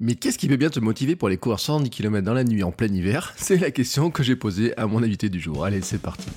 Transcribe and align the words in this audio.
Mais 0.00 0.16
qu'est-ce 0.16 0.38
qui 0.38 0.48
peut 0.48 0.56
bien 0.56 0.70
te 0.70 0.80
motiver 0.80 1.14
pour 1.14 1.28
aller 1.28 1.36
courir 1.36 1.60
110 1.60 1.88
km 1.88 2.24
dans 2.24 2.34
la 2.34 2.44
nuit 2.44 2.64
en 2.64 2.72
plein 2.72 2.88
hiver? 2.88 3.32
C'est 3.36 3.58
la 3.58 3.70
question 3.70 4.10
que 4.10 4.22
j'ai 4.22 4.34
posée 4.34 4.76
à 4.76 4.86
mon 4.86 5.02
invité 5.02 5.28
du 5.28 5.38
jour. 5.38 5.64
Allez, 5.64 5.82
c'est 5.82 6.02
parti. 6.02 6.28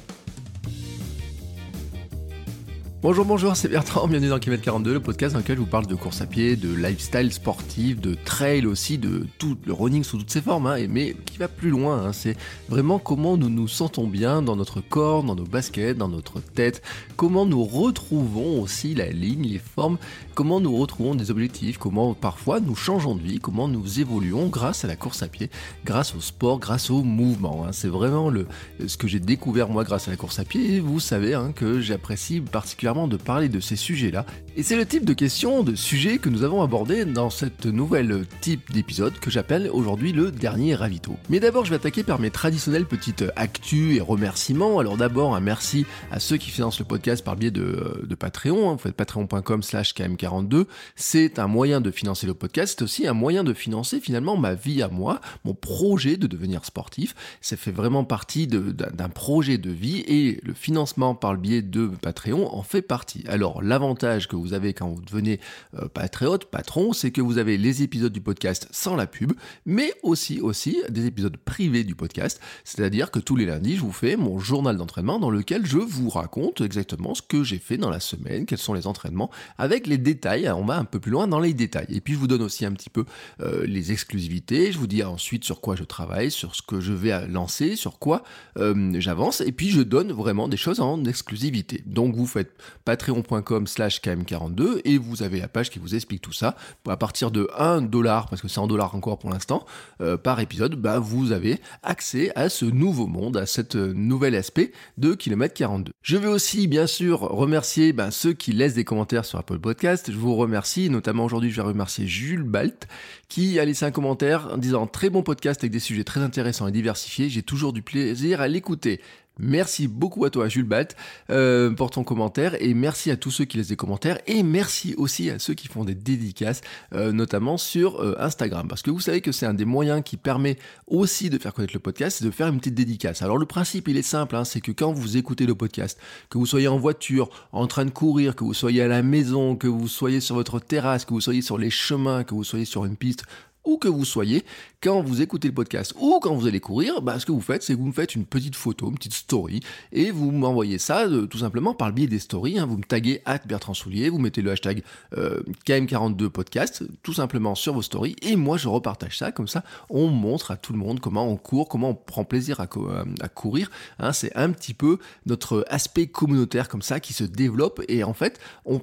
Bonjour, 3.07 3.23
bonjour, 3.23 3.55
c'est 3.55 3.69
Bertrand, 3.69 4.05
bienvenue 4.05 4.27
dans 4.27 4.37
Kilomètre 4.37 4.65
42, 4.65 4.91
le 4.95 4.99
podcast 4.99 5.31
dans 5.31 5.39
lequel 5.39 5.55
je 5.55 5.61
vous 5.61 5.65
parle 5.65 5.87
de 5.87 5.95
course 5.95 6.19
à 6.19 6.25
pied, 6.25 6.57
de 6.57 6.75
lifestyle 6.75 7.31
sportif, 7.31 8.01
de 8.01 8.15
trail 8.15 8.65
aussi, 8.65 8.97
de 8.97 9.25
tout 9.37 9.57
le 9.65 9.71
running 9.71 10.03
sous 10.03 10.17
toutes 10.17 10.29
ses 10.29 10.41
formes, 10.41 10.67
hein, 10.67 10.75
mais 10.89 11.15
qui 11.25 11.37
va 11.37 11.47
plus 11.47 11.69
loin, 11.69 12.03
hein, 12.03 12.11
c'est 12.11 12.35
vraiment 12.67 12.99
comment 12.99 13.37
nous 13.37 13.47
nous 13.49 13.69
sentons 13.69 14.07
bien 14.07 14.41
dans 14.41 14.57
notre 14.57 14.81
corps, 14.81 15.23
dans 15.23 15.35
nos 15.35 15.45
baskets, 15.45 15.97
dans 15.97 16.09
notre 16.09 16.41
tête, 16.41 16.81
comment 17.15 17.45
nous 17.45 17.63
retrouvons 17.63 18.61
aussi 18.61 18.93
la 18.93 19.09
ligne, 19.09 19.47
les 19.47 19.59
formes, 19.59 19.97
comment 20.35 20.59
nous 20.59 20.75
retrouvons 20.75 21.15
des 21.15 21.31
objectifs, 21.31 21.77
comment 21.77 22.13
parfois 22.13 22.59
nous 22.59 22.75
changeons 22.75 23.15
de 23.15 23.21
vie, 23.21 23.39
comment 23.39 23.69
nous 23.69 24.01
évoluons 24.01 24.47
grâce 24.47 24.83
à 24.83 24.89
la 24.89 24.97
course 24.97 25.23
à 25.23 25.29
pied, 25.29 25.49
grâce 25.85 26.13
au 26.13 26.19
sport, 26.19 26.59
grâce 26.59 26.89
au 26.89 27.03
mouvement. 27.03 27.63
hein. 27.65 27.71
C'est 27.71 27.87
vraiment 27.87 28.29
le, 28.29 28.47
ce 28.85 28.97
que 28.97 29.07
j'ai 29.07 29.21
découvert 29.21 29.69
moi 29.69 29.85
grâce 29.85 30.09
à 30.09 30.11
la 30.11 30.17
course 30.17 30.39
à 30.39 30.43
pied, 30.43 30.75
et 30.75 30.79
vous 30.81 30.99
savez 30.99 31.35
hein, 31.35 31.53
que 31.55 31.79
j'apprécie 31.79 32.41
particulièrement 32.41 32.96
de 33.05 33.17
parler 33.17 33.49
de 33.49 33.59
ces 33.59 33.75
sujets-là. 33.75 34.25
Et 34.59 34.63
c'est 34.63 34.75
le 34.75 34.87
type 34.87 35.05
de 35.05 35.13
questions, 35.13 35.61
de 35.61 35.75
sujets 35.75 36.17
que 36.17 36.29
nous 36.29 36.41
avons 36.41 36.63
abordés 36.63 37.05
dans 37.05 37.29
cette 37.29 37.67
nouvelle 37.67 38.25
type 38.41 38.73
d'épisode 38.73 39.13
que 39.19 39.29
j'appelle 39.29 39.69
aujourd'hui 39.71 40.13
le 40.13 40.31
dernier 40.31 40.73
ravito. 40.73 41.15
Mais 41.29 41.39
d'abord, 41.39 41.63
je 41.63 41.69
vais 41.69 41.75
attaquer 41.75 42.01
par 42.01 42.17
mes 42.17 42.31
traditionnelles 42.31 42.87
petites 42.87 43.23
actus 43.35 43.95
et 43.95 44.01
remerciements. 44.01 44.79
Alors 44.79 44.97
d'abord, 44.97 45.35
un 45.35 45.41
merci 45.41 45.85
à 46.09 46.19
ceux 46.19 46.37
qui 46.37 46.49
financent 46.49 46.79
le 46.79 46.85
podcast 46.85 47.23
par 47.23 47.35
le 47.35 47.39
biais 47.41 47.51
de, 47.51 48.15
Patreon. 48.17 48.71
hein. 48.71 48.73
Vous 48.73 48.79
faites 48.79 48.95
patreon.com 48.95 49.61
slash 49.61 49.93
km42. 49.93 50.65
C'est 50.95 51.37
un 51.37 51.45
moyen 51.45 51.79
de 51.79 51.91
financer 51.91 52.25
le 52.25 52.33
podcast. 52.33 52.77
C'est 52.79 52.83
aussi 52.83 53.07
un 53.07 53.13
moyen 53.13 53.43
de 53.43 53.53
financer 53.53 53.99
finalement 53.99 54.37
ma 54.37 54.55
vie 54.55 54.81
à 54.81 54.87
moi, 54.87 55.21
mon 55.45 55.53
projet 55.53 56.17
de 56.17 56.25
devenir 56.25 56.65
sportif. 56.65 57.13
Ça 57.41 57.57
fait 57.57 57.69
vraiment 57.69 58.05
partie 58.05 58.47
d'un 58.47 59.09
projet 59.09 59.59
de 59.59 59.69
vie 59.69 59.99
et 60.07 60.39
le 60.41 60.55
financement 60.55 61.13
par 61.13 61.33
le 61.33 61.39
biais 61.39 61.61
de 61.61 61.91
Patreon 62.01 62.51
en 62.51 62.63
fait 62.63 62.81
partie. 62.81 63.23
Alors 63.27 63.61
l'avantage 63.61 64.27
que 64.27 64.35
vous 64.35 64.46
avez 64.53 64.73
quand 64.73 64.89
vous 64.89 65.01
devenez 65.01 65.39
euh, 65.75 65.87
patriote, 65.87 66.45
patron, 66.45 66.93
c'est 66.93 67.11
que 67.11 67.21
vous 67.21 67.37
avez 67.37 67.57
les 67.57 67.83
épisodes 67.83 68.13
du 68.13 68.21
podcast 68.21 68.67
sans 68.71 68.95
la 68.95 69.07
pub, 69.07 69.33
mais 69.65 69.93
aussi 70.03 70.41
aussi 70.41 70.81
des 70.89 71.05
épisodes 71.05 71.37
privés 71.37 71.83
du 71.83 71.95
podcast, 71.95 72.39
c'est-à-dire 72.63 73.11
que 73.11 73.19
tous 73.19 73.35
les 73.35 73.45
lundis, 73.45 73.75
je 73.75 73.81
vous 73.81 73.91
fais 73.91 74.15
mon 74.15 74.39
journal 74.39 74.77
d'entraînement 74.77 75.19
dans 75.19 75.29
lequel 75.29 75.65
je 75.65 75.77
vous 75.77 76.09
raconte 76.09 76.61
exactement 76.61 77.15
ce 77.15 77.21
que 77.21 77.43
j'ai 77.43 77.59
fait 77.59 77.77
dans 77.77 77.89
la 77.89 77.99
semaine, 77.99 78.45
quels 78.45 78.57
sont 78.57 78.73
les 78.73 78.87
entraînements, 78.87 79.29
avec 79.57 79.87
les 79.87 79.97
détails. 79.97 80.49
On 80.49 80.65
va 80.65 80.77
un 80.77 80.85
peu 80.85 80.99
plus 80.99 81.11
loin 81.11 81.27
dans 81.27 81.39
les 81.39 81.53
détails. 81.53 81.87
Et 81.89 82.01
puis 82.01 82.13
je 82.13 82.19
vous 82.19 82.27
donne 82.27 82.41
aussi 82.41 82.65
un 82.65 82.71
petit 82.71 82.89
peu 82.89 83.05
euh, 83.41 83.65
les 83.65 83.91
exclusivités. 83.91 84.71
Je 84.71 84.77
vous 84.77 84.87
dis 84.87 85.03
ensuite 85.03 85.43
sur 85.43 85.61
quoi 85.61 85.75
je 85.75 85.83
travaille, 85.83 86.31
sur 86.31 86.55
ce 86.55 86.61
que 86.61 86.79
je 86.79 86.93
vais 86.93 87.11
euh, 87.11 87.27
lancer, 87.27 87.75
sur 87.75 87.99
quoi 87.99 88.23
euh, 88.57 88.99
j'avance. 88.99 89.41
Et 89.41 89.51
puis 89.51 89.69
je 89.69 89.81
donne 89.81 90.11
vraiment 90.11 90.47
des 90.47 90.57
choses 90.57 90.79
en 90.79 91.03
exclusivité. 91.05 91.83
Donc 91.85 92.15
vous 92.15 92.27
faites 92.27 92.51
patreon.com 92.85 93.67
slash 93.67 94.01
km42 94.37 94.81
et 94.85 94.97
vous 94.97 95.23
avez 95.23 95.39
la 95.39 95.47
page 95.47 95.69
qui 95.69 95.79
vous 95.79 95.95
explique 95.95 96.21
tout 96.21 96.33
ça. 96.33 96.55
À 96.87 96.97
partir 96.97 97.31
de 97.31 97.49
1 97.57 97.81
dollar, 97.81 98.29
parce 98.29 98.41
que 98.41 98.47
c'est 98.47 98.59
en 98.59 98.67
dollars 98.67 98.95
encore 98.95 99.19
pour 99.19 99.29
l'instant, 99.29 99.65
euh, 100.01 100.17
par 100.17 100.39
épisode, 100.39 100.75
bah, 100.75 100.99
vous 100.99 101.31
avez 101.31 101.59
accès 101.83 102.31
à 102.35 102.49
ce 102.49 102.65
nouveau 102.65 103.07
monde, 103.07 103.37
à 103.37 103.45
cette 103.45 103.75
euh, 103.75 103.93
nouvel 103.93 104.35
aspect 104.35 104.71
de 104.97 105.13
kilomètre 105.13 105.53
42. 105.53 105.91
Je 106.01 106.17
vais 106.17 106.27
aussi 106.27 106.67
bien 106.67 106.87
sûr 106.87 107.19
remercier 107.19 107.93
ben, 107.93 108.11
ceux 108.11 108.33
qui 108.33 108.53
laissent 108.53 108.75
des 108.75 108.85
commentaires 108.85 109.25
sur 109.25 109.39
Apple 109.39 109.59
Podcast. 109.59 110.11
Je 110.11 110.17
vous 110.17 110.35
remercie, 110.35 110.89
notamment 110.89 111.25
aujourd'hui 111.25 111.51
je 111.51 111.55
vais 111.55 111.67
remercier 111.67 112.07
Jules 112.07 112.43
Balt 112.43 112.87
qui 113.29 113.59
a 113.59 113.65
laissé 113.65 113.85
un 113.85 113.91
commentaire 113.91 114.49
en 114.53 114.57
disant 114.57 114.87
très 114.87 115.09
bon 115.09 115.21
podcast 115.21 115.61
avec 115.61 115.71
des 115.71 115.79
sujets 115.79 116.03
très 116.03 116.21
intéressants 116.21 116.67
et 116.67 116.71
diversifiés. 116.71 117.29
J'ai 117.29 117.43
toujours 117.43 117.73
du 117.73 117.81
plaisir 117.81 118.41
à 118.41 118.47
l'écouter. 118.47 119.01
Merci 119.39 119.87
beaucoup 119.87 120.25
à 120.25 120.29
toi, 120.29 120.47
Jules 120.47 120.65
Balt, 120.65 120.95
euh, 121.29 121.71
pour 121.71 121.91
ton 121.91 122.03
commentaire, 122.03 122.61
et 122.61 122.73
merci 122.73 123.11
à 123.11 123.17
tous 123.17 123.31
ceux 123.31 123.45
qui 123.45 123.57
laissent 123.57 123.67
des 123.67 123.75
commentaires, 123.75 124.19
et 124.25 124.41
merci 124.43 124.95
aussi 124.97 125.29
à 125.29 125.39
ceux 125.39 125.53
qui 125.53 125.67
font 125.67 125.85
des 125.85 125.95
dédicaces, 125.95 126.61
euh, 126.93 127.11
notamment 127.11 127.57
sur 127.57 128.01
euh, 128.01 128.15
Instagram, 128.19 128.67
parce 128.67 128.81
que 128.81 128.89
vous 128.89 128.99
savez 128.99 129.21
que 129.21 129.31
c'est 129.31 129.45
un 129.45 129.53
des 129.53 129.65
moyens 129.65 130.01
qui 130.03 130.17
permet 130.17 130.57
aussi 130.87 131.29
de 131.29 131.37
faire 131.37 131.53
connaître 131.53 131.73
le 131.73 131.79
podcast, 131.79 132.17
c'est 132.19 132.25
de 132.25 132.31
faire 132.31 132.47
une 132.47 132.57
petite 132.57 132.75
dédicace. 132.75 133.21
Alors 133.21 133.37
le 133.37 133.45
principe, 133.45 133.87
il 133.87 133.97
est 133.97 134.01
simple, 134.01 134.35
hein, 134.35 134.43
c'est 134.43 134.61
que 134.61 134.71
quand 134.71 134.91
vous 134.91 135.17
écoutez 135.17 135.45
le 135.45 135.55
podcast, 135.55 135.99
que 136.29 136.37
vous 136.37 136.45
soyez 136.45 136.67
en 136.67 136.77
voiture, 136.77 137.29
en 137.51 137.67
train 137.67 137.85
de 137.85 137.91
courir, 137.91 138.35
que 138.35 138.43
vous 138.43 138.53
soyez 138.53 138.81
à 138.81 138.87
la 138.87 139.03
maison, 139.03 139.55
que 139.55 139.67
vous 139.67 139.87
soyez 139.87 140.19
sur 140.19 140.35
votre 140.35 140.59
terrasse, 140.59 141.05
que 141.05 141.13
vous 141.13 141.21
soyez 141.21 141.41
sur 141.41 141.57
les 141.57 141.69
chemins, 141.69 142.23
que 142.23 142.33
vous 142.33 142.43
soyez 142.43 142.65
sur 142.65 142.85
une 142.85 142.95
piste, 142.95 143.23
où 143.67 143.77
que 143.77 143.87
vous 143.87 144.05
soyez, 144.05 144.45
quand 144.81 145.01
vous 145.01 145.21
écoutez 145.21 145.47
le 145.47 145.53
podcast 145.53 145.93
ou 145.99 146.19
quand 146.21 146.35
vous 146.35 146.45
allez 146.45 146.59
courir, 146.59 147.01
bah, 147.01 147.19
ce 147.19 147.25
que 147.25 147.31
vous 147.31 147.41
faites, 147.41 147.63
c'est 147.63 147.73
que 147.73 147.79
vous 147.79 147.87
me 147.87 147.91
faites 147.91 148.13
une 148.13 148.25
petite 148.25 148.55
photo, 148.55 148.89
une 148.89 148.95
petite 148.95 149.13
story, 149.13 149.61
et 149.91 150.11
vous 150.11 150.31
m'envoyez 150.31 150.77
ça 150.77 151.07
euh, 151.07 151.25
tout 151.25 151.39
simplement 151.39 151.73
par 151.73 151.87
le 151.87 151.95
biais 151.95 152.07
des 152.07 152.19
stories. 152.19 152.59
hein. 152.59 152.65
vous 152.67 152.77
me 152.77 152.83
taguez 152.83 153.21
at 153.25 153.39
Bertrand 153.45 153.73
Soulier, 153.73 154.09
vous 154.09 154.19
mettez 154.19 154.41
le 154.41 154.51
hashtag 154.51 154.83
euh, 155.17 155.41
KM42 155.65 156.29
podcast, 156.29 156.83
tout 157.01 157.13
simplement 157.13 157.55
sur 157.55 157.73
vos 157.73 157.81
stories, 157.81 158.15
et 158.21 158.35
moi 158.35 158.57
je 158.57 158.67
repartage 158.67 159.17
ça, 159.17 159.31
comme 159.31 159.47
ça 159.47 159.63
on 159.89 160.07
montre 160.07 160.51
à 160.51 160.57
tout 160.57 160.73
le 160.73 160.79
monde 160.79 160.99
comment 160.99 161.27
on 161.27 161.37
court, 161.37 161.67
comment 161.67 161.89
on 161.89 161.95
prend 161.95 162.23
plaisir 162.23 162.59
à, 162.59 162.67
euh, 162.77 163.03
courir. 163.33 163.71
hein. 163.99 164.13
c'est 164.13 164.35
un 164.35 164.51
petit 164.51 164.75
peu 164.75 164.99
notre 165.25 165.65
aspect 165.69 166.05
communautaire 166.07 166.69
comme 166.69 166.83
ça 166.83 166.99
qui 166.99 167.13
se 167.13 167.23
développe, 167.23 167.81
et 167.87 168.03
en 168.03 168.13
fait 168.13 168.39
on, 168.65 168.81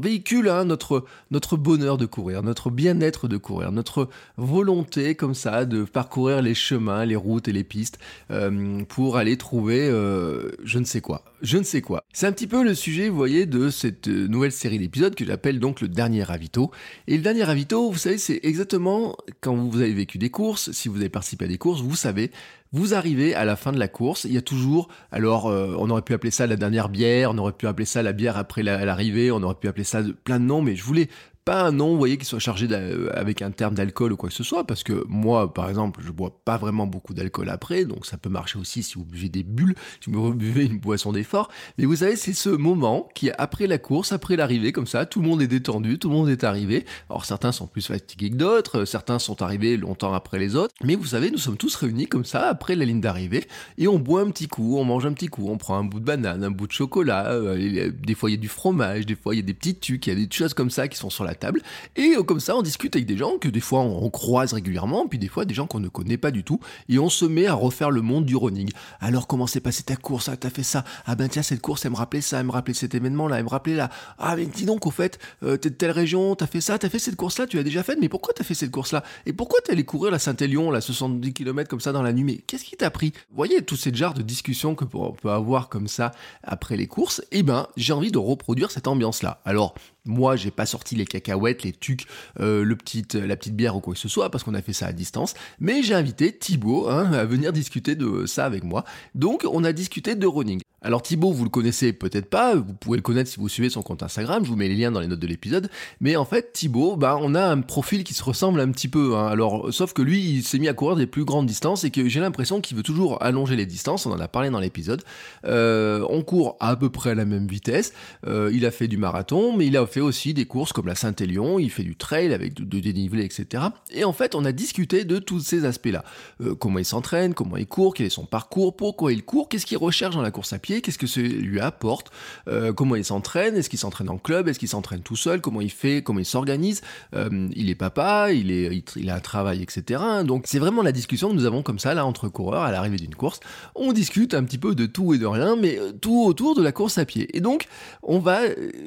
véhicule 0.00 0.48
hein, 0.48 0.64
notre 0.64 1.56
bonheur 1.58 1.98
de 1.98 2.06
courir, 2.06 2.42
notre 2.42 2.70
bien-être 2.70 3.28
de 3.28 3.36
courir, 3.36 3.70
notre 3.70 4.08
volonté 4.38 5.09
comme 5.14 5.34
ça 5.34 5.64
de 5.64 5.84
parcourir 5.84 6.42
les 6.42 6.54
chemins, 6.54 7.04
les 7.04 7.16
routes 7.16 7.48
et 7.48 7.52
les 7.52 7.64
pistes 7.64 7.98
euh, 8.30 8.82
pour 8.88 9.16
aller 9.16 9.36
trouver 9.36 9.88
euh, 9.88 10.50
je 10.64 10.78
ne 10.78 10.84
sais 10.84 11.00
quoi. 11.00 11.24
Je 11.42 11.56
ne 11.56 11.62
sais 11.62 11.80
quoi. 11.80 12.02
C'est 12.12 12.26
un 12.26 12.32
petit 12.32 12.46
peu 12.46 12.62
le 12.62 12.74
sujet, 12.74 13.08
vous 13.08 13.16
voyez, 13.16 13.46
de 13.46 13.70
cette 13.70 14.08
euh, 14.08 14.26
nouvelle 14.28 14.52
série 14.52 14.78
d'épisodes 14.78 15.14
que 15.14 15.24
j'appelle 15.24 15.58
donc 15.58 15.80
le 15.80 15.88
dernier 15.88 16.22
ravito. 16.22 16.70
Et 17.06 17.16
le 17.16 17.22
dernier 17.22 17.44
ravito, 17.44 17.90
vous 17.90 17.98
savez, 17.98 18.18
c'est 18.18 18.40
exactement 18.42 19.16
quand 19.40 19.54
vous 19.56 19.80
avez 19.80 19.94
vécu 19.94 20.18
des 20.18 20.30
courses, 20.30 20.70
si 20.72 20.88
vous 20.88 20.96
avez 20.98 21.08
participé 21.08 21.46
à 21.46 21.48
des 21.48 21.58
courses, 21.58 21.80
vous 21.80 21.96
savez, 21.96 22.30
vous 22.72 22.94
arrivez 22.94 23.34
à 23.34 23.44
la 23.44 23.56
fin 23.56 23.72
de 23.72 23.78
la 23.78 23.88
course, 23.88 24.24
il 24.24 24.32
y 24.32 24.36
a 24.36 24.42
toujours, 24.42 24.88
alors 25.10 25.46
on 25.46 25.90
aurait 25.90 26.02
pu 26.02 26.12
appeler 26.14 26.30
ça 26.30 26.46
la 26.46 26.54
dernière 26.54 26.88
bière, 26.88 27.32
on 27.32 27.38
aurait 27.38 27.52
pu 27.52 27.66
appeler 27.66 27.84
ça 27.84 28.00
la 28.04 28.12
bière 28.12 28.36
après 28.36 28.62
la- 28.62 28.84
l'arrivée, 28.84 29.32
on 29.32 29.42
aurait 29.42 29.56
pu 29.56 29.66
appeler 29.66 29.82
ça 29.82 30.02
plein 30.22 30.38
de 30.38 30.44
noms, 30.44 30.62
mais 30.62 30.76
je 30.76 30.84
voulais 30.84 31.08
pas 31.44 31.62
un 31.62 31.72
nom, 31.72 31.92
vous 31.92 31.98
voyez, 31.98 32.18
qui 32.18 32.24
soit 32.24 32.38
chargé 32.38 32.68
euh, 32.70 33.10
avec 33.14 33.42
un 33.42 33.50
terme 33.50 33.74
d'alcool 33.74 34.12
ou 34.12 34.16
quoi 34.16 34.28
que 34.28 34.34
ce 34.34 34.44
soit, 34.44 34.66
parce 34.66 34.82
que 34.82 35.04
moi, 35.08 35.52
par 35.52 35.68
exemple, 35.68 36.00
je 36.04 36.10
bois 36.10 36.40
pas 36.44 36.58
vraiment 36.58 36.86
beaucoup 36.86 37.14
d'alcool 37.14 37.48
après, 37.48 37.84
donc 37.84 38.06
ça 38.06 38.18
peut 38.18 38.28
marcher 38.28 38.58
aussi 38.58 38.82
si 38.82 38.94
vous 38.94 39.04
buvez 39.04 39.28
des 39.28 39.42
bulles, 39.42 39.74
si 40.04 40.10
vous 40.10 40.34
buvez 40.34 40.66
une 40.66 40.78
boisson 40.78 41.12
d'effort. 41.12 41.50
Mais 41.78 41.86
vous 41.86 41.96
savez, 41.96 42.16
c'est 42.16 42.32
ce 42.32 42.50
moment 42.50 43.08
qui, 43.14 43.30
après 43.38 43.66
la 43.66 43.78
course, 43.78 44.12
après 44.12 44.36
l'arrivée, 44.36 44.72
comme 44.72 44.86
ça, 44.86 45.06
tout 45.06 45.20
le 45.20 45.28
monde 45.28 45.42
est 45.42 45.46
détendu, 45.46 45.98
tout 45.98 46.10
le 46.10 46.14
monde 46.14 46.28
est 46.28 46.44
arrivé. 46.44 46.84
Alors 47.08 47.24
certains 47.24 47.52
sont 47.52 47.66
plus 47.66 47.86
fatigués 47.86 48.30
que 48.30 48.36
d'autres, 48.36 48.84
certains 48.84 49.18
sont 49.18 49.42
arrivés 49.42 49.76
longtemps 49.76 50.12
après 50.12 50.38
les 50.38 50.56
autres, 50.56 50.74
mais 50.84 50.94
vous 50.94 51.06
savez, 51.06 51.30
nous 51.30 51.38
sommes 51.38 51.56
tous 51.56 51.74
réunis 51.74 52.06
comme 52.06 52.24
ça, 52.24 52.48
après 52.48 52.76
la 52.76 52.84
ligne 52.84 53.00
d'arrivée, 53.00 53.46
et 53.78 53.88
on 53.88 53.98
boit 53.98 54.22
un 54.22 54.30
petit 54.30 54.48
coup, 54.48 54.76
on 54.78 54.84
mange 54.84 55.06
un 55.06 55.12
petit 55.12 55.28
coup, 55.28 55.48
on 55.48 55.56
prend 55.56 55.78
un 55.78 55.84
bout 55.84 56.00
de 56.00 56.04
banane, 56.04 56.44
un 56.44 56.50
bout 56.50 56.66
de 56.66 56.72
chocolat, 56.72 57.32
euh, 57.32 57.90
des 57.90 58.14
fois 58.14 58.30
il 58.30 58.34
y 58.34 58.36
a 58.36 58.40
du 58.40 58.48
fromage, 58.48 59.06
des 59.06 59.16
fois 59.16 59.34
il 59.34 59.38
y 59.38 59.40
a 59.40 59.44
des 59.44 59.54
petits 59.54 59.74
tucs, 59.74 60.06
il 60.06 60.10
y 60.10 60.12
a 60.12 60.26
des 60.26 60.28
choses 60.30 60.54
comme 60.54 60.70
ça 60.70 60.88
qui 60.88 60.98
sont 60.98 61.10
sur 61.10 61.24
la 61.24 61.29
table, 61.34 61.62
et 61.96 62.16
euh, 62.16 62.22
comme 62.22 62.40
ça 62.40 62.56
on 62.56 62.62
discute 62.62 62.94
avec 62.96 63.06
des 63.06 63.16
gens 63.16 63.38
que 63.38 63.48
des 63.48 63.60
fois 63.60 63.80
on, 63.80 64.10
croise 64.10 64.52
régulièrement, 64.52 65.06
puis 65.06 65.18
des 65.18 65.28
fois 65.28 65.44
des 65.44 65.54
gens 65.54 65.66
qu'on 65.66 65.80
ne 65.80 65.88
connaît 65.88 66.16
pas 66.18 66.30
du 66.30 66.44
tout, 66.44 66.60
et 66.88 66.98
on 66.98 67.08
se 67.08 67.24
met 67.24 67.46
à 67.46 67.54
refaire 67.54 67.90
le 67.90 68.02
monde 68.02 68.24
du 68.24 68.36
running. 68.36 68.70
Alors 69.00 69.26
comment 69.26 69.46
s'est 69.46 69.60
passée 69.60 69.82
ta 69.82 69.96
course? 69.96 70.28
Ah 70.28 70.36
t'as 70.36 70.50
fait 70.50 70.62
ça 70.62 70.84
Ah 71.06 71.14
ben 71.14 71.28
tiens 71.28 71.42
cette 71.42 71.60
course 71.60 71.84
elle 71.84 71.92
me 71.92 71.96
rappelait 71.96 72.20
ça, 72.20 72.40
elle 72.40 72.46
me 72.46 72.52
rappelait 72.52 72.74
cet 72.74 72.94
événement 72.94 73.28
là, 73.28 73.38
elle 73.38 73.44
me 73.44 73.48
rappelait 73.48 73.76
là. 73.76 73.90
Ah 74.18 74.36
mais 74.36 74.46
dis 74.46 74.64
donc 74.64 74.86
au 74.86 74.90
fait, 74.90 75.18
euh, 75.42 75.56
t'es 75.56 75.70
de 75.70 75.74
telle 75.74 75.90
région, 75.92 76.34
t'as 76.34 76.46
fait 76.46 76.60
ça, 76.60 76.78
t'as 76.78 76.88
fait 76.88 76.98
cette 76.98 77.16
course 77.16 77.38
là, 77.38 77.46
tu 77.46 77.56
l'as 77.56 77.62
déjà 77.62 77.82
faite, 77.82 77.98
mais 78.00 78.08
pourquoi 78.08 78.34
t'as 78.34 78.44
fait 78.44 78.54
cette 78.54 78.70
course 78.70 78.92
là 78.92 79.02
Et 79.26 79.32
pourquoi 79.32 79.60
t'es 79.64 79.72
allé 79.72 79.84
courir 79.84 80.12
la 80.12 80.18
Saint-Élion, 80.18 80.70
là 80.70 80.80
70 80.80 81.32
km 81.32 81.68
comme 81.68 81.80
ça 81.80 81.92
dans 81.92 82.02
la 82.02 82.12
nuit? 82.12 82.42
Qu'est-ce 82.46 82.64
qui 82.64 82.76
t'a 82.76 82.90
pris? 82.90 83.12
Voyez 83.32 83.62
tout 83.62 83.76
ces 83.76 83.94
genres 83.94 84.14
de 84.14 84.22
discussions 84.22 84.74
que 84.74 84.84
on 84.94 85.12
peut 85.12 85.30
avoir 85.30 85.68
comme 85.68 85.88
ça 85.88 86.12
après 86.42 86.76
les 86.76 86.86
courses, 86.86 87.22
eh 87.30 87.42
ben 87.42 87.66
j'ai 87.76 87.92
envie 87.92 88.10
de 88.10 88.18
reproduire 88.18 88.70
cette 88.70 88.88
ambiance 88.88 89.22
là. 89.22 89.40
Alors 89.44 89.74
Moi, 90.04 90.36
j'ai 90.36 90.50
pas 90.50 90.66
sorti 90.66 90.96
les 90.96 91.06
cacahuètes, 91.06 91.62
les 91.62 91.72
tucs, 91.72 92.06
euh, 92.40 92.64
petit, 92.74 93.04
la 93.14 93.36
petite 93.36 93.54
bière 93.54 93.76
ou 93.76 93.80
quoi 93.80 93.94
que 93.94 94.00
ce 94.00 94.08
soit, 94.08 94.30
parce 94.30 94.44
qu'on 94.44 94.54
a 94.54 94.62
fait 94.62 94.72
ça 94.72 94.86
à 94.86 94.92
distance. 94.92 95.34
Mais 95.58 95.82
j'ai 95.82 95.94
invité 95.94 96.36
Thibaut 96.36 96.88
hein, 96.88 97.12
à 97.12 97.24
venir 97.24 97.52
discuter 97.52 97.94
de 97.94 98.26
ça 98.26 98.44
avec 98.44 98.64
moi. 98.64 98.84
Donc, 99.14 99.44
on 99.50 99.64
a 99.64 99.72
discuté 99.72 100.14
de 100.14 100.26
running. 100.26 100.60
Alors 100.82 101.02
Thibaut, 101.02 101.30
vous 101.30 101.44
le 101.44 101.50
connaissez 101.50 101.92
peut-être 101.92 102.30
pas, 102.30 102.54
vous 102.54 102.72
pouvez 102.72 102.96
le 102.96 103.02
connaître 103.02 103.28
si 103.28 103.38
vous 103.38 103.50
suivez 103.50 103.68
son 103.68 103.82
compte 103.82 104.02
Instagram, 104.02 104.42
je 104.46 104.48
vous 104.48 104.56
mets 104.56 104.68
les 104.68 104.76
liens 104.76 104.90
dans 104.90 105.00
les 105.00 105.08
notes 105.08 105.20
de 105.20 105.26
l'épisode, 105.26 105.68
mais 106.00 106.16
en 106.16 106.24
fait 106.24 106.54
Thibaut, 106.54 106.96
bah, 106.96 107.18
on 107.20 107.34
a 107.34 107.44
un 107.44 107.60
profil 107.60 108.02
qui 108.02 108.14
se 108.14 108.24
ressemble 108.24 108.60
un 108.60 108.70
petit 108.70 108.88
peu, 108.88 109.14
hein. 109.14 109.26
alors 109.26 109.74
sauf 109.74 109.92
que 109.92 110.00
lui 110.00 110.22
il 110.22 110.42
s'est 110.42 110.58
mis 110.58 110.68
à 110.68 110.72
courir 110.72 110.96
des 110.96 111.06
plus 111.06 111.26
grandes 111.26 111.44
distances 111.44 111.84
et 111.84 111.90
que 111.90 112.08
j'ai 112.08 112.20
l'impression 112.20 112.62
qu'il 112.62 112.78
veut 112.78 112.82
toujours 112.82 113.22
allonger 113.22 113.56
les 113.56 113.66
distances, 113.66 114.06
on 114.06 114.12
en 114.12 114.20
a 114.20 114.28
parlé 114.28 114.48
dans 114.48 114.58
l'épisode, 114.58 115.02
euh, 115.44 116.02
on 116.08 116.22
court 116.22 116.56
à 116.60 116.74
peu 116.76 116.88
près 116.88 117.14
la 117.14 117.26
même 117.26 117.46
vitesse, 117.46 117.92
euh, 118.26 118.50
il 118.54 118.64
a 118.64 118.70
fait 118.70 118.88
du 118.88 118.96
marathon, 118.96 119.54
mais 119.54 119.66
il 119.66 119.76
a 119.76 119.86
fait 119.86 120.00
aussi 120.00 120.32
des 120.32 120.46
courses 120.46 120.72
comme 120.72 120.86
la 120.86 120.94
Saint-Élion, 120.94 121.58
il 121.58 121.70
fait 121.70 121.82
du 121.82 121.94
trail 121.94 122.32
avec 122.32 122.54
de, 122.54 122.80
dénivelé, 122.80 123.24
etc. 123.24 123.64
Et 123.90 124.04
en 124.04 124.14
fait 124.14 124.34
on 124.34 124.46
a 124.46 124.52
discuté 124.52 125.04
de 125.04 125.18
tous 125.18 125.40
ces 125.40 125.66
aspects-là, 125.66 126.04
euh, 126.40 126.54
comment 126.54 126.78
il 126.78 126.86
s'entraîne, 126.86 127.34
comment 127.34 127.58
il 127.58 127.66
court, 127.66 127.92
quel 127.92 128.06
est 128.06 128.08
son 128.08 128.24
parcours, 128.24 128.74
pourquoi 128.74 129.12
il 129.12 129.22
court, 129.26 129.50
qu'est-ce 129.50 129.66
qu'il 129.66 129.76
recherche 129.76 130.14
dans 130.14 130.22
la 130.22 130.30
course 130.30 130.54
à 130.54 130.58
pied, 130.58 130.69
qu'est-ce 130.78 130.98
que 130.98 131.06
ça 131.06 131.20
lui 131.20 131.60
apporte, 131.60 132.10
euh, 132.48 132.72
comment 132.72 132.94
il 132.94 133.04
s'entraîne, 133.04 133.56
est-ce 133.56 133.68
qu'il 133.68 133.78
s'entraîne 133.78 134.08
en 134.08 134.18
club, 134.18 134.48
est-ce 134.48 134.58
qu'il 134.58 134.68
s'entraîne 134.68 135.00
tout 135.00 135.16
seul, 135.16 135.40
comment 135.40 135.60
il 135.60 135.70
fait, 135.70 136.02
comment 136.02 136.20
il 136.20 136.24
s'organise, 136.24 136.82
euh, 137.14 137.48
il 137.54 137.68
est 137.68 137.74
papa, 137.74 138.32
il, 138.32 138.50
est, 138.50 138.82
il, 138.96 139.10
a 139.10 139.16
un 139.16 139.20
travail, 139.20 139.62
etc. 139.62 140.00
Donc 140.24 140.44
c'est 140.46 140.60
vraiment 140.60 140.82
la 140.82 140.92
discussion 140.92 141.30
que 141.30 141.34
nous 141.34 141.46
avons 141.46 141.62
comme 141.62 141.78
ça 141.78 141.94
là 141.94 142.06
entre 142.06 142.28
coureurs 142.28 142.62
à 142.62 142.70
l'arrivée 142.70 142.98
d'une 142.98 143.14
course. 143.14 143.40
On 143.74 143.92
discute 143.92 144.34
un 144.34 144.44
petit 144.44 144.58
peu 144.58 144.74
de 144.74 144.86
tout 144.86 145.12
et 145.14 145.18
de 145.18 145.26
rien, 145.26 145.56
mais 145.56 145.78
euh, 145.78 145.92
tout 145.92 146.24
autour 146.24 146.54
de 146.54 146.62
la 146.62 146.70
course 146.72 146.98
à 146.98 147.04
pied. 147.04 147.36
Et 147.36 147.40
donc 147.40 147.66
on 148.02 148.20
va 148.20 148.40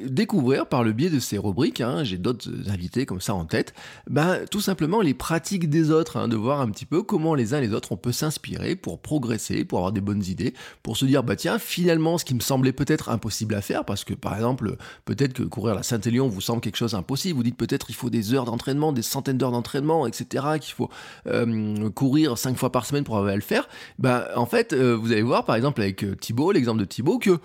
découvrir 0.06 0.66
par 0.66 0.82
le 0.82 0.92
biais 0.92 1.10
de 1.10 1.18
ces 1.18 1.36
rubriques, 1.36 1.82
hein, 1.82 2.04
j'ai 2.04 2.18
d'autres 2.18 2.48
invités 2.68 3.04
comme 3.04 3.20
ça 3.20 3.34
en 3.34 3.44
tête, 3.44 3.74
bah, 4.08 4.46
tout 4.50 4.60
simplement 4.60 5.02
les 5.02 5.14
pratiques 5.14 5.68
des 5.68 5.90
autres, 5.90 6.16
hein, 6.16 6.28
de 6.28 6.36
voir 6.36 6.60
un 6.60 6.70
petit 6.70 6.86
peu 6.86 7.02
comment 7.02 7.34
les 7.34 7.52
uns 7.54 7.60
les 7.60 7.72
autres 7.72 7.92
on 7.92 7.96
peut 7.96 8.12
s'inspirer 8.12 8.76
pour 8.76 9.00
progresser, 9.00 9.64
pour 9.64 9.78
avoir 9.78 9.92
des 9.92 10.00
bonnes 10.00 10.24
idées, 10.24 10.54
pour 10.82 10.96
se 10.96 11.04
dire 11.04 11.22
bah 11.22 11.36
tiens 11.36 11.58
finalement 11.74 12.18
ce 12.18 12.24
qui 12.24 12.36
me 12.36 12.40
semblait 12.40 12.72
peut-être 12.72 13.08
impossible 13.08 13.52
à 13.56 13.60
faire, 13.60 13.84
parce 13.84 14.04
que 14.04 14.14
par 14.14 14.36
exemple, 14.36 14.76
peut-être 15.04 15.32
que 15.32 15.42
courir 15.42 15.74
la 15.74 15.82
Saint-Élion 15.82 16.28
vous 16.28 16.40
semble 16.40 16.60
quelque 16.60 16.76
chose 16.76 16.92
d'impossible, 16.92 17.36
vous 17.36 17.42
dites 17.42 17.56
peut-être 17.56 17.90
il 17.90 17.96
faut 17.96 18.10
des 18.10 18.32
heures 18.32 18.44
d'entraînement, 18.44 18.92
des 18.92 19.02
centaines 19.02 19.38
d'heures 19.38 19.50
d'entraînement, 19.50 20.06
etc., 20.06 20.44
qu'il 20.60 20.72
faut 20.72 20.88
euh, 21.26 21.90
courir 21.90 22.38
cinq 22.38 22.56
fois 22.56 22.70
par 22.70 22.86
semaine 22.86 23.02
pour 23.02 23.16
arriver 23.16 23.32
à 23.32 23.36
le 23.36 23.42
faire, 23.42 23.68
ben 23.98 24.24
en 24.36 24.46
fait, 24.46 24.72
euh, 24.72 24.96
vous 24.96 25.10
allez 25.10 25.22
voir 25.22 25.44
par 25.44 25.56
exemple 25.56 25.80
avec 25.80 26.04
euh, 26.04 26.14
Thibaut, 26.14 26.52
l'exemple 26.52 26.78
de 26.78 26.84
Thibaut, 26.84 27.18
que 27.18 27.40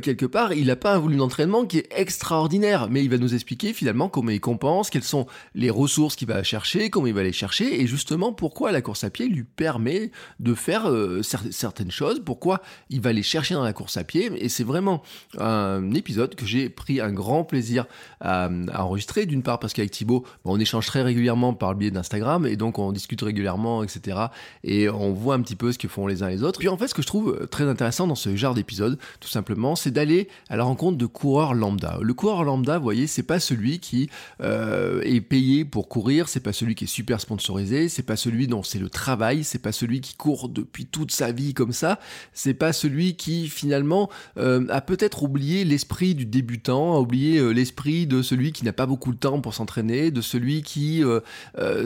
quelque 0.00 0.26
part, 0.26 0.52
il 0.52 0.66
n'a 0.66 0.76
pas 0.76 0.94
un 0.94 0.98
volume 0.98 1.18
d'entraînement 1.18 1.64
qui 1.64 1.78
est 1.78 1.88
extraordinaire, 1.90 2.88
mais 2.90 3.02
il 3.02 3.08
va 3.08 3.16
nous 3.16 3.34
expliquer 3.34 3.72
finalement 3.72 4.10
comment 4.10 4.30
il 4.30 4.40
compense, 4.40 4.90
quelles 4.90 5.02
sont 5.04 5.26
les 5.54 5.70
ressources 5.70 6.16
qu'il 6.16 6.28
va 6.28 6.42
chercher, 6.42 6.90
comment 6.90 7.06
il 7.06 7.14
va 7.14 7.22
les 7.22 7.32
chercher, 7.32 7.80
et 7.80 7.86
justement 7.86 8.34
pourquoi 8.34 8.72
la 8.72 8.82
course 8.82 9.04
à 9.04 9.10
pied 9.10 9.26
lui 9.26 9.44
permet 9.44 10.10
de 10.38 10.54
faire 10.54 10.90
certaines 11.22 11.90
choses, 11.90 12.20
pourquoi 12.22 12.60
il 12.90 13.00
va 13.00 13.14
les 13.14 13.22
chercher 13.22 13.54
dans 13.54 13.64
la 13.64 13.69
course 13.72 13.96
à 13.96 14.04
pied 14.04 14.30
et 14.36 14.48
c'est 14.48 14.64
vraiment 14.64 15.02
un 15.38 15.92
épisode 15.92 16.34
que 16.34 16.46
j'ai 16.46 16.68
pris 16.68 17.00
un 17.00 17.12
grand 17.12 17.44
plaisir 17.44 17.86
à, 18.20 18.48
enregistrer. 18.74 19.26
D'une 19.26 19.42
part 19.42 19.58
parce 19.58 19.72
qu'avec 19.72 19.90
Thibaut, 19.90 20.24
on 20.44 20.58
échange 20.58 20.86
très 20.86 21.02
régulièrement 21.02 21.54
par 21.54 21.72
le 21.72 21.78
biais 21.78 21.90
d'Instagram 21.90 22.46
et 22.46 22.56
donc 22.56 22.78
on 22.78 22.92
discute 22.92 23.22
régulièrement, 23.22 23.82
etc. 23.82 24.18
Et 24.64 24.88
on 24.88 25.12
voit 25.12 25.34
un 25.34 25.40
petit 25.40 25.56
peu 25.56 25.72
ce 25.72 25.78
que 25.78 25.88
font 25.88 26.06
les 26.06 26.22
uns 26.22 26.28
les 26.28 26.42
autres. 26.42 26.58
Puis 26.58 26.68
en 26.68 26.76
fait, 26.76 26.88
ce 26.88 26.94
que 26.94 27.02
je 27.02 27.06
trouve 27.06 27.46
très 27.50 27.64
intéressant 27.64 28.06
dans 28.06 28.14
ce 28.14 28.34
genre 28.36 28.54
d'épisode, 28.54 28.98
tout 29.20 29.28
simplement, 29.28 29.76
c'est 29.76 29.90
d'aller 29.90 30.28
à 30.48 30.56
la 30.56 30.64
rencontre 30.64 30.98
de 30.98 31.06
coureurs 31.06 31.54
lambda. 31.54 31.98
Le 32.00 32.14
coureur 32.14 32.44
lambda, 32.44 32.78
vous 32.78 32.84
voyez, 32.84 33.06
c'est 33.06 33.22
pas 33.22 33.40
celui 33.40 33.80
qui 33.80 34.10
euh, 34.42 35.00
est 35.02 35.20
payé 35.20 35.64
pour 35.64 35.88
courir, 35.88 36.28
c'est 36.28 36.40
pas 36.40 36.52
celui 36.52 36.74
qui 36.74 36.84
est 36.84 36.88
super 36.88 37.20
sponsorisé, 37.20 37.88
c'est 37.88 38.02
pas 38.02 38.16
celui 38.16 38.46
dont 38.46 38.62
c'est 38.62 38.78
le 38.78 38.88
travail, 38.88 39.44
c'est 39.44 39.58
pas 39.58 39.72
celui 39.72 40.00
qui 40.00 40.14
court 40.14 40.48
depuis 40.48 40.86
toute 40.86 41.12
sa 41.12 41.32
vie 41.32 41.54
comme 41.54 41.72
ça, 41.72 41.98
c'est 42.32 42.54
pas 42.54 42.72
celui 42.72 43.16
qui 43.16 43.48
finalement 43.60 44.08
euh, 44.38 44.66
a 44.70 44.80
peut-être 44.80 45.22
oublié 45.22 45.64
l'esprit 45.64 46.14
du 46.14 46.24
débutant, 46.24 46.96
a 46.96 46.98
oublié 46.98 47.38
euh, 47.38 47.50
l'esprit 47.50 48.06
de 48.06 48.22
celui 48.22 48.52
qui 48.52 48.64
n'a 48.64 48.72
pas 48.72 48.86
beaucoup 48.86 49.12
de 49.12 49.18
temps 49.18 49.40
pour 49.40 49.54
s'entraîner, 49.54 50.10
de 50.10 50.20
celui 50.20 50.62
qui 50.62 51.04
euh, 51.04 51.20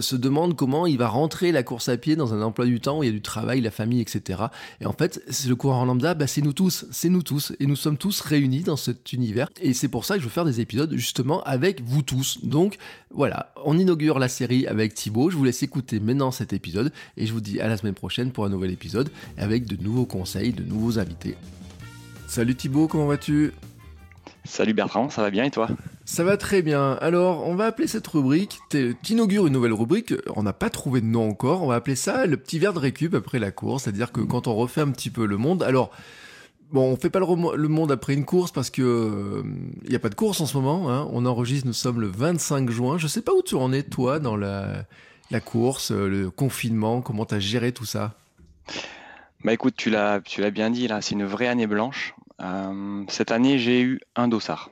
se 0.01 0.17
demande 0.17 0.57
comment 0.57 0.87
il 0.87 0.99
va 0.99 1.09
rentrer 1.09 1.51
la 1.53 1.63
course 1.63 1.89
à 1.89 1.97
pied 1.97 2.15
dans 2.17 2.33
un 2.33 2.43
emploi 2.43 2.67
du 2.67 2.81
temps 2.81 2.99
où 2.99 3.03
il 3.03 3.07
y 3.07 3.11
a 3.11 3.13
du 3.13 3.23
travail, 3.23 3.61
la 3.61 3.71
famille, 3.71 4.01
etc. 4.01 4.45
Et 4.81 4.87
en 4.87 4.93
fait, 4.93 5.21
c'est 5.29 5.49
le 5.49 5.57
coureur 5.57 5.79
en 5.79 5.85
lambda, 5.85 6.15
bah, 6.15 6.27
c'est 6.27 6.43
nous 6.43 6.53
tous, 6.53 6.87
c'est 6.93 7.09
nous 7.09 7.23
tous, 7.23 7.53
et 7.59 7.67
nous 7.67 7.77
sommes 7.77 7.99
tous 7.99 8.21
réunis 8.21 8.63
dans 8.63 8.77
cet 8.77 9.13
univers. 9.13 9.49
Et 9.61 9.75
c'est 9.75 9.89
pour 9.89 10.05
ça 10.05 10.15
que 10.15 10.21
je 10.21 10.27
veux 10.27 10.31
faire 10.33 10.45
des 10.45 10.61
épisodes 10.61 10.93
justement 10.95 11.43
avec 11.43 11.83
vous 11.83 12.03
tous. 12.03 12.39
Donc 12.45 12.79
voilà, 13.11 13.53
on 13.65 13.79
inaugure 13.79 14.19
la 14.19 14.29
série 14.29 14.67
avec 14.67 14.95
Thibaut. 14.95 15.31
Je 15.31 15.37
vous 15.37 15.45
laisse 15.45 15.63
écouter 15.63 16.01
maintenant 16.01 16.31
cet 16.31 16.53
épisode 16.53 16.93
et 17.17 17.27
je 17.27 17.33
vous 17.33 17.41
dis 17.41 17.61
à 17.61 17.69
la 17.69 17.77
semaine 17.77 17.95
prochaine 17.95 18.31
pour 18.31 18.45
un 18.45 18.49
nouvel 18.49 18.71
épisode 18.71 19.11
avec 19.37 19.67
de 19.67 19.83
nouveaux 19.83 20.07
conseils, 20.07 20.53
de 20.53 20.65
nouveaux 20.65 20.99
invités. 20.99 21.37
Salut 22.35 22.57
Thibaut, 22.57 22.89
comment 22.89 23.07
vas-tu? 23.07 23.53
Salut 24.43 24.75
Bertrand, 24.75 25.09
ça 25.09 25.23
va 25.23 25.31
bien 25.31 25.45
et 25.45 25.53
toi? 25.53 25.69
Ça 26.05 26.25
va 26.25 26.37
très 26.37 26.63
bien. 26.63 26.95
Alors, 26.95 27.47
on 27.47 27.55
va 27.55 27.67
appeler 27.67 27.87
cette 27.87 28.09
rubrique, 28.09 28.59
t'inaugures 29.05 29.47
une 29.47 29.53
nouvelle 29.53 29.73
rubrique, 29.73 30.13
on 30.35 30.43
n'a 30.43 30.53
pas 30.53 30.69
trouvé 30.69 31.01
de 31.01 31.07
nom 31.07 31.29
encore, 31.29 31.63
on 31.63 31.69
va 31.69 31.77
appeler 31.77 31.95
ça 31.95 32.27
le 32.27 32.37
petit 32.37 32.59
verre 32.59 32.73
de 32.73 32.81
récup 32.81 33.15
après 33.15 33.39
la 33.39 33.53
course, 33.53 33.85
c'est-à-dire 33.85 34.11
que 34.11 34.21
quand 34.21 34.49
on 34.49 34.57
refait 34.57 34.81
un 34.81 34.91
petit 34.91 35.11
peu 35.11 35.27
le 35.27 35.37
monde, 35.37 35.63
alors... 35.63 35.93
Bon, 36.73 36.91
on 36.91 36.97
fait 36.97 37.09
pas 37.09 37.21
le, 37.21 37.69
monde 37.69 37.93
après 37.93 38.15
une 38.15 38.25
course 38.25 38.51
parce 38.51 38.71
que 38.71 39.45
il 39.85 39.91
n'y 39.91 39.95
a 39.95 40.01
pas 40.01 40.09
de 40.09 40.17
course 40.17 40.41
en 40.41 40.47
ce 40.47 40.57
moment. 40.57 40.91
Hein. 40.91 41.09
On 41.13 41.27
enregistre, 41.27 41.69
nous 41.69 41.73
sommes 41.73 42.01
le 42.01 42.09
25 42.09 42.69
juin. 42.69 42.99
Je 42.99 43.07
sais 43.07 43.23
pas 43.23 43.33
où 43.33 43.43
tu 43.43 43.55
en 43.55 43.73
es 43.73 43.85
toi 43.85 44.19
dans 44.19 44.35
la, 44.35 44.87
la 45.31 45.41
course, 45.41 45.93
le 45.93 46.31
confinement, 46.31 47.01
comment 47.01 47.27
tu 47.27 47.37
as 47.37 47.39
géré 47.39 47.71
tout 47.71 47.85
ça? 47.85 48.15
Bah 49.45 49.53
écoute, 49.53 49.75
tu 49.77 49.91
l'as, 49.91 50.21
tu 50.21 50.41
l'as 50.41 50.51
bien 50.51 50.71
dit 50.71 50.89
là, 50.89 51.01
c'est 51.01 51.13
une 51.15 51.27
vraie 51.27 51.47
année 51.47 51.69
blanche. 51.69 52.15
Euh, 52.41 53.05
cette 53.09 53.31
année, 53.31 53.59
j'ai 53.59 53.81
eu 53.83 54.01
un 54.17 54.29
dossard. 54.29 54.71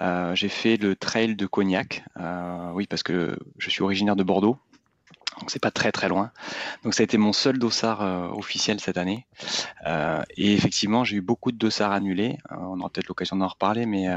Euh, 0.00 0.34
j'ai 0.34 0.48
fait 0.48 0.76
le 0.76 0.96
trail 0.96 1.36
de 1.36 1.46
Cognac, 1.46 2.04
euh, 2.18 2.70
oui 2.72 2.86
parce 2.86 3.02
que 3.02 3.38
je 3.58 3.68
suis 3.68 3.82
originaire 3.82 4.16
de 4.16 4.22
Bordeaux, 4.22 4.56
donc 5.38 5.50
c'est 5.50 5.60
pas 5.60 5.70
très 5.70 5.92
très 5.92 6.08
loin. 6.08 6.32
Donc 6.82 6.94
ça 6.94 7.02
a 7.02 7.04
été 7.04 7.18
mon 7.18 7.34
seul 7.34 7.58
dossard 7.58 8.00
officiel 8.34 8.80
cette 8.80 8.96
année. 8.96 9.26
et 10.36 10.54
effectivement, 10.54 11.04
j'ai 11.04 11.16
eu 11.16 11.20
beaucoup 11.20 11.52
de 11.52 11.58
dossards 11.58 11.92
annulés. 11.92 12.38
on 12.50 12.80
aura 12.80 12.88
peut-être 12.88 13.08
l'occasion 13.08 13.36
d'en 13.36 13.48
reparler, 13.48 13.84
mais 13.84 14.08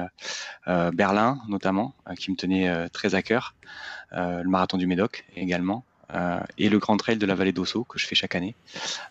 Berlin 0.93 1.41
notamment, 1.49 1.93
qui 2.17 2.31
me 2.31 2.37
tenait 2.37 2.89
très 2.89 3.15
à 3.15 3.21
cœur, 3.21 3.55
le 4.11 4.47
marathon 4.47 4.77
du 4.77 4.87
Médoc 4.87 5.25
également. 5.35 5.83
Euh, 6.13 6.39
et 6.57 6.69
le 6.69 6.79
Grand 6.79 6.97
Trail 6.97 7.17
de 7.17 7.25
la 7.25 7.35
vallée 7.35 7.51
d'Osso 7.51 7.83
que 7.83 7.97
je 7.97 8.05
fais 8.05 8.15
chaque 8.15 8.35
année. 8.35 8.55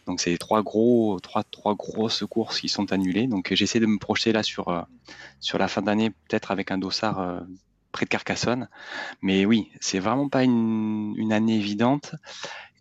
Donc 0.07 0.21
c'est 0.21 0.37
trois 0.39 0.63
gros, 0.63 1.19
trois, 1.21 1.43
trois 1.43 1.75
grosses 1.75 2.25
courses 2.29 2.61
qui 2.61 2.69
sont 2.69 2.93
annulées. 2.93 3.27
Donc 3.27 3.53
j'essaie 3.53 3.81
de 3.81 3.87
me 3.87 3.99
projeter 3.99 4.33
là 4.33 4.43
sur 4.43 4.69
euh, 4.69 4.83
sur 5.41 5.59
la 5.59 5.69
fin 5.69 5.83
d'année, 5.83 6.11
peut-être 6.11 6.51
avec 6.51 6.71
un 6.71 6.79
dossard 6.79 7.21
euh, 7.21 7.41
près 7.93 8.05
de 8.05 8.11
Carcassonne. 8.11 8.69
Mais 9.23 9.45
oui, 9.45 9.71
c'est 9.81 9.99
vraiment 9.99 10.29
pas 10.29 10.45
une, 10.45 11.15
une 11.17 11.33
année 11.33 11.57
évidente. 11.57 12.15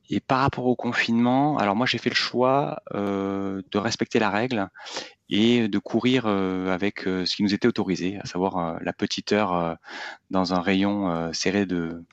Et 0.09 0.19
par 0.19 0.39
rapport 0.41 0.65
au 0.67 0.75
confinement, 0.75 1.57
alors 1.57 1.75
moi 1.75 1.87
j'ai 1.87 1.97
fait 1.97 2.09
le 2.09 2.15
choix 2.15 2.83
de 2.93 3.77
respecter 3.77 4.19
la 4.19 4.29
règle 4.29 4.69
et 5.29 5.67
de 5.67 5.79
courir 5.79 6.27
avec 6.27 7.01
ce 7.01 7.35
qui 7.35 7.43
nous 7.43 7.53
était 7.53 7.67
autorisé, 7.67 8.17
à 8.21 8.25
savoir 8.25 8.79
la 8.81 8.93
petite 8.93 9.31
heure 9.31 9.77
dans 10.29 10.53
un 10.53 10.61
rayon 10.61 11.33
serré 11.33 11.65
de, 11.65 12.03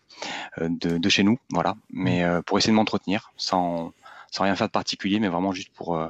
de, 0.60 0.98
de, 0.98 1.08
chez 1.08 1.22
nous, 1.22 1.38
voilà. 1.50 1.74
Mais 1.90 2.24
mmh. 2.24 2.42
pour 2.44 2.58
essayer 2.58 2.72
de 2.72 2.76
m'entretenir 2.76 3.32
sans, 3.36 3.92
sans 4.30 4.44
rien 4.44 4.56
faire 4.56 4.68
de 4.68 4.72
particulier, 4.72 5.20
mais 5.20 5.28
vraiment 5.28 5.52
juste 5.52 5.72
pour, 5.74 6.00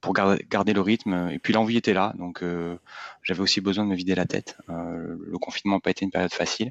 pour 0.00 0.14
garder, 0.14 0.46
garder 0.48 0.72
le 0.72 0.80
rythme. 0.80 1.28
Et 1.30 1.38
puis 1.38 1.52
l'envie 1.52 1.76
était 1.76 1.94
là, 1.94 2.14
donc 2.18 2.42
j'avais 3.22 3.40
aussi 3.40 3.60
besoin 3.60 3.84
de 3.84 3.90
me 3.90 3.96
vider 3.96 4.14
la 4.14 4.26
tête. 4.26 4.56
le 4.68 5.38
confinement 5.38 5.76
n'a 5.76 5.80
pas 5.80 5.90
été 5.90 6.04
une 6.04 6.10
période 6.10 6.32
facile, 6.32 6.70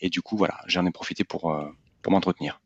et 0.00 0.08
du 0.08 0.22
coup 0.22 0.36
voilà, 0.36 0.60
j'en 0.66 0.86
ai 0.86 0.90
profité 0.90 1.24
pour, 1.24 1.54
pour 2.02 2.12
m'entretenir. 2.12 2.61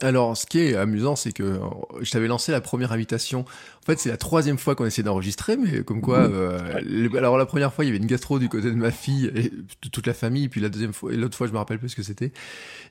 Alors, 0.00 0.36
ce 0.36 0.46
qui 0.46 0.60
est 0.60 0.76
amusant, 0.76 1.16
c'est 1.16 1.32
que 1.32 1.42
euh, 1.42 1.58
je 2.02 2.10
t'avais 2.12 2.28
lancé 2.28 2.52
la 2.52 2.60
première 2.60 2.92
invitation. 2.92 3.40
En 3.40 3.84
fait, 3.84 3.98
c'est 3.98 4.10
la 4.10 4.16
troisième 4.16 4.56
fois 4.56 4.76
qu'on 4.76 4.84
essaie 4.84 5.02
d'enregistrer, 5.02 5.56
mais 5.56 5.82
comme 5.82 6.00
quoi. 6.00 6.18
Euh, 6.18 6.78
alors, 7.16 7.36
la 7.36 7.46
première 7.46 7.74
fois, 7.74 7.84
il 7.84 7.88
y 7.88 7.90
avait 7.90 7.98
une 7.98 8.06
gastro 8.06 8.38
du 8.38 8.48
côté 8.48 8.70
de 8.70 8.76
ma 8.76 8.92
fille 8.92 9.26
et 9.34 9.50
de 9.50 9.88
toute 9.90 10.06
la 10.06 10.14
famille, 10.14 10.48
puis 10.48 10.60
la 10.60 10.68
deuxième 10.68 10.92
fois, 10.92 11.12
et 11.12 11.16
l'autre 11.16 11.36
fois, 11.36 11.48
je 11.48 11.52
me 11.52 11.58
rappelle 11.58 11.80
plus 11.80 11.88
ce 11.88 11.96
que 11.96 12.04
c'était. 12.04 12.30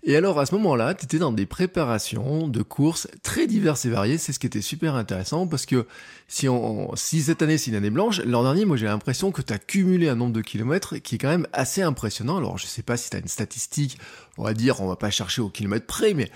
Et 0.03 0.17
alors, 0.17 0.37
à 0.37 0.45
ce 0.45 0.53
moment-là, 0.55 0.95
tu 0.95 1.05
étais 1.05 1.17
dans 1.17 1.31
des 1.31 1.45
préparations 1.45 2.49
de 2.49 2.61
courses 2.61 3.07
très 3.23 3.47
diverses 3.47 3.85
et 3.85 3.89
variées. 3.89 4.17
C'est 4.17 4.33
ce 4.33 4.39
qui 4.39 4.47
était 4.47 4.61
super 4.61 4.95
intéressant 4.95 5.47
parce 5.47 5.65
que 5.65 5.87
si 6.27 6.49
on, 6.49 6.93
si 6.97 7.21
cette 7.21 7.41
année 7.41 7.57
c'est 7.57 7.71
une 7.71 7.77
année 7.77 7.89
blanche, 7.89 8.19
l'an 8.25 8.43
dernier, 8.43 8.65
moi, 8.65 8.75
j'ai 8.75 8.87
l'impression 8.87 9.31
que 9.31 9.41
tu 9.41 9.53
as 9.53 9.59
cumulé 9.59 10.09
un 10.09 10.15
nombre 10.15 10.33
de 10.33 10.41
kilomètres 10.41 10.97
qui 10.97 11.15
est 11.15 11.19
quand 11.19 11.29
même 11.29 11.47
assez 11.53 11.81
impressionnant. 11.81 12.35
Alors, 12.35 12.57
je 12.57 12.65
sais 12.65 12.83
pas 12.83 12.97
si 12.97 13.09
tu 13.09 13.15
as 13.15 13.21
une 13.21 13.29
statistique, 13.29 13.97
on 14.37 14.43
va 14.43 14.53
dire, 14.53 14.81
on 14.81 14.89
va 14.89 14.97
pas 14.97 15.09
chercher 15.09 15.41
au 15.41 15.47
kilomètre 15.47 15.85
près, 15.85 16.13
mais 16.13 16.29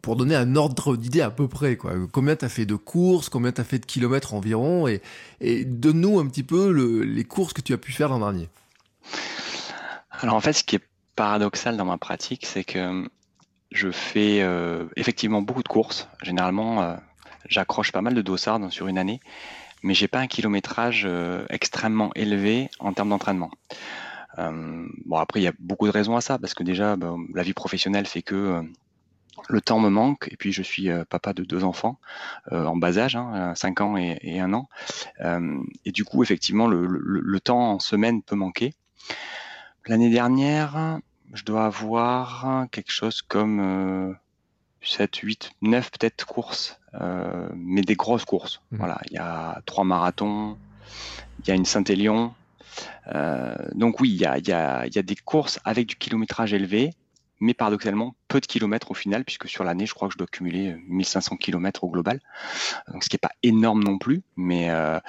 pour 0.00 0.16
donner 0.16 0.34
un 0.34 0.56
ordre 0.56 0.96
d'idée 0.96 1.20
à 1.20 1.30
peu 1.30 1.48
près, 1.48 1.76
quoi. 1.76 1.92
Combien 2.12 2.36
t'as 2.36 2.48
fait 2.48 2.66
de 2.66 2.74
courses, 2.74 3.28
combien 3.28 3.52
t'as 3.52 3.64
fait 3.64 3.78
de 3.78 3.86
kilomètres 3.86 4.34
environ, 4.34 4.88
et, 4.88 5.00
donne-nous 5.64 6.18
un 6.18 6.26
petit 6.26 6.42
peu 6.42 6.72
le, 6.72 7.02
les 7.02 7.24
courses 7.24 7.52
que 7.52 7.60
tu 7.60 7.72
as 7.72 7.78
pu 7.78 7.92
faire 7.92 8.08
l'an 8.08 8.20
dernier. 8.20 8.48
Alors 10.10 10.36
en 10.36 10.40
fait, 10.40 10.52
ce 10.52 10.64
qui 10.64 10.76
est 10.76 10.84
paradoxal 11.16 11.76
dans 11.76 11.84
ma 11.84 11.98
pratique, 11.98 12.46
c'est 12.46 12.64
que 12.64 13.08
je 13.70 13.90
fais 13.90 14.46
effectivement 14.96 15.42
beaucoup 15.42 15.62
de 15.62 15.68
courses. 15.68 16.08
Généralement, 16.22 16.96
j'accroche 17.48 17.92
pas 17.92 18.02
mal 18.02 18.14
de 18.14 18.22
dossards 18.22 18.72
sur 18.72 18.86
une 18.86 18.98
année, 18.98 19.20
mais 19.82 19.94
j'ai 19.94 20.08
pas 20.08 20.20
un 20.20 20.26
kilométrage 20.26 21.08
extrêmement 21.50 22.10
élevé 22.14 22.70
en 22.78 22.92
termes 22.92 23.10
d'entraînement. 23.10 23.50
Euh, 24.38 24.86
bon, 25.04 25.16
après, 25.16 25.40
il 25.40 25.42
y 25.44 25.48
a 25.48 25.52
beaucoup 25.58 25.86
de 25.86 25.92
raisons 25.92 26.16
à 26.16 26.20
ça, 26.20 26.38
parce 26.38 26.54
que 26.54 26.62
déjà, 26.62 26.96
ben, 26.96 27.16
la 27.34 27.42
vie 27.42 27.52
professionnelle 27.52 28.06
fait 28.06 28.22
que 28.22 28.34
euh, 28.34 28.62
le 29.48 29.60
temps 29.60 29.80
me 29.80 29.88
manque, 29.88 30.28
et 30.30 30.36
puis 30.36 30.52
je 30.52 30.62
suis 30.62 30.90
euh, 30.90 31.04
papa 31.04 31.32
de 31.32 31.44
deux 31.44 31.64
enfants 31.64 31.98
en 32.50 32.76
bas 32.76 32.98
âge, 32.98 33.16
hein, 33.16 33.54
5 33.54 33.80
ans 33.80 33.96
et, 33.96 34.18
et 34.22 34.40
1 34.40 34.52
an. 34.52 34.68
et 35.84 35.92
du 35.92 36.04
coup, 36.04 36.22
effectivement, 36.22 36.66
le, 36.66 36.86
le, 36.86 37.40
temps 37.40 37.72
en 37.72 37.78
semaine 37.78 38.22
peut 38.22 38.36
manquer. 38.36 38.74
L'année 39.86 40.10
dernière, 40.10 40.98
je 41.32 41.44
dois 41.44 41.66
avoir 41.66 42.66
quelque 42.70 42.92
chose 42.92 43.22
comme 43.22 44.16
7, 44.82 45.16
8, 45.16 45.52
9 45.62 45.90
peut-être 45.92 46.26
courses, 46.26 46.78
mais 47.54 47.82
des 47.82 47.94
grosses 47.94 48.24
courses. 48.24 48.60
Mmh. 48.70 48.76
Voilà, 48.76 49.00
il 49.10 49.14
y 49.14 49.18
a 49.18 49.62
trois 49.66 49.84
marathons, 49.84 50.58
il 51.40 51.48
y 51.48 51.50
a 51.50 51.54
une 51.54 51.64
Saint-Élion, 51.64 52.34
euh, 53.14 53.54
donc 53.74 54.00
oui, 54.00 54.10
il 54.10 54.20
y 54.20 54.24
a, 54.26 54.88
des 54.88 55.16
courses 55.16 55.60
avec 55.64 55.86
du 55.86 55.96
kilométrage 55.96 56.52
élevé, 56.52 56.94
mais 57.42 57.54
paradoxalement 57.54 58.14
peu 58.28 58.40
de 58.40 58.46
kilomètres 58.46 58.92
au 58.92 58.94
final, 58.94 59.24
puisque 59.24 59.48
sur 59.48 59.64
l'année, 59.64 59.84
je 59.84 59.94
crois 59.94 60.06
que 60.06 60.14
je 60.14 60.18
dois 60.18 60.28
cumuler 60.28 60.76
1500 60.88 61.36
kilomètres 61.36 61.82
au 61.82 61.90
global, 61.90 62.20
donc 62.92 63.02
ce 63.02 63.08
qui 63.08 63.16
n'est 63.16 63.20
pas 63.20 63.32
énorme 63.42 63.82
non 63.82 63.98
plus, 63.98 64.22
mais, 64.36 64.70
euh, 64.70 65.00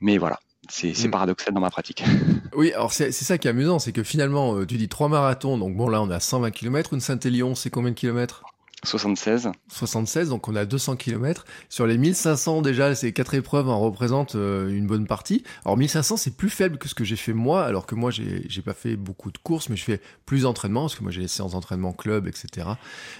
mais 0.00 0.18
voilà. 0.18 0.40
C'est 0.68 0.92
mm. 1.06 1.10
paradoxal 1.12 1.54
dans 1.54 1.60
ma 1.60 1.70
pratique. 1.70 2.02
Oui, 2.56 2.72
alors 2.72 2.90
c'est 2.90 3.12
ça 3.12 3.36
qui 3.36 3.48
est 3.48 3.50
amusant, 3.50 3.78
c'est 3.78 3.92
que 3.92 4.02
finalement, 4.02 4.56
euh, 4.56 4.66
tu 4.66 4.78
dis 4.78 4.88
trois 4.88 5.10
marathons, 5.10 5.58
donc 5.58 5.76
bon 5.76 5.90
là 5.90 6.00
on 6.00 6.08
a 6.08 6.20
120 6.20 6.50
km, 6.52 6.94
une 6.94 7.00
Saint-Élion, 7.00 7.54
c'est 7.54 7.68
combien 7.68 7.90
de 7.90 7.96
kilomètres? 7.96 8.44
76. 8.86 9.50
76, 9.68 10.28
donc 10.28 10.48
on 10.48 10.56
a 10.56 10.64
200 10.64 10.96
km. 10.96 11.44
Sur 11.68 11.86
les 11.86 11.98
1500, 11.98 12.62
déjà, 12.62 12.94
ces 12.94 13.12
quatre 13.12 13.34
épreuves 13.34 13.68
en 13.68 13.80
représentent 13.80 14.36
euh, 14.36 14.68
une 14.68 14.86
bonne 14.86 15.06
partie. 15.06 15.44
Alors 15.64 15.76
1500, 15.76 16.16
c'est 16.16 16.36
plus 16.36 16.50
faible 16.50 16.78
que 16.78 16.88
ce 16.88 16.94
que 16.94 17.04
j'ai 17.04 17.16
fait 17.16 17.32
moi, 17.32 17.64
alors 17.64 17.86
que 17.86 17.94
moi, 17.94 18.10
j'ai 18.10 18.62
pas 18.62 18.74
fait 18.74 18.96
beaucoup 18.96 19.30
de 19.30 19.38
courses, 19.38 19.68
mais 19.68 19.76
je 19.76 19.84
fais 19.84 20.00
plus 20.24 20.42
d'entraînement, 20.42 20.82
parce 20.82 20.96
que 20.96 21.02
moi, 21.02 21.12
j'ai 21.12 21.22
les 21.22 21.28
séances 21.28 21.52
d'entraînement 21.52 21.92
club, 21.92 22.26
etc. 22.26 22.68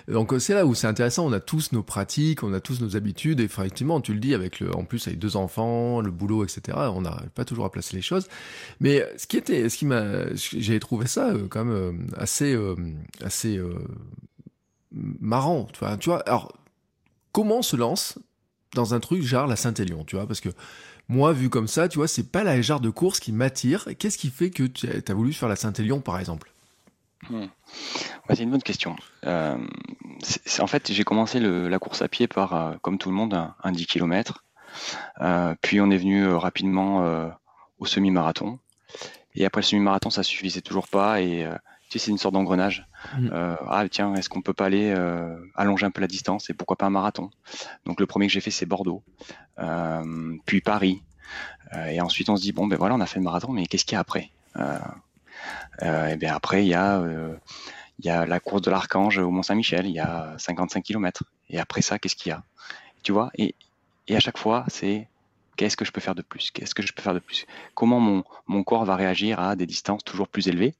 Donc 0.08 0.34
c'est 0.38 0.54
là 0.54 0.66
où 0.66 0.74
c'est 0.74 0.86
intéressant, 0.86 1.26
on 1.26 1.32
a 1.32 1.40
tous 1.40 1.72
nos 1.72 1.82
pratiques, 1.82 2.42
on 2.42 2.52
a 2.52 2.60
tous 2.60 2.80
nos 2.80 2.96
habitudes, 2.96 3.40
et 3.40 3.44
effectivement, 3.44 4.00
tu 4.00 4.12
le 4.12 4.20
dis, 4.20 4.34
avec 4.34 4.62
en 4.74 4.84
plus, 4.84 5.06
avec 5.06 5.18
deux 5.18 5.36
enfants, 5.36 6.00
le 6.00 6.10
boulot, 6.10 6.44
etc., 6.44 6.78
on 6.94 7.02
n'arrive 7.02 7.30
pas 7.30 7.44
toujours 7.44 7.64
à 7.64 7.70
placer 7.70 7.96
les 7.96 8.02
choses. 8.02 8.28
Mais 8.80 9.06
ce 9.16 9.26
qui 9.26 9.36
était, 9.36 9.68
ce 9.68 9.76
qui 9.76 9.86
j'ai 10.58 10.80
trouvé 10.80 11.06
ça 11.06 11.28
euh, 11.30 11.46
quand 11.48 11.64
même 11.64 11.74
euh, 11.74 11.92
assez 12.18 12.56
marrant. 15.20 15.68
Tu 15.72 15.80
vois, 16.08 16.20
alors, 16.20 16.52
comment 17.32 17.58
on 17.58 17.62
se 17.62 17.76
lance 17.76 18.18
dans 18.74 18.94
un 18.94 19.00
truc 19.00 19.22
genre 19.22 19.46
la 19.46 19.56
Saint-Élion, 19.56 20.04
tu 20.04 20.16
vois, 20.16 20.26
parce 20.26 20.40
que 20.40 20.50
moi, 21.08 21.32
vu 21.32 21.50
comme 21.50 21.68
ça, 21.68 21.88
tu 21.88 21.98
vois, 21.98 22.08
c'est 22.08 22.30
pas 22.30 22.42
la 22.42 22.60
genre 22.60 22.80
de 22.80 22.90
course 22.90 23.20
qui 23.20 23.32
m'attire. 23.32 23.86
Qu'est-ce 23.98 24.18
qui 24.18 24.30
fait 24.30 24.50
que 24.50 24.64
tu 24.64 24.88
as 24.88 25.14
voulu 25.14 25.32
faire 25.32 25.48
la 25.48 25.56
Saint-Élion, 25.56 26.00
par 26.00 26.18
exemple? 26.18 26.52
Hmm. 27.30 27.46
C'est 28.28 28.42
une 28.42 28.50
bonne 28.50 28.62
question. 28.62 28.96
Euh, 29.24 29.56
en 30.58 30.66
fait, 30.66 30.92
j'ai 30.92 31.04
commencé 31.04 31.38
la 31.40 31.78
course 31.78 32.02
à 32.02 32.08
pied 32.08 32.26
par, 32.26 32.54
euh, 32.54 32.74
comme 32.82 32.98
tout 32.98 33.08
le 33.08 33.14
monde, 33.14 33.34
un, 33.34 33.72
10 33.72 33.86
km. 33.86 34.44
Euh, 35.20 35.54
puis 35.62 35.80
on 35.80 35.90
est 35.90 35.96
venu 35.96 36.26
rapidement 36.26 37.30
au 37.78 37.86
semi-marathon. 37.86 38.58
Et 39.34 39.44
après 39.44 39.60
le 39.60 39.66
semi-marathon, 39.66 40.10
ça 40.10 40.22
suffisait 40.22 40.60
toujours 40.60 40.88
pas. 40.88 41.20
Et 41.20 41.48
tu 41.88 41.98
sais, 41.98 42.06
c'est 42.06 42.10
une 42.10 42.18
sorte 42.18 42.34
d'engrenage. 42.34 42.88
Mm. 43.18 43.30
Euh, 43.32 43.56
ah 43.68 43.88
tiens, 43.88 44.14
est-ce 44.14 44.28
qu'on 44.28 44.42
peut 44.42 44.52
pas 44.52 44.66
aller 44.66 44.92
euh, 44.96 45.36
allonger 45.54 45.86
un 45.86 45.90
peu 45.90 46.00
la 46.00 46.06
distance 46.06 46.50
et 46.50 46.54
pourquoi 46.54 46.76
pas 46.76 46.86
un 46.86 46.90
marathon? 46.90 47.30
Donc 47.84 48.00
le 48.00 48.06
premier 48.06 48.26
que 48.26 48.32
j'ai 48.32 48.40
fait 48.40 48.50
c'est 48.50 48.66
Bordeaux, 48.66 49.02
euh, 49.58 50.36
puis 50.46 50.60
Paris, 50.60 51.02
et 51.88 52.00
ensuite 52.00 52.28
on 52.28 52.36
se 52.36 52.42
dit 52.42 52.52
bon 52.52 52.66
ben 52.66 52.76
voilà 52.76 52.94
on 52.94 53.00
a 53.00 53.06
fait 53.06 53.18
le 53.18 53.24
marathon, 53.24 53.52
mais 53.52 53.66
qu'est-ce 53.66 53.84
qu'il 53.84 53.94
y 53.94 53.96
a 53.96 54.00
après? 54.00 54.30
Et 55.82 56.16
bien 56.16 56.34
après 56.34 56.64
il 56.64 56.68
y 56.68 56.74
a 56.74 58.26
la 58.26 58.40
course 58.40 58.62
de 58.62 58.70
l'Archange 58.70 59.18
au 59.18 59.30
Mont 59.30 59.42
Saint-Michel, 59.42 59.86
il 59.86 59.92
y 59.92 60.00
a 60.00 60.34
55 60.38 60.82
km. 60.82 61.24
Et 61.50 61.58
après 61.58 61.82
ça, 61.82 61.98
qu'est-ce 61.98 62.16
qu'il 62.16 62.30
y 62.30 62.32
a? 62.32 62.42
Tu 63.02 63.12
vois? 63.12 63.30
Et 63.36 63.54
à 64.10 64.20
chaque 64.20 64.38
fois, 64.38 64.64
c'est 64.68 65.08
Qu'est-ce 65.56 65.76
que 65.76 65.84
je 65.84 65.92
peux 65.92 66.00
faire 66.00 66.14
de 66.14 66.22
plus 66.22 66.50
Qu'est-ce 66.50 66.74
que 66.74 66.82
je 66.82 66.92
peux 66.92 67.02
faire 67.02 67.14
de 67.14 67.18
plus 67.18 67.46
Comment 67.74 67.98
mon, 67.98 68.24
mon, 68.46 68.62
corps 68.62 68.84
va 68.84 68.94
réagir 68.94 69.40
à 69.40 69.56
des 69.56 69.66
distances 69.66 70.04
toujours 70.04 70.28
plus 70.28 70.48
élevées 70.48 70.74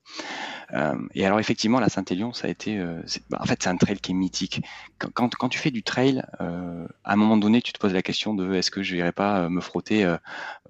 euh, 0.75 0.95
Et 1.15 1.25
alors 1.25 1.41
effectivement, 1.41 1.81
la 1.81 1.89
Saint-Élion, 1.89 2.33
ça 2.33 2.47
a 2.47 2.51
été, 2.51 2.79
euh, 2.79 3.03
bah, 3.31 3.39
en 3.41 3.47
fait, 3.47 3.63
c'est 3.63 3.71
un 3.71 3.77
trail 3.77 3.99
qui 3.99 4.13
est 4.13 4.15
mythique. 4.15 4.63
Quand, 4.99 5.35
quand, 5.35 5.49
tu 5.49 5.59
fais 5.59 5.71
du 5.71 5.83
trail, 5.83 6.23
euh, 6.41 6.87
à 7.05 7.15
un 7.15 7.17
moment 7.17 7.37
donné, 7.37 7.63
tu 7.63 7.73
te 7.73 7.79
poses 7.79 7.95
la 7.95 8.03
question 8.03 8.35
de 8.35 8.55
est-ce 8.55 8.71
que 8.71 8.83
je 8.83 8.95
n'irai 8.95 9.13
pas 9.13 9.49
me 9.49 9.61
frotter 9.61 10.07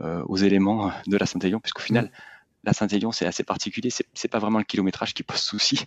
aux 0.00 0.36
éléments 0.36 0.92
de 1.06 1.16
la 1.16 1.26
Saint-Élion, 1.26 1.60
puisqu'au 1.60 1.82
final, 1.82 2.10
la 2.64 2.72
Saint-Élion, 2.72 3.12
c'est 3.12 3.26
assez 3.26 3.44
particulier. 3.44 3.90
C'est 3.90 4.28
pas 4.28 4.38
vraiment 4.38 4.58
le 4.58 4.64
kilométrage 4.64 5.14
qui 5.14 5.22
pose 5.22 5.40
souci. 5.40 5.84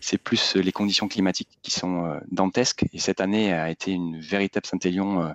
C'est 0.00 0.18
plus 0.18 0.54
les 0.56 0.72
conditions 0.72 1.08
climatiques 1.08 1.58
qui 1.62 1.70
sont 1.70 2.20
dantesques. 2.30 2.84
Et 2.92 2.98
cette 2.98 3.20
année 3.20 3.52
a 3.52 3.70
été 3.70 3.92
une 3.92 4.20
véritable 4.20 4.66
Saint-Élion 4.66 5.34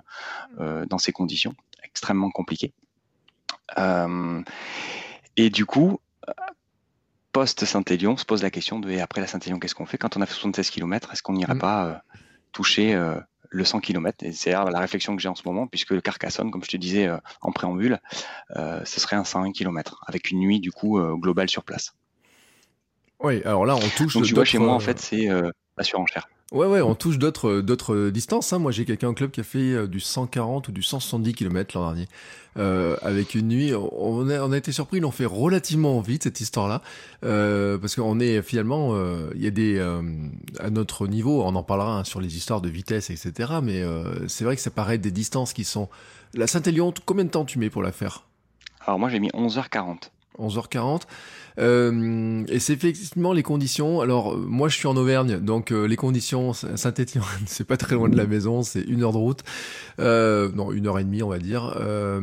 dans 0.58 0.98
ces 0.98 1.12
conditions 1.12 1.54
extrêmement 1.96 2.30
compliqué. 2.30 2.74
Euh, 3.78 4.42
et 5.38 5.48
du 5.48 5.64
coup, 5.64 5.98
post-Saint-Élion, 7.32 8.18
se 8.18 8.26
pose 8.26 8.42
la 8.42 8.50
question 8.50 8.80
de 8.80 8.90
et 8.90 9.00
après 9.00 9.22
la 9.22 9.26
Saint-Élion, 9.26 9.58
qu'est-ce 9.58 9.74
qu'on 9.74 9.86
fait? 9.86 9.96
Quand 9.96 10.14
on 10.18 10.20
a 10.20 10.26
fait 10.26 10.34
76 10.34 10.68
km 10.68 11.10
Est-ce 11.10 11.22
qu'on 11.22 11.32
n'irait 11.32 11.54
mm. 11.54 11.58
pas 11.58 11.86
euh, 11.86 11.94
toucher 12.52 12.94
euh, 12.94 13.18
le 13.48 13.64
100 13.64 13.80
km 13.80 14.24
Et 14.24 14.32
c'est 14.32 14.50
la 14.50 14.78
réflexion 14.78 15.16
que 15.16 15.22
j'ai 15.22 15.30
en 15.30 15.34
ce 15.34 15.42
moment, 15.46 15.66
puisque 15.66 15.90
le 15.90 16.02
Carcassonne, 16.02 16.50
comme 16.50 16.64
je 16.64 16.70
te 16.70 16.76
disais 16.76 17.08
en 17.40 17.50
préambule, 17.50 17.98
ce 18.50 19.00
serait 19.00 19.16
un 19.16 19.24
101 19.24 19.52
km 19.52 20.02
avec 20.06 20.30
une 20.30 20.40
nuit 20.40 20.60
du 20.60 20.72
coup 20.72 21.00
globale 21.16 21.48
sur 21.48 21.62
place. 21.62 21.94
Oui, 23.20 23.40
alors 23.44 23.64
là, 23.64 23.76
on 23.76 23.88
touche. 23.96 24.12
Donc 24.12 24.24
tu 24.24 24.34
vois, 24.34 24.44
chez 24.44 24.58
moi, 24.58 24.74
en 24.74 24.80
fait, 24.80 24.98
c'est 24.98 25.28
la 25.78 25.84
surenchère. 25.84 26.28
Ouais, 26.52 26.66
ouais, 26.66 26.80
on 26.80 26.94
touche 26.94 27.18
d'autres, 27.18 27.60
d'autres 27.60 28.10
distances. 28.10 28.52
Hein. 28.52 28.60
Moi, 28.60 28.70
j'ai 28.70 28.84
quelqu'un 28.84 29.08
au 29.08 29.14
club 29.14 29.32
qui 29.32 29.40
a 29.40 29.42
fait 29.42 29.58
euh, 29.72 29.88
du 29.88 29.98
140 29.98 30.68
ou 30.68 30.72
du 30.72 30.82
170 30.82 31.34
km 31.34 31.76
l'an 31.76 31.86
dernier. 31.86 32.08
Euh, 32.56 32.96
avec 33.02 33.34
une 33.34 33.48
nuit, 33.48 33.74
on 33.74 34.28
a, 34.30 34.40
on 34.40 34.52
a 34.52 34.56
été 34.56 34.70
surpris, 34.70 34.98
ils 34.98 35.00
l'ont 35.00 35.10
fait 35.10 35.26
relativement 35.26 36.00
vite, 36.00 36.22
cette 36.22 36.40
histoire-là. 36.40 36.82
Euh, 37.24 37.78
parce 37.78 37.96
qu'on 37.96 38.20
est 38.20 38.42
finalement, 38.42 38.90
euh, 38.92 39.30
il 39.34 39.42
y 39.42 39.48
a 39.48 39.50
des... 39.50 39.76
Euh, 39.76 40.02
à 40.60 40.70
notre 40.70 41.08
niveau, 41.08 41.42
on 41.42 41.54
en 41.56 41.64
parlera 41.64 41.98
hein, 41.98 42.04
sur 42.04 42.20
les 42.20 42.36
histoires 42.36 42.60
de 42.60 42.68
vitesse, 42.68 43.10
etc. 43.10 43.54
Mais 43.60 43.82
c'est 44.28 44.44
vrai 44.44 44.54
que 44.54 44.62
ça 44.62 44.70
paraît 44.70 44.98
des 44.98 45.10
distances 45.10 45.52
qui 45.52 45.64
sont... 45.64 45.88
La 46.32 46.46
Saint-Élion, 46.46 46.94
combien 47.06 47.24
de 47.24 47.30
temps 47.30 47.44
tu 47.44 47.58
mets 47.58 47.70
pour 47.70 47.82
la 47.82 47.90
faire? 47.90 48.24
Alors 48.86 49.00
moi, 49.00 49.08
j'ai 49.08 49.18
mis 49.18 49.30
11h40. 49.30 50.10
11h40. 50.38 51.02
Euh, 51.58 52.44
et 52.48 52.58
c'est 52.58 52.74
effectivement 52.74 53.32
les 53.32 53.42
conditions. 53.42 54.00
Alors, 54.00 54.34
euh, 54.34 54.44
moi, 54.46 54.68
je 54.68 54.76
suis 54.76 54.86
en 54.86 54.96
Auvergne, 54.96 55.38
donc 55.38 55.72
euh, 55.72 55.86
les 55.86 55.96
conditions, 55.96 56.52
Saint-Étienne, 56.52 57.24
c'est 57.46 57.66
pas 57.66 57.76
très 57.76 57.94
loin 57.94 58.08
de 58.08 58.16
la 58.16 58.26
maison, 58.26 58.62
c'est 58.62 58.82
une 58.82 59.02
heure 59.02 59.12
de 59.12 59.18
route. 59.18 59.42
Euh, 59.98 60.50
non, 60.52 60.72
une 60.72 60.86
heure 60.86 60.98
et 60.98 61.04
demie, 61.04 61.22
on 61.22 61.28
va 61.28 61.38
dire. 61.38 61.76
Euh, 61.80 62.20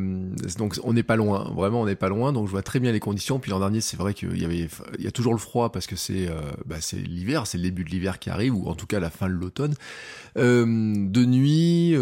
donc, 0.58 0.80
on 0.84 0.94
n'est 0.94 1.04
pas 1.04 1.16
loin. 1.16 1.52
Vraiment, 1.56 1.82
on 1.82 1.86
n'est 1.86 1.96
pas 1.96 2.10
loin. 2.10 2.32
Donc, 2.32 2.48
je 2.48 2.52
vois 2.52 2.62
très 2.62 2.80
bien 2.80 2.92
les 2.92 3.00
conditions. 3.00 3.40
Puis 3.40 3.52
l'an 3.52 3.60
dernier, 3.60 3.82
c'est 3.82 3.98
vrai 3.98 4.14
qu'il 4.14 4.40
y 4.40 4.46
avait, 4.46 4.68
il 4.98 5.04
y 5.04 5.08
a 5.08 5.12
toujours 5.12 5.34
le 5.34 5.40
froid 5.40 5.72
parce 5.72 5.88
que 5.88 5.96
c'est, 5.96 6.30
bah, 6.66 6.78
c'est 6.80 6.98
l'hiver, 6.98 7.48
c'est 7.48 7.58
le 7.58 7.64
début 7.64 7.84
de 7.84 7.90
l'hiver 7.90 8.20
qui 8.20 8.30
arrive, 8.30 8.56
ou 8.56 8.68
en 8.68 8.76
tout 8.76 8.86
cas 8.86 9.00
la 9.00 9.10
fin 9.10 9.28
de 9.28 9.34
l'automne. 9.34 9.74
de 10.36 11.26
nuit, 11.26 11.96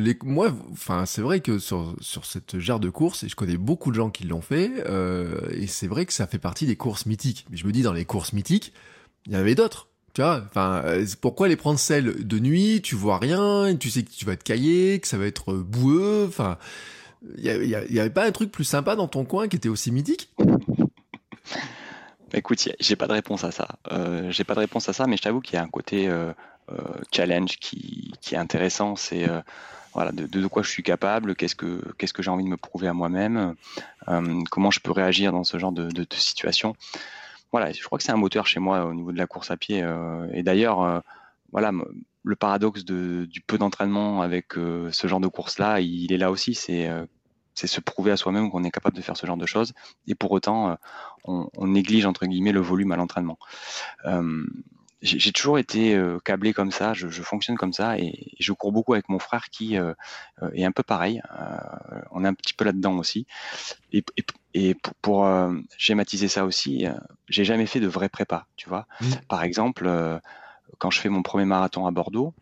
les, 0.00 0.16
moi, 0.24 0.54
enfin, 0.72 1.04
c'est 1.06 1.22
vrai 1.22 1.40
que 1.40 1.58
sur 1.58 1.94
sur 2.00 2.24
cette 2.24 2.58
genre 2.58 2.80
de 2.80 2.90
course, 2.90 3.24
et 3.24 3.28
je 3.28 3.36
connais 3.36 3.56
beaucoup 3.56 3.90
de 3.90 3.96
gens 3.96 4.10
qui 4.10 4.26
l'ont 4.26 4.40
fait, 4.40 4.70
et 5.58 5.66
c'est 5.66 5.86
vrai 5.86 6.06
que 6.06 6.12
ça 6.12 6.26
fait 6.26 6.38
partie 6.38 6.66
des 6.66 6.76
courses 6.76 7.06
mythiques. 7.06 7.46
Mais 7.50 7.56
je 7.56 7.66
me 7.66 7.72
dis, 7.72 7.82
dans 7.82 7.92
les 7.92 8.04
courses 8.04 8.32
mythiques, 8.32 8.72
il 9.26 9.32
y 9.32 9.36
en 9.36 9.40
avait 9.40 9.54
d'autres. 9.54 9.88
Tu 10.14 10.22
vois, 10.22 10.42
enfin, 10.46 10.82
euh, 10.84 11.06
pourquoi 11.20 11.48
les 11.48 11.56
prendre 11.56 11.78
celles 11.78 12.26
de 12.26 12.38
nuit? 12.38 12.80
Tu 12.82 12.94
vois 12.94 13.18
rien, 13.18 13.76
tu 13.76 13.90
sais 13.90 14.02
que 14.02 14.10
tu 14.10 14.24
vas 14.24 14.36
te 14.36 14.44
cailler, 14.44 14.98
que 15.00 15.06
ça 15.06 15.18
va 15.18 15.26
être 15.26 15.54
boueux. 15.54 16.24
Enfin, 16.28 16.58
il 17.36 17.44
y, 17.44 18.00
avait 18.00 18.10
pas 18.10 18.24
un 18.24 18.32
truc 18.32 18.50
plus 18.50 18.64
sympa 18.64 18.96
dans 18.96 19.08
ton 19.08 19.24
coin 19.24 19.48
qui 19.48 19.56
était 19.56 19.68
aussi 19.68 19.90
mythique? 19.90 20.32
Écoute, 22.32 22.68
j'ai 22.78 22.96
pas 22.96 23.06
de 23.06 23.12
réponse 23.12 23.44
à 23.44 23.50
ça. 23.50 23.68
Euh, 23.90 24.30
j'ai 24.30 24.44
pas 24.44 24.54
de 24.54 24.60
réponse 24.60 24.88
à 24.88 24.92
ça, 24.92 25.06
mais 25.06 25.16
je 25.16 25.22
t'avoue 25.22 25.40
qu'il 25.40 25.54
y 25.54 25.56
a 25.56 25.62
un 25.62 25.68
côté 25.68 26.08
euh, 26.08 26.32
challenge 27.12 27.58
qui, 27.58 28.12
est 28.32 28.36
intéressant. 28.36 28.96
C'est 28.96 29.26
voilà, 29.94 30.12
de, 30.12 30.46
quoi 30.46 30.62
je 30.62 30.70
suis 30.70 30.82
capable, 30.82 31.34
qu'est-ce 31.34 31.56
que 31.56 31.82
qu'est-ce 31.96 32.12
que 32.12 32.22
j'ai 32.22 32.30
envie 32.30 32.44
de 32.44 32.48
me 32.48 32.56
prouver 32.56 32.88
à 32.88 32.92
moi-même, 32.92 33.54
euh, 34.08 34.42
comment 34.50 34.70
je 34.70 34.80
peux 34.80 34.92
réagir 34.92 35.32
dans 35.32 35.44
ce 35.44 35.58
genre 35.58 35.72
de, 35.72 36.06
situation. 36.12 36.74
Voilà, 37.52 37.72
je 37.72 37.82
crois 37.82 37.98
que 37.98 38.04
c'est 38.04 38.12
un 38.12 38.16
moteur 38.16 38.46
chez 38.46 38.60
moi 38.60 38.84
au 38.84 38.94
niveau 38.94 39.12
de 39.12 39.16
la 39.18 39.26
course 39.26 39.50
à 39.50 39.56
pied. 39.56 39.82
Euh, 39.82 40.26
et 40.32 40.42
d'ailleurs, 40.42 40.82
euh, 40.82 41.00
voilà, 41.52 41.72
le 42.22 42.36
paradoxe 42.36 42.84
du 42.84 43.40
peu 43.46 43.56
d'entraînement 43.56 44.20
avec 44.20 44.52
ce 44.54 45.06
genre 45.06 45.20
de 45.20 45.28
course-là, 45.28 45.80
il 45.80 46.12
est 46.12 46.18
là 46.18 46.30
aussi. 46.30 46.54
C'est 46.54 46.90
c'est 47.54 47.66
se 47.66 47.80
prouver 47.80 48.12
à 48.12 48.16
soi-même 48.16 48.50
qu'on 48.50 48.62
est 48.62 48.70
capable 48.70 48.96
de 48.96 49.02
faire 49.02 49.16
ce 49.16 49.26
genre 49.26 49.38
de 49.38 49.46
choses. 49.46 49.72
Et 50.06 50.14
pour 50.14 50.30
autant, 50.30 50.76
on, 51.24 51.48
néglige 51.66 52.04
entre 52.06 52.26
guillemets 52.26 52.52
le 52.52 52.60
volume 52.60 52.92
à 52.92 52.96
l'entraînement 52.96 53.38
j'ai 55.00 55.32
toujours 55.32 55.58
été 55.58 55.94
euh, 55.94 56.18
câblé 56.24 56.52
comme 56.52 56.72
ça, 56.72 56.92
je, 56.92 57.08
je, 57.08 57.22
fonctionne 57.22 57.56
comme 57.56 57.72
ça 57.72 57.98
et, 57.98 58.32
je 58.40 58.52
cours 58.52 58.72
beaucoup 58.72 58.94
avec 58.94 59.08
mon 59.08 59.18
frère 59.18 59.48
qui 59.50 59.76
euh, 59.76 59.94
euh, 60.42 60.50
est 60.54 60.64
un 60.64 60.72
peu 60.72 60.82
pareil. 60.82 61.22
on 62.10 62.24
est 62.24 62.28
un 62.28 62.34
petit 62.34 62.54
peu 62.54 62.64
là-dedans 62.64 62.96
aussi. 62.96 63.26
Et, 63.92 64.04
et, 64.16 64.24
et 64.54 64.74
pour, 64.74 64.94
pour 65.00 65.50
schématiser 65.76 66.28
ça 66.28 66.44
aussi, 66.44 66.86
j'ai 67.28 67.44
jamais 67.44 67.66
fait 67.66 67.80
de 67.80 67.86
vrai 67.86 68.08
prépa, 68.08 68.46
tu 68.56 68.68
vois. 68.68 68.86
Mmh. 69.00 69.06
Par 69.28 69.42
exemple, 69.44 69.88
quand 70.78 70.90
je 70.90 71.00
fais 71.00 71.08
mon 71.08 71.22
premier 71.22 71.44
marathon 71.44 71.86
à 71.86 71.90
Bordeaux, 71.90 72.34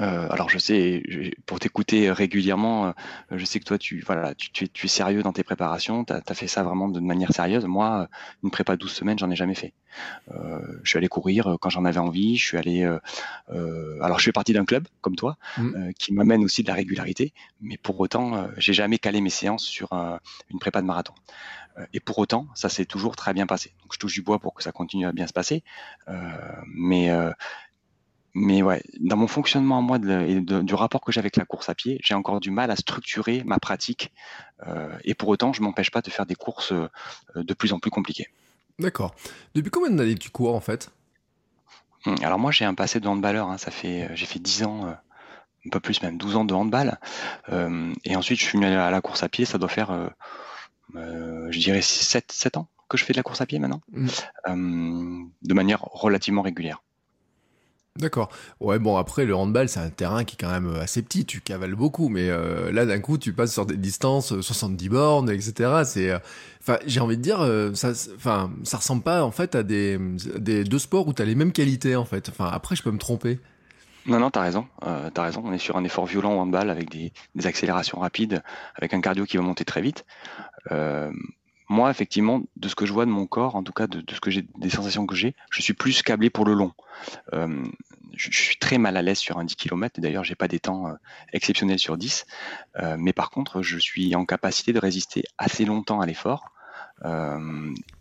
euh, 0.00 0.26
alors 0.28 0.48
je 0.48 0.58
sais, 0.58 1.02
pour 1.46 1.60
t'écouter 1.60 2.10
régulièrement, 2.10 2.86
euh, 2.86 2.92
je 3.30 3.44
sais 3.44 3.60
que 3.60 3.64
toi 3.64 3.78
tu 3.78 4.00
voilà, 4.00 4.34
tu, 4.34 4.50
tu, 4.50 4.86
es, 4.86 4.88
sérieux 4.88 5.22
dans 5.22 5.32
tes 5.32 5.44
préparations, 5.44 6.04
tu 6.04 6.12
as, 6.12 6.34
fait 6.34 6.48
ça 6.48 6.64
vraiment 6.64 6.88
de 6.88 6.98
manière 6.98 7.32
sérieuse. 7.32 7.64
Moi, 7.64 8.08
une 8.42 8.50
prépa 8.50 8.76
12 8.76 8.90
semaines, 8.90 9.18
j'en 9.18 9.30
ai 9.30 9.36
jamais 9.36 9.54
fait. 9.54 9.72
Euh, 10.32 10.58
je 10.82 10.90
suis 10.90 10.98
allé 10.98 11.06
courir 11.06 11.56
quand 11.60 11.70
j'en 11.70 11.84
avais 11.84 12.00
envie, 12.00 12.36
je 12.36 12.44
suis 12.44 12.58
allé 12.58 12.84
alors 14.00 14.18
je 14.18 14.24
fais 14.24 14.32
partie 14.32 14.52
d'un 14.52 14.64
club 14.64 14.86
comme 15.00 15.14
toi 15.14 15.36
mmh. 15.58 15.92
qui 15.98 16.12
m'amène 16.12 16.44
aussi 16.44 16.62
de 16.62 16.68
la 16.68 16.74
régularité, 16.74 17.32
mais 17.60 17.76
pour 17.76 18.00
autant, 18.00 18.48
j'ai 18.56 18.72
jamais 18.72 18.98
calé 18.98 19.20
mes 19.20 19.30
séances 19.30 19.64
sur 19.64 19.92
une 20.50 20.58
prépa 20.58 20.80
de 20.80 20.86
marathon. 20.86 21.14
Et 21.92 21.98
pour 21.98 22.18
autant, 22.18 22.46
ça 22.54 22.68
s'est 22.68 22.84
toujours 22.84 23.16
très 23.16 23.32
bien 23.32 23.46
passé. 23.46 23.72
Donc 23.82 23.92
je 23.92 23.98
touche 23.98 24.14
du 24.14 24.22
bois 24.22 24.38
pour 24.38 24.54
que 24.54 24.62
ça 24.62 24.70
continue 24.72 25.06
à 25.06 25.12
bien 25.12 25.26
se 25.26 25.32
passer. 25.32 25.62
mais 26.66 27.10
mais 28.34 28.62
ouais, 28.62 28.82
dans 28.98 29.16
mon 29.16 29.28
fonctionnement 29.28 29.78
à 29.78 29.80
moi 29.80 29.98
et 30.26 30.40
du 30.40 30.74
rapport 30.74 31.00
que 31.00 31.12
j'ai 31.12 31.20
avec 31.20 31.36
la 31.36 31.44
course 31.44 31.68
à 31.68 31.74
pied, 31.74 32.00
j'ai 32.02 32.14
encore 32.14 32.40
du 32.40 32.50
mal 32.50 32.70
à 32.72 32.76
structurer 32.76 33.44
ma 33.44 33.60
pratique. 33.60 34.12
Euh, 34.66 34.96
et 35.04 35.14
pour 35.14 35.28
autant, 35.28 35.52
je 35.52 35.62
m'empêche 35.62 35.92
pas 35.92 36.02
de 36.02 36.10
faire 36.10 36.26
des 36.26 36.34
courses 36.34 36.72
euh, 36.72 36.88
de 37.36 37.54
plus 37.54 37.72
en 37.72 37.78
plus 37.78 37.92
compliquées. 37.92 38.28
D'accord. 38.80 39.14
Depuis 39.54 39.70
combien 39.70 39.90
d'années 39.90 40.16
tu 40.16 40.30
cours 40.30 40.56
en 40.56 40.60
fait? 40.60 40.90
Hum, 42.06 42.16
Alors 42.22 42.40
moi, 42.40 42.50
j'ai 42.50 42.64
un 42.64 42.74
passé 42.74 42.98
de 42.98 43.06
handballeur. 43.06 43.48
Hein, 43.48 43.56
ça 43.56 43.70
fait, 43.70 44.02
euh, 44.02 44.16
j'ai 44.16 44.26
fait 44.26 44.40
10 44.40 44.64
ans, 44.64 44.86
un 44.88 45.70
peu 45.70 45.78
plus 45.78 46.02
même, 46.02 46.18
12 46.18 46.34
ans 46.34 46.44
de 46.44 46.54
handball. 46.54 46.98
et 48.04 48.16
ensuite, 48.16 48.40
je 48.40 48.44
suis 48.44 48.58
venu 48.58 48.66
à 48.66 48.90
la 48.90 49.00
course 49.00 49.22
à 49.22 49.28
pied. 49.28 49.44
Ça 49.44 49.58
doit 49.58 49.68
faire, 49.68 50.10
je 50.92 51.58
dirais, 51.58 51.82
7, 51.82 52.32
7 52.32 52.56
ans 52.56 52.68
que 52.88 52.98
je 52.98 53.04
fais 53.04 53.12
de 53.12 53.18
la 53.18 53.22
course 53.22 53.40
à 53.40 53.46
pied 53.46 53.58
maintenant, 53.60 53.80
mmh. 53.92 55.26
de 55.42 55.54
manière 55.54 55.80
relativement 55.80 56.42
régulière. 56.42 56.82
D'accord. 57.96 58.28
Ouais, 58.58 58.80
bon, 58.80 58.96
après, 58.96 59.24
le 59.24 59.36
handball, 59.36 59.68
c'est 59.68 59.78
un 59.78 59.88
terrain 59.88 60.24
qui 60.24 60.34
est 60.34 60.40
quand 60.40 60.50
même 60.50 60.66
euh, 60.66 60.82
assez 60.82 61.00
petit. 61.00 61.24
Tu 61.24 61.40
cavales 61.40 61.76
beaucoup, 61.76 62.08
mais 62.08 62.28
euh, 62.28 62.72
là, 62.72 62.86
d'un 62.86 62.98
coup, 62.98 63.18
tu 63.18 63.32
passes 63.32 63.52
sur 63.52 63.66
des 63.66 63.76
distances, 63.76 64.40
70 64.40 64.86
euh, 64.86 64.90
bornes, 64.90 65.30
etc. 65.30 65.82
C'est, 65.84 66.12
enfin, 66.60 66.78
j'ai 66.86 66.98
envie 66.98 67.16
de 67.16 67.22
dire, 67.22 67.38
ça, 67.74 67.92
enfin, 68.16 68.50
ça 68.64 68.78
ressemble 68.78 69.04
pas, 69.04 69.22
en 69.22 69.30
fait, 69.30 69.54
à 69.54 69.62
des, 69.62 69.98
des 70.38 70.64
deux 70.64 70.80
sports 70.80 71.06
où 71.06 71.12
tu 71.12 71.24
les 71.24 71.36
mêmes 71.36 71.52
qualités, 71.52 71.94
en 71.94 72.04
fait. 72.04 72.28
Enfin, 72.28 72.50
après, 72.52 72.74
je 72.74 72.82
peux 72.82 72.90
me 72.90 72.98
tromper. 72.98 73.38
Non, 74.06 74.18
non, 74.18 74.30
t'as 74.30 74.42
raison. 74.42 74.66
Euh, 74.84 75.08
t'as 75.10 75.22
raison. 75.22 75.42
On 75.44 75.52
est 75.52 75.58
sur 75.58 75.76
un 75.76 75.84
effort 75.84 76.06
violent 76.06 76.34
au 76.34 76.40
handball 76.40 76.70
avec 76.70 76.90
des, 76.90 77.12
accélérations 77.44 78.00
rapides, 78.00 78.42
avec 78.74 78.92
un 78.92 79.00
cardio 79.00 79.24
qui 79.24 79.36
va 79.36 79.42
monter 79.42 79.64
très 79.64 79.80
vite. 79.80 80.04
Moi, 81.68 81.90
effectivement, 81.90 82.42
de 82.56 82.68
ce 82.68 82.74
que 82.74 82.86
je 82.86 82.92
vois 82.92 83.06
de 83.06 83.10
mon 83.10 83.26
corps, 83.26 83.56
en 83.56 83.62
tout 83.62 83.72
cas 83.72 83.86
de, 83.86 84.02
ce 84.12 84.20
que 84.20 84.30
j'ai, 84.30 84.46
des 84.58 84.70
sensations 84.70 85.06
que 85.06 85.14
j'ai, 85.14 85.34
je 85.50 85.62
suis 85.62 85.72
plus 85.72 86.02
câblé 86.02 86.30
pour 86.30 86.44
le 86.44 86.52
long. 86.52 86.72
Euh, 87.32 87.64
je, 88.12 88.30
suis 88.30 88.56
très 88.58 88.78
mal 88.78 88.96
à 88.96 89.02
l'aise 89.02 89.18
sur 89.18 89.38
un 89.38 89.44
10 89.44 89.56
km. 89.56 90.00
D'ailleurs, 90.00 90.24
j'ai 90.24 90.34
pas 90.34 90.48
des 90.48 90.60
temps 90.60 90.88
euh, 90.88 90.94
exceptionnels 91.32 91.78
sur 91.78 91.96
10. 91.96 92.26
Euh, 92.80 92.96
mais 92.98 93.12
par 93.12 93.30
contre, 93.30 93.62
je 93.62 93.78
suis 93.78 94.14
en 94.14 94.26
capacité 94.26 94.72
de 94.72 94.78
résister 94.78 95.24
assez 95.38 95.64
longtemps 95.64 96.00
à 96.00 96.06
l'effort. 96.06 96.50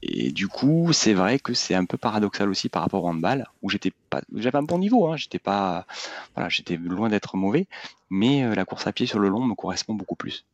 et 0.01 0.31
du 0.31 0.47
coup, 0.47 0.93
c'est 0.93 1.13
vrai 1.13 1.39
que 1.39 1.53
c'est 1.53 1.75
un 1.75 1.85
peu 1.85 1.97
paradoxal 1.97 2.49
aussi 2.49 2.69
par 2.69 2.83
rapport 2.83 3.03
au 3.03 3.09
handball, 3.09 3.47
où 3.61 3.69
j'étais 3.69 3.91
pas, 4.09 4.21
j'avais 4.35 4.57
un 4.57 4.63
bon 4.63 4.77
niveau, 4.77 5.07
hein, 5.07 5.17
j'étais 5.17 5.39
pas, 5.39 5.85
voilà, 6.35 6.47
j'étais 6.49 6.77
loin 6.77 7.09
d'être 7.09 7.35
mauvais, 7.35 7.67
mais 8.09 8.55
la 8.55 8.65
course 8.65 8.87
à 8.87 8.93
pied 8.93 9.05
sur 9.07 9.19
le 9.19 9.29
long 9.29 9.43
me 9.43 9.55
correspond 9.55 9.95
beaucoup 9.95 10.15
plus. 10.15 10.45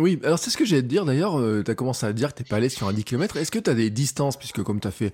Oui, 0.00 0.18
alors 0.24 0.38
c'est 0.38 0.50
ce 0.50 0.56
que 0.56 0.64
j'allais 0.64 0.82
te 0.82 0.86
dire 0.86 1.04
d'ailleurs, 1.04 1.38
euh, 1.38 1.62
tu 1.62 1.70
as 1.70 1.74
commencé 1.74 2.06
à 2.06 2.12
dire 2.12 2.32
que 2.32 2.38
t'es 2.38 2.44
pas 2.44 2.56
allé 2.56 2.68
sur 2.68 2.88
un 2.88 2.92
10 2.92 3.04
km. 3.04 3.36
Est-ce 3.36 3.50
que 3.50 3.58
tu 3.58 3.68
as 3.68 3.74
des 3.74 3.90
distances, 3.90 4.38
puisque 4.38 4.62
comme 4.62 4.80
tu 4.80 4.88
as 4.88 4.90
fait 4.90 5.12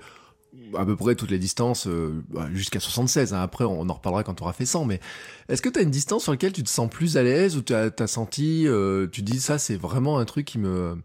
à 0.75 0.85
peu 0.85 0.97
près 0.97 1.15
toutes 1.15 1.31
les 1.31 1.39
distances 1.39 1.87
euh, 1.87 2.23
bah, 2.31 2.49
jusqu'à 2.55 2.81
76, 2.81 3.35
hein, 3.35 3.43
après 3.43 3.65
on 3.65 3.89
en 3.89 3.93
reparlera 3.93 4.23
quand 4.23 4.35
tu 4.35 4.43
auras 4.43 4.53
fait 4.53 4.65
100, 4.65 4.85
mais 4.85 5.01
est-ce 5.49 5.61
que 5.61 5.69
tu 5.69 5.79
as 5.79 5.83
une 5.83 5.91
distance 5.91 6.23
sur 6.23 6.33
laquelle 6.33 6.53
tu 6.53 6.63
te 6.63 6.69
sens 6.69 6.89
plus 6.89 7.17
à 7.17 7.23
l'aise 7.23 7.57
ou 7.57 7.63
tu 7.63 7.75
as, 7.75 8.07
senti, 8.07 8.67
euh, 8.67 9.07
tu 9.11 9.23
dis 9.23 9.41
ça 9.41 9.59
c'est 9.59 9.77
vraiment 9.77 10.19
un 10.19 10.25
truc 10.25 10.47
qui 10.47 10.59
me 10.59 10.97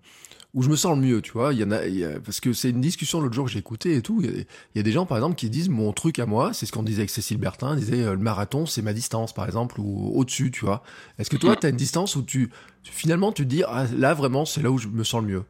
où 0.53 0.63
je 0.63 0.69
me 0.69 0.75
sens 0.75 0.95
le 0.95 1.01
mieux, 1.01 1.21
tu 1.21 1.31
vois. 1.31 1.53
Il 1.53 1.59
y 1.59 1.63
en 1.63 1.71
a, 1.71 1.79
parce 2.23 2.39
que 2.39 2.51
c'est 2.53 2.69
une 2.69 2.81
discussion 2.81 3.21
l'autre 3.21 3.33
jour 3.33 3.45
que 3.45 3.51
j'ai 3.51 3.59
écouté 3.59 3.95
et 3.95 4.01
tout. 4.01 4.21
Il 4.21 4.45
y, 4.75 4.79
a, 4.79 4.83
des 4.83 4.91
gens, 4.91 5.05
par 5.05 5.17
exemple, 5.17 5.35
qui 5.35 5.49
disent 5.49 5.69
mon 5.69 5.93
truc 5.93 6.19
à 6.19 6.25
moi, 6.25 6.53
c'est 6.53 6.65
ce 6.65 6.71
qu'on 6.71 6.83
disait 6.83 7.01
avec 7.01 7.09
Cécile 7.09 7.37
Bertin, 7.37 7.75
disait 7.75 8.01
euh, 8.01 8.11
le 8.11 8.19
marathon, 8.19 8.65
c'est 8.65 8.81
ma 8.81 8.93
distance, 8.93 9.33
par 9.33 9.45
exemple, 9.45 9.79
ou 9.79 10.11
au-dessus, 10.13 10.51
tu 10.51 10.65
vois. 10.65 10.83
Est-ce 11.19 11.29
que 11.29 11.37
toi, 11.37 11.55
tu 11.59 11.65
as 11.65 11.69
une 11.69 11.77
distance 11.77 12.15
où 12.15 12.23
tu, 12.23 12.49
finalement, 12.83 13.31
tu 13.31 13.43
te 13.43 13.49
dis, 13.49 13.63
ah, 13.65 13.85
là, 13.95 14.13
vraiment, 14.13 14.45
c'est 14.45 14.61
là 14.61 14.71
où 14.71 14.77
je 14.77 14.87
me 14.87 15.03
sens 15.03 15.21
le 15.21 15.27
mieux? 15.27 15.43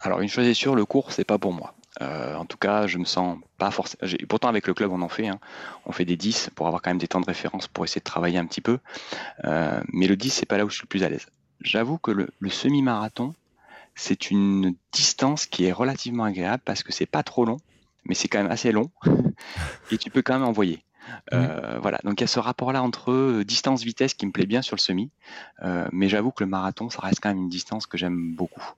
Alors, 0.00 0.20
une 0.20 0.28
chose 0.28 0.46
est 0.46 0.54
sûre, 0.54 0.74
le 0.74 0.84
cours, 0.84 1.12
c'est 1.12 1.24
pas 1.24 1.38
pour 1.38 1.52
moi. 1.52 1.74
Euh, 2.02 2.34
en 2.36 2.44
tout 2.44 2.58
cas, 2.58 2.86
je 2.86 2.98
me 2.98 3.04
sens 3.04 3.38
pas 3.58 3.70
forcément. 3.70 4.02
Pourtant, 4.28 4.48
avec 4.48 4.66
le 4.66 4.74
club, 4.74 4.92
on 4.92 5.00
en 5.00 5.08
fait. 5.08 5.28
Hein. 5.28 5.38
On 5.86 5.92
fait 5.92 6.04
des 6.04 6.16
10 6.16 6.50
pour 6.54 6.66
avoir 6.66 6.82
quand 6.82 6.90
même 6.90 6.98
des 6.98 7.08
temps 7.08 7.20
de 7.20 7.26
référence 7.26 7.68
pour 7.68 7.84
essayer 7.84 8.00
de 8.00 8.04
travailler 8.04 8.38
un 8.38 8.44
petit 8.44 8.60
peu. 8.60 8.78
Euh, 9.44 9.80
mais 9.92 10.06
le 10.06 10.16
10, 10.16 10.30
c'est 10.30 10.46
pas 10.46 10.58
là 10.58 10.66
où 10.66 10.68
je 10.68 10.74
suis 10.74 10.84
le 10.84 10.88
plus 10.88 11.04
à 11.04 11.08
l'aise 11.08 11.26
j'avoue 11.60 11.98
que 11.98 12.10
le, 12.10 12.50
semi-marathon, 12.50 13.34
c'est 13.94 14.30
une 14.30 14.74
distance 14.92 15.46
qui 15.46 15.64
est 15.64 15.72
relativement 15.72 16.24
agréable 16.24 16.62
parce 16.64 16.82
que 16.82 16.92
c'est 16.92 17.06
pas 17.06 17.22
trop 17.22 17.44
long, 17.44 17.58
mais 18.04 18.14
c'est 18.14 18.28
quand 18.28 18.38
même 18.38 18.50
assez 18.50 18.72
long 18.72 18.90
et 19.90 19.98
tu 19.98 20.10
peux 20.10 20.22
quand 20.22 20.34
même 20.34 20.48
envoyer. 20.48 20.82
Euh, 21.32 21.78
voilà, 21.80 22.00
donc 22.02 22.20
il 22.20 22.22
y 22.22 22.24
a 22.24 22.28
ce 22.28 22.40
rapport-là 22.40 22.82
entre 22.82 23.12
euh, 23.12 23.44
distance-vitesse 23.44 24.14
qui 24.14 24.26
me 24.26 24.32
plaît 24.32 24.46
bien 24.46 24.60
sur 24.60 24.74
le 24.74 24.80
semi, 24.80 25.10
euh, 25.62 25.86
mais 25.92 26.08
j'avoue 26.08 26.32
que 26.32 26.42
le 26.42 26.50
marathon, 26.50 26.90
ça 26.90 27.00
reste 27.00 27.20
quand 27.20 27.28
même 27.28 27.38
une 27.38 27.48
distance 27.48 27.86
que 27.86 27.96
j'aime 27.96 28.34
beaucoup. 28.34 28.72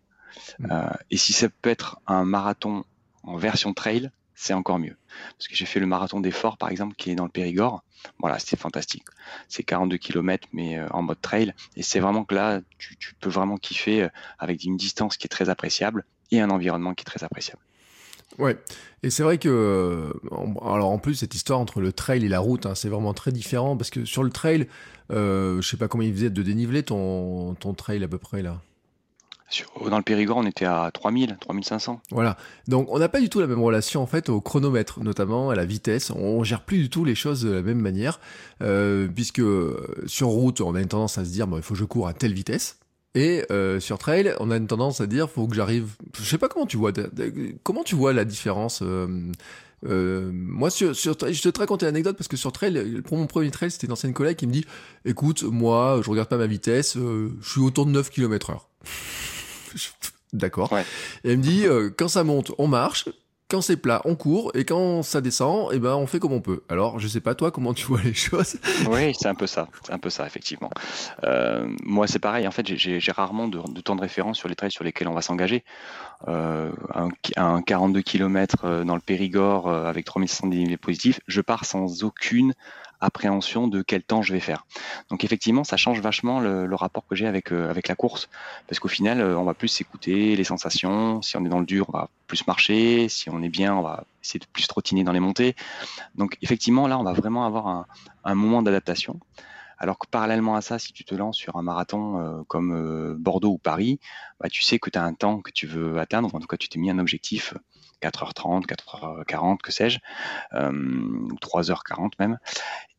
et 1.10 1.16
si 1.16 1.32
ça 1.32 1.48
peut 1.48 1.70
être 1.70 2.00
un 2.06 2.24
marathon 2.24 2.84
en 3.22 3.36
version 3.36 3.72
trail, 3.72 4.10
c'est 4.38 4.54
encore 4.54 4.78
mieux. 4.78 4.96
Parce 5.36 5.48
que 5.48 5.56
j'ai 5.56 5.66
fait 5.66 5.80
le 5.80 5.86
marathon 5.86 6.20
d'effort, 6.20 6.58
par 6.58 6.70
exemple, 6.70 6.94
qui 6.94 7.10
est 7.10 7.16
dans 7.16 7.24
le 7.24 7.30
Périgord. 7.30 7.82
Voilà, 8.20 8.38
c'était 8.38 8.56
fantastique. 8.56 9.02
C'est 9.48 9.64
42 9.64 9.96
km, 9.96 10.46
mais 10.52 10.78
euh, 10.78 10.86
en 10.90 11.02
mode 11.02 11.20
trail. 11.20 11.52
Et 11.76 11.82
c'est 11.82 11.98
vraiment 11.98 12.22
que 12.22 12.36
là, 12.36 12.60
tu, 12.78 12.96
peux 13.20 13.30
vraiment 13.30 13.56
kiffer 13.56 14.04
euh, 14.04 14.08
avec 14.38 14.62
une 14.62 14.76
distance 14.76 15.16
qui 15.16 15.26
est 15.26 15.28
très 15.28 15.48
appréciable 15.48 16.04
et 16.30 16.40
un 16.40 16.50
environnement 16.50 16.94
qui 16.94 17.02
est 17.02 17.04
très 17.04 17.24
appréciable. 17.24 17.60
Ouais, 18.38 18.56
et 19.02 19.10
c'est 19.10 19.24
vrai 19.24 19.38
que, 19.38 19.48
euh, 19.48 20.12
alors 20.62 20.90
en 20.90 20.98
plus 20.98 21.14
cette 21.16 21.34
histoire 21.34 21.58
entre 21.58 21.80
le 21.80 21.92
trail 21.92 22.24
et 22.24 22.28
la 22.28 22.38
route, 22.38 22.66
hein, 22.66 22.76
c'est 22.76 22.88
vraiment 22.88 23.14
très 23.14 23.32
différent 23.32 23.76
parce 23.76 23.90
que 23.90 24.04
sur 24.04 24.22
le 24.22 24.30
trail, 24.30 24.68
je 25.10 25.60
sais 25.62 25.78
pas 25.78 25.88
comment 25.88 26.04
il 26.04 26.12
faisait 26.12 26.30
de 26.30 26.42
dénivelé 26.42 26.84
ton, 26.84 27.54
ton 27.54 27.74
trail 27.74 28.04
à 28.04 28.08
peu 28.08 28.18
près 28.18 28.42
là 28.42 28.60
dans 29.88 29.96
le 29.96 30.02
Périgord, 30.02 30.36
on 30.36 30.46
était 30.46 30.66
à 30.66 30.90
3000, 30.92 31.38
3500. 31.40 32.00
Voilà. 32.10 32.36
Donc, 32.66 32.88
on 32.90 32.98
n'a 32.98 33.08
pas 33.08 33.20
du 33.20 33.30
tout 33.30 33.40
la 33.40 33.46
même 33.46 33.62
relation, 33.62 34.02
en 34.02 34.06
fait, 34.06 34.28
au 34.28 34.40
chronomètre, 34.40 35.02
notamment 35.02 35.50
à 35.50 35.54
la 35.54 35.64
vitesse. 35.64 36.10
On 36.10 36.44
gère 36.44 36.62
plus 36.62 36.78
du 36.78 36.90
tout 36.90 37.04
les 37.04 37.14
choses 37.14 37.42
de 37.42 37.50
la 37.50 37.62
même 37.62 37.80
manière, 37.80 38.20
euh, 38.62 39.08
puisque 39.08 39.40
euh, 39.40 40.04
sur 40.06 40.28
route, 40.28 40.60
on 40.60 40.74
a 40.74 40.80
une 40.80 40.88
tendance 40.88 41.16
à 41.16 41.24
se 41.24 41.30
dire, 41.30 41.46
bon, 41.46 41.56
il 41.56 41.62
faut 41.62 41.74
que 41.74 41.80
je 41.80 41.84
cours 41.84 42.08
à 42.08 42.12
telle 42.12 42.34
vitesse. 42.34 42.78
Et 43.14 43.44
euh, 43.50 43.80
sur 43.80 43.96
trail, 43.96 44.34
on 44.38 44.50
a 44.50 44.56
une 44.56 44.66
tendance 44.66 45.00
à 45.00 45.06
dire, 45.06 45.30
faut 45.30 45.48
que 45.48 45.56
j'arrive. 45.56 45.96
Je 46.18 46.24
sais 46.24 46.38
pas 46.38 46.48
comment 46.48 46.66
tu 46.66 46.76
vois. 46.76 46.92
Comment 47.62 47.84
tu 47.84 47.94
vois 47.94 48.12
la 48.12 48.26
différence 48.26 48.82
moi, 49.82 50.70
sur, 50.70 50.94
sur, 50.94 51.16
je 51.18 51.48
te 51.48 51.58
raconter 51.58 51.86
une 51.86 51.90
anecdote 51.90 52.16
parce 52.16 52.28
que 52.28 52.36
sur 52.36 52.52
trail, 52.52 53.00
pour 53.06 53.16
mon 53.16 53.26
premier 53.26 53.50
trail, 53.50 53.70
c'était 53.70 53.86
une 53.86 53.92
ancienne 53.92 54.12
collègue 54.12 54.36
qui 54.36 54.46
me 54.46 54.52
dit 54.52 54.66
Écoute, 55.06 55.42
moi, 55.42 56.00
je 56.04 56.10
regarde 56.10 56.28
pas 56.28 56.36
ma 56.36 56.46
vitesse, 56.46 56.96
je 56.96 57.48
suis 57.48 57.60
autour 57.60 57.86
de 57.86 57.92
9 57.92 58.10
km 58.10 58.50
heure. 58.50 58.68
D'accord. 60.32 60.70
Et 61.24 61.30
elle 61.30 61.38
me 61.38 61.42
dit, 61.42 61.66
euh, 61.66 61.90
quand 61.96 62.08
ça 62.08 62.24
monte, 62.24 62.52
on 62.58 62.68
marche. 62.68 63.08
Quand 63.50 63.62
c'est 63.62 63.78
plat, 63.78 64.02
on 64.04 64.14
court, 64.14 64.52
et 64.54 64.66
quand 64.66 65.02
ça 65.02 65.22
descend, 65.22 65.70
eh 65.72 65.78
ben 65.78 65.94
on 65.94 66.06
fait 66.06 66.18
comme 66.18 66.34
on 66.34 66.42
peut. 66.42 66.64
Alors, 66.68 66.98
je 66.98 67.08
sais 67.08 67.22
pas 67.22 67.34
toi 67.34 67.50
comment 67.50 67.72
tu 67.72 67.86
vois 67.86 68.02
les 68.02 68.12
choses. 68.12 68.58
Oui, 68.90 69.14
c'est 69.18 69.28
un 69.28 69.34
peu 69.34 69.46
ça, 69.46 69.68
c'est 69.86 69.92
un 69.94 69.98
peu 69.98 70.10
ça 70.10 70.26
effectivement. 70.26 70.68
Euh, 71.24 71.66
moi, 71.82 72.06
c'est 72.06 72.18
pareil. 72.18 72.46
En 72.46 72.50
fait, 72.50 72.66
j'ai 72.76 73.00
rarement 73.10 73.48
de, 73.48 73.80
temps 73.80 73.96
de 73.96 74.02
référence 74.02 74.36
sur 74.36 74.50
les 74.50 74.54
trails 74.54 74.70
sur 74.70 74.84
lesquels 74.84 75.08
on 75.08 75.14
va 75.14 75.22
s'engager. 75.22 75.64
Euh, 76.28 76.70
un, 77.36 77.62
42 77.62 78.02
km 78.02 78.84
dans 78.84 78.94
le 78.94 79.00
Périgord 79.00 79.70
avec 79.70 80.04
3600 80.04 80.48
dénivelés 80.48 80.76
positifs, 80.76 81.20
je 81.26 81.40
pars 81.40 81.64
sans 81.64 82.04
aucune 82.04 82.52
appréhension 83.00 83.68
de 83.68 83.82
quel 83.82 84.02
temps 84.02 84.22
je 84.22 84.32
vais 84.32 84.40
faire. 84.40 84.66
Donc 85.10 85.24
effectivement, 85.24 85.64
ça 85.64 85.76
change 85.76 86.00
vachement 86.00 86.40
le, 86.40 86.74
rapport 86.74 87.06
que 87.06 87.16
j'ai 87.16 87.26
avec 87.26 87.52
euh, 87.52 87.70
avec 87.70 87.88
la 87.88 87.96
course, 87.96 88.28
parce 88.68 88.78
qu'au 88.78 88.88
final, 88.88 89.20
euh, 89.20 89.38
on 89.38 89.44
va 89.44 89.54
plus 89.54 89.68
s'écouter 89.68 90.36
les 90.36 90.44
sensations. 90.44 91.22
Si 91.22 91.36
on 91.36 91.44
est 91.44 91.48
dans 91.48 91.58
le 91.58 91.66
dur, 91.66 91.86
on 91.88 91.98
va 91.98 92.08
plus 92.26 92.46
marcher. 92.46 93.08
Si 93.08 93.30
on 93.30 93.42
est 93.42 93.48
bien, 93.48 93.74
on 93.74 93.82
va 93.82 94.04
essayer 94.22 94.38
de 94.38 94.46
plus 94.52 94.66
trottiner 94.66 95.02
dans 95.04 95.12
les 95.12 95.20
montées. 95.20 95.56
Donc 96.14 96.36
effectivement, 96.42 96.86
là, 96.86 96.98
on 96.98 97.02
va 97.02 97.12
vraiment 97.12 97.46
avoir 97.46 97.86
un, 98.24 98.34
moment 98.34 98.62
d'adaptation. 98.62 99.18
Alors 99.78 99.98
que 99.98 100.06
parallèlement 100.08 100.56
à 100.56 100.60
ça, 100.60 100.78
si 100.78 100.92
tu 100.92 101.04
te 101.04 101.14
lances 101.14 101.36
sur 101.36 101.56
un 101.56 101.62
marathon 101.62 102.20
euh, 102.20 102.42
comme 102.48 103.16
Bordeaux 103.18 103.52
ou 103.52 103.58
Paris, 103.58 104.00
bah, 104.40 104.48
tu 104.48 104.62
sais 104.62 104.78
que 104.78 104.90
tu 104.90 104.98
as 104.98 105.04
un 105.04 105.14
temps 105.14 105.40
que 105.40 105.50
tu 105.50 105.66
veux 105.66 105.98
atteindre, 105.98 106.32
en 106.34 106.40
tout 106.40 106.46
cas 106.46 106.56
tu 106.56 106.68
t'es 106.68 106.78
mis 106.78 106.90
un 106.90 106.98
objectif 106.98 107.54
4h30, 108.02 108.66
4h40, 108.66 109.58
que 109.58 109.72
sais-je, 109.72 109.98
3h40 110.52 112.12
même. 112.18 112.38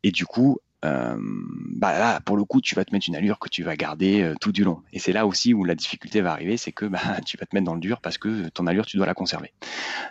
Et 0.04 0.12
du 0.12 0.26
coup, 0.26 0.60
bah 0.82 1.98
là, 1.98 2.20
pour 2.22 2.38
le 2.38 2.44
coup, 2.46 2.62
tu 2.62 2.76
vas 2.76 2.86
te 2.86 2.94
mettre 2.94 3.08
une 3.10 3.16
allure 3.16 3.40
que 3.40 3.50
tu 3.50 3.64
vas 3.64 3.76
garder 3.76 4.34
tout 4.40 4.52
du 4.52 4.64
long. 4.64 4.82
Et 4.94 5.00
c'est 5.00 5.12
là 5.12 5.26
aussi 5.26 5.54
où 5.54 5.64
la 5.64 5.76
difficulté 5.76 6.22
va 6.22 6.32
arriver, 6.32 6.58
c'est 6.58 6.72
que 6.72 6.86
bah, 6.86 7.00
tu 7.26 7.38
vas 7.38 7.46
te 7.46 7.56
mettre 7.56 7.66
dans 7.66 7.76
le 7.76 7.82
dur 7.82 8.02
parce 8.02 8.18
que 8.18 8.50
ton 8.50 8.68
allure, 8.68 8.86
tu 8.86 8.98
dois 8.98 9.06
la 9.06 9.14
conserver. 9.14 9.54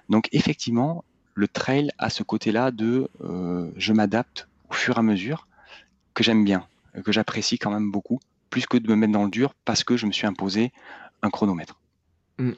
Donc 0.09 0.29
effectivement, 0.33 1.05
le 1.35 1.49
trail 1.49 1.91
a 1.99 2.11
ce 2.11 2.23
côté-là 2.23 2.71
de 2.71 3.11
je 3.77 3.93
m'adapte 3.93 4.49
au 4.71 4.75
fur 4.75 4.97
et 4.97 5.01
à 5.01 5.03
mesure 5.03 5.47
que 6.15 6.25
j'aime 6.25 6.45
bien, 6.45 6.67
que 7.05 7.13
j'apprécie 7.13 7.59
quand 7.59 7.71
même 7.71 7.91
beaucoup, 7.91 8.21
plus 8.51 8.67
que 8.67 8.77
de 8.77 8.89
me 8.89 8.97
mettre 8.97 9.13
dans 9.13 9.25
le 9.25 9.31
dur 9.31 9.55
parce 9.65 9.85
que 9.85 9.97
je 9.97 10.07
me 10.07 10.13
suis 10.13 10.27
imposé 10.27 10.73
un 11.23 11.31
chronomètre. 11.31 11.79
Mmh. 12.39 12.53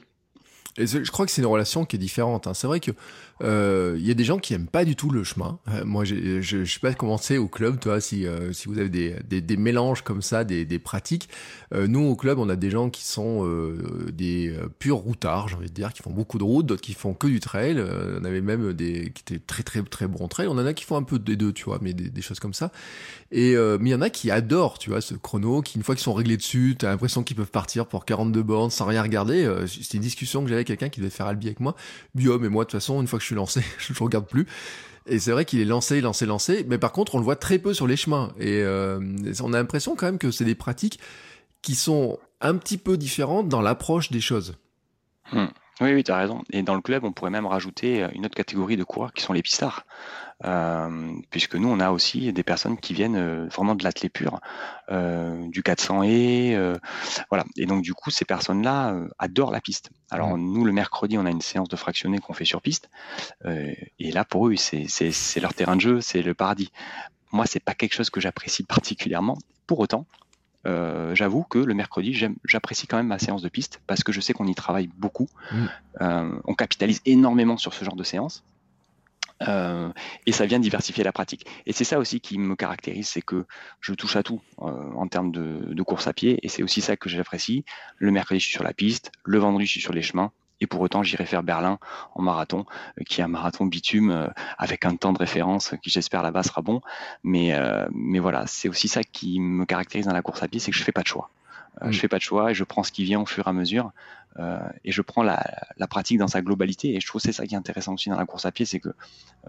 Et 0.77 0.87
je 0.87 1.11
crois 1.11 1.25
que 1.25 1.31
c'est 1.31 1.41
une 1.41 1.47
relation 1.47 1.85
qui 1.85 1.95
est 1.95 1.99
différente. 1.99 2.47
Hein. 2.47 2.53
C'est 2.53 2.67
vrai 2.67 2.79
que 2.79 2.91
euh, 3.43 3.95
il 3.97 4.05
y 4.05 4.11
a 4.11 4.13
des 4.13 4.23
gens 4.23 4.37
qui 4.37 4.53
aiment 4.53 4.67
pas 4.67 4.85
du 4.85 4.95
tout 4.95 5.09
le 5.09 5.23
chemin. 5.23 5.59
Euh, 5.69 5.83
moi, 5.83 6.05
je, 6.05 6.41
je, 6.41 6.63
sais 6.65 6.79
pas 6.79 6.93
comment 6.93 7.17
c'est 7.17 7.37
au 7.37 7.47
club, 7.47 7.79
toi, 7.79 7.99
si 7.99 8.25
euh, 8.25 8.53
si 8.53 8.67
vous 8.67 8.77
avez 8.77 8.89
des, 8.89 9.15
des, 9.27 9.41
des, 9.41 9.57
mélanges 9.57 10.03
comme 10.03 10.21
ça, 10.21 10.43
des, 10.43 10.65
des 10.65 10.79
pratiques. 10.79 11.29
Euh, 11.73 11.87
nous, 11.87 12.01
au 12.01 12.15
club, 12.15 12.37
on 12.39 12.49
a 12.49 12.55
des 12.55 12.69
gens 12.69 12.89
qui 12.89 13.03
sont 13.03 13.21
des 14.13 14.53
purs 14.79 14.97
routards, 14.97 15.47
j'ai 15.47 15.55
envie 15.55 15.69
de 15.69 15.73
dire, 15.73 15.93
qui 15.93 16.01
font 16.01 16.11
beaucoup 16.11 16.37
de 16.37 16.43
routes, 16.43 16.65
d'autres 16.65 16.81
qui 16.81 16.93
font 16.93 17.13
que 17.13 17.27
du 17.27 17.39
trail. 17.39 17.83
on 18.19 18.23
avait 18.23 18.41
même 18.41 18.73
des 18.73 19.11
qui 19.11 19.21
étaient 19.21 19.39
très 19.39 19.63
très 19.63 19.81
très 19.83 20.07
bons 20.07 20.27
trail. 20.27 20.47
On 20.47 20.51
en 20.51 20.65
a 20.65 20.73
qui 20.73 20.83
font 20.83 20.97
un 20.97 21.03
peu 21.03 21.19
des 21.19 21.35
deux, 21.35 21.53
tu 21.53 21.65
vois, 21.65 21.79
mais 21.81 21.93
des, 21.93 22.09
des 22.09 22.21
choses 22.21 22.39
comme 22.39 22.53
ça. 22.53 22.71
Et 23.31 23.55
mais 23.79 23.89
il 23.89 23.93
y 23.93 23.95
en 23.95 24.01
a 24.01 24.09
qui 24.09 24.29
adorent, 24.29 24.77
tu 24.77 24.89
vois, 24.89 25.01
ce 25.01 25.15
chrono, 25.15 25.61
qui 25.61 25.77
une 25.77 25.83
fois 25.83 25.95
qu'ils 25.95 26.03
sont 26.03 26.13
réglés 26.13 26.37
dessus, 26.37 26.75
t'as 26.77 26.89
l'impression 26.89 27.23
qu'ils 27.23 27.37
peuvent 27.37 27.51
partir 27.51 27.85
pour 27.87 28.05
42 28.05 28.43
bornes 28.43 28.71
sans 28.71 28.85
rien 28.85 29.01
regarder. 29.01 29.49
c'est 29.67 29.95
une 29.95 30.03
discussion 30.03 30.43
que 30.43 30.49
j'avais 30.49 30.60
quelqu'un 30.63 30.89
qui 30.89 30.99
devait 30.99 31.11
faire 31.11 31.25
Albi 31.25 31.47
avec 31.47 31.59
moi. 31.59 31.75
Bio, 32.15 32.39
mais 32.39 32.49
moi, 32.49 32.63
de 32.63 32.69
toute 32.69 32.79
façon, 32.79 33.01
une 33.01 33.07
fois 33.07 33.19
que 33.19 33.23
je 33.23 33.27
suis 33.27 33.35
lancé, 33.35 33.61
je 33.77 33.93
ne 33.93 33.99
regarde 33.99 34.27
plus. 34.27 34.47
Et 35.07 35.19
c'est 35.19 35.31
vrai 35.31 35.45
qu'il 35.45 35.59
est 35.59 35.65
lancé, 35.65 36.01
lancé, 36.01 36.25
lancé. 36.25 36.65
Mais 36.67 36.77
par 36.77 36.91
contre, 36.91 37.15
on 37.15 37.17
le 37.17 37.23
voit 37.23 37.35
très 37.35 37.59
peu 37.59 37.73
sur 37.73 37.87
les 37.87 37.97
chemins. 37.97 38.31
Et 38.39 38.61
euh, 38.61 38.99
on 39.41 39.53
a 39.53 39.57
l'impression 39.57 39.95
quand 39.95 40.05
même 40.05 40.19
que 40.19 40.31
c'est 40.31 40.45
des 40.45 40.55
pratiques 40.55 40.99
qui 41.61 41.75
sont 41.75 42.19
un 42.39 42.55
petit 42.55 42.77
peu 42.77 42.97
différentes 42.97 43.49
dans 43.49 43.61
l'approche 43.61 44.11
des 44.11 44.21
choses. 44.21 44.57
Hmm. 45.31 45.47
Oui, 45.79 45.93
oui, 45.93 46.03
tu 46.03 46.11
as 46.11 46.17
raison. 46.17 46.43
Et 46.51 46.61
dans 46.61 46.75
le 46.75 46.81
club, 46.81 47.03
on 47.03 47.11
pourrait 47.11 47.31
même 47.31 47.47
rajouter 47.47 48.07
une 48.13 48.25
autre 48.25 48.35
catégorie 48.35 48.77
de 48.77 48.83
coureurs 48.83 49.13
qui 49.13 49.23
sont 49.23 49.33
les 49.33 49.41
pistards. 49.41 49.85
Euh, 50.43 51.13
puisque 51.29 51.55
nous, 51.55 51.69
on 51.69 51.79
a 51.79 51.91
aussi 51.91 52.33
des 52.33 52.43
personnes 52.43 52.77
qui 52.77 52.93
viennent 52.93 53.15
euh, 53.15 53.47
vraiment 53.47 53.75
de 53.75 53.83
l'athlé 53.83 54.09
pur, 54.09 54.39
euh, 54.89 55.47
du 55.49 55.61
400 55.61 56.03
et 56.03 56.57
voilà. 57.29 57.45
Et 57.57 57.65
donc 57.65 57.81
du 57.81 57.93
coup, 57.93 58.09
ces 58.09 58.25
personnes-là 58.25 58.95
adorent 59.19 59.51
la 59.51 59.61
piste. 59.61 59.91
Alors 60.09 60.37
mmh. 60.37 60.53
nous, 60.53 60.65
le 60.65 60.71
mercredi, 60.71 61.17
on 61.17 61.25
a 61.25 61.31
une 61.31 61.41
séance 61.41 61.69
de 61.69 61.75
fractionné 61.75 62.19
qu'on 62.19 62.33
fait 62.33 62.45
sur 62.45 62.61
piste, 62.61 62.89
et 63.45 64.11
là 64.11 64.25
pour 64.25 64.47
eux, 64.47 64.55
c'est 64.55 65.39
leur 65.39 65.53
terrain 65.53 65.75
de 65.75 65.81
jeu, 65.81 66.01
c'est 66.01 66.21
le 66.21 66.33
paradis. 66.33 66.71
Moi, 67.31 67.45
c'est 67.45 67.63
pas 67.63 67.73
quelque 67.73 67.93
chose 67.93 68.09
que 68.09 68.19
j'apprécie 68.19 68.63
particulièrement. 68.63 69.37
Pour 69.67 69.79
autant, 69.79 70.05
euh, 70.67 71.15
j'avoue 71.15 71.43
que 71.43 71.57
le 71.57 71.73
mercredi, 71.73 72.13
j'apprécie 72.45 72.87
quand 72.87 72.97
même 72.97 73.07
ma 73.07 73.19
séance 73.19 73.41
de 73.41 73.49
piste 73.49 73.81
parce 73.87 74.03
que 74.03 74.11
je 74.11 74.21
sais 74.21 74.33
qu'on 74.33 74.47
y 74.47 74.55
travaille 74.55 74.89
beaucoup. 74.97 75.27
Mmh. 75.51 75.65
Euh, 76.01 76.39
on 76.45 76.53
capitalise 76.53 77.01
énormément 77.05 77.57
sur 77.57 77.73
ce 77.73 77.83
genre 77.83 77.95
de 77.95 78.03
séance. 78.03 78.43
Euh, 79.47 79.91
et 80.25 80.31
ça 80.31 80.45
vient 80.45 80.59
diversifier 80.59 81.03
la 81.03 81.11
pratique. 81.11 81.45
Et 81.65 81.73
c'est 81.73 81.83
ça 81.83 81.99
aussi 81.99 82.19
qui 82.21 82.37
me 82.37 82.55
caractérise, 82.55 83.07
c'est 83.07 83.21
que 83.21 83.45
je 83.79 83.93
touche 83.93 84.15
à 84.15 84.23
tout 84.23 84.41
euh, 84.61 84.91
en 84.95 85.07
termes 85.07 85.31
de, 85.31 85.73
de, 85.73 85.83
course 85.83 86.07
à 86.07 86.13
pied, 86.13 86.39
et 86.43 86.47
c'est 86.47 86.63
aussi 86.63 86.81
ça 86.81 86.95
que 86.95 87.09
j'apprécie. 87.09 87.65
Le 87.97 88.11
mercredi, 88.11 88.39
je 88.39 88.45
suis 88.45 88.53
sur 88.53 88.63
la 88.63 88.73
piste, 88.73 89.11
le 89.23 89.39
vendredi, 89.39 89.65
je 89.65 89.71
suis 89.71 89.81
sur 89.81 89.93
les 89.93 90.01
chemins, 90.01 90.31
et 90.59 90.67
pour 90.67 90.81
autant, 90.81 91.01
j'irai 91.01 91.25
faire 91.25 91.43
Berlin 91.43 91.79
en 92.13 92.21
marathon, 92.21 92.65
euh, 92.99 93.03
qui 93.03 93.21
est 93.21 93.23
un 93.23 93.27
marathon 93.27 93.65
bitume 93.65 94.11
euh, 94.11 94.27
avec 94.57 94.85
un 94.85 94.95
temps 94.95 95.13
de 95.13 95.17
référence 95.17 95.73
qui, 95.81 95.89
j'espère, 95.89 96.21
là-bas 96.21 96.43
sera 96.43 96.61
bon. 96.61 96.81
Mais, 97.23 97.53
mais 97.91 98.19
voilà, 98.19 98.45
c'est 98.47 98.69
aussi 98.69 98.87
ça 98.87 99.03
qui 99.03 99.39
me 99.39 99.65
caractérise 99.65 100.05
dans 100.05 100.13
la 100.13 100.21
course 100.21 100.43
à 100.43 100.47
pied, 100.47 100.59
c'est 100.59 100.71
que 100.71 100.77
je 100.77 100.83
fais 100.83 100.91
pas 100.91 101.01
de 101.01 101.07
choix. 101.07 101.29
Euh, 101.81 101.91
je 101.91 101.97
mm. 101.97 102.01
fais 102.01 102.07
pas 102.07 102.17
de 102.17 102.23
choix 102.23 102.51
et 102.51 102.53
je 102.53 102.63
prends 102.63 102.83
ce 102.83 102.91
qui 102.91 103.03
vient 103.03 103.21
au 103.21 103.25
fur 103.25 103.47
et 103.47 103.49
à 103.49 103.53
mesure. 103.53 103.91
Euh, 104.39 104.59
et 104.85 104.91
je 104.91 105.01
prends 105.01 105.23
la, 105.23 105.43
la, 105.77 105.87
pratique 105.87 106.17
dans 106.17 106.27
sa 106.27 106.41
globalité. 106.41 106.95
Et 106.95 106.99
je 106.99 107.07
trouve 107.07 107.21
c'est 107.21 107.33
ça 107.33 107.45
qui 107.45 107.55
est 107.55 107.57
intéressant 107.57 107.93
aussi 107.93 108.09
dans 108.09 108.17
la 108.17 108.25
course 108.25 108.45
à 108.45 108.51
pied, 108.51 108.65
c'est 108.65 108.79
que 108.79 108.89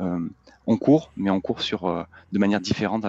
euh, 0.01 0.19
on 0.67 0.77
court, 0.77 1.13
mais 1.17 1.31
on 1.31 1.41
court 1.41 1.63
sur 1.63 1.87
euh, 1.87 2.03
de 2.33 2.39
manière 2.39 2.61
différente 2.61 3.07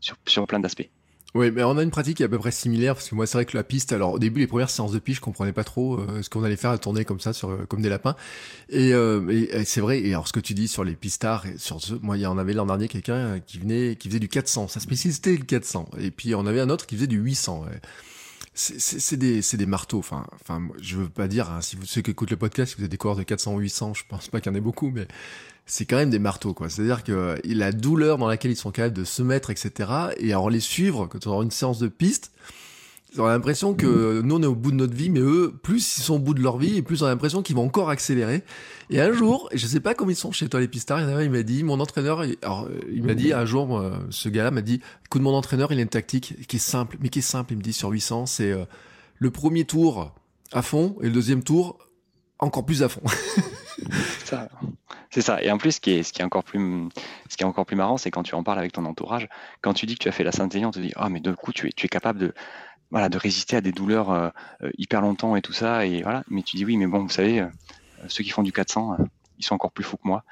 sur, 0.00 0.16
sur 0.26 0.46
plein 0.46 0.60
d'aspects. 0.60 0.88
Oui, 1.34 1.50
mais 1.50 1.62
on 1.62 1.76
a 1.76 1.82
une 1.82 1.90
pratique 1.90 2.16
qui 2.16 2.22
est 2.22 2.26
à 2.26 2.28
peu 2.28 2.38
près 2.38 2.50
similaire 2.50 2.94
parce 2.94 3.10
que 3.10 3.14
moi 3.14 3.26
c'est 3.26 3.36
vrai 3.36 3.44
que 3.44 3.54
la 3.54 3.62
piste, 3.62 3.92
alors 3.92 4.14
au 4.14 4.18
début 4.18 4.40
les 4.40 4.46
premières 4.46 4.70
séances 4.70 4.92
de 4.92 4.98
piste, 4.98 5.18
je 5.18 5.20
comprenais 5.20 5.52
pas 5.52 5.62
trop 5.62 6.00
ce 6.22 6.30
qu'on 6.30 6.42
allait 6.42 6.56
faire 6.56 6.70
à 6.70 6.78
tourner 6.78 7.04
comme 7.04 7.20
ça 7.20 7.34
sur 7.34 7.68
comme 7.68 7.82
des 7.82 7.90
lapins. 7.90 8.16
Et, 8.70 8.88
et, 8.88 9.64
c'est 9.66 9.82
vrai. 9.82 10.00
Et 10.00 10.14
alors 10.14 10.26
ce 10.26 10.32
que 10.32 10.40
tu 10.40 10.54
dis 10.54 10.68
sur 10.68 10.84
les 10.84 10.94
pistards, 10.94 11.44
sur 11.58 11.82
ce, 11.82 11.92
moi 11.94 12.16
il 12.16 12.22
y 12.22 12.26
en 12.26 12.38
avait 12.38 12.54
l'an 12.54 12.64
dernier 12.64 12.88
quelqu'un 12.88 13.40
qui 13.40 13.58
venait, 13.58 13.96
qui 13.96 14.08
faisait 14.08 14.20
du 14.20 14.28
400. 14.28 14.68
Sa 14.68 14.80
spécialité 14.80 15.36
le 15.36 15.44
400. 15.44 15.90
Et 15.98 16.10
puis 16.10 16.34
on 16.34 16.46
avait 16.46 16.60
un 16.60 16.70
autre 16.70 16.86
qui 16.86 16.96
faisait 16.96 17.06
du 17.06 17.18
800 17.18 17.66
c'est 18.58 19.16
des, 19.16 19.40
des 19.40 19.66
marteaux. 19.66 19.98
Enfin, 19.98 20.26
enfin, 20.40 20.60
je 20.80 20.96
veux 20.96 21.08
pas 21.08 21.28
dire, 21.28 21.50
hein, 21.50 21.60
si 21.60 21.76
vous 21.76 21.86
ceux 21.86 22.02
qui 22.02 22.10
écoutent 22.10 22.30
le 22.30 22.36
podcast, 22.36 22.72
si 22.72 22.76
vous 22.76 22.82
avez 22.82 22.88
des 22.88 22.96
coureurs 22.96 23.16
de 23.16 23.22
400 23.22 23.54
ou 23.54 23.58
800, 23.60 23.94
je 23.94 24.02
pense 24.08 24.28
pas 24.28 24.40
qu'il 24.40 24.50
y 24.50 24.54
en 24.54 24.58
ait 24.58 24.60
beaucoup, 24.60 24.90
mais 24.90 25.06
c'est 25.64 25.84
quand 25.84 25.96
même 25.96 26.10
des 26.10 26.18
marteaux, 26.18 26.54
quoi. 26.54 26.68
C'est-à-dire 26.68 27.04
que 27.04 27.40
la 27.44 27.72
douleur 27.72 28.18
dans 28.18 28.26
laquelle 28.26 28.50
ils 28.50 28.56
sont 28.56 28.72
capables 28.72 28.94
de 28.96 29.04
se 29.04 29.22
mettre, 29.22 29.50
etc. 29.50 29.90
Et 30.16 30.32
alors 30.32 30.50
les 30.50 30.60
suivre 30.60 31.06
quand 31.06 31.26
on 31.26 31.30
aura 31.30 31.44
une 31.44 31.50
séance 31.50 31.78
de 31.78 31.88
piste, 31.88 32.32
on 33.16 33.24
a 33.24 33.30
l'impression 33.30 33.74
que 33.74 34.20
nous 34.22 34.36
on 34.36 34.42
est 34.42 34.46
au 34.46 34.54
bout 34.54 34.70
de 34.70 34.76
notre 34.76 34.94
vie, 34.94 35.08
mais 35.08 35.20
eux, 35.20 35.54
plus 35.62 35.98
ils 35.98 36.02
sont 36.02 36.16
au 36.16 36.18
bout 36.18 36.34
de 36.34 36.42
leur 36.42 36.58
vie, 36.58 36.76
et 36.76 36.82
plus 36.82 37.02
on 37.02 37.06
a 37.06 37.08
l'impression 37.08 37.42
qu'ils 37.42 37.56
vont 37.56 37.64
encore 37.64 37.88
accélérer. 37.88 38.44
Et 38.90 39.00
un 39.00 39.12
jour, 39.12 39.48
je 39.54 39.66
sais 39.66 39.80
pas 39.80 39.94
comment 39.94 40.10
ils 40.10 40.16
sont 40.16 40.32
chez 40.32 40.48
toi 40.48 40.60
les 40.60 40.68
pistards, 40.68 41.00
il 41.00 41.24
il 41.24 41.30
m'a 41.30 41.42
dit, 41.42 41.62
mon 41.62 41.80
entraîneur, 41.80 42.24
alors 42.42 42.68
il 42.92 43.02
m'a 43.02 43.14
dit 43.14 43.32
un 43.32 43.44
jour, 43.44 43.82
ce 44.10 44.28
gars-là 44.28 44.50
m'a 44.50 44.62
dit, 44.62 44.80
écoute 45.06 45.22
mon 45.22 45.34
entraîneur, 45.34 45.72
il 45.72 45.78
a 45.78 45.82
une 45.82 45.88
tactique 45.88 46.46
qui 46.46 46.56
est 46.56 46.60
simple, 46.60 46.96
mais 47.00 47.08
qui 47.08 47.20
est 47.20 47.22
simple, 47.22 47.52
il 47.52 47.56
me 47.56 47.62
dit 47.62 47.72
sur 47.72 47.90
800, 47.90 48.26
c'est 48.26 48.52
euh, 48.52 48.64
le 49.18 49.30
premier 49.30 49.64
tour 49.64 50.14
à 50.52 50.62
fond 50.62 50.96
et 51.00 51.06
le 51.06 51.12
deuxième 51.12 51.42
tour 51.42 51.78
encore 52.38 52.64
plus 52.64 52.82
à 52.82 52.88
fond. 52.88 53.02
C'est 55.10 55.22
ça. 55.22 55.42
Et 55.42 55.50
en 55.50 55.56
plus, 55.56 55.72
ce 55.72 55.80
qui 55.80 55.92
est, 55.92 56.02
ce 56.02 56.12
qui 56.12 56.20
est 56.20 56.24
encore 56.24 56.44
plus, 56.44 56.60
ce 57.28 57.36
qui 57.36 57.42
est 57.42 57.46
encore 57.46 57.64
plus 57.64 57.76
marrant, 57.76 57.96
c'est 57.96 58.10
quand 58.10 58.22
tu 58.22 58.34
en 58.34 58.42
parles 58.42 58.58
avec 58.58 58.72
ton 58.72 58.84
entourage, 58.84 59.28
quand 59.62 59.72
tu 59.72 59.86
dis 59.86 59.94
que 59.94 60.02
tu 60.02 60.08
as 60.08 60.12
fait 60.12 60.24
la 60.24 60.32
Saint-Élion, 60.32 60.68
on 60.68 60.70
te 60.70 60.80
dit, 60.80 60.92
oh, 61.00 61.08
mais 61.08 61.20
de 61.20 61.32
coup, 61.32 61.52
tu 61.52 61.68
es, 61.68 61.72
tu 61.72 61.86
es 61.86 61.88
capable 61.88 62.18
de, 62.18 62.34
voilà, 62.90 63.08
de 63.08 63.18
résister 63.18 63.56
à 63.56 63.60
des 63.60 63.72
douleurs 63.72 64.10
euh, 64.10 64.28
euh, 64.62 64.70
hyper 64.78 65.00
longtemps 65.00 65.36
et 65.36 65.42
tout 65.42 65.52
ça. 65.52 65.86
Et 65.86 66.02
voilà. 66.02 66.24
Mais 66.28 66.42
tu 66.42 66.56
dis 66.56 66.64
oui, 66.64 66.76
mais 66.76 66.86
bon, 66.86 67.02
vous 67.02 67.08
savez, 67.08 67.40
euh, 67.40 67.48
ceux 68.08 68.24
qui 68.24 68.30
font 68.30 68.42
du 68.42 68.52
400, 68.52 68.96
ils 69.38 69.44
sont 69.44 69.54
encore 69.54 69.70
plus 69.70 69.84
fous 69.84 69.96
que 69.96 70.06
moi 70.06 70.24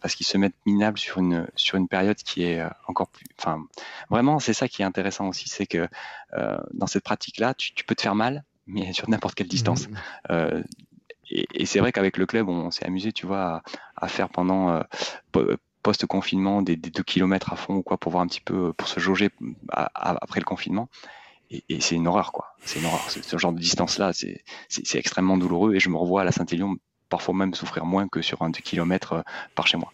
parce 0.00 0.14
qu'ils 0.14 0.24
se 0.24 0.38
mettent 0.38 0.56
minables 0.64 0.96
sur 0.96 1.18
une 1.18 1.46
sur 1.56 1.76
une 1.76 1.88
période 1.88 2.16
qui 2.16 2.42
est 2.42 2.62
encore 2.88 3.08
plus. 3.08 3.26
Enfin, 3.38 3.62
vraiment, 4.08 4.38
c'est 4.38 4.54
ça 4.54 4.66
qui 4.66 4.80
est 4.80 4.84
intéressant 4.84 5.28
aussi, 5.28 5.46
c'est 5.48 5.66
que 5.66 5.88
dans 6.72 6.86
cette 6.86 7.04
pratique-là, 7.04 7.52
tu, 7.52 7.74
tu, 7.74 7.84
peux 7.84 7.94
te 7.94 8.00
faire 8.00 8.14
mal, 8.14 8.44
mais 8.66 8.94
sur 8.94 9.10
n'importe 9.10 9.34
quelle 9.34 9.48
distance. 9.48 9.88
Mmh. 9.88 10.62
et, 11.30 11.46
et 11.52 11.66
c'est 11.66 11.80
vrai 11.80 11.92
qu'avec 11.92 12.16
le 12.16 12.24
club, 12.24 12.48
on 12.48 12.70
s'est 12.70 12.86
amusé, 12.86 13.12
tu 13.12 13.26
vois, 13.26 13.56
à, 13.56 13.62
à 13.96 14.08
faire 14.08 14.30
pendant 14.30 14.82
post-confinement 15.82 16.62
des, 16.62 16.76
des 16.76 16.90
2 16.90 17.02
km 17.02 17.52
à 17.52 17.56
fond 17.56 17.76
ou 17.76 17.82
quoi 17.82 17.98
pour 17.98 18.10
voir 18.10 18.24
un 18.24 18.26
petit 18.26 18.40
peu, 18.40 18.72
pour 18.72 18.88
se 18.88 19.00
jauger 19.00 19.30
après 19.68 20.40
le 20.40 20.46
confinement 20.46 20.88
et, 21.50 21.80
c'est 21.80 21.94
une 21.94 22.06
horreur, 22.06 22.32
quoi. 22.32 22.46
C'est 22.64 22.80
une 22.80 22.86
horreur. 22.86 23.08
Ce 23.08 23.36
genre 23.38 23.52
de 23.52 23.58
distance-là, 23.58 24.12
c'est 24.12 24.42
extrêmement 24.94 25.36
douloureux 25.36 25.74
et 25.74 25.80
je 25.80 25.88
me 25.88 25.96
revois 25.96 26.22
à 26.22 26.24
la 26.24 26.32
Saint-Élion 26.32 26.76
parfois 27.08 27.34
même 27.34 27.54
souffrir 27.54 27.84
moins 27.84 28.08
que 28.08 28.22
sur 28.22 28.42
un 28.42 28.50
2 28.50 28.60
km 28.60 29.12
euh, 29.12 29.22
par 29.54 29.66
chez 29.66 29.76
moi. 29.76 29.92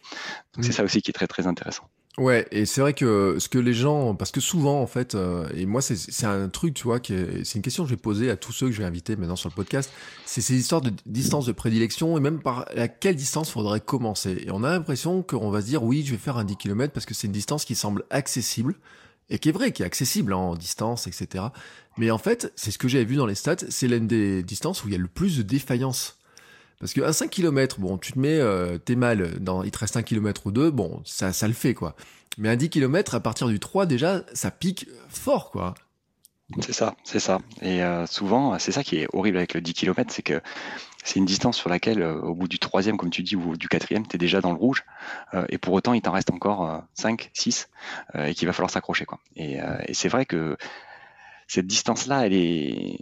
Donc 0.55 0.65
c'est 0.65 0.71
mm. 0.71 0.73
ça 0.73 0.85
aussi 0.85 1.03
qui 1.03 1.11
est 1.11 1.15
très 1.15 1.27
très 1.27 1.47
intéressant. 1.47 1.85
Ouais, 2.19 2.47
et 2.51 2.67
c'est 2.67 2.83
vrai 2.83 2.93
que 2.93 3.37
ce 3.39 3.49
que 3.49 3.59
les 3.59 3.73
gens, 3.73 4.15
parce 4.15 4.31
que 4.31 4.41
souvent 4.41 4.83
en 4.83 4.87
fait, 4.87 5.15
euh, 5.15 5.49
et 5.55 5.65
moi 5.65 5.81
c'est 5.81 6.27
un 6.27 6.51
truc, 6.51 6.75
tu 6.75 6.85
vois, 6.85 6.99
c'est 7.03 7.55
une 7.55 7.63
question 7.63 7.85
que 7.85 7.89
je 7.89 7.95
vais 7.95 8.01
poser 8.01 8.29
à 8.31 8.37
tous 8.37 8.53
ceux 8.53 8.67
que 8.67 8.73
je 8.73 8.79
vais 8.79 8.87
inviter 8.87 9.17
maintenant 9.17 9.37
sur 9.37 9.49
le 9.49 9.55
podcast, 9.55 9.91
c'est 10.27 10.43
ces 10.43 10.55
histoires 10.55 10.83
de 10.83 10.93
distance 11.07 11.47
de 11.47 11.53
prédilection 11.53 12.19
et 12.19 12.21
même 12.21 12.41
par 12.43 12.67
à 12.77 12.89
quelle 12.89 13.17
distance 13.17 13.51
faudrait 13.51 13.81
commencer. 13.81 14.45
Et 14.47 14.51
on 14.51 14.63
a 14.63 14.71
l'impression 14.71 15.23
qu'on 15.23 15.51
va 15.51 15.63
se 15.63 15.67
dire 15.67 15.83
oui, 15.85 16.05
je 16.05 16.11
vais 16.11 16.19
faire 16.19 16.37
un 16.37 16.45
10 16.45 16.57
km 16.57 16.93
parce 16.93 17.07
que 17.07 17.15
c'est 17.15 17.29
une 17.29 17.33
distance 17.33 17.65
qui 17.65 17.75
semble 17.75 18.05
accessible, 18.11 18.75
et 19.33 19.39
qui 19.39 19.49
est 19.49 19.53
vrai, 19.53 19.73
qui 19.73 19.83
est 19.83 19.87
accessible 19.87 20.35
hein, 20.35 20.37
en 20.37 20.55
distance, 20.55 21.07
etc. 21.07 21.47
Mais 21.97 22.11
en 22.11 22.19
fait, 22.19 22.53
c'est 22.55 22.71
ce 22.71 22.79
que 22.79 22.87
j'avais 22.87 23.07
vu 23.07 23.17
dans 23.17 23.27
les 23.27 23.35
stats, 23.35 23.57
c'est 23.71 23.89
l'une 23.89 24.07
des 24.07 24.43
distances 24.43 24.85
où 24.85 24.89
il 24.89 24.93
y 24.93 24.95
a 24.95 24.99
le 24.99 25.09
plus 25.09 25.39
de 25.39 25.43
défaillance. 25.43 26.19
Parce 26.79 26.93
qu'à 26.93 27.13
5 27.13 27.31
km, 27.31 27.81
bon, 27.81 27.97
tu 27.97 28.13
te 28.13 28.19
mets, 28.19 28.39
euh, 28.39 28.77
t'es 28.77 28.95
mal, 28.95 29.39
il 29.65 29.71
te 29.71 29.79
reste 29.79 29.97
un 29.97 30.03
km 30.03 30.47
ou 30.47 30.53
deux, 30.53 30.71
bon, 30.71 31.01
ça, 31.07 31.33
ça 31.33 31.49
le 31.49 31.55
fait, 31.55 31.73
quoi. 31.73 31.97
Mais 32.37 32.51
à 32.51 32.57
10 32.57 32.69
km, 32.69 33.15
à 33.15 33.21
partir 33.21 33.49
du 33.49 33.59
3, 33.59 33.87
déjà, 33.87 34.23
ça 34.35 34.51
pique 34.51 34.87
fort, 35.09 35.51
quoi. 35.51 35.75
C'est 36.61 36.73
ça, 36.73 36.95
c'est 37.05 37.21
ça. 37.21 37.39
Et 37.63 37.81
souvent, 38.07 38.59
c'est 38.59 38.73
ça 38.73 38.83
qui 38.83 38.99
est 38.99 39.09
horrible 39.13 39.39
avec 39.39 39.55
le 39.55 39.61
10 39.61 39.75
km, 39.75 40.13
c'est 40.13 40.23
que 40.23 40.41
c'est 41.05 41.19
une 41.19 41.25
distance 41.25 41.57
sur 41.57 41.69
laquelle, 41.69 42.03
au 42.03 42.35
bout 42.35 42.47
du 42.47 42.59
troisième, 42.59 42.97
comme 42.97 43.11
tu 43.11 43.23
dis, 43.23 43.35
ou 43.37 43.57
du 43.57 43.69
quatrième, 43.69 44.07
tu 44.07 44.17
es 44.17 44.19
déjà 44.19 44.41
dans 44.41 44.51
le 44.51 44.59
rouge, 44.59 44.85
et 45.49 45.59
pour 45.59 45.75
autant, 45.75 45.95
il 45.95 46.03
t'en 46.03 46.13
reste 46.13 46.31
encore 46.31 46.83
5, 46.95 47.31
6, 47.33 47.69
et 48.19 48.35
qu'il 48.35 48.47
va 48.47 48.53
falloir 48.53 48.71
s'accrocher. 48.71 49.05
Quoi. 49.05 49.19
Et 49.37 49.59
c'est 49.95 50.09
vrai 50.09 50.27
que 50.27 50.57
cette 51.53 51.67
distance-là, 51.67 52.25
elle 52.25 52.33
est, 52.33 52.99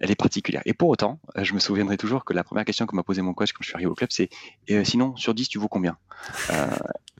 elle 0.00 0.10
est 0.10 0.16
particulière. 0.16 0.60
Et 0.66 0.74
pour 0.74 0.90
autant, 0.90 1.18
euh, 1.38 1.44
je 1.44 1.54
me 1.54 1.58
souviendrai 1.58 1.96
toujours 1.96 2.26
que 2.26 2.34
la 2.34 2.44
première 2.44 2.66
question 2.66 2.84
que 2.84 2.94
m'a 2.94 3.02
posée 3.02 3.22
mon 3.22 3.32
coach 3.32 3.54
quand 3.54 3.62
je 3.62 3.68
suis 3.68 3.74
arrivé 3.74 3.88
au 3.88 3.94
club, 3.94 4.10
c'est 4.12 4.28
euh, 4.70 4.84
sinon, 4.84 5.16
sur 5.16 5.32
10, 5.32 5.48
tu 5.48 5.58
vaux 5.58 5.68
combien? 5.68 5.96
Euh, 6.50 6.66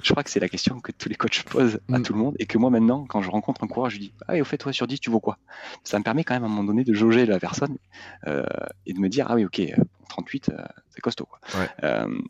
Je 0.02 0.10
crois 0.10 0.22
que 0.22 0.28
c'est 0.28 0.38
la 0.38 0.50
question 0.50 0.78
que 0.80 0.92
tous 0.92 1.08
les 1.08 1.14
coachs 1.14 1.44
posent 1.44 1.80
à 1.90 1.98
mm. 1.98 2.02
tout 2.02 2.12
le 2.12 2.18
monde 2.18 2.36
et 2.38 2.44
que 2.44 2.58
moi, 2.58 2.68
maintenant, 2.68 3.06
quand 3.08 3.22
je 3.22 3.30
rencontre 3.30 3.64
un 3.64 3.68
coureur, 3.68 3.88
je 3.88 3.98
dis 3.98 4.12
Ah, 4.28 4.36
et 4.36 4.42
au 4.42 4.44
fait, 4.44 4.58
toi, 4.58 4.70
sur 4.70 4.86
10, 4.86 5.00
tu 5.00 5.08
vaux 5.08 5.18
quoi? 5.18 5.38
Ça 5.82 5.98
me 5.98 6.04
permet 6.04 6.24
quand 6.24 6.34
même 6.34 6.42
à 6.44 6.46
un 6.46 6.50
moment 6.50 6.64
donné 6.64 6.84
de 6.84 6.92
jauger 6.92 7.24
la 7.24 7.40
personne 7.40 7.78
et 8.26 8.92
de 8.92 9.00
me 9.00 9.08
dire 9.08 9.28
Ah, 9.30 9.34
oui, 9.34 9.46
ok, 9.46 9.62
38, 10.10 10.50
c'est 10.90 11.00
costaud. 11.00 11.26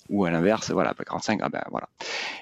ou 0.09 0.25
à 0.25 0.31
l'inverse, 0.31 0.71
voilà, 0.71 0.95
45, 0.95 1.41
ah 1.43 1.49
ben 1.49 1.65
voilà. 1.73 1.89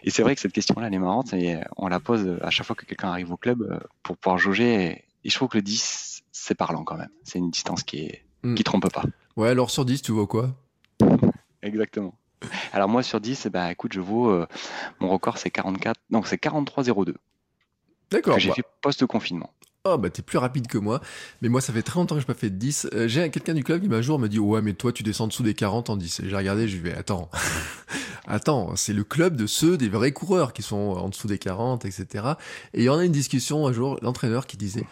Et 0.03 0.11
c'est 0.11 0.23
vrai 0.23 0.35
que 0.35 0.43
cette 0.43 0.53
question-là, 0.53 0.89
elle 0.89 0.95
est 0.95 0.99
marrante 0.99 1.33
et 1.33 1.61
on 1.79 1.89
la 1.89 1.99
pose 1.99 2.37
à 2.43 2.51
chaque 2.51 2.67
fois 2.67 2.77
que 2.77 2.85
quelqu'un 2.85 3.09
arrive 3.09 3.33
au 3.33 3.39
club 3.39 3.81
pour 4.03 4.19
pouvoir 4.19 4.37
jauger. 4.37 4.85
Et 4.85 5.05
je 5.31 5.35
trouve 5.35 5.49
que 5.49 5.59
le 5.59 5.63
10, 5.63 6.23
c'est 6.33 6.55
parlant 6.55 6.85
quand 6.85 6.97
même. 6.97 7.11
C'est 7.23 7.39
une 7.39 7.51
distance 7.51 7.83
qui 7.83 8.01
est 8.01 8.25
hmm. 8.43 8.55
qui 8.55 8.65
trompe 8.65 8.91
pas. 8.93 9.05
Ouais, 9.37 9.49
alors 9.49 9.71
sur 9.71 9.85
10, 9.85 10.03
tu 10.03 10.13
vois 10.13 10.27
quoi? 10.27 10.55
Exactement. 11.63 12.15
Alors 12.73 12.89
moi 12.89 13.03
sur 13.03 13.21
10, 13.21 13.47
eh 13.47 13.51
ben, 13.51 13.69
écoute, 13.69 13.93
je 13.95 14.01
vaux 14.01 14.31
euh, 14.31 14.47
mon 15.01 15.09
record 15.09 15.39
c'est 15.39 15.51
44 15.51 15.99
non, 16.11 16.23
c'est 16.23 16.43
43,02. 16.43 17.15
D'accord. 18.11 18.39
J'ai 18.39 18.49
bah. 18.51 18.55
fait 18.55 18.65
post-confinement. 18.81 19.51
Oh 19.87 19.99
bah 19.99 20.09
t'es 20.09 20.23
plus 20.23 20.39
rapide 20.39 20.67
que 20.67 20.79
moi, 20.79 21.03
mais 21.43 21.51
moi 21.51 21.61
ça 21.61 21.71
fait 21.71 21.83
très 21.83 22.01
longtemps 22.01 22.15
que 22.15 22.23
je 22.23 22.27
n'ai 22.27 22.33
pas 22.33 22.41
fait 22.41 22.49
de 22.49 22.57
10. 22.57 22.89
Euh, 22.95 23.07
j'ai 23.07 23.29
quelqu'un 23.29 23.53
du 23.53 23.63
club 23.63 23.83
qui 23.83 23.89
m'a 23.91 24.01
jour 24.01 24.19
me 24.19 24.29
dit 24.29 24.39
ouais 24.39 24.63
mais 24.63 24.73
toi 24.73 24.95
tu 24.95 25.03
descends 25.03 25.27
dessous 25.27 25.43
des 25.43 25.53
40 25.53 25.91
en 25.91 25.99
10. 25.99 26.23
J'ai 26.25 26.35
regardé, 26.35 26.69
je 26.69 26.79
vais 26.79 26.95
attends, 26.95 27.29
attends, 28.27 28.77
c'est 28.77 28.95
le 28.95 29.05
club 29.05 29.37
de 29.37 29.47
ceux 29.47 29.77
des 29.77 29.91
vrais 29.91 30.13
coureurs 30.13 30.55
qui 30.55 30.63
sont 30.63 30.75
en 30.75 31.11
dessous 31.11 31.29
des 31.29 31.37
40, 31.37 31.85
etc. 31.85 32.25
Et 32.73 32.81
il 32.81 32.85
y 32.85 32.89
en 32.89 32.97
a 32.97 33.05
une 33.05 33.13
discussion 33.13 33.67
un 33.67 33.75
jour, 33.75 33.99
l'entraîneur 34.01 34.47
qui 34.47 34.57
disait 34.57 34.87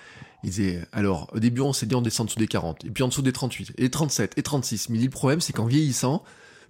il 0.44 0.50
disait, 0.50 0.84
alors, 0.92 1.30
au 1.32 1.38
début, 1.38 1.62
on 1.62 1.72
s'est 1.72 1.86
dit 1.86 1.94
on 1.94 2.02
descend 2.02 2.24
en 2.24 2.26
dessous 2.26 2.38
des 2.40 2.48
40, 2.48 2.84
et 2.84 2.90
puis 2.90 3.02
en 3.02 3.08
dessous 3.08 3.22
des 3.22 3.32
38, 3.32 3.74
et 3.78 3.88
37, 3.88 4.36
et 4.36 4.42
36. 4.42 4.90
Mais 4.90 4.98
le 4.98 5.08
problème, 5.08 5.40
c'est 5.40 5.52
qu'en 5.52 5.66
vieillissant, 5.66 6.22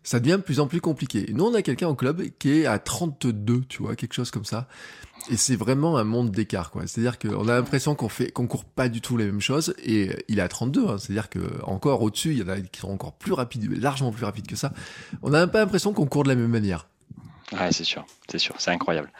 ça 0.02 0.20
devient 0.20 0.32
de 0.32 0.42
plus 0.42 0.60
en 0.60 0.66
plus 0.66 0.80
compliqué. 0.80 1.30
Et 1.30 1.32
nous, 1.32 1.44
on 1.44 1.54
a 1.54 1.62
quelqu'un 1.62 1.88
au 1.88 1.94
club 1.94 2.22
qui 2.38 2.60
est 2.60 2.66
à 2.66 2.78
32, 2.78 3.62
tu 3.68 3.82
vois, 3.82 3.96
quelque 3.96 4.14
chose 4.14 4.30
comme 4.30 4.44
ça. 4.44 4.68
Et 5.30 5.36
c'est 5.36 5.56
vraiment 5.56 5.96
un 5.98 6.04
monde 6.04 6.30
d'écart, 6.30 6.70
quoi. 6.70 6.86
C'est-à-dire 6.86 7.18
qu'on 7.18 7.48
a 7.48 7.54
l'impression 7.54 7.94
qu'on 7.94 8.08
fait, 8.08 8.30
qu'on 8.32 8.46
court 8.46 8.64
pas 8.64 8.88
du 8.88 9.00
tout 9.00 9.16
les 9.16 9.26
mêmes 9.26 9.40
choses, 9.40 9.74
et 9.84 10.10
il 10.28 10.38
est 10.38 10.42
à 10.42 10.48
32, 10.48 10.88
hein. 10.88 10.98
c'est-à-dire 10.98 11.28
que 11.28 11.38
encore 11.64 12.02
au-dessus, 12.02 12.32
il 12.32 12.38
y 12.38 12.42
en 12.42 12.48
a 12.48 12.60
qui 12.60 12.80
sont 12.80 12.90
encore 12.90 13.12
plus 13.12 13.32
rapides, 13.32 13.70
largement 13.80 14.10
plus 14.10 14.24
rapides 14.24 14.46
que 14.46 14.56
ça. 14.56 14.72
On 15.22 15.30
n'a 15.30 15.46
pas 15.46 15.60
l'impression 15.60 15.92
qu'on 15.92 16.06
court 16.06 16.24
de 16.24 16.28
la 16.28 16.34
même 16.34 16.50
manière. 16.50 16.88
Ouais, 17.52 17.70
c'est 17.70 17.84
sûr, 17.84 18.04
c'est 18.30 18.38
sûr, 18.38 18.54
c'est 18.58 18.70
incroyable. 18.70 19.12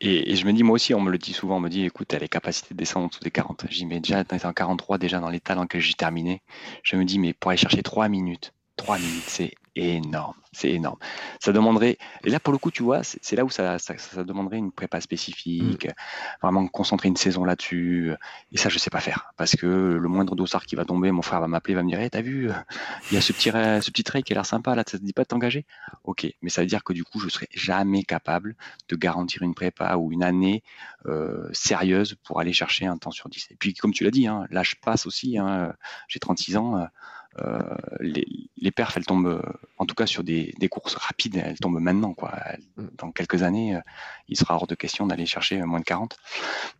Et, 0.00 0.34
je 0.36 0.46
me 0.46 0.52
dis, 0.52 0.62
moi 0.62 0.74
aussi, 0.74 0.94
on 0.94 1.00
me 1.00 1.10
le 1.10 1.18
dit 1.18 1.32
souvent, 1.32 1.56
on 1.56 1.60
me 1.60 1.68
dit, 1.68 1.84
écoute, 1.84 2.08
elle 2.12 2.18
a 2.18 2.20
les 2.20 2.28
capacités 2.28 2.74
de 2.74 2.78
descendre 2.78 3.06
en 3.06 3.08
dessous 3.08 3.22
des 3.22 3.30
40. 3.30 3.66
J'y 3.70 3.86
mets 3.86 4.00
déjà, 4.00 4.24
en 4.44 4.52
43, 4.52 4.98
déjà 4.98 5.20
dans 5.20 5.30
l'état 5.30 5.54
dans 5.54 5.62
lequel 5.62 5.80
j'ai 5.80 5.94
terminé. 5.94 6.42
Je 6.82 6.96
me 6.96 7.04
dis, 7.04 7.18
mais 7.18 7.32
pour 7.32 7.50
aller 7.50 7.58
chercher 7.58 7.82
3 7.82 8.08
minutes, 8.08 8.52
3 8.76 8.98
minutes, 8.98 9.24
c'est 9.26 9.52
énorme. 9.74 10.34
C'est 10.52 10.70
énorme. 10.70 10.98
Ça 11.40 11.52
demanderait, 11.52 11.96
et 12.24 12.30
là 12.30 12.38
pour 12.38 12.52
le 12.52 12.58
coup, 12.58 12.70
tu 12.70 12.82
vois, 12.82 13.02
c'est 13.02 13.36
là 13.36 13.44
où 13.44 13.50
ça, 13.50 13.78
demanderait 14.18 14.58
une 14.58 14.70
prépa 14.70 15.00
spécifique, 15.00 15.88
vraiment 16.42 16.66
concentrer 16.68 17.08
une 17.08 17.16
saison 17.16 17.44
là-dessus. 17.44 18.12
Et 18.52 18.58
ça, 18.58 18.68
je 18.68 18.78
sais 18.78 18.90
pas 18.90 19.00
faire. 19.00 19.32
Parce 19.38 19.56
que 19.56 19.66
le 19.66 20.08
moindre 20.08 20.36
dossard 20.36 20.66
qui 20.66 20.76
va 20.76 20.84
tomber, 20.84 21.10
mon 21.10 21.22
frère 21.22 21.40
va 21.40 21.48
m'appeler, 21.48 21.74
va 21.74 21.82
me 21.82 21.88
dire, 21.88 22.00
hey, 22.00 22.10
t'as 22.10 22.20
vu, 22.20 22.50
il 23.10 23.14
y 23.14 23.16
a 23.16 23.22
ce 23.22 23.32
petit, 23.32 23.50
ce 23.50 23.90
petit 23.90 24.04
trait 24.04 24.22
qui 24.22 24.32
a 24.32 24.34
l'air 24.34 24.46
sympa, 24.46 24.74
là, 24.74 24.84
ça 24.86 24.98
te 24.98 25.04
dit 25.04 25.14
pas 25.14 25.22
de 25.22 25.28
t'engager? 25.28 25.64
Ok. 26.04 26.26
Mais 26.42 26.50
ça 26.50 26.60
veut 26.60 26.66
dire 26.66 26.84
que 26.84 26.92
du 26.92 27.04
coup, 27.04 27.18
je 27.18 27.30
serai 27.30 27.48
jamais 27.54 28.02
capable 28.02 28.54
de 28.88 28.96
garantir 28.96 29.42
une 29.42 29.54
prépa 29.54 29.96
ou 29.96 30.12
une 30.12 30.22
année 30.22 30.62
euh, 31.06 31.48
sérieuse 31.52 32.16
pour 32.24 32.40
aller 32.40 32.52
chercher 32.52 32.86
un 32.86 32.98
temps 32.98 33.10
sur 33.10 33.30
10. 33.30 33.48
Et 33.50 33.56
puis, 33.56 33.72
comme 33.72 33.92
tu 33.92 34.04
l'as 34.04 34.10
dit, 34.10 34.26
hein, 34.26 34.46
l'âge 34.50 34.78
passe 34.80 35.06
aussi, 35.06 35.38
hein, 35.38 35.72
j'ai 36.08 36.18
36 36.18 36.58
ans. 36.58 36.76
Euh, 36.76 36.84
les, 38.00 38.26
les, 38.58 38.70
perfs, 38.70 38.96
elles 38.96 39.06
tombent, 39.06 39.42
en 39.78 39.86
tout 39.86 39.94
cas 39.94 40.06
sur 40.06 40.22
des, 40.24 40.54
courses 40.70 40.94
rapides, 40.94 41.36
elles 41.36 41.58
tombent 41.58 41.80
maintenant. 41.80 42.14
Quoi. 42.14 42.32
Mm. 42.76 42.86
Dans 42.98 43.12
quelques 43.12 43.42
années, 43.42 43.76
euh, 43.76 43.80
il 44.28 44.36
sera 44.36 44.54
hors 44.54 44.66
de 44.66 44.74
question 44.74 45.06
d'aller 45.06 45.26
chercher 45.26 45.60
moins 45.62 45.80
de 45.80 45.84
40. 45.84 46.16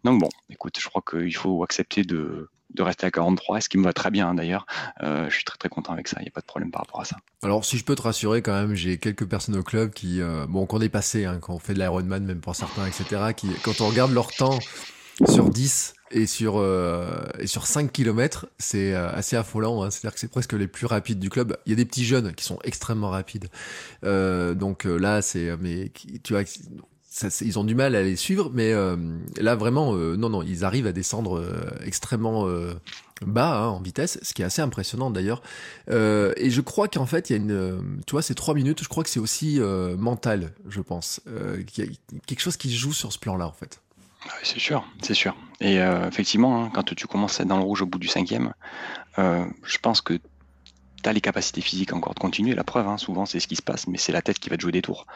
Donc 0.04 0.20
bon, 0.20 0.28
écoute, 0.50 0.78
je 0.78 0.88
crois 0.88 1.02
qu'il 1.08 1.34
faut 1.34 1.62
accepter 1.62 2.04
de, 2.04 2.48
rester 2.78 3.06
à 3.06 3.10
43, 3.10 3.60
ce 3.60 3.68
qui 3.68 3.78
me 3.78 3.84
va 3.84 3.92
très 3.92 4.10
bien 4.10 4.34
d'ailleurs. 4.34 4.66
Euh, 5.02 5.28
je 5.28 5.34
suis 5.34 5.44
très 5.44 5.58
très 5.58 5.68
content 5.68 5.92
avec 5.92 6.08
ça, 6.08 6.16
il 6.20 6.22
n'y 6.22 6.28
a 6.28 6.32
pas 6.32 6.40
de 6.40 6.46
problème 6.46 6.70
par 6.70 6.82
rapport 6.82 7.00
à 7.00 7.04
ça. 7.04 7.16
Alors 7.42 7.64
si 7.64 7.76
je 7.76 7.84
peux 7.84 7.94
te 7.94 8.02
rassurer 8.02 8.40
quand 8.42 8.54
même, 8.54 8.74
j'ai 8.74 8.98
quelques 8.98 9.26
personnes 9.26 9.56
au 9.56 9.62
club 9.62 9.92
qui, 9.92 10.20
bon, 10.48 10.66
qu'on 10.66 10.80
est 10.80 10.88
passé, 10.88 11.24
hein, 11.24 11.38
quand 11.40 11.54
on 11.54 11.58
fait 11.58 11.74
de 11.74 11.78
l'Ironman, 11.78 12.24
même 12.24 12.40
pour 12.40 12.56
certains, 12.56 12.86
etc., 12.86 13.32
qui, 13.36 13.48
quand 13.62 13.80
on 13.80 13.88
regarde 13.88 14.12
leur 14.12 14.32
temps 14.32 14.58
sur 15.28 15.50
10, 15.50 15.94
et 16.12 16.26
sur 16.26 16.58
euh, 16.58 17.24
et 17.38 17.46
sur 17.46 17.66
5 17.66 17.90
km, 17.90 18.46
c'est 18.58 18.94
euh, 18.94 19.10
assez 19.10 19.36
affolant. 19.36 19.82
Hein. 19.82 19.90
C'est-à-dire 19.90 20.14
que 20.14 20.20
c'est 20.20 20.30
presque 20.30 20.52
les 20.52 20.68
plus 20.68 20.86
rapides 20.86 21.18
du 21.18 21.30
club. 21.30 21.56
Il 21.66 21.70
y 21.70 21.72
a 21.72 21.76
des 21.76 21.84
petits 21.84 22.04
jeunes 22.04 22.34
qui 22.34 22.44
sont 22.44 22.58
extrêmement 22.64 23.10
rapides. 23.10 23.48
Euh, 24.04 24.54
donc 24.54 24.86
euh, 24.86 24.96
là, 24.96 25.22
c'est 25.22 25.56
mais 25.60 25.90
tu 26.22 26.34
vois, 26.34 26.42
ils 27.40 27.58
ont 27.58 27.64
du 27.64 27.74
mal 27.74 27.94
à 27.94 28.02
les 28.02 28.16
suivre. 28.16 28.50
Mais 28.52 28.72
là, 29.40 29.54
vraiment, 29.54 29.94
non, 29.94 30.30
non, 30.30 30.42
ils 30.42 30.64
arrivent 30.64 30.86
à 30.86 30.92
descendre 30.92 31.44
extrêmement 31.84 32.48
bas 33.26 33.64
hein, 33.64 33.68
en 33.68 33.80
vitesse, 33.80 34.18
ce 34.22 34.32
qui 34.32 34.42
est 34.42 34.46
assez 34.46 34.62
impressionnant 34.62 35.10
d'ailleurs. 35.10 35.42
et 35.90 36.50
je 36.50 36.60
crois 36.62 36.88
qu'en 36.88 37.04
fait, 37.04 37.28
il 37.28 37.32
y 37.34 37.36
a 37.36 37.38
une, 37.38 38.00
tu 38.06 38.12
vois, 38.12 38.22
ces 38.22 38.34
trois 38.34 38.54
minutes, 38.54 38.82
je 38.82 38.88
crois 38.88 39.04
que 39.04 39.10
c'est 39.10 39.20
aussi 39.20 39.60
mental, 39.98 40.52
je 40.68 40.80
pense. 40.80 41.20
qu'il 41.66 41.84
y 41.84 41.88
a 41.88 41.90
quelque 42.26 42.40
chose 42.40 42.56
qui 42.56 42.74
joue 42.74 42.94
sur 42.94 43.12
ce 43.12 43.18
plan-là, 43.18 43.46
en 43.46 43.52
fait. 43.52 43.82
Ah 44.28 44.34
c'est 44.42 44.60
sûr, 44.60 44.84
c'est 45.02 45.14
sûr. 45.14 45.36
Et 45.60 45.80
euh, 45.80 46.08
effectivement, 46.08 46.64
hein, 46.64 46.70
quand 46.72 46.94
tu 46.94 47.06
commences 47.06 47.40
à 47.40 47.42
être 47.42 47.48
dans 47.48 47.58
le 47.58 47.64
rouge 47.64 47.82
au 47.82 47.86
bout 47.86 47.98
du 47.98 48.08
cinquième, 48.08 48.54
euh, 49.18 49.44
je 49.64 49.78
pense 49.78 50.00
que 50.00 50.14
tu 50.14 51.08
as 51.08 51.12
les 51.12 51.20
capacités 51.20 51.60
physiques 51.60 51.92
encore 51.92 52.14
de 52.14 52.20
continuer. 52.20 52.54
La 52.54 52.62
preuve, 52.62 52.86
hein, 52.86 52.98
souvent, 52.98 53.26
c'est 53.26 53.40
ce 53.40 53.48
qui 53.48 53.56
se 53.56 53.62
passe, 53.62 53.88
mais 53.88 53.98
c'est 53.98 54.12
la 54.12 54.22
tête 54.22 54.38
qui 54.38 54.48
va 54.48 54.56
te 54.56 54.62
jouer 54.62 54.70
des 54.70 54.82
tours. 54.82 55.06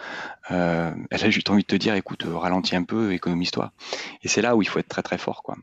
Euh, 0.51 0.93
elle 1.11 1.25
a 1.25 1.31
juste 1.31 1.51
envie 1.51 1.63
de 1.63 1.67
te 1.69 1.77
dire, 1.77 1.95
écoute, 1.95 2.25
ralentis 2.27 2.75
un 2.75 2.83
peu, 2.83 3.13
économise-toi. 3.13 3.73
Et 4.23 4.29
c'est 4.29 4.43
là 4.43 4.57
où 4.57 4.63
il 4.63 4.69
faut 4.69 4.81
être 4.81 4.89
très 4.89 5.03
très 5.03 5.19
fort. 5.19 5.45
quoi. 5.45 5.57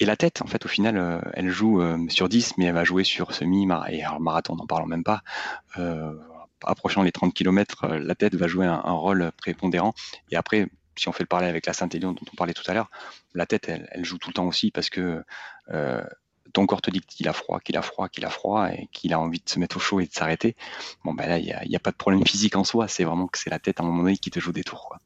et 0.00 0.04
la 0.04 0.16
tête, 0.16 0.42
en 0.42 0.46
fait, 0.46 0.64
au 0.64 0.68
final, 0.68 1.22
elle 1.34 1.48
joue 1.48 1.80
sur 2.08 2.28
10, 2.28 2.54
mais 2.58 2.64
elle 2.64 2.74
va 2.74 2.82
jouer 2.84 3.04
sur 3.04 3.32
semi 3.32 3.68
et 3.88 4.02
alors, 4.02 4.20
marathon, 4.20 4.56
n'en 4.56 4.66
parlons 4.66 4.86
même 4.86 5.04
pas. 5.04 5.22
approchant 6.64 7.04
les 7.04 7.12
30 7.12 7.32
km, 7.34 7.86
la 7.86 8.14
tête 8.16 8.34
va 8.34 8.48
jouer 8.48 8.66
un, 8.66 8.80
un 8.84 8.92
rôle 8.92 9.30
prépondérant. 9.36 9.94
Et 10.32 10.36
après, 10.36 10.68
si 10.98 11.08
on 11.08 11.12
fait 11.12 11.22
le 11.22 11.28
parler 11.28 11.46
avec 11.46 11.66
la 11.66 11.72
Saint-Élion 11.72 12.12
dont 12.12 12.24
on 12.32 12.36
parlait 12.36 12.54
tout 12.54 12.68
à 12.68 12.74
l'heure, 12.74 12.90
la 13.34 13.46
tête, 13.46 13.68
elle, 13.68 14.04
joue 14.04 14.18
tout 14.18 14.30
le 14.30 14.34
temps 14.34 14.46
aussi 14.46 14.70
parce 14.70 14.90
que 14.90 15.24
euh, 15.70 16.02
ton 16.52 16.66
corps 16.66 16.82
te 16.82 16.90
dit 16.90 17.00
qu'il 17.00 17.28
a 17.28 17.32
froid, 17.32 17.60
qu'il 17.60 17.76
a 17.76 17.82
froid, 17.82 18.08
qu'il 18.08 18.24
a 18.24 18.30
froid 18.30 18.68
et 18.68 18.88
qu'il 18.92 19.12
a 19.12 19.20
envie 19.20 19.40
de 19.40 19.48
se 19.48 19.58
mettre 19.58 19.76
au 19.76 19.80
chaud 19.80 20.00
et 20.00 20.06
de 20.06 20.12
s'arrêter. 20.12 20.56
Bon, 21.04 21.14
ben 21.14 21.28
là, 21.28 21.38
il 21.38 21.68
n'y 21.68 21.76
a, 21.76 21.80
pas 21.80 21.90
de 21.90 21.96
problème 21.96 22.26
physique 22.26 22.56
en 22.56 22.64
soi, 22.64 22.88
c'est 22.88 23.04
vraiment 23.04 23.26
que 23.26 23.38
c'est 23.38 23.50
la 23.50 23.58
tête 23.58 23.80
à 23.80 23.82
un 23.82 23.86
moment 23.86 24.02
donné 24.02 24.16
qui 24.16 24.30
te 24.30 24.40
joue 24.40 24.52
des 24.52 24.64
tours. 24.64 24.96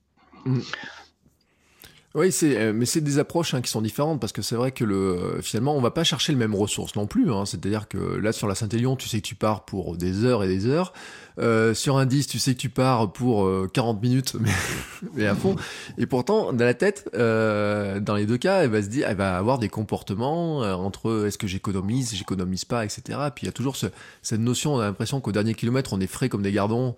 Mmh. 0.45 0.61
Oui, 2.15 2.31
c'est 2.31 2.59
euh, 2.59 2.73
mais 2.75 2.85
c'est 2.85 3.01
des 3.01 3.19
approches 3.19 3.55
hein, 3.55 3.63
qui 3.63 3.71
sont 3.71 3.81
différentes 3.81 4.21
parce 4.21 4.33
que 4.33 4.43
c'est 4.43 4.55
vrai 4.55 4.71
que 4.71 4.85
le 4.85 4.97
euh, 4.97 5.43
finalement 5.43 5.75
on 5.75 5.81
va 5.81 5.91
pas 5.91 6.05
chercher 6.05 6.33
le 6.33 6.39
même 6.39 6.55
ressource 6.55 6.95
non 6.95 7.07
plus. 7.07 7.33
Hein. 7.33 7.47
C'est-à-dire 7.47 7.89
que 7.89 7.97
là 7.97 8.33
sur 8.33 8.47
la 8.47 8.55
Saint-Élion, 8.55 8.97
tu 8.97 9.09
sais 9.09 9.23
que 9.23 9.27
tu 9.27 9.35
pars 9.35 9.65
pour 9.65 9.97
des 9.97 10.25
heures 10.25 10.45
et 10.45 10.49
des 10.49 10.67
heures. 10.67 10.93
Euh, 11.39 11.73
sur 11.73 11.97
un 11.97 12.05
10, 12.05 12.27
tu 12.27 12.39
sais 12.39 12.53
que 12.53 12.59
tu 12.59 12.69
pars 12.69 13.11
pour 13.11 13.51
40 13.73 14.03
minutes, 14.03 14.35
mais, 14.41 14.51
mais, 15.15 15.27
à 15.27 15.35
fond. 15.35 15.57
Et 15.97 16.05
pourtant, 16.05 16.53
dans 16.53 16.65
la 16.67 16.75
tête, 16.75 17.09
dans 17.15 18.15
les 18.15 18.27
deux 18.27 18.37
cas, 18.37 18.63
elle 18.63 18.71
va 18.71 18.83
se 18.83 18.89
dire, 18.89 19.07
elle 19.09 19.17
va 19.17 19.39
avoir 19.39 19.59
des 19.59 19.71
comportements 19.71 20.59
entre 20.59 21.27
est-ce 21.27 21.39
que 21.39 21.47
j'économise, 21.47 22.15
j'économise 22.15 22.67
pas, 22.67 22.85
etc. 22.85 23.19
Puis 23.35 23.45
il 23.45 23.47
y 23.47 23.49
a 23.49 23.53
toujours 23.53 23.77
ce, 23.77 23.87
cette 24.21 24.41
notion, 24.41 24.75
on 24.75 24.81
a 24.81 24.85
l'impression 24.85 25.23
qu'au 25.23 25.33
dernier 25.33 25.55
kilomètre, 25.55 25.95
on 25.95 26.01
est 26.01 26.07
frais 26.07 26.29
comme 26.29 26.43
des 26.43 26.53
gardons 26.53 26.95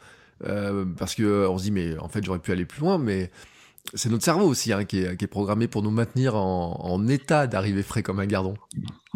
parce 0.98 1.14
que 1.14 1.46
on 1.46 1.56
se 1.56 1.62
dit 1.62 1.70
mais 1.70 1.96
en 1.98 2.08
fait 2.08 2.24
j'aurais 2.24 2.40
pu 2.40 2.50
aller 2.50 2.64
plus 2.64 2.80
loin, 2.80 2.98
mais 2.98 3.30
c'est 3.92 4.08
notre 4.08 4.24
cerveau 4.24 4.46
aussi 4.46 4.72
hein, 4.72 4.84
qui, 4.84 5.00
est, 5.00 5.26
programmé 5.26 5.68
pour 5.68 5.82
nous 5.82 5.90
maintenir 5.90 6.36
en, 6.36 7.06
état 7.08 7.46
d'arriver 7.46 7.82
frais 7.82 8.02
comme 8.02 8.18
un 8.18 8.26
gardon. 8.26 8.54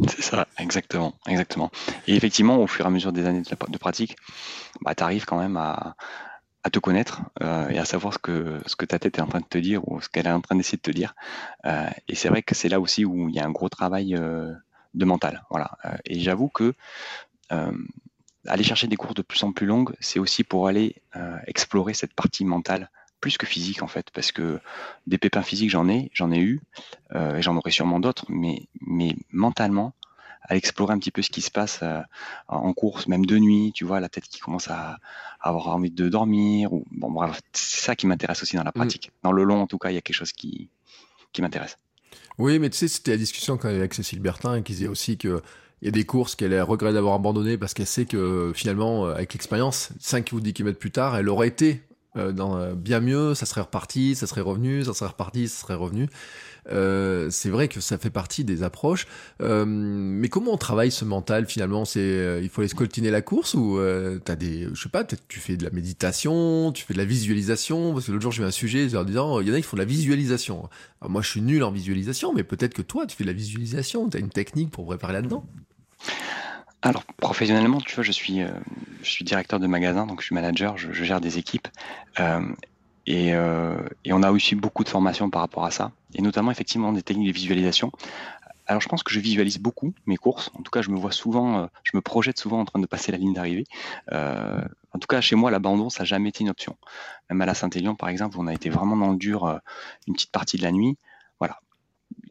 C'est 0.09 0.23
ça, 0.23 0.47
exactement, 0.59 1.15
exactement. 1.27 1.71
Et 2.07 2.15
effectivement, 2.15 2.59
au 2.59 2.67
fur 2.67 2.85
et 2.85 2.89
à 2.89 2.91
mesure 2.91 3.13
des 3.13 3.25
années 3.25 3.43
de, 3.43 3.79
pratique, 3.79 4.17
bah, 4.83 4.95
tu 4.95 5.03
arrives 5.03 5.25
quand 5.25 5.39
même 5.39 5.57
à, 5.57 5.97
te 6.71 6.79
connaître 6.79 7.23
euh, 7.43 7.71
et 7.71 7.79
à 7.79 7.87
savoir 7.87 8.13
ce 8.13 8.19
que, 8.19 8.85
ta 8.85 8.99
tête 8.99 9.17
est 9.17 9.23
en 9.23 9.27
train 9.27 9.41
de 9.41 9.47
te 9.47 9.57
dire 9.57 9.89
ou 9.89 10.03
ce 10.03 10.11
qu'elle 10.11 10.27
est 10.27 10.31
en 10.31 10.43
train 10.43 10.55
d'essayer 10.55 10.77
de 10.77 10.83
te 10.83 10.91
dire. 10.91 11.15
Euh, 11.65 11.89
et 12.09 12.15
c'est 12.15 12.29
vrai 12.29 12.43
que 12.43 12.55
c'est 12.55 12.69
là 12.69 12.79
aussi 12.79 13.07
où 13.07 13.31
il 13.31 13.35
y 13.35 13.41
a 13.41 13.47
un 13.47 13.51
gros 13.51 13.71
travail 13.71 14.15
euh, 14.15 14.53
de 14.93 15.05
mental. 15.07 15.45
Voilà. 15.49 15.79
et 16.05 16.21
j'avoue 16.21 16.49
que 16.49 16.75
aller 18.47 18.65
chercher 18.65 18.87
des 18.87 18.97
courses 18.97 19.15
de 19.15 19.23
plus 19.23 19.43
en 19.45 19.53
plus 19.53 19.67
longues, 19.67 19.95
c'est 20.01 20.19
aussi 20.19 20.45
pour 20.45 20.69
aller 20.69 20.97
explorer 21.47 21.95
cette 21.95 22.13
partie 22.13 22.45
mentale 22.45 22.91
plus 23.21 23.39
que 23.39 23.47
physique 23.47 23.83
en 23.83 23.89
fait, 23.89 24.11
parce 24.13 24.33
que 24.33 24.61
des 25.07 25.19
pépins 25.19 25.43
physiques 25.43 25.71
j'en 25.71 25.89
ai, 25.89 26.11
j'en 26.13 26.31
ai 26.31 26.41
eu, 26.41 26.61
et 27.15 27.43
j'en 27.43 27.57
aurai 27.57 27.71
sûrement 27.71 28.01
d'autres, 28.01 28.27
mais, 28.29 28.69
mais 28.81 29.17
mentalement, 29.31 29.95
à 30.43 30.57
explorer 30.57 30.95
un 30.95 30.99
petit 30.99 31.11
peu 31.11 31.23
ce 31.23 31.31
qui 31.31 31.43
se 31.43 31.51
passe 31.51 31.83
en 32.49 32.73
course, 32.73 33.07
même 33.07 33.27
de 33.27 33.39
nuit, 33.39 33.73
tu 33.75 33.85
vois, 33.85 34.01
la 34.01 34.09
tête 34.09 34.25
qui 34.25 34.41
commence 34.41 34.69
à, 34.69 34.99
avoir 35.41 35.69
envie 35.69 35.91
de 35.91 36.09
dormir, 36.09 36.73
ou 36.73 36.85
bon 36.91 37.11
bref, 37.11 37.41
c'est 37.53 37.83
ça 37.83 37.97
qui 37.97 38.07
m'intéresse 38.07 38.43
aussi 38.43 38.57
dans 38.57 38.65
la 38.65 38.71
mmh. 38.71 38.81
pratique. 38.81 39.13
Dans 39.23 39.33
le 39.33 39.45
long 39.45 39.63
en 39.63 39.67
tout 39.67 39.79
cas, 39.79 39.91
il 39.91 39.95
y 39.95 39.99
a 39.99 40.01
quelque 40.01 40.17
chose 40.17 40.33
qui, 40.33 40.71
qui 41.33 41.43
m'intéresse. 41.43 41.79
Oui, 42.39 42.59
mais 42.59 42.71
tu 42.71 42.79
sais, 42.79 42.89
c'était 42.89 43.13
la 43.13 43.17
discussion 43.17 43.57
quand 43.57 43.69
avec 43.69 43.95
Cécile 43.95 44.21
Bertin 44.21 44.63
qui 44.63 44.73
disait 44.73 44.89
aussi 44.89 45.19
que 45.19 45.43
il 45.81 45.85
y 45.85 45.89
a 45.89 45.93
des 45.93 46.05
courses 46.05 46.35
qu'elle 46.35 46.61
regret 46.61 46.93
d'avoir 46.93 47.15
abandonnées 47.15 47.57
parce 47.57 47.73
qu'elle 47.73 47.87
sait 47.87 48.05
que 48.05 48.53
finalement, 48.55 49.07
euh, 49.07 49.15
avec 49.15 49.33
l'expérience, 49.33 49.91
5 50.01 50.31
ou 50.33 50.41
10 50.41 50.53
km 50.53 50.79
plus 50.79 50.91
tard, 50.91 51.17
elle 51.17 51.29
aurait 51.29 51.47
été 51.47 51.83
euh, 52.17 52.33
euh, 52.39 52.75
bien 52.75 53.01
mieux, 53.01 53.35
ça 53.35 53.47
serait 53.47 53.61
reparti, 53.61 54.15
ça 54.15 54.27
serait 54.27 54.41
revenu, 54.41 54.85
ça 54.85 54.95
serait 54.95 55.11
reparti, 55.11 55.49
ça 55.49 55.63
serait 55.63 55.75
revenu. 55.75 56.09
Euh, 56.71 57.29
c'est 57.31 57.49
vrai 57.49 57.69
que 57.69 57.81
ça 57.81 57.99
fait 57.99 58.11
partie 58.11 58.45
des 58.45 58.63
approches. 58.63 59.07
Euh, 59.43 59.65
mais 59.67 60.29
comment 60.29 60.53
on 60.53 60.57
travaille 60.57 60.91
ce 60.91 61.05
mental 61.05 61.47
finalement? 61.47 61.85
C'est 61.85 62.01
euh, 62.01 62.41
il 62.43 62.49
faut 62.49 62.61
aller 62.61 62.69
scoltiner 62.69 63.11
la 63.11 63.23
course 63.23 63.55
ou 63.55 63.79
t'as 64.25 64.37
des, 64.37 64.69
je 64.73 64.83
sais 64.83 64.89
pas, 64.89 65.05
tu 65.05 65.41
fais 65.41 65.57
de 65.57 65.65
la 65.65 65.71
méditation, 65.71 66.73
tu 66.73 66.85
fais 66.85 66.95
de 66.95 66.99
la 66.99 67.05
visualisation? 67.05 67.93
Parce 67.93 68.07
que 68.07 68.13
l'autre 68.13 68.23
jour 68.23 68.33
j'ai 68.33 68.43
eu 68.43 68.47
un 68.47 68.51
sujet 68.51 68.95
en 68.97 69.05
disant, 69.05 69.41
il 69.41 69.49
y 69.49 69.51
en 69.51 69.55
a 69.55 69.59
qui 69.59 69.63
font 69.63 69.77
de 69.77 69.83
la 69.83 69.87
visualisation. 69.87 70.69
moi 71.03 71.23
je 71.23 71.31
suis 71.31 71.43
nul 71.43 71.63
en 71.63 71.71
visualisation, 71.71 72.35
mais 72.35 72.45
peut-être 72.45 72.75
que 72.75 72.83
toi 72.83 73.07
tu 73.07 73.17
fais 73.17 73.25
de 73.25 73.29
la 73.29 73.35
visualisation. 73.35 74.09
T'as 74.09 74.19
une 74.19 74.31
technique 74.31 74.71
pour 74.71 74.87
préparer 74.87 75.15
là-dedans. 75.15 75.45
Alors 76.83 77.05
professionnellement, 77.05 77.81
tu 77.81 77.95
vois, 77.95 78.05
je 78.05 78.13
suis, 78.13 78.41
je 79.03 79.11
suis 79.11 79.25
directeur 79.25 79.59
de 79.59 79.67
magasin, 79.67 80.07
donc 80.07 80.21
je 80.21 80.27
suis 80.27 80.35
manager, 80.35 80.79
je, 80.79 80.93
gère 80.93 81.21
des 81.21 81.39
équipes. 81.39 81.69
Et, 83.07 83.29
et, 83.29 84.13
on 84.13 84.23
a 84.23 84.31
aussi 84.31 84.55
beaucoup 84.55 84.85
de 84.85 84.89
formations 84.89 85.29
par 85.29 85.41
rapport 85.43 85.65
à 85.65 85.71
ça 85.71 85.91
et 86.15 86.23
notamment 86.23 86.51
effectivement 86.51 86.93
des 86.93 87.03
techniques 87.03 87.29
de 87.29 87.33
visualisation. 87.33 87.91
Alors 88.69 88.83
je 88.83 88.89
pense 88.89 89.03
que 89.03 89.13
je 89.13 89.19
visualise 89.19 89.59
beaucoup 89.59 89.95
mes 90.07 90.19
courses. 90.19 90.51
En 90.55 90.63
tout 90.63 90.71
cas, 90.71 90.83
je 90.83 90.91
me 90.91 90.99
vois 90.99 91.11
souvent, 91.11 91.63
euh, 91.63 91.67
je 91.85 91.93
me 91.95 92.03
projette 92.03 92.39
souvent 92.39 92.61
en 92.61 92.67
train 92.67 92.79
de 92.79 92.87
passer 92.87 93.11
la 93.11 93.17
ligne 93.19 93.33
d'arrivée. 93.33 93.65
Euh, 94.13 94.61
en 94.93 94.99
tout 94.99 95.07
cas, 95.07 95.23
chez 95.23 95.37
moi, 95.37 95.51
l'abandon, 95.51 95.89
ça 95.89 96.03
n'a 96.03 96.05
jamais 96.05 96.29
été 96.29 96.45
une 96.45 96.51
option. 96.51 96.77
Même 97.31 97.41
à 97.41 97.47
la 97.47 97.55
Saint-Élion, 97.55 97.95
par 97.95 98.11
exemple, 98.11 98.37
on 98.39 98.47
a 98.47 98.53
été 98.53 98.69
vraiment 98.69 98.97
dans 98.97 99.11
le 99.11 99.17
dur 99.17 99.47
euh, 99.47 99.57
une 100.07 100.15
petite 100.15 100.33
partie 100.33 100.59
de 100.59 100.63
la 100.63 100.73
nuit. 100.73 100.99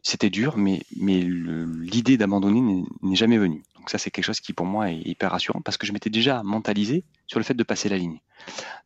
C'était 0.08 0.30
dur, 0.30 0.56
mais, 0.56 0.80
l'idée 0.96 2.16
d'abandonner 2.16 2.82
n'est 3.02 3.14
jamais 3.14 3.36
venue. 3.36 3.62
Donc 3.76 3.90
ça, 3.90 3.98
c'est 3.98 4.10
quelque 4.10 4.24
chose 4.24 4.40
qui 4.40 4.54
pour 4.54 4.64
moi 4.64 4.90
est 4.90 5.02
hyper 5.04 5.30
rassurant 5.30 5.60
parce 5.60 5.76
que 5.76 5.86
je 5.86 5.92
m'étais 5.92 6.08
déjà 6.08 6.42
mentalisé 6.42 7.04
sur 7.26 7.38
le 7.38 7.44
fait 7.44 7.52
de 7.52 7.62
passer 7.62 7.90
la 7.90 7.98
ligne. 7.98 8.18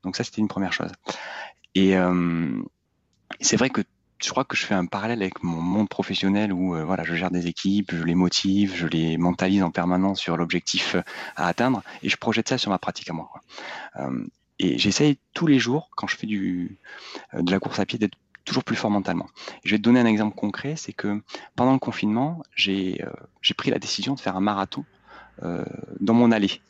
Donc 0.03 0.17
ça, 0.17 0.25
c'était 0.25 0.41
une 0.41 0.49
première 0.49 0.73
chose. 0.73 0.91
Et 1.77 1.95
c'est 3.41 3.57
vrai 3.57 3.71
que 3.71 3.83
je 4.21 4.31
crois 4.31 4.43
que 4.43 4.57
je 4.57 4.67
fais 4.67 4.75
un 4.75 4.87
parallèle 4.87 5.23
avec 5.23 5.45
mon 5.45 5.61
monde 5.61 5.89
professionnel 5.89 6.53
où 6.53 6.75
euh, 6.75 6.85
voilà, 6.85 7.05
je 7.05 7.15
gère 7.15 7.31
des 7.31 7.47
équipes, 7.47 7.95
je 7.95 8.03
les 8.03 8.17
motive, 8.17 8.75
je 8.75 8.89
les 8.89 9.17
mentalise 9.17 9.63
en 9.63 9.71
permanence 9.71 10.19
sur 10.19 10.37
l'objectif 10.37 10.97
euh, 10.97 11.03
à 11.37 11.47
atteindre 11.47 11.85
et 12.03 12.09
je 12.09 12.17
projette 12.17 12.49
ça 12.49 12.59
sur 12.59 12.73
ma 12.73 12.79
pratique 12.79 13.11
à 13.11 13.13
moi. 13.13 13.31
Euh, 14.01 14.25
et 14.59 14.77
j'essaye 14.77 15.19
tous 15.35 15.47
les 15.47 15.61
jours, 15.61 15.89
quand 15.95 16.09
je 16.09 16.17
fais 16.17 16.27
de 16.27 16.69
la 17.33 17.61
course 17.61 17.79
à 17.79 17.87
pied, 17.87 17.99
d'être 17.99 18.19
toujours 18.45 18.65
plus 18.65 18.77
fort 18.77 18.91
mentalement. 18.91 19.29
je 19.65 19.73
vais 19.73 19.79
te 19.79 19.83
donner 19.83 20.01
un 20.01 20.07
exemple 20.07 20.35
concret, 20.37 20.75
c'est 20.77 20.93
que 20.93 21.21
pendant 21.57 21.73
le 21.73 21.79
confinement, 21.79 22.43
j'ai 22.55 22.99
pris 23.57 23.71
la 23.71 23.79
décision 23.79 24.15
de 24.15 24.21
faire 24.21 24.37
un 24.37 24.41
marathon 24.41 24.85
dans 26.01 26.15
mon 26.15 26.31
allée. 26.31 26.61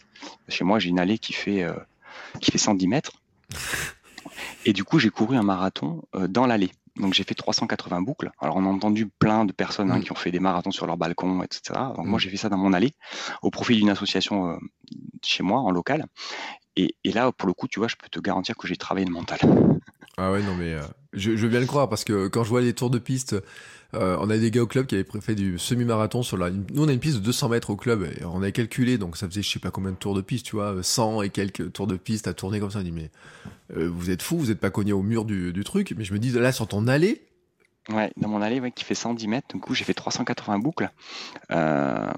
Chez 0.48 0.64
moi, 0.64 0.78
j'ai 0.78 0.88
une 0.88 0.98
allée 0.98 1.18
qui 1.18 1.32
fait, 1.32 1.66
qui 2.40 2.50
fait 2.50 2.58
110 2.58 2.88
mètres. 2.88 3.12
Et 4.64 4.72
du 4.72 4.84
coup, 4.84 4.98
j'ai 4.98 5.10
couru 5.10 5.36
un 5.36 5.42
marathon 5.42 6.04
dans 6.28 6.46
l'allée. 6.46 6.72
Donc 6.96 7.14
j'ai 7.14 7.24
fait 7.24 7.34
380 7.34 8.02
boucles. 8.02 8.30
Alors 8.38 8.56
on 8.56 8.64
a 8.64 8.68
entendu 8.68 9.06
plein 9.06 9.44
de 9.44 9.52
personnes 9.52 9.90
hein, 9.90 9.98
mm. 9.98 10.02
qui 10.04 10.12
ont 10.12 10.16
fait 10.16 10.30
des 10.30 10.40
marathons 10.40 10.70
sur 10.70 10.86
leur 10.86 10.96
balcon, 10.96 11.42
etc. 11.42 11.78
Donc 11.96 12.06
moi 12.06 12.18
mm. 12.18 12.20
j'ai 12.20 12.30
fait 12.30 12.36
ça 12.36 12.48
dans 12.48 12.58
mon 12.58 12.72
allée, 12.72 12.92
au 13.42 13.50
profit 13.50 13.76
d'une 13.76 13.90
association 13.90 14.50
euh, 14.50 14.56
chez 15.22 15.42
moi, 15.42 15.60
en 15.60 15.70
local. 15.70 16.06
Et, 16.76 16.94
là, 17.04 17.30
pour 17.32 17.46
le 17.46 17.52
coup, 17.52 17.68
tu 17.68 17.80
vois, 17.80 17.88
je 17.88 17.96
peux 17.96 18.08
te 18.08 18.18
garantir 18.18 18.56
que 18.56 18.66
j'ai 18.66 18.76
travaillé 18.76 19.06
le 19.06 19.12
mental. 19.12 19.38
Ah 20.16 20.32
ouais, 20.32 20.42
non 20.42 20.54
mais 20.54 20.72
euh, 20.72 20.82
je, 21.12 21.36
je, 21.36 21.46
viens 21.46 21.60
le 21.60 21.66
croire 21.66 21.88
parce 21.88 22.04
que 22.04 22.28
quand 22.28 22.44
je 22.44 22.48
vois 22.48 22.60
les 22.60 22.74
tours 22.74 22.90
de 22.90 22.98
piste 22.98 23.36
euh, 23.94 24.16
on 24.20 24.30
a 24.30 24.38
des 24.38 24.50
gars 24.50 24.62
au 24.62 24.66
club 24.66 24.86
qui 24.86 24.94
avaient 24.94 25.06
fait 25.20 25.34
du 25.34 25.58
semi-marathon 25.58 26.22
sur 26.22 26.38
la. 26.38 26.50
Nous, 26.50 26.82
on 26.82 26.88
a 26.88 26.92
une 26.92 27.00
piste 27.00 27.18
de 27.18 27.22
200 27.22 27.50
mètres 27.50 27.70
au 27.70 27.76
club 27.76 28.04
et 28.04 28.24
on 28.24 28.38
avait 28.38 28.52
calculé, 28.52 28.96
donc 28.96 29.16
ça 29.16 29.28
faisait 29.28 29.42
je 29.42 29.50
sais 29.50 29.58
pas 29.58 29.70
combien 29.70 29.90
de 29.90 29.96
tours 29.96 30.14
de 30.14 30.22
piste, 30.22 30.46
tu 30.46 30.56
vois, 30.56 30.82
100 30.82 31.22
et 31.22 31.30
quelques 31.30 31.72
tours 31.72 31.86
de 31.86 31.96
piste 31.96 32.26
à 32.26 32.32
tourner 32.32 32.58
comme 32.58 32.70
ça. 32.70 32.78
On 32.78 32.82
dit, 32.82 32.92
mais 32.92 33.10
euh, 33.76 33.90
vous 33.92 34.10
êtes 34.10 34.22
fou, 34.22 34.38
vous 34.38 34.50
êtes 34.50 34.60
pas 34.60 34.70
cogné 34.70 34.92
au 34.92 35.02
mur 35.02 35.26
du, 35.26 35.52
truc. 35.64 35.94
Mais 35.96 36.04
je 36.04 36.14
me 36.14 36.18
dis, 36.18 36.30
là, 36.30 36.52
sur 36.52 36.66
ton 36.66 36.88
allée. 36.88 37.26
Ouais, 37.90 38.10
dans 38.16 38.28
mon 38.28 38.40
allée, 38.40 38.60
ouais, 38.60 38.70
qui 38.70 38.84
fait 38.84 38.94
110 38.94 39.28
mètres, 39.28 39.48
du 39.52 39.60
coup, 39.60 39.74
j'ai 39.74 39.84
fait 39.84 39.94
380 39.94 40.58
boucles. 40.58 40.90
Euh, 41.50 42.10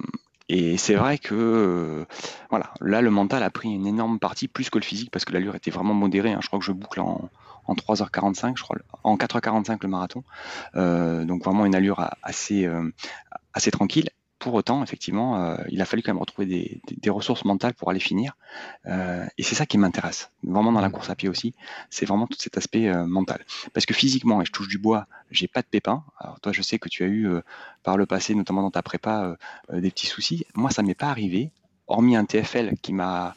et 0.49 0.77
c'est 0.77 0.95
vrai 0.95 1.19
que 1.19 2.05
voilà, 2.51 2.75
là 2.83 3.01
le 3.01 3.11
mental 3.11 3.43
a 3.43 3.51
pris 3.51 3.71
une 3.71 3.87
énorme 3.87 4.19
partie, 4.19 4.47
plus 4.47 4.71
que 4.71 4.79
le 4.79 4.85
physique, 4.85 5.11
parce 5.11 5.25
que 5.25 5.33
l'allure 5.33 5.57
était 5.57 5.71
vraiment 5.71 5.95
modérée. 5.95 6.33
Hein. 6.33 6.41
Je 6.43 6.47
crois 6.49 6.59
que 6.59 6.65
je 6.65 6.73
boucle 6.73 7.01
en, 7.01 7.31
en 7.67 7.75
3h45, 7.75 8.57
je 8.57 8.63
crois, 8.63 8.77
en 9.03 9.17
4h45 9.17 9.79
le 9.83 9.89
marathon. 9.89 10.25
Euh, 10.77 11.25
donc 11.25 11.45
vraiment 11.45 11.67
une 11.67 11.75
allure 11.75 12.11
assez, 12.23 12.67
euh, 12.67 12.91
assez 13.53 13.71
tranquille. 13.71 14.11
Pour 14.39 14.53
autant, 14.55 14.83
effectivement, 14.83 15.43
euh, 15.43 15.57
il 15.71 15.81
a 15.81 15.87
fallu 15.87 16.03
quand 16.03 16.13
même 16.13 16.21
retrouver 16.21 16.47
des, 16.47 16.81
des, 16.99 17.09
ressources 17.09 17.47
mentales 17.47 17.73
pour 17.73 17.89
aller 17.89 18.01
finir. 18.01 18.37
et 18.87 19.43
c'est 19.43 19.55
ça 19.55 19.65
qui 19.65 19.79
m'intéresse, 19.79 20.31
vraiment 20.43 20.71
dans 20.71 20.83
la 20.83 20.91
course 20.91 21.09
à 21.09 21.15
pied 21.15 21.31
aussi, 21.31 21.55
c'est 21.89 22.05
vraiment 22.05 22.27
tout 22.27 22.37
cet 22.39 22.59
aspect 22.59 22.93
mental. 23.07 23.43
Parce 23.73 23.87
que 23.87 23.95
physiquement, 23.95 24.43
et 24.43 24.45
je 24.45 24.53
touche 24.53 24.69
du 24.69 24.77
bois, 24.77 25.07
j'ai 25.31 25.49
pas 25.49 25.63
de 25.63 25.67
pépins. 25.67 26.05
Alors 26.19 26.41
toi, 26.41 26.53
je 26.53 26.61
sais 26.61 26.79
que 26.79 26.91
tu 26.91 27.05
as 27.05 27.07
eu 27.07 27.27
par 27.85 27.97
le 27.97 28.05
passé, 28.05 28.35
notamment 28.35 28.61
dans 28.61 28.71
ta 28.71 28.83
prépa, 28.83 29.35
des 29.73 29.91
petits 29.91 30.09
soucis. 30.09 30.45
Moi, 30.55 30.71
ça 30.71 30.83
m'est 30.83 30.95
pas 30.95 31.09
arrivé, 31.09 31.51
hormis 31.87 32.15
un 32.15 32.27
TFL 32.27 32.75
qui 32.83 32.93
m'a 32.93 33.35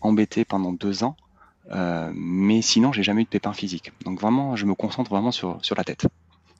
embêté 0.00 0.46
pendant 0.46 0.72
deux 0.72 1.04
ans. 1.04 1.16
Euh, 1.72 2.12
mais 2.14 2.62
sinon, 2.62 2.92
j'ai 2.92 3.02
jamais 3.02 3.22
eu 3.22 3.24
de 3.24 3.30
pépin 3.30 3.52
physique. 3.52 3.92
Donc 4.04 4.20
vraiment, 4.20 4.56
je 4.56 4.66
me 4.66 4.74
concentre 4.74 5.10
vraiment 5.10 5.32
sur, 5.32 5.58
sur 5.62 5.74
la 5.76 5.84
tête. 5.84 6.06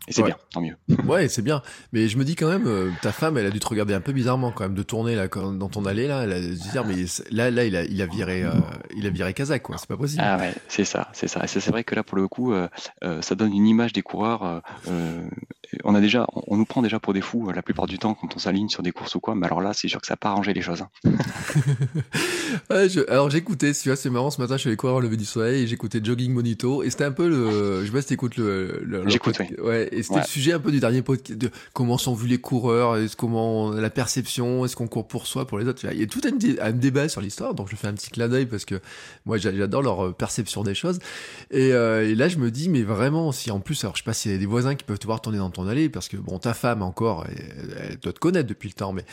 Et 0.09 0.12
c'est 0.12 0.22
bien, 0.22 0.37
tant 0.52 0.61
mieux. 0.61 0.76
ouais, 1.06 1.28
c'est 1.28 1.42
bien. 1.42 1.62
Mais 1.92 2.09
je 2.09 2.16
me 2.16 2.24
dis 2.24 2.37
quand 2.37 2.48
même, 2.48 2.66
euh, 2.66 2.90
ta 3.02 3.12
femme, 3.12 3.37
elle 3.38 3.46
a 3.46 3.50
dû 3.50 3.59
te 3.59 3.66
regarder 3.66 3.92
un 3.92 4.00
peu 4.00 4.12
bizarrement 4.12 4.52
quand 4.52 4.64
même 4.64 4.74
de 4.74 4.82
tourner 4.82 5.16
là 5.16 5.26
dans 5.28 5.68
ton 5.68 5.85
allée 5.85 6.06
là. 6.06 6.22
Elle 6.22 6.32
a 6.32 6.40
dû 6.40 6.54
dire, 6.54 6.85
mais 6.85 6.94
là, 7.30 7.50
là, 7.50 7.64
il 7.64 7.74
a, 7.74 7.85
il 7.85 8.00
a 8.00 8.06
viré, 8.06 8.44
euh, 8.44 8.52
il 8.96 9.06
a 9.06 9.11
viré 9.11 9.35
Kazakh 9.35 9.62
quoi. 9.62 9.78
C'est 9.78 9.88
pas 9.88 9.96
possible. 9.96 10.22
Ah 10.24 10.37
ouais, 10.38 10.54
c'est 10.68 10.85
ça, 10.85 11.09
c'est 11.12 11.28
ça. 11.28 11.46
c'est 11.46 11.66
vrai 11.68 11.82
que 11.82 11.94
là, 11.94 12.04
pour 12.04 12.16
le 12.16 12.28
coup, 12.28 12.54
ça 13.20 13.35
donne 13.35 13.52
une 13.52 13.66
image 13.66 13.92
des 13.92 14.02
coureurs 14.02 14.62
on 15.85 15.94
a 15.94 16.00
déjà, 16.00 16.26
on 16.32 16.56
nous 16.56 16.64
prend 16.64 16.82
déjà 16.82 16.98
pour 17.00 17.12
des 17.12 17.20
fous 17.20 17.48
euh, 17.48 17.52
la 17.52 17.62
plupart 17.62 17.87
du 17.87 17.98
temps 17.98 18.14
quand 18.14 18.35
on 18.35 18.38
s'aligne 18.38 18.68
sur 18.68 18.82
des 18.82 18.92
courses 18.92 19.14
ou 19.14 19.20
quoi. 19.20 19.35
Mais 19.35 19.46
alors 19.46 19.61
là, 19.61 19.72
c'est 19.72 19.88
sûr 19.88 20.00
que 20.00 20.06
ça 20.06 20.14
n'a 20.14 20.18
pas 20.18 20.30
arrangé 20.30 20.52
les 20.52 20.62
choses. 20.62 20.82
Hein. 20.82 20.88
alors 23.09 23.30
j'écoutais, 23.30 23.72
c'est 23.72 24.11
marrant, 24.11 24.30
ce 24.30 24.40
matin 24.40 24.56
je 24.56 24.61
suis 24.61 24.68
allé 24.68 24.76
courir 24.76 24.96
au 24.96 25.00
lever 25.00 25.16
du 25.16 25.24
soleil 25.24 25.62
et 25.62 25.66
j'écoutais 25.66 26.00
Jogging 26.02 26.32
Monito 26.32 26.82
et 26.82 26.90
c'était 26.90 27.04
un 27.04 27.12
peu 27.12 27.28
le, 27.28 27.80
je 27.82 27.87
sais 27.87 27.92
pas 27.92 28.02
si 28.02 28.09
t'écoutes 28.09 28.37
le, 28.37 28.82
le 28.85 29.09
J'écoute, 29.09 29.37
oui. 29.40 29.46
Ouais, 29.62 29.86
et 29.92 30.03
c'était 30.03 30.20
le 30.20 30.27
sujet 30.27 30.53
un 30.53 30.59
peu 30.59 30.70
du 30.70 30.81
dernier 30.81 31.03
podcast 31.03 31.38
de 31.38 31.51
comment 31.72 31.99
sont 31.99 32.14
vus 32.14 32.29
les 32.29 32.38
coureurs, 32.38 32.96
est-ce 32.96 33.16
comment 33.16 33.70
la 33.70 33.90
perception, 33.90 34.64
est-ce 34.64 34.77
qu'on 34.77 34.87
court 34.87 35.07
pour 35.07 35.27
soi, 35.27 35.46
pour 35.46 35.59
les 35.59 35.66
autres. 35.66 35.85
Il 35.90 36.01
y 36.01 36.03
a 36.03 36.07
tout 36.07 36.20
un, 36.25 36.72
débat 36.72 37.09
sur 37.09 37.20
l'histoire, 37.20 37.55
donc 37.55 37.68
je 37.70 37.77
fais 37.77 37.88
un 37.88 37.94
petit 37.94 38.11
clin 38.11 38.29
d'œil 38.29 38.46
parce 38.46 38.64
que 38.64 38.81
moi 39.25 39.38
j'adore 39.38 39.83
leur 39.83 40.07
euh, 40.07 40.12
perception 40.12 40.62
des 40.62 40.75
choses. 40.75 40.99
Et, 41.51 41.72
euh, 41.72 42.09
et, 42.09 42.14
là 42.14 42.29
je 42.29 42.38
me 42.38 42.51
dis, 42.51 42.68
mais 42.68 42.83
vraiment, 42.83 43.33
si 43.33 43.51
en 43.51 43.61
plus, 43.61 43.85
alors 43.85 43.96
je 43.96 44.03
sais 44.03 44.05
pas 44.05 44.12
s'il 44.12 44.33
y 44.33 44.35
a 44.35 44.38
des 44.38 44.46
voisins 44.46 44.75
qui 44.75 44.85
peuvent 44.85 44.99
te 44.99 45.07
voir 45.07 45.20
tourner 45.20 45.38
dans 45.38 45.51
ton 45.51 45.66
allée, 45.66 45.88
parce 45.88 46.09
que 46.09 46.16
bon, 46.16 46.38
ta 46.38 46.55
femme 46.55 46.83
encore, 46.83 47.27
elle, 47.79 47.99
doit 47.99 48.12
te 48.12 48.18
connaître 48.18 48.49
depuis 48.49 48.68
le 48.68 48.75
temps, 48.75 48.92
mais 48.92 49.05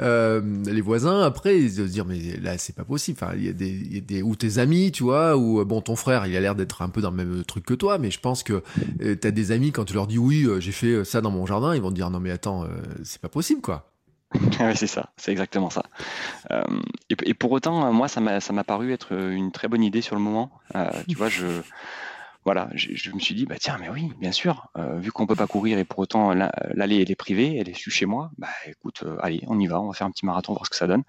euh, 0.00 0.40
les 0.66 0.80
voisins 0.80 1.22
après 1.22 1.60
ils 1.60 1.72
se 1.72 1.82
dire 1.82 2.04
mais 2.04 2.18
là 2.40 2.58
c'est 2.58 2.74
pas 2.74 2.84
possible. 2.84 3.18
Enfin, 3.20 3.34
il 3.36 3.44
y 3.44 3.48
a 3.48 3.52
des, 3.52 3.68
il 3.68 3.94
y 3.94 3.98
a 3.98 4.00
des 4.00 4.22
ou 4.22 4.36
tes 4.36 4.58
amis, 4.58 4.92
tu 4.92 5.04
vois, 5.04 5.36
ou 5.36 5.64
bon 5.64 5.80
ton 5.80 5.96
frère, 5.96 6.26
il 6.26 6.36
a 6.36 6.40
l'air 6.40 6.54
d'être 6.54 6.82
un 6.82 6.88
peu 6.88 7.00
dans 7.00 7.10
le 7.10 7.16
même 7.16 7.44
truc 7.44 7.64
que 7.64 7.74
toi, 7.74 7.98
mais 7.98 8.10
je 8.10 8.20
pense 8.20 8.42
que 8.42 8.62
euh, 9.02 9.14
t'as 9.14 9.30
des 9.30 9.52
amis 9.52 9.72
quand 9.72 9.84
tu 9.84 9.94
leur 9.94 10.06
dis 10.06 10.18
oui, 10.22 10.44
euh, 10.44 10.60
j'ai 10.60 10.72
fait 10.72 11.04
ça 11.04 11.20
dans 11.20 11.30
mon 11.30 11.46
jardin, 11.46 11.74
ils 11.74 11.82
vont 11.82 11.90
te 11.90 11.94
dire 11.94 12.10
non 12.10 12.20
mais 12.20 12.30
attends, 12.30 12.66
c'est 13.04 13.20
pas 13.20 13.28
possible 13.28 13.60
quoi. 13.60 13.88
c'est 14.74 14.86
ça, 14.86 15.10
c'est 15.18 15.30
exactement 15.30 15.68
ça. 15.68 15.82
et, 17.10 17.34
pour 17.34 17.52
autant, 17.52 17.92
moi, 17.92 18.08
ça 18.08 18.20
m'a 18.20 18.64
paru 18.64 18.92
être 18.92 19.12
une 19.12 19.52
très 19.52 19.68
bonne 19.68 19.82
idée 19.82 20.00
sur 20.00 20.16
le 20.16 20.22
moment. 20.22 20.50
tu 21.06 21.16
vois, 21.16 21.28
je, 21.28 21.46
voilà, 22.44 22.68
je, 22.74 23.10
me 23.12 23.20
suis 23.20 23.34
dit, 23.34 23.46
bah 23.46 23.54
tiens, 23.60 23.76
mais 23.80 23.88
oui, 23.88 24.10
bien 24.18 24.32
sûr, 24.32 24.68
euh, 24.76 24.98
vu 24.98 25.12
qu'on 25.12 25.26
peut 25.26 25.36
pas 25.36 25.46
courir 25.46 25.78
et 25.78 25.84
pour 25.84 26.00
autant 26.00 26.34
l'allée 26.34 27.00
elle 27.00 27.10
est 27.10 27.16
privée, 27.16 27.56
elle 27.56 27.68
est 27.68 27.74
chez 27.74 28.06
moi, 28.06 28.32
bah 28.36 28.48
écoute, 28.66 29.04
euh, 29.04 29.16
allez, 29.20 29.42
on 29.46 29.60
y 29.60 29.66
va, 29.66 29.80
on 29.80 29.86
va 29.86 29.92
faire 29.92 30.08
un 30.08 30.10
petit 30.10 30.26
marathon, 30.26 30.52
voir 30.52 30.66
ce 30.66 30.70
que 30.70 30.76
ça 30.76 30.88
donne. 30.88 31.04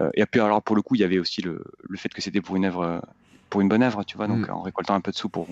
Euh, 0.00 0.10
et 0.14 0.26
puis 0.26 0.40
alors 0.40 0.62
pour 0.62 0.74
le 0.74 0.82
coup, 0.82 0.96
il 0.96 1.00
y 1.00 1.04
avait 1.04 1.18
aussi 1.18 1.40
le 1.40 1.62
fait 1.96 2.08
que 2.08 2.20
c'était 2.20 2.40
pour 2.40 2.56
une 2.56 2.64
œuvre, 2.64 3.00
pour 3.50 3.60
une 3.60 3.68
bonne 3.68 3.82
œuvre, 3.82 4.04
tu 4.04 4.16
vois, 4.16 4.26
donc 4.26 4.48
mm. 4.48 4.52
en 4.52 4.62
récoltant 4.62 4.94
un 4.94 5.00
peu 5.00 5.12
de 5.12 5.16
sous 5.16 5.28
pour 5.28 5.46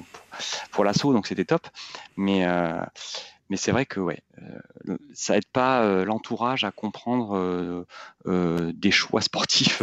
pour, 0.71 0.85
l'assaut, 0.85 1.13
donc 1.13 1.27
c'était 1.27 1.45
top. 1.45 1.67
Mais 2.17 2.47
mais 3.51 3.59
c'est 3.59 3.73
vrai 3.73 3.85
que 3.85 4.01
ouais, 4.01 4.23
euh, 4.89 4.97
ça 5.13 5.37
aide 5.37 5.45
pas 5.53 5.83
euh, 5.83 6.05
l'entourage 6.05 6.65
à 6.65 6.71
comprendre 6.71 7.85
euh, 8.27 8.73
des 8.75 8.91
choix 8.91 9.21
sportifs 9.21 9.83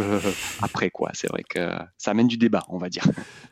après 0.62 0.90
quoi. 0.90 1.10
C'est 1.14 1.28
vrai 1.28 1.44
que 1.48 1.70
ça 1.96 2.10
amène 2.10 2.26
du 2.26 2.36
débat, 2.36 2.64
on 2.68 2.78
va 2.78 2.88
dire. 2.88 3.04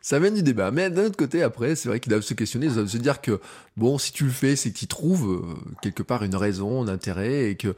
Ça 0.03 0.17
amène 0.17 0.35
du 0.35 0.43
débat, 0.43 0.71
mais 0.71 0.91
d'un 0.91 1.07
autre 1.07 1.17
côté, 1.17 1.43
après, 1.43 1.77
c'est 1.77 1.89
vrai 1.89 2.01
qu'ils 2.01 2.11
doivent 2.11 2.23
se 2.23 2.35
questionner, 2.35 2.67
ils 2.67 2.75
doivent 2.75 2.87
se 2.87 2.97
dire 2.97 3.21
que 3.21 3.41
bon, 3.77 3.99
si 3.99 4.13
tu 4.13 4.25
le 4.25 4.31
fais, 4.31 4.57
c'est 4.57 4.73
que 4.73 4.79
tu 4.79 4.87
trouves 4.87 5.47
quelque 5.83 6.03
part 6.03 6.25
une 6.25 6.35
raison, 6.35 6.83
un 6.83 6.89
intérêt, 6.89 7.51
et 7.51 7.57
que 7.57 7.75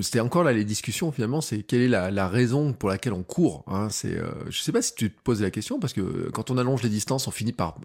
c'était 0.00 0.20
encore 0.20 0.44
là 0.44 0.52
les 0.52 0.64
discussions 0.64 1.12
finalement, 1.12 1.40
c'est 1.40 1.62
quelle 1.62 1.82
est 1.82 1.88
la, 1.88 2.28
raison 2.28 2.72
pour 2.72 2.88
laquelle 2.88 3.12
on 3.12 3.24
court. 3.24 3.64
Hein, 3.66 3.88
c'est, 3.90 4.16
je 4.48 4.60
sais 4.60 4.72
pas 4.72 4.82
si 4.82 4.94
tu 4.94 5.10
te 5.10 5.20
poses 5.22 5.42
la 5.42 5.50
question 5.50 5.80
parce 5.80 5.92
que 5.92 6.30
quand 6.30 6.50
on 6.50 6.58
allonge 6.58 6.82
les 6.82 6.88
distances, 6.88 7.26
on 7.26 7.32
finit 7.32 7.52
par 7.52 7.76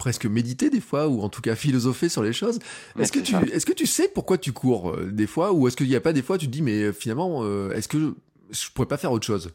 presque 0.00 0.24
méditer 0.24 0.70
des 0.70 0.80
fois, 0.80 1.06
ou 1.06 1.20
en 1.20 1.28
tout 1.28 1.42
cas 1.42 1.54
philosopher 1.54 2.08
sur 2.08 2.24
les 2.24 2.32
choses. 2.32 2.58
Est-ce 2.98 3.12
que, 3.12 3.20
tu, 3.20 3.36
est 3.36 3.64
que 3.64 3.72
tu 3.72 3.86
sais 3.86 4.08
pourquoi 4.08 4.38
tu 4.38 4.52
cours 4.52 4.90
euh, 4.90 5.10
des 5.12 5.28
fois, 5.28 5.52
ou 5.52 5.68
est-ce 5.68 5.76
qu'il 5.76 5.88
n'y 5.88 5.94
a 5.94 6.00
pas 6.00 6.14
des 6.14 6.22
fois 6.22 6.38
tu 6.38 6.46
te 6.46 6.50
dis, 6.50 6.62
mais 6.62 6.82
euh, 6.82 6.92
finalement, 6.92 7.44
euh, 7.44 7.70
est-ce 7.72 7.86
que 7.86 8.14
je 8.50 8.70
pourrais 8.74 8.88
pas 8.88 8.96
faire 8.96 9.12
autre 9.12 9.26
chose? 9.26 9.52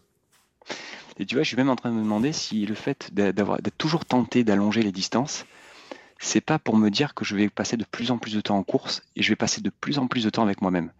Et 1.18 1.26
tu 1.26 1.36
vois, 1.36 1.44
je 1.44 1.48
suis 1.48 1.58
même 1.58 1.70
en 1.70 1.76
train 1.76 1.90
de 1.90 1.96
me 1.96 2.04
demander 2.04 2.32
si 2.32 2.66
le 2.66 2.76
fait 2.76 3.10
d'avoir 3.12 3.62
d'être 3.62 3.78
toujours 3.78 4.06
tenté 4.06 4.44
d'allonger 4.44 4.84
les 4.84 4.92
distances, 4.92 5.46
c'est 6.20 6.42
pas 6.42 6.60
pour 6.60 6.78
me 6.78 6.90
dire 6.90 7.14
que 7.14 7.26
je 7.26 7.36
vais 7.36 7.50
passer 7.50 7.78
de 7.78 7.84
plus 7.84 8.12
en 8.12 8.18
plus 8.18 8.34
de 8.34 8.42
temps 8.42 8.58
en 8.58 8.64
course 8.64 9.04
et 9.16 9.22
je 9.22 9.30
vais 9.30 9.36
passer 9.36 9.62
de 9.62 9.70
plus 9.70 10.00
en 10.00 10.08
plus 10.08 10.24
de 10.24 10.30
temps 10.30 10.44
avec 10.44 10.62
moi-même. 10.62 10.92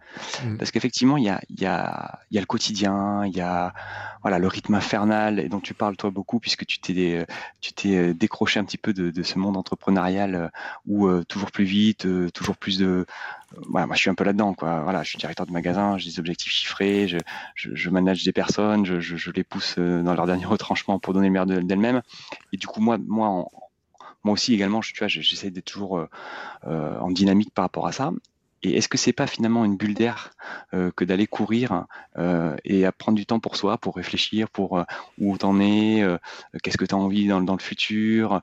Mmh. 0.44 0.56
Parce 0.58 0.70
qu'effectivement, 0.70 1.16
il 1.16 1.24
y 1.24 1.30
a, 1.30 1.40
y, 1.50 1.64
a, 1.64 2.20
y 2.30 2.38
a 2.38 2.40
le 2.40 2.46
quotidien, 2.46 3.24
il 3.24 3.34
y 3.34 3.40
a 3.40 3.74
voilà, 4.22 4.38
le 4.38 4.48
rythme 4.48 4.74
infernal 4.74 5.38
et 5.38 5.48
dont 5.48 5.60
tu 5.60 5.72
parles 5.72 5.96
toi 5.96 6.10
beaucoup 6.10 6.38
puisque 6.40 6.66
tu 6.66 6.80
t'es 6.80 7.26
tu 7.60 7.72
t'es 7.72 7.96
euh, 7.96 8.14
décroché 8.14 8.60
un 8.60 8.64
petit 8.64 8.78
peu 8.78 8.92
de, 8.92 9.10
de 9.10 9.22
ce 9.22 9.38
monde 9.38 9.56
entrepreneurial 9.56 10.34
euh, 10.34 10.48
où 10.86 11.06
euh, 11.06 11.24
toujours 11.24 11.50
plus 11.50 11.64
vite, 11.64 12.06
toujours 12.32 12.56
plus 12.56 12.78
de 12.78 13.06
voilà, 13.68 13.86
moi 13.86 13.94
je 13.94 14.00
suis 14.00 14.10
un 14.10 14.14
peu 14.14 14.24
là-dedans 14.24 14.52
quoi. 14.54 14.82
Voilà, 14.82 15.02
je 15.02 15.10
suis 15.10 15.18
directeur 15.18 15.46
de 15.46 15.52
magasin, 15.52 15.96
j'ai 15.96 16.10
des 16.10 16.18
objectifs 16.18 16.52
chiffrés, 16.52 17.08
je, 17.08 17.18
je, 17.54 17.70
je 17.74 17.90
manage 17.90 18.24
des 18.24 18.32
personnes, 18.32 18.84
je, 18.84 19.00
je, 19.00 19.16
je, 19.16 19.30
les 19.30 19.44
pousse 19.44 19.78
dans 19.78 20.14
leur 20.14 20.26
dernier 20.26 20.44
retranchement 20.46 20.98
pour 20.98 21.14
donner 21.14 21.28
le 21.28 21.32
meilleur 21.32 21.46
d'elles-mêmes. 21.46 22.02
Et 22.52 22.56
du 22.56 22.66
coup 22.66 22.80
moi 22.80 22.98
moi 22.98 23.28
en, 23.28 23.50
moi 24.26 24.32
aussi 24.32 24.52
également, 24.52 24.80
tu 24.80 24.98
vois, 24.98 25.06
j'essaie 25.06 25.50
d'être 25.50 25.64
toujours 25.64 25.98
euh, 25.98 26.08
euh, 26.66 26.98
en 26.98 27.12
dynamique 27.12 27.54
par 27.54 27.64
rapport 27.64 27.86
à 27.86 27.92
ça. 27.92 28.10
Et 28.62 28.76
est-ce 28.76 28.88
que 28.88 28.98
c'est 28.98 29.12
pas 29.12 29.28
finalement 29.28 29.64
une 29.64 29.76
bulle 29.76 29.94
d'air 29.94 30.32
euh, 30.74 30.90
que 30.90 31.04
d'aller 31.04 31.28
courir 31.28 31.84
et 32.64 32.84
à 32.84 32.90
prendre 32.90 33.16
du 33.16 33.26
temps 33.26 33.38
pour 33.38 33.54
soi, 33.54 33.78
pour 33.78 33.94
réfléchir, 33.94 34.48
pour 34.48 34.82
où 35.18 35.38
t'en 35.38 35.60
es, 35.60 36.02
qu'est-ce 36.62 36.78
que 36.78 36.86
tu 36.86 36.94
as 36.94 36.98
envie 36.98 37.28
dans, 37.28 37.40
le 37.40 37.60
futur? 37.60 38.40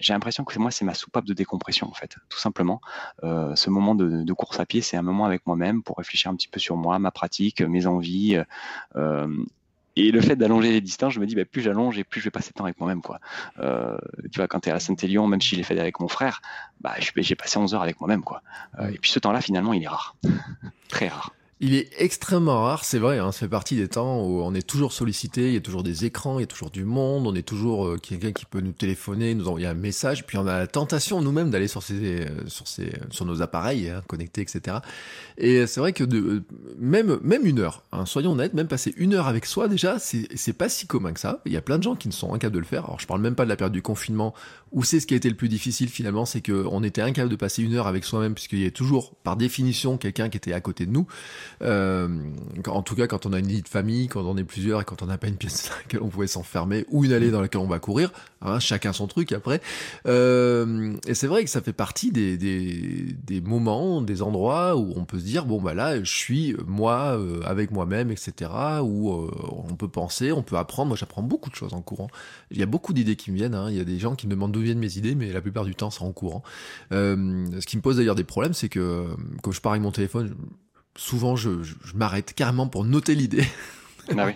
J'ai 0.00 0.14
l'impression 0.14 0.44
que 0.44 0.58
moi, 0.58 0.70
c'est 0.70 0.86
ma 0.86 0.94
soupape 0.94 1.26
de 1.26 1.34
décompression 1.34 1.88
en 1.88 1.92
fait, 1.92 2.16
tout 2.30 2.38
simplement. 2.38 2.80
ce 3.22 3.68
moment 3.68 3.94
de, 3.94 4.32
course 4.32 4.60
à 4.60 4.64
pied, 4.64 4.80
c'est 4.80 4.96
un 4.96 5.02
moment 5.02 5.26
avec 5.26 5.46
moi-même 5.46 5.82
pour 5.82 5.98
réfléchir 5.98 6.30
un 6.30 6.36
petit 6.36 6.48
peu 6.48 6.60
sur 6.60 6.76
moi, 6.76 6.98
ma 6.98 7.10
pratique, 7.10 7.60
mes 7.60 7.86
envies 7.86 8.38
et 9.96 10.10
le 10.10 10.20
fait 10.20 10.36
d'allonger 10.36 10.70
les 10.70 10.80
distances, 10.80 11.14
je 11.14 11.20
me 11.20 11.26
dis, 11.26 11.34
bah, 11.34 11.44
plus 11.44 11.62
j'allonge 11.62 11.98
et 11.98 12.04
plus 12.04 12.20
je 12.20 12.26
vais 12.26 12.30
passer 12.30 12.50
de 12.50 12.54
temps 12.54 12.64
avec 12.64 12.78
moi-même. 12.78 13.00
quoi. 13.00 13.18
Euh, 13.58 13.96
tu 14.30 14.38
vois, 14.38 14.46
quand 14.46 14.60
tu 14.60 14.68
es 14.68 14.72
à 14.72 14.78
Saint-Élion, 14.78 15.26
même 15.26 15.40
si 15.40 15.50
je 15.50 15.56
l'ai 15.56 15.62
fait 15.62 15.78
avec 15.78 16.00
mon 16.00 16.08
frère, 16.08 16.42
bah, 16.80 16.94
j'ai 16.98 17.34
passé 17.34 17.58
11 17.58 17.74
heures 17.74 17.82
avec 17.82 17.98
moi-même. 18.00 18.22
quoi. 18.22 18.42
Euh, 18.78 18.88
et 18.88 18.98
puis 18.98 19.10
ce 19.10 19.18
temps-là, 19.18 19.40
finalement, 19.40 19.72
il 19.72 19.82
est 19.82 19.88
rare. 19.88 20.16
Très 20.88 21.08
rare. 21.08 21.32
Il 21.58 21.74
est 21.74 21.88
extrêmement 21.96 22.64
rare, 22.64 22.84
c'est 22.84 22.98
vrai, 22.98 23.18
hein, 23.18 23.32
ça 23.32 23.38
fait 23.38 23.48
partie 23.48 23.76
des 23.76 23.88
temps 23.88 24.22
où 24.22 24.42
on 24.42 24.52
est 24.52 24.66
toujours 24.66 24.92
sollicité, 24.92 25.48
il 25.48 25.54
y 25.54 25.56
a 25.56 25.60
toujours 25.60 25.82
des 25.82 26.04
écrans, 26.04 26.38
il 26.38 26.42
y 26.42 26.44
a 26.44 26.46
toujours 26.46 26.68
du 26.68 26.84
monde, 26.84 27.26
on 27.26 27.34
est 27.34 27.40
toujours 27.40 27.86
euh, 27.86 27.96
quelqu'un 27.96 28.32
qui 28.32 28.44
peut 28.44 28.60
nous 28.60 28.72
téléphoner, 28.72 29.34
nous 29.34 29.48
envoyer 29.48 29.66
un 29.66 29.72
message, 29.72 30.26
puis 30.26 30.36
on 30.36 30.46
a 30.46 30.58
la 30.58 30.66
tentation 30.66 31.22
nous-mêmes 31.22 31.48
d'aller 31.48 31.66
sur 31.66 31.82
ces, 31.82 32.26
euh, 32.26 32.46
sur 32.46 32.68
ces, 32.68 32.92
sur 33.08 33.24
nos 33.24 33.40
appareils 33.40 33.88
hein, 33.88 34.02
connectés, 34.06 34.42
etc. 34.42 34.80
Et 35.38 35.66
c'est 35.66 35.80
vrai 35.80 35.94
que 35.94 36.04
euh, 36.04 36.44
même, 36.78 37.18
même 37.22 37.46
une 37.46 37.60
heure, 37.60 37.84
hein, 37.90 38.04
soyons 38.04 38.32
honnêtes, 38.32 38.52
même 38.52 38.68
passer 38.68 38.92
une 38.98 39.14
heure 39.14 39.26
avec 39.26 39.46
soi 39.46 39.66
déjà, 39.68 39.98
c'est 39.98 40.52
pas 40.52 40.68
si 40.68 40.86
commun 40.86 41.14
que 41.14 41.20
ça. 41.20 41.40
Il 41.46 41.52
y 41.52 41.56
a 41.56 41.62
plein 41.62 41.78
de 41.78 41.82
gens 41.84 41.96
qui 41.96 42.08
ne 42.08 42.12
sont 42.12 42.34
incapables 42.34 42.54
de 42.56 42.60
le 42.60 42.66
faire. 42.66 42.84
Alors 42.84 43.00
je 43.00 43.06
parle 43.06 43.22
même 43.22 43.34
pas 43.34 43.44
de 43.44 43.48
la 43.48 43.56
période 43.56 43.72
du 43.72 43.80
confinement 43.80 44.34
où 44.76 44.84
c'est 44.84 45.00
ce 45.00 45.06
qui 45.06 45.14
a 45.14 45.16
été 45.16 45.30
le 45.30 45.34
plus 45.34 45.48
difficile 45.48 45.88
finalement, 45.88 46.26
c'est 46.26 46.42
qu'on 46.42 46.82
était 46.84 47.00
incapable 47.00 47.30
de 47.30 47.36
passer 47.36 47.62
une 47.62 47.74
heure 47.74 47.86
avec 47.86 48.04
soi-même 48.04 48.34
puisqu'il 48.34 48.62
y 48.62 48.66
a 48.66 48.70
toujours 48.70 49.14
par 49.24 49.36
définition 49.38 49.96
quelqu'un 49.96 50.28
qui 50.28 50.36
était 50.36 50.52
à 50.52 50.60
côté 50.60 50.84
de 50.84 50.92
nous. 50.92 51.06
Euh, 51.62 52.08
en 52.68 52.82
tout 52.82 52.94
cas, 52.94 53.06
quand 53.06 53.24
on 53.24 53.32
a 53.32 53.38
une 53.38 53.46
vie 53.46 53.62
de 53.62 53.68
famille, 53.68 54.06
quand 54.06 54.20
on 54.20 54.36
est 54.36 54.44
plusieurs 54.44 54.82
et 54.82 54.84
quand 54.84 55.00
on 55.00 55.06
n'a 55.06 55.16
pas 55.16 55.28
une 55.28 55.38
pièce 55.38 55.68
dans 55.70 55.76
laquelle 55.76 56.02
on 56.02 56.08
pouvait 56.08 56.26
s'enfermer 56.26 56.84
ou 56.90 57.06
une 57.06 57.12
allée 57.12 57.30
dans 57.30 57.40
laquelle 57.40 57.62
on 57.62 57.66
va 57.66 57.78
courir, 57.78 58.12
hein, 58.42 58.60
chacun 58.60 58.92
son 58.92 59.06
truc 59.06 59.32
après. 59.32 59.62
Euh, 60.06 60.94
et 61.06 61.14
c'est 61.14 61.26
vrai 61.26 61.42
que 61.42 61.50
ça 61.50 61.62
fait 61.62 61.72
partie 61.72 62.12
des, 62.12 63.40
moments, 63.42 64.02
des 64.02 64.20
endroits 64.20 64.76
où 64.76 64.92
on 64.94 65.06
peut 65.06 65.18
se 65.18 65.24
dire 65.24 65.46
bon 65.46 65.58
bah 65.58 65.72
là, 65.72 66.04
je 66.04 66.14
suis 66.14 66.54
moi 66.66 67.16
euh, 67.18 67.40
avec 67.46 67.70
moi-même, 67.70 68.10
etc. 68.10 68.50
Où 68.82 69.10
on 69.10 69.74
peut 69.74 69.88
penser, 69.88 70.32
on 70.32 70.42
peut 70.42 70.58
apprendre. 70.58 70.88
Moi, 70.88 70.98
j'apprends 70.98 71.22
beaucoup 71.22 71.48
de 71.48 71.54
choses 71.54 71.72
en 71.72 71.80
courant. 71.80 72.08
Il 72.50 72.58
y 72.58 72.62
a 72.62 72.66
beaucoup 72.66 72.92
d'idées 72.92 73.16
qui 73.16 73.32
me 73.32 73.36
viennent. 73.36 73.54
Hein. 73.54 73.70
Il 73.70 73.76
y 73.78 73.80
a 73.80 73.84
des 73.84 73.98
gens 73.98 74.14
qui 74.14 74.26
me 74.26 74.32
demandent 74.32 74.52
d'où 74.52 74.65
viennent 74.66 74.78
mes 74.78 74.98
idées, 74.98 75.14
mais 75.14 75.32
la 75.32 75.40
plupart 75.40 75.64
du 75.64 75.74
temps, 75.74 75.90
c'est 75.90 76.02
en 76.02 76.12
courant. 76.12 76.42
ce 76.90 77.66
qui 77.66 77.76
me 77.76 77.82
pose 77.82 77.96
d'ailleurs 77.96 78.14
des 78.14 78.24
problèmes, 78.24 78.54
c'est 78.54 78.68
que 78.68 79.06
quand 79.42 79.52
je 79.52 79.60
pars 79.60 79.72
avec 79.72 79.82
mon 79.82 79.92
téléphone, 79.92 80.34
souvent 80.96 81.36
je, 81.36 81.50
m'arrête 81.94 82.34
carrément 82.34 82.68
pour 82.68 82.84
noter 82.84 83.14
l'idée. 83.14 83.44
Ah. 84.16 84.30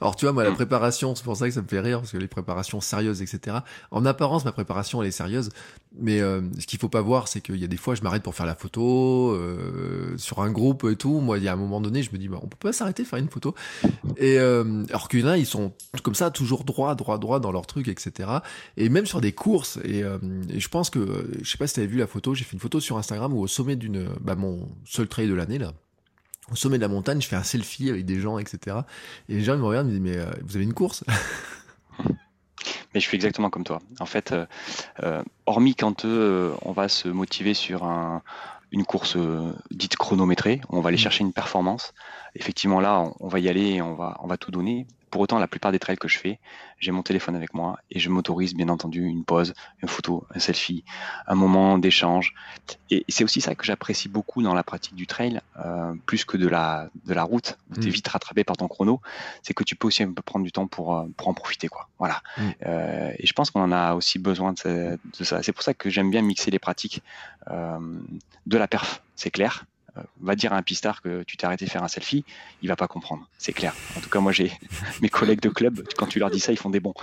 Alors 0.00 0.16
tu 0.16 0.24
vois, 0.24 0.32
moi 0.32 0.44
la 0.44 0.52
préparation, 0.52 1.14
c'est 1.14 1.24
pour 1.24 1.36
ça 1.36 1.46
que 1.46 1.54
ça 1.54 1.62
me 1.62 1.68
fait 1.68 1.80
rire, 1.80 2.00
parce 2.00 2.12
que 2.12 2.18
les 2.18 2.28
préparations 2.28 2.80
sérieuses, 2.80 3.22
etc. 3.22 3.58
En 3.90 4.04
apparence, 4.06 4.44
ma 4.44 4.52
préparation, 4.52 5.02
elle 5.02 5.08
est 5.08 5.12
sérieuse, 5.12 5.50
mais 5.96 6.20
euh, 6.20 6.42
ce 6.58 6.66
qu'il 6.66 6.78
faut 6.78 6.88
pas 6.88 7.00
voir, 7.00 7.28
c'est 7.28 7.40
qu'il 7.40 7.56
y 7.56 7.64
a 7.64 7.68
des 7.68 7.76
fois, 7.76 7.94
je 7.94 8.02
m'arrête 8.02 8.22
pour 8.22 8.34
faire 8.34 8.46
la 8.46 8.54
photo, 8.54 9.30
euh, 9.32 10.16
sur 10.16 10.40
un 10.40 10.50
groupe 10.50 10.84
et 10.90 10.96
tout. 10.96 11.20
Moi, 11.20 11.38
il 11.38 11.44
y 11.44 11.48
a 11.48 11.52
un 11.52 11.56
moment 11.56 11.80
donné, 11.80 12.02
je 12.02 12.10
me 12.12 12.18
dis, 12.18 12.28
bah, 12.28 12.40
on 12.42 12.46
peut 12.46 12.56
pas 12.58 12.72
s'arrêter 12.72 13.04
faire 13.04 13.18
une 13.18 13.28
photo. 13.28 13.54
Et 14.16 14.38
euh, 14.38 14.84
alors 14.88 15.08
qu'il 15.08 15.24
ils 15.24 15.46
sont 15.46 15.72
comme 16.02 16.14
ça, 16.14 16.30
toujours 16.30 16.64
droit, 16.64 16.94
droit, 16.94 17.18
droit 17.18 17.40
dans 17.40 17.52
leur 17.52 17.66
truc, 17.66 17.88
etc. 17.88 18.28
Et 18.76 18.88
même 18.88 19.06
sur 19.06 19.20
des 19.20 19.32
courses, 19.32 19.78
et, 19.84 20.00
et 20.00 20.60
je 20.60 20.68
pense 20.68 20.90
que, 20.90 21.30
je 21.42 21.50
sais 21.50 21.58
pas 21.58 21.66
si 21.66 21.74
tu 21.74 21.80
avais 21.80 21.86
vu 21.86 21.98
la 21.98 22.06
photo, 22.06 22.34
j'ai 22.34 22.44
fait 22.44 22.54
une 22.54 22.60
photo 22.60 22.80
sur 22.80 22.98
Instagram 22.98 23.32
où 23.32 23.40
au 23.40 23.46
sommet 23.46 23.76
d'une, 23.76 24.08
bah, 24.20 24.34
mon 24.34 24.68
seul 24.84 25.08
trail 25.08 25.28
de 25.28 25.34
l'année, 25.34 25.58
là, 25.58 25.72
au 26.50 26.56
sommet 26.56 26.76
de 26.76 26.82
la 26.82 26.88
montagne, 26.88 27.20
je 27.20 27.28
fais 27.28 27.36
un 27.36 27.42
selfie 27.42 27.90
avec 27.90 28.04
des 28.04 28.20
gens, 28.20 28.38
etc. 28.38 28.78
Et 29.28 29.34
les 29.34 29.42
gens 29.42 29.54
ils 29.54 29.60
me 29.60 29.64
regardent, 29.64 29.88
ils 29.88 30.00
me 30.00 30.08
disent 30.08 30.16
mais 30.16 30.18
euh, 30.18 30.30
vous 30.42 30.56
avez 30.56 30.64
une 30.64 30.74
course? 30.74 31.04
Mais 32.94 33.00
je 33.00 33.06
suis 33.08 33.16
exactement 33.16 33.50
comme 33.50 33.64
toi. 33.64 33.80
En 33.98 34.06
fait, 34.06 34.30
euh, 34.30 34.46
euh, 35.02 35.20
hormis 35.46 35.74
quand 35.74 36.04
on 36.04 36.72
va 36.72 36.88
se 36.88 37.08
motiver 37.08 37.52
sur 37.52 37.82
un, 37.82 38.22
une 38.70 38.84
course 38.84 39.16
dite 39.72 39.96
chronométrée, 39.96 40.60
on 40.68 40.80
va 40.80 40.88
aller 40.88 40.96
mmh. 40.96 41.00
chercher 41.00 41.24
une 41.24 41.32
performance. 41.32 41.92
Effectivement, 42.36 42.78
là, 42.78 43.00
on, 43.00 43.16
on 43.18 43.28
va 43.28 43.40
y 43.40 43.48
aller 43.48 43.72
et 43.72 43.82
on 43.82 43.96
va, 43.96 44.16
on 44.22 44.28
va 44.28 44.36
tout 44.36 44.52
donner. 44.52 44.86
Pour 45.14 45.20
autant, 45.20 45.38
la 45.38 45.46
plupart 45.46 45.70
des 45.70 45.78
trails 45.78 45.96
que 45.96 46.08
je 46.08 46.18
fais, 46.18 46.40
j'ai 46.80 46.90
mon 46.90 47.04
téléphone 47.04 47.36
avec 47.36 47.54
moi 47.54 47.78
et 47.88 48.00
je 48.00 48.10
m'autorise 48.10 48.52
bien 48.52 48.68
entendu 48.68 49.04
une 49.04 49.24
pause, 49.24 49.54
une 49.80 49.86
photo, 49.88 50.26
un 50.34 50.40
selfie, 50.40 50.82
un 51.28 51.36
moment 51.36 51.78
d'échange. 51.78 52.34
Et 52.90 53.04
c'est 53.08 53.22
aussi 53.22 53.40
ça 53.40 53.54
que 53.54 53.64
j'apprécie 53.64 54.08
beaucoup 54.08 54.42
dans 54.42 54.54
la 54.54 54.64
pratique 54.64 54.96
du 54.96 55.06
trail, 55.06 55.40
euh, 55.64 55.94
plus 56.04 56.24
que 56.24 56.36
de 56.36 56.48
la, 56.48 56.88
de 57.04 57.14
la 57.14 57.22
route, 57.22 57.56
où 57.70 57.74
tu 57.74 57.86
es 57.86 57.90
mm. 57.90 57.94
vite 57.94 58.08
rattrapé 58.08 58.42
par 58.42 58.56
ton 58.56 58.66
chrono, 58.66 59.00
c'est 59.44 59.54
que 59.54 59.62
tu 59.62 59.76
peux 59.76 59.86
aussi 59.86 60.02
un 60.02 60.12
peu 60.12 60.20
prendre 60.20 60.44
du 60.44 60.50
temps 60.50 60.66
pour, 60.66 60.96
euh, 60.96 61.06
pour 61.16 61.28
en 61.28 61.34
profiter. 61.34 61.68
Quoi. 61.68 61.88
Voilà. 62.00 62.20
Mm. 62.36 62.42
Euh, 62.66 63.12
et 63.16 63.24
je 63.24 63.32
pense 63.34 63.52
qu'on 63.52 63.62
en 63.62 63.70
a 63.70 63.94
aussi 63.94 64.18
besoin 64.18 64.52
de, 64.64 64.98
de 65.16 65.24
ça. 65.24 65.44
C'est 65.44 65.52
pour 65.52 65.62
ça 65.62 65.74
que 65.74 65.90
j'aime 65.90 66.10
bien 66.10 66.22
mixer 66.22 66.50
les 66.50 66.58
pratiques 66.58 67.04
euh, 67.52 67.78
de 68.46 68.58
la 68.58 68.66
perf, 68.66 69.00
c'est 69.14 69.30
clair, 69.30 69.64
va 70.20 70.34
dire 70.34 70.52
à 70.52 70.56
un 70.56 70.62
pistard 70.62 71.02
que 71.02 71.22
tu 71.22 71.36
t'es 71.36 71.46
arrêté 71.46 71.66
faire 71.66 71.82
un 71.82 71.88
selfie, 71.88 72.24
il 72.62 72.68
va 72.68 72.76
pas 72.76 72.88
comprendre, 72.88 73.28
c'est 73.38 73.52
clair. 73.52 73.74
En 73.96 74.00
tout 74.00 74.08
cas, 74.08 74.20
moi 74.20 74.32
j'ai 74.32 74.52
mes 75.02 75.08
collègues 75.08 75.40
de 75.40 75.48
club, 75.48 75.86
quand 75.96 76.06
tu 76.06 76.18
leur 76.18 76.30
dis 76.30 76.40
ça, 76.40 76.52
ils 76.52 76.58
font 76.58 76.70
des 76.70 76.80
bons. 76.80 76.94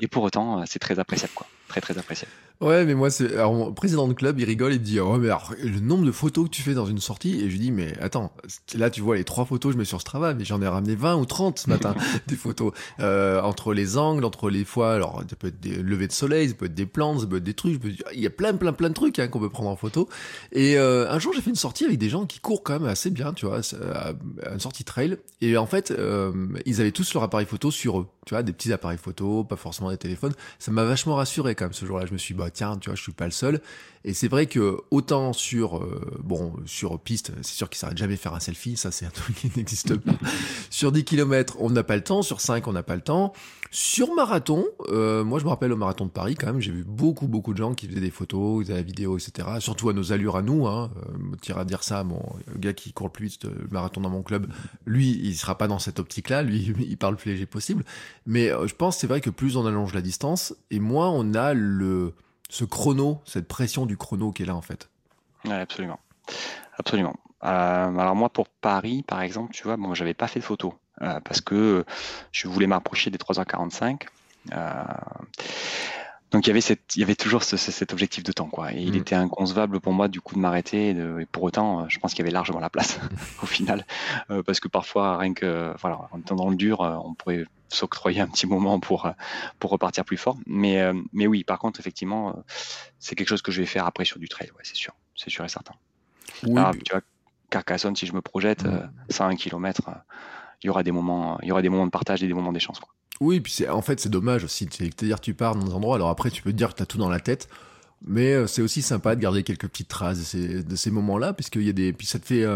Et 0.00 0.08
pour 0.08 0.22
autant, 0.22 0.60
euh, 0.60 0.64
c'est 0.66 0.78
très 0.78 0.98
appréciable, 0.98 1.32
quoi. 1.34 1.46
Très 1.68 1.80
très 1.80 1.98
appréciable. 1.98 2.32
Ouais, 2.60 2.84
mais 2.84 2.94
moi, 2.94 3.10
c'est. 3.10 3.32
Alors, 3.32 3.54
mon 3.54 3.72
président 3.72 4.06
de 4.06 4.12
club, 4.12 4.38
il 4.38 4.44
rigole, 4.44 4.74
il 4.74 4.82
dit, 4.82 5.00
oh, 5.00 5.16
mais 5.16 5.28
alors, 5.28 5.54
le 5.62 5.80
nombre 5.80 6.04
de 6.04 6.12
photos 6.12 6.44
que 6.44 6.50
tu 6.50 6.60
fais 6.60 6.74
dans 6.74 6.84
une 6.84 6.98
sortie, 6.98 7.40
et 7.40 7.48
je 7.48 7.52
lui 7.52 7.58
dis, 7.58 7.72
mais 7.72 7.98
attends, 8.00 8.34
là, 8.74 8.90
tu 8.90 9.00
vois 9.00 9.16
les 9.16 9.24
trois 9.24 9.46
photos, 9.46 9.72
je 9.72 9.78
mets 9.78 9.86
sur 9.86 9.98
ce 9.98 10.04
travail, 10.04 10.34
mais 10.36 10.44
j'en 10.44 10.60
ai 10.60 10.68
ramené 10.68 10.94
20 10.94 11.16
ou 11.16 11.24
30 11.24 11.58
ce 11.58 11.70
matin, 11.70 11.94
des 12.26 12.36
photos. 12.36 12.72
Euh, 12.98 13.40
entre 13.40 13.72
les 13.72 13.96
angles, 13.96 14.26
entre 14.26 14.50
les 14.50 14.66
fois, 14.66 14.92
alors, 14.92 15.22
ça 15.30 15.36
peut 15.36 15.46
être 15.46 15.58
des 15.58 15.76
levées 15.76 16.06
de 16.06 16.12
soleil, 16.12 16.50
ça 16.50 16.54
peut 16.54 16.66
être 16.66 16.74
des 16.74 16.84
plantes, 16.84 17.20
ça 17.20 17.26
peut 17.26 17.38
être 17.38 17.44
des 17.44 17.54
trucs, 17.54 17.80
il 18.12 18.20
y 18.20 18.26
a 18.26 18.30
plein, 18.30 18.52
plein, 18.52 18.74
plein 18.74 18.90
de 18.90 18.94
trucs, 18.94 19.18
hein, 19.20 19.28
qu'on 19.28 19.40
peut 19.40 19.48
prendre 19.48 19.70
en 19.70 19.76
photo. 19.76 20.10
Et 20.52 20.76
euh, 20.76 21.10
un 21.10 21.18
jour, 21.18 21.32
j'ai 21.32 21.40
fait 21.40 21.50
une 21.50 21.56
sortie 21.56 21.86
avec 21.86 21.96
des 21.96 22.10
gens 22.10 22.26
qui 22.26 22.40
courent 22.40 22.62
quand 22.62 22.78
même 22.78 22.90
assez 22.90 23.08
bien, 23.08 23.32
tu 23.32 23.46
vois, 23.46 23.60
une 24.52 24.60
sortie 24.60 24.84
trail. 24.84 25.16
Et 25.40 25.56
en 25.56 25.66
fait, 25.66 25.92
euh, 25.92 26.30
ils 26.66 26.82
avaient 26.82 26.92
tous 26.92 27.14
leur 27.14 27.22
appareil 27.22 27.46
photo 27.46 27.70
sur 27.70 28.00
eux, 28.00 28.06
tu 28.26 28.34
vois, 28.34 28.42
des 28.42 28.52
petits 28.52 28.70
appareils 28.70 28.98
photo, 28.98 29.44
pas 29.44 29.56
forcément 29.56 29.90
des 29.90 29.96
téléphones. 29.96 30.34
Ça 30.58 30.70
m'a 30.70 30.84
vachement 30.84 31.14
rassuré 31.14 31.54
quand 31.54 31.64
même 31.64 31.72
ce 31.72 31.86
jour-là. 31.86 32.04
Je 32.04 32.12
me 32.12 32.18
suis 32.18 32.34
dit, 32.34 32.38
bah 32.38 32.49
tiens, 32.50 32.76
tu 32.78 32.88
vois, 32.88 32.96
je 32.96 33.02
suis 33.02 33.12
pas 33.12 33.26
le 33.26 33.30
seul. 33.30 33.60
Et 34.02 34.14
c'est 34.14 34.28
vrai 34.28 34.46
que 34.46 34.78
autant 34.90 35.34
sur 35.34 35.76
euh, 35.76 36.00
bon 36.24 36.54
sur 36.64 36.98
piste, 36.98 37.32
c'est 37.42 37.54
sûr 37.54 37.68
qu'il 37.68 37.78
s'arrête 37.78 37.98
jamais 37.98 38.16
faire 38.16 38.34
un 38.34 38.40
selfie, 38.40 38.78
ça 38.78 38.90
c'est 38.90 39.04
un 39.04 39.10
truc 39.10 39.36
qui 39.36 39.52
n'existe 39.54 39.94
pas. 39.94 40.12
sur 40.70 40.90
10 40.90 41.04
km, 41.04 41.56
on 41.60 41.68
n'a 41.68 41.82
pas 41.82 41.96
le 41.96 42.02
temps, 42.02 42.22
sur 42.22 42.40
5, 42.40 42.66
on 42.66 42.72
n'a 42.72 42.82
pas 42.82 42.94
le 42.94 43.02
temps. 43.02 43.34
Sur 43.70 44.14
marathon, 44.14 44.64
euh, 44.88 45.22
moi 45.22 45.38
je 45.38 45.44
me 45.44 45.50
rappelle 45.50 45.70
au 45.72 45.76
marathon 45.76 46.06
de 46.06 46.10
Paris 46.10 46.34
quand 46.34 46.46
même, 46.46 46.60
j'ai 46.60 46.72
vu 46.72 46.82
beaucoup 46.82 47.28
beaucoup 47.28 47.52
de 47.52 47.58
gens 47.58 47.74
qui 47.74 47.86
faisaient 47.88 48.00
des 48.00 48.10
photos, 48.10 48.62
ils 48.62 48.64
faisaient 48.64 48.78
la 48.78 48.82
vidéo, 48.82 49.18
etc. 49.18 49.48
Surtout 49.58 49.90
à 49.90 49.92
nos 49.92 50.12
allures 50.12 50.36
à 50.36 50.42
nous, 50.42 50.66
hein. 50.66 50.90
me 51.18 51.36
tire 51.36 51.58
à 51.58 51.66
dire 51.66 51.82
ça, 51.82 52.02
mon 52.02 52.22
gars 52.56 52.72
qui 52.72 52.94
court 52.94 53.08
le 53.08 53.12
plus 53.12 53.26
vite 53.26 53.44
le 53.44 53.68
marathon 53.70 54.00
dans 54.00 54.10
mon 54.10 54.22
club, 54.22 54.46
lui 54.86 55.10
il 55.10 55.36
sera 55.36 55.58
pas 55.58 55.68
dans 55.68 55.78
cette 55.78 56.00
optique-là, 56.00 56.42
lui 56.42 56.74
il 56.88 56.96
parle 56.96 57.14
le 57.14 57.18
plus 57.18 57.32
léger 57.32 57.46
possible. 57.46 57.84
Mais 58.24 58.48
je 58.48 58.74
pense 58.74 58.96
c'est 58.96 59.06
vrai 59.06 59.20
que 59.20 59.30
plus 59.30 59.58
on 59.58 59.66
allonge 59.66 59.92
la 59.92 60.00
distance 60.00 60.54
et 60.70 60.80
moins 60.80 61.10
on 61.10 61.34
a 61.34 61.52
le 61.52 62.14
ce 62.50 62.64
chrono, 62.64 63.20
cette 63.24 63.48
pression 63.48 63.86
du 63.86 63.96
chrono 63.96 64.32
qui 64.32 64.42
est 64.42 64.46
là 64.46 64.56
en 64.56 64.60
fait. 64.60 64.90
Absolument. 65.48 66.00
Absolument. 66.76 67.14
Euh, 67.44 67.46
alors 67.46 68.16
moi 68.16 68.28
pour 68.28 68.48
Paris 68.48 69.02
par 69.06 69.22
exemple, 69.22 69.54
tu 69.54 69.62
vois, 69.62 69.76
bon, 69.76 69.94
j'avais 69.94 70.14
pas 70.14 70.26
fait 70.26 70.40
de 70.40 70.44
photo 70.44 70.74
euh, 71.00 71.20
parce 71.20 71.40
que 71.40 71.84
je 72.32 72.48
voulais 72.48 72.66
m'approcher 72.66 73.10
des 73.10 73.18
3h45. 73.18 74.02
Euh, 74.52 74.72
donc 76.32 76.46
il 76.46 76.48
y 76.48 76.50
avait 76.50 76.60
cette, 76.60 76.96
il 76.96 77.00
y 77.00 77.02
avait 77.02 77.14
toujours 77.14 77.44
cet 77.44 77.92
objectif 77.92 78.24
de 78.24 78.32
temps 78.32 78.48
quoi. 78.48 78.72
Et 78.72 78.80
il 78.80 78.92
mm. 78.92 78.96
était 78.96 79.14
inconcevable 79.14 79.80
pour 79.80 79.92
moi 79.92 80.08
du 80.08 80.20
coup 80.20 80.34
de 80.34 80.40
m'arrêter. 80.40 80.90
Et, 80.90 81.26
pour 81.26 81.44
autant, 81.44 81.88
je 81.88 81.98
pense 82.00 82.12
qu'il 82.12 82.20
y 82.20 82.26
avait 82.26 82.32
largement 82.32 82.60
la 82.60 82.70
place 82.70 82.98
au 83.42 83.46
final, 83.46 83.86
parce 84.44 84.58
que 84.58 84.68
parfois 84.68 85.18
rien 85.18 85.34
que 85.34 85.72
voilà, 85.80 86.08
en 86.10 86.18
étant 86.18 86.34
dans 86.34 86.50
le 86.50 86.56
dur, 86.56 86.80
on 86.80 87.14
pourrait 87.14 87.46
s'octroyer 87.70 88.20
un 88.20 88.26
petit 88.26 88.46
moment 88.46 88.80
pour, 88.80 89.06
euh, 89.06 89.12
pour 89.58 89.70
repartir 89.70 90.04
plus 90.04 90.16
fort. 90.16 90.36
Mais, 90.46 90.80
euh, 90.80 90.94
mais 91.12 91.26
oui, 91.26 91.44
par 91.44 91.58
contre, 91.58 91.80
effectivement, 91.80 92.30
euh, 92.30 92.40
c'est 92.98 93.14
quelque 93.14 93.28
chose 93.28 93.42
que 93.42 93.52
je 93.52 93.60
vais 93.60 93.66
faire 93.66 93.86
après 93.86 94.04
sur 94.04 94.18
du 94.18 94.28
trail, 94.28 94.50
ouais, 94.56 94.62
c'est 94.62 94.76
sûr, 94.76 94.94
c'est 95.16 95.30
sûr 95.30 95.44
et 95.44 95.48
certain. 95.48 95.74
Oui, 96.44 96.58
Alors, 96.58 96.74
tu 96.74 96.92
vois, 96.92 97.02
Carcassonne, 97.50 97.96
si 97.96 98.06
je 98.06 98.12
me 98.12 98.20
projette, 98.20 98.64
mmh. 98.64 98.90
101 99.10 99.36
km, 99.36 99.90
il 100.62 100.66
y 100.66 100.70
aura 100.70 100.82
des 100.82 100.92
moments, 100.92 101.38
il 101.42 101.48
y 101.48 101.52
aura 101.52 101.62
des 101.62 101.68
moments 101.68 101.86
de 101.86 101.90
partage 101.90 102.22
et 102.22 102.26
des 102.26 102.34
moments 102.34 102.52
d'échange. 102.52 102.78
Oui, 103.20 103.40
puis 103.40 103.68
en 103.68 103.82
fait, 103.82 104.00
c'est 104.00 104.08
dommage 104.08 104.44
aussi. 104.44 104.68
C'est-à-dire, 104.70 105.20
tu 105.20 105.34
pars 105.34 105.54
dans 105.54 105.66
des 105.66 105.74
endroits, 105.74 105.96
alors 105.96 106.08
après, 106.08 106.30
tu 106.30 106.42
peux 106.42 106.52
te 106.52 106.56
dire 106.56 106.70
que 106.70 106.76
tu 106.76 106.82
as 106.82 106.86
tout 106.86 106.98
dans 106.98 107.10
la 107.10 107.20
tête. 107.20 107.48
Mais 108.06 108.46
c'est 108.46 108.62
aussi 108.62 108.80
sympa 108.80 109.14
de 109.14 109.20
garder 109.20 109.42
quelques 109.42 109.68
petites 109.68 109.88
traces 109.88 110.18
de 110.18 110.24
ces, 110.24 110.62
de 110.62 110.76
ces 110.76 110.90
moments-là, 110.90 111.34
puisqu'il 111.34 111.64
y 111.64 111.68
a 111.68 111.72
des, 111.74 111.92
puis 111.92 112.06
ça 112.06 112.18
te 112.18 112.24
fait, 112.24 112.46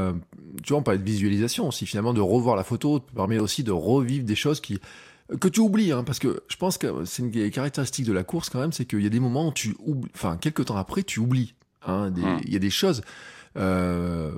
tu 0.63 0.71
vois, 0.71 0.79
on 0.79 0.83
parle 0.83 0.99
de 0.99 1.05
visualisation 1.05 1.69
aussi, 1.69 1.85
finalement, 1.85 2.15
de 2.15 2.23
revoir 2.23 2.57
la 2.57 2.65
photo, 2.65 3.01
te 3.01 3.13
permet 3.15 3.39
aussi 3.39 3.63
de 3.63 3.71
revivre 3.71 4.25
des 4.25 4.37
choses 4.37 4.63
qui, 4.63 4.81
que 5.41 5.49
tu 5.49 5.61
oublies, 5.61 5.93
hein, 5.93 6.05
parce 6.05 6.19
que 6.19 6.43
je 6.49 6.57
pense 6.57 6.79
que 6.79 7.05
c'est 7.05 7.23
une 7.23 7.51
caractéristique 7.51 8.05
de 8.05 8.13
la 8.13 8.25
course 8.25 8.51
quand 8.51 8.61
même, 8.61 8.73
c'est 8.73 8.85
qu'il 8.85 9.03
y 9.03 9.07
a 9.07 9.11
des 9.11 9.21
moments 9.21 9.49
où 9.49 9.53
tu 9.53 9.75
oublies, 9.81 10.11
enfin, 10.15 10.37
quelques 10.37 10.67
temps 10.67 10.77
après, 10.77 11.03
tu 11.03 11.21
oublies. 11.21 11.55
Hein, 11.87 12.13
hum. 12.17 12.41
Il 12.45 12.53
y 12.53 12.57
a 12.57 12.59
des 12.59 12.71
choses, 12.71 13.03
euh, 13.57 14.33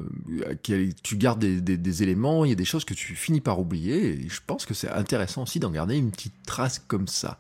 tu 1.03 1.17
gardes 1.17 1.41
des, 1.41 1.61
des, 1.61 2.03
éléments, 2.03 2.45
il 2.45 2.51
y 2.51 2.53
a 2.53 2.57
des 2.57 2.65
choses 2.65 2.85
que 2.85 2.95
tu 2.95 3.17
finis 3.17 3.41
par 3.41 3.59
oublier, 3.59 4.25
et 4.25 4.29
je 4.29 4.41
pense 4.47 4.65
que 4.65 4.75
c'est 4.75 4.91
intéressant 4.91 5.43
aussi 5.43 5.59
d'en 5.59 5.71
garder 5.71 5.97
une 5.97 6.11
petite 6.11 6.35
trace 6.47 6.79
comme 6.87 7.09
ça. 7.09 7.39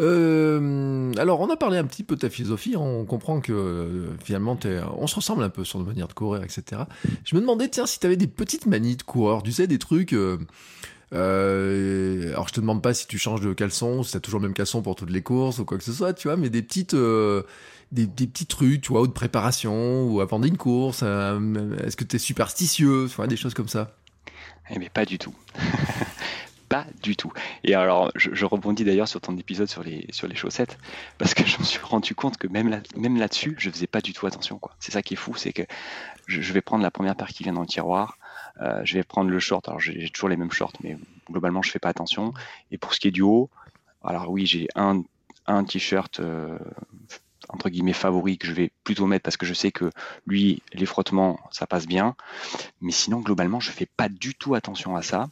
Euh, 0.00 1.12
alors, 1.18 1.40
on 1.40 1.50
a 1.50 1.56
parlé 1.56 1.78
un 1.78 1.84
petit 1.84 2.04
peu 2.04 2.14
de 2.14 2.20
ta 2.20 2.30
philosophie, 2.30 2.76
on 2.76 3.04
comprend 3.04 3.40
que 3.40 3.52
euh, 3.52 4.16
finalement, 4.22 4.58
on 4.96 5.06
se 5.06 5.16
ressemble 5.16 5.42
un 5.42 5.48
peu 5.48 5.64
sur 5.64 5.78
notre 5.78 5.90
manière 5.90 6.08
de 6.08 6.12
courir, 6.12 6.42
etc. 6.42 6.82
Je 7.24 7.34
me 7.34 7.40
demandais, 7.40 7.70
si 7.86 7.98
tu 7.98 8.06
avais 8.06 8.16
des 8.16 8.28
petites 8.28 8.66
manies 8.66 8.96
de 8.96 9.02
coureur, 9.02 9.42
tu 9.42 9.52
sais, 9.52 9.66
des 9.66 9.78
trucs... 9.78 10.12
Euh, 10.12 10.38
euh, 11.14 12.30
alors 12.32 12.48
je 12.48 12.52
te 12.52 12.60
demande 12.60 12.82
pas 12.82 12.92
si 12.92 13.06
tu 13.06 13.18
changes 13.18 13.40
de 13.40 13.52
caleçon, 13.52 14.02
si 14.02 14.12
t'as 14.12 14.20
toujours 14.20 14.40
le 14.40 14.48
même 14.48 14.54
caleçon 14.54 14.82
pour 14.82 14.94
toutes 14.94 15.10
les 15.10 15.22
courses 15.22 15.58
ou 15.58 15.64
quoi 15.64 15.78
que 15.78 15.84
ce 15.84 15.92
soit, 15.92 16.12
tu 16.12 16.28
vois, 16.28 16.36
mais 16.36 16.50
des 16.50 16.62
petites, 16.62 16.94
euh, 16.94 17.42
des, 17.92 18.06
petits 18.06 18.46
trucs, 18.46 18.82
tu 18.82 18.92
vois, 18.92 19.02
ou 19.02 19.06
de 19.06 19.12
préparation 19.12 20.04
ou 20.04 20.20
avant 20.20 20.38
d'une 20.38 20.58
course. 20.58 21.00
Euh, 21.02 21.76
est-ce 21.84 21.96
que 21.96 22.04
t'es 22.04 22.18
superstitieux, 22.18 23.08
tu 23.08 23.26
des 23.26 23.36
choses 23.36 23.54
comme 23.54 23.68
ça? 23.68 23.96
Eh 24.70 24.78
mais 24.78 24.90
pas 24.90 25.06
du 25.06 25.18
tout. 25.18 25.34
pas 26.68 26.86
du 27.02 27.16
tout. 27.16 27.32
Et 27.64 27.74
alors, 27.74 28.10
je, 28.14 28.44
rebondis 28.44 28.84
d'ailleurs 28.84 29.08
sur 29.08 29.20
ton 29.20 29.36
épisode 29.36 29.68
sur 29.68 29.82
les, 29.82 30.06
chaussettes, 30.34 30.78
parce 31.18 31.34
que 31.34 31.44
je 31.46 31.58
me 31.58 31.64
suis 31.64 31.80
rendu 31.80 32.14
compte 32.14 32.36
que 32.36 32.46
même, 32.46 32.68
là, 32.68 32.80
même 32.96 33.16
là-dessus, 33.16 33.56
je 33.58 33.70
faisais 33.70 33.86
pas 33.86 34.00
du 34.00 34.12
tout 34.12 34.26
attention. 34.26 34.60
C'est 34.78 34.92
ça 34.92 35.02
qui 35.02 35.14
est 35.14 35.16
fou, 35.16 35.34
c'est 35.36 35.52
que 35.52 35.62
je, 36.26 36.52
vais 36.52 36.60
prendre 36.60 36.82
la 36.82 36.90
première 36.90 37.16
paire 37.16 37.28
qui 37.28 37.42
vient 37.42 37.54
dans 37.54 37.62
le 37.62 37.66
tiroir, 37.66 38.18
euh, 38.60 38.80
je 38.84 38.94
vais 38.94 39.02
prendre 39.02 39.30
le 39.30 39.38
short. 39.38 39.68
Alors 39.68 39.80
j'ai 39.80 40.08
toujours 40.10 40.28
les 40.28 40.36
mêmes 40.36 40.52
shorts, 40.52 40.74
mais 40.82 40.96
globalement 41.30 41.62
je 41.62 41.70
fais 41.70 41.78
pas 41.78 41.88
attention. 41.88 42.34
Et 42.70 42.78
pour 42.78 42.94
ce 42.94 43.00
qui 43.00 43.08
est 43.08 43.12
du 43.12 43.22
haut, 43.22 43.50
alors 44.04 44.30
oui, 44.30 44.46
j'ai 44.46 44.68
un, 44.74 45.02
un 45.46 45.64
t-shirt 45.64 46.20
euh, 46.20 46.58
entre 47.48 47.68
guillemets 47.68 47.92
favori 47.92 48.38
que 48.38 48.46
je 48.46 48.52
vais 48.52 48.70
plutôt 48.84 49.06
mettre 49.06 49.22
parce 49.22 49.36
que 49.36 49.46
je 49.46 49.54
sais 49.54 49.72
que 49.72 49.90
lui, 50.26 50.62
les 50.72 50.86
frottements, 50.86 51.40
ça 51.50 51.66
passe 51.66 51.86
bien. 51.86 52.14
Mais 52.80 52.92
sinon, 52.92 53.20
globalement, 53.20 53.60
je 53.60 53.70
fais 53.70 53.86
pas 53.86 54.08
du 54.08 54.34
tout 54.34 54.54
attention 54.54 54.96
à 54.96 55.02
ça. 55.02 55.28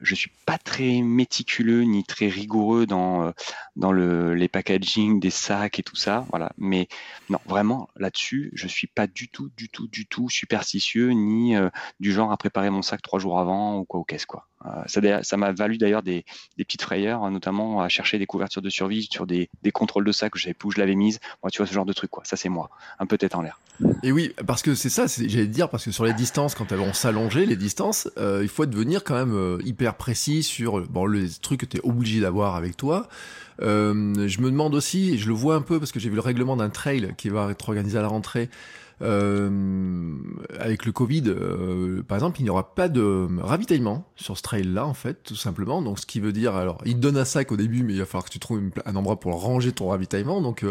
Je 0.00 0.14
suis 0.14 0.30
pas 0.46 0.58
très 0.58 1.00
méticuleux 1.00 1.82
ni 1.82 2.04
très 2.04 2.28
rigoureux 2.28 2.86
dans, 2.86 3.24
euh, 3.24 3.30
dans 3.76 3.92
le, 3.92 4.34
les 4.34 4.48
packaging 4.48 5.20
des 5.20 5.30
sacs 5.30 5.78
et 5.78 5.82
tout 5.82 5.96
ça. 5.96 6.26
Voilà. 6.30 6.52
Mais 6.58 6.88
non, 7.30 7.38
vraiment, 7.46 7.88
là-dessus, 7.96 8.50
je 8.54 8.68
suis 8.68 8.86
pas 8.86 9.06
du 9.06 9.28
tout, 9.28 9.50
du 9.56 9.68
tout, 9.68 9.88
du 9.88 10.06
tout 10.06 10.28
superstitieux 10.28 11.10
ni 11.10 11.56
euh, 11.56 11.70
du 12.00 12.12
genre 12.12 12.32
à 12.32 12.36
préparer 12.36 12.70
mon 12.70 12.82
sac 12.82 13.02
trois 13.02 13.18
jours 13.18 13.38
avant 13.38 13.78
ou 13.78 13.84
quoi 13.84 14.00
ou 14.00 14.04
qu'est-ce 14.04 14.26
quoi. 14.26 14.46
Euh, 14.66 15.20
ça 15.22 15.36
m'a 15.36 15.52
valu 15.52 15.78
d'ailleurs 15.78 16.02
des, 16.02 16.24
petites 16.56 16.82
frayeurs, 16.82 17.30
notamment 17.30 17.80
à 17.80 17.88
chercher 17.88 18.18
des 18.18 18.26
couvertures 18.26 18.62
de 18.62 18.70
survie 18.70 19.06
sur 19.10 19.26
des, 19.26 19.48
contrôles 19.72 20.04
de 20.04 20.12
sac 20.12 20.32
que 20.32 20.38
je 20.38 20.50
où 20.64 20.70
je 20.70 20.78
l'avais 20.78 20.94
mise. 20.94 21.20
Tu 21.52 21.58
vois, 21.58 21.66
ce 21.66 21.74
genre 21.74 21.84
de 21.84 21.92
truc, 21.92 22.10
quoi. 22.10 22.22
Ça, 22.24 22.36
c'est 22.36 22.48
moi. 22.48 22.70
Un 22.98 23.06
peu 23.06 23.18
tête 23.18 23.34
en 23.34 23.42
l'air. 23.42 23.60
Et 24.02 24.12
oui, 24.12 24.32
parce 24.46 24.62
que 24.62 24.74
c'est 24.74 24.88
ça, 24.88 25.06
j'allais 25.06 25.46
dire, 25.46 25.68
parce 25.68 25.84
que 25.84 25.90
sur 25.90 26.04
les 26.04 26.12
distances, 26.12 26.54
quand 26.54 26.72
on 26.72 26.92
s'allonger, 26.92 27.44
les 27.44 27.56
distances, 27.56 28.08
euh, 28.18 28.40
il 28.42 28.48
faut 28.48 28.66
devenir 28.66 29.04
quand 29.04 29.14
même 29.14 29.34
euh, 29.34 29.58
hyper 29.64 29.96
précis 29.96 30.42
sur 30.42 30.80
les 30.80 31.28
trucs 31.42 31.60
que 31.60 31.66
tu 31.66 31.78
es 31.78 31.80
obligé 31.82 32.20
d'avoir 32.20 32.54
avec 32.54 32.76
toi. 32.76 33.08
je 33.60 34.40
me 34.40 34.50
demande 34.50 34.74
aussi, 34.74 35.14
et 35.14 35.18
je 35.18 35.28
le 35.28 35.34
vois 35.34 35.56
un 35.56 35.62
peu 35.62 35.78
parce 35.78 35.92
que 35.92 36.00
j'ai 36.00 36.08
vu 36.08 36.14
le 36.14 36.20
règlement 36.20 36.56
d'un 36.56 36.70
trail 36.70 37.14
qui 37.16 37.28
va 37.28 37.50
être 37.50 37.68
organisé 37.68 37.98
à 37.98 38.02
la 38.02 38.08
rentrée, 38.08 38.48
euh, 39.02 39.50
avec 40.58 40.86
le 40.86 40.92
Covid, 40.92 41.24
euh, 41.26 42.02
par 42.02 42.16
exemple, 42.16 42.40
il 42.40 42.44
n'y 42.44 42.50
aura 42.50 42.74
pas 42.74 42.88
de 42.88 43.28
ravitaillement 43.40 44.06
sur 44.16 44.36
ce 44.36 44.42
trail-là, 44.42 44.86
en 44.86 44.94
fait, 44.94 45.22
tout 45.24 45.36
simplement. 45.36 45.82
Donc, 45.82 45.98
ce 45.98 46.06
qui 46.06 46.20
veut 46.20 46.32
dire, 46.32 46.54
alors, 46.54 46.78
il 46.84 46.94
te 46.94 46.98
donne 46.98 47.16
un 47.16 47.24
sac 47.24 47.52
au 47.52 47.56
début, 47.56 47.82
mais 47.82 47.94
il 47.94 47.98
va 47.98 48.06
falloir 48.06 48.24
que 48.24 48.30
tu 48.30 48.38
trouves 48.38 48.70
un 48.84 48.96
endroit 48.96 49.18
pour 49.18 49.40
ranger 49.40 49.72
ton 49.72 49.88
ravitaillement. 49.88 50.40
Donc, 50.40 50.64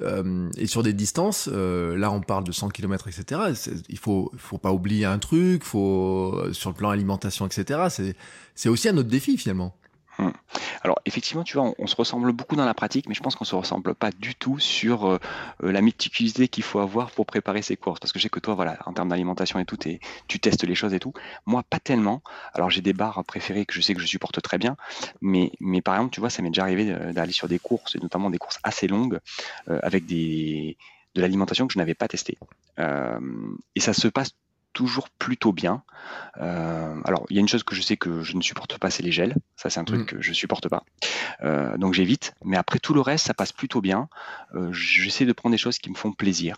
euh, 0.00 0.50
et 0.56 0.66
sur 0.66 0.82
des 0.82 0.92
distances, 0.92 1.48
là, 1.48 2.10
on 2.10 2.20
parle 2.20 2.44
de 2.44 2.52
100 2.52 2.68
km, 2.68 3.08
etc. 3.08 3.40
Il 3.88 3.98
faut, 3.98 4.30
faut 4.36 4.58
pas 4.58 4.72
oublier 4.72 5.04
un 5.04 5.18
truc, 5.18 5.64
faut 5.64 6.38
sur 6.52 6.70
le 6.70 6.76
plan 6.76 6.90
alimentation, 6.90 7.46
etc. 7.46 7.80
C'est, 7.88 8.16
c'est 8.54 8.68
aussi 8.68 8.88
un 8.88 8.96
autre 8.96 9.08
défi 9.08 9.36
finalement. 9.36 9.74
Hum. 10.18 10.32
Alors 10.82 11.00
effectivement, 11.06 11.42
tu 11.42 11.56
vois, 11.56 11.72
on, 11.78 11.86
se 11.86 11.96
ressemble 11.96 12.32
beaucoup 12.32 12.56
dans 12.56 12.66
la 12.66 12.74
pratique, 12.74 13.08
mais 13.08 13.14
je 13.14 13.22
pense 13.22 13.34
qu'on 13.34 13.44
se 13.44 13.54
ressemble 13.54 13.94
pas 13.94 14.10
du 14.10 14.34
tout 14.34 14.58
sur 14.58 15.06
euh, 15.06 15.18
euh, 15.62 15.72
la 15.72 15.80
méticulosité 15.80 16.48
qu'il 16.48 16.64
faut 16.64 16.80
avoir 16.80 17.10
pour 17.10 17.24
préparer 17.24 17.62
ses 17.62 17.76
courses. 17.76 17.98
Parce 17.98 18.12
que 18.12 18.18
je 18.18 18.24
sais 18.24 18.28
que 18.28 18.40
toi, 18.40 18.54
voilà, 18.54 18.78
en 18.84 18.92
termes 18.92 19.08
d'alimentation 19.08 19.58
et 19.58 19.64
tout, 19.64 19.78
tu 20.28 20.40
testes 20.40 20.64
les 20.64 20.74
choses 20.74 20.92
et 20.92 21.00
tout. 21.00 21.14
Moi, 21.46 21.62
pas 21.62 21.78
tellement. 21.78 22.22
Alors 22.52 22.68
j'ai 22.70 22.82
des 22.82 22.92
bars 22.92 23.24
préférés 23.24 23.64
que 23.64 23.72
je 23.72 23.80
sais 23.80 23.94
que 23.94 24.00
je 24.00 24.06
supporte 24.06 24.40
très 24.42 24.58
bien, 24.58 24.76
mais, 25.20 25.52
mais 25.60 25.80
par 25.80 25.94
exemple, 25.94 26.12
tu 26.12 26.20
vois, 26.20 26.30
ça 26.30 26.42
m'est 26.42 26.50
déjà 26.50 26.62
arrivé 26.62 26.94
d'aller 27.12 27.32
sur 27.32 27.48
des 27.48 27.58
courses, 27.58 27.96
et 27.96 27.98
notamment 27.98 28.28
des 28.28 28.38
courses 28.38 28.58
assez 28.62 28.86
longues, 28.88 29.18
euh, 29.68 29.78
avec 29.82 30.06
des 30.06 30.76
de 31.14 31.20
l'alimentation 31.20 31.66
que 31.66 31.74
je 31.74 31.78
n'avais 31.78 31.94
pas 31.94 32.08
testée. 32.08 32.38
et 32.78 33.80
ça 33.80 33.92
se 33.92 34.08
passe 34.08 34.30
toujours 34.72 35.08
plutôt 35.10 35.52
bien. 35.52 35.82
Euh, 36.38 37.00
alors, 37.04 37.26
il 37.30 37.36
y 37.36 37.38
a 37.38 37.40
une 37.40 37.48
chose 37.48 37.62
que 37.62 37.74
je 37.74 37.82
sais 37.82 37.96
que 37.96 38.22
je 38.22 38.36
ne 38.36 38.42
supporte 38.42 38.78
pas, 38.78 38.90
c'est 38.90 39.02
les 39.02 39.12
gels. 39.12 39.34
Ça, 39.56 39.70
c'est 39.70 39.80
un 39.80 39.84
truc 39.84 40.00
mm. 40.00 40.06
que 40.06 40.22
je 40.22 40.32
supporte 40.32 40.68
pas. 40.68 40.84
Euh, 41.42 41.76
donc, 41.76 41.94
j'évite. 41.94 42.34
Mais 42.44 42.56
après, 42.56 42.78
tout 42.78 42.94
le 42.94 43.00
reste, 43.00 43.26
ça 43.26 43.34
passe 43.34 43.52
plutôt 43.52 43.80
bien. 43.80 44.08
Euh, 44.54 44.72
j'essaie 44.72 45.26
de 45.26 45.32
prendre 45.32 45.52
des 45.52 45.58
choses 45.58 45.78
qui 45.78 45.90
me 45.90 45.94
font 45.94 46.12
plaisir. 46.12 46.56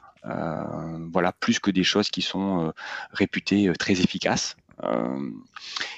voilà, 1.13 1.33
plus 1.33 1.59
que 1.59 1.71
des 1.71 1.85
choses 1.85 2.11
qui 2.11 2.23
sont 2.23 2.73
réputées 3.13 3.71
très 3.79 4.01
efficaces. 4.01 4.57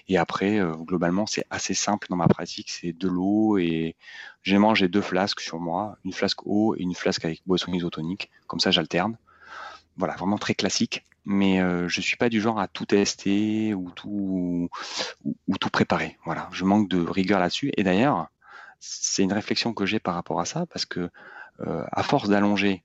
et 0.08 0.18
après, 0.18 0.60
globalement, 0.80 1.26
c'est 1.26 1.44
assez 1.50 1.74
simple 1.74 2.08
dans 2.10 2.16
ma 2.16 2.26
pratique. 2.26 2.70
C'est 2.70 2.92
de 2.92 3.08
l'eau 3.08 3.56
et 3.58 3.94
j'ai 4.42 4.58
mangé 4.58 4.88
deux 4.88 5.00
flasques 5.00 5.40
sur 5.40 5.60
moi, 5.60 5.96
une 6.04 6.12
flasque 6.12 6.44
eau 6.44 6.74
et 6.74 6.82
une 6.82 6.94
flasque 6.94 7.24
avec 7.24 7.40
boisson 7.46 7.72
isotonique. 7.72 8.30
Comme 8.48 8.60
ça, 8.60 8.72
j'alterne. 8.72 9.16
Voilà, 9.96 10.16
vraiment 10.16 10.38
très 10.38 10.54
classique 10.54 11.04
mais 11.26 11.60
euh, 11.60 11.88
je 11.88 12.00
suis 12.00 12.16
pas 12.16 12.28
du 12.28 12.40
genre 12.40 12.58
à 12.58 12.68
tout 12.68 12.86
tester 12.86 13.74
ou 13.74 13.90
tout 13.90 14.70
ou, 15.24 15.58
tout 15.58 15.70
préparer. 15.70 16.16
Voilà, 16.24 16.48
je 16.52 16.64
manque 16.64 16.88
de 16.88 17.00
rigueur 17.00 17.40
là-dessus. 17.40 17.72
Et 17.76 17.82
d'ailleurs, 17.82 18.28
c'est 18.80 19.22
une 19.24 19.32
réflexion 19.32 19.74
que 19.74 19.84
j'ai 19.84 19.98
par 19.98 20.14
rapport 20.14 20.40
à 20.40 20.44
ça 20.44 20.66
parce 20.66 20.86
que 20.86 21.10
euh, 21.60 21.84
à 21.90 22.02
force 22.02 22.28
d'allonger 22.28 22.84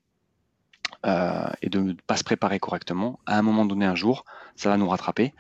euh, 1.06 1.50
et 1.62 1.70
de 1.70 1.80
ne 1.80 1.94
pas 1.94 2.18
se 2.18 2.24
préparer 2.24 2.60
correctement, 2.60 3.20
à 3.26 3.38
un 3.38 3.42
moment 3.42 3.66
donné, 3.66 3.86
un 3.86 3.96
jour, 3.96 4.26
ça 4.56 4.70
va 4.70 4.78
nous 4.78 4.88
rattraper, 4.88 5.34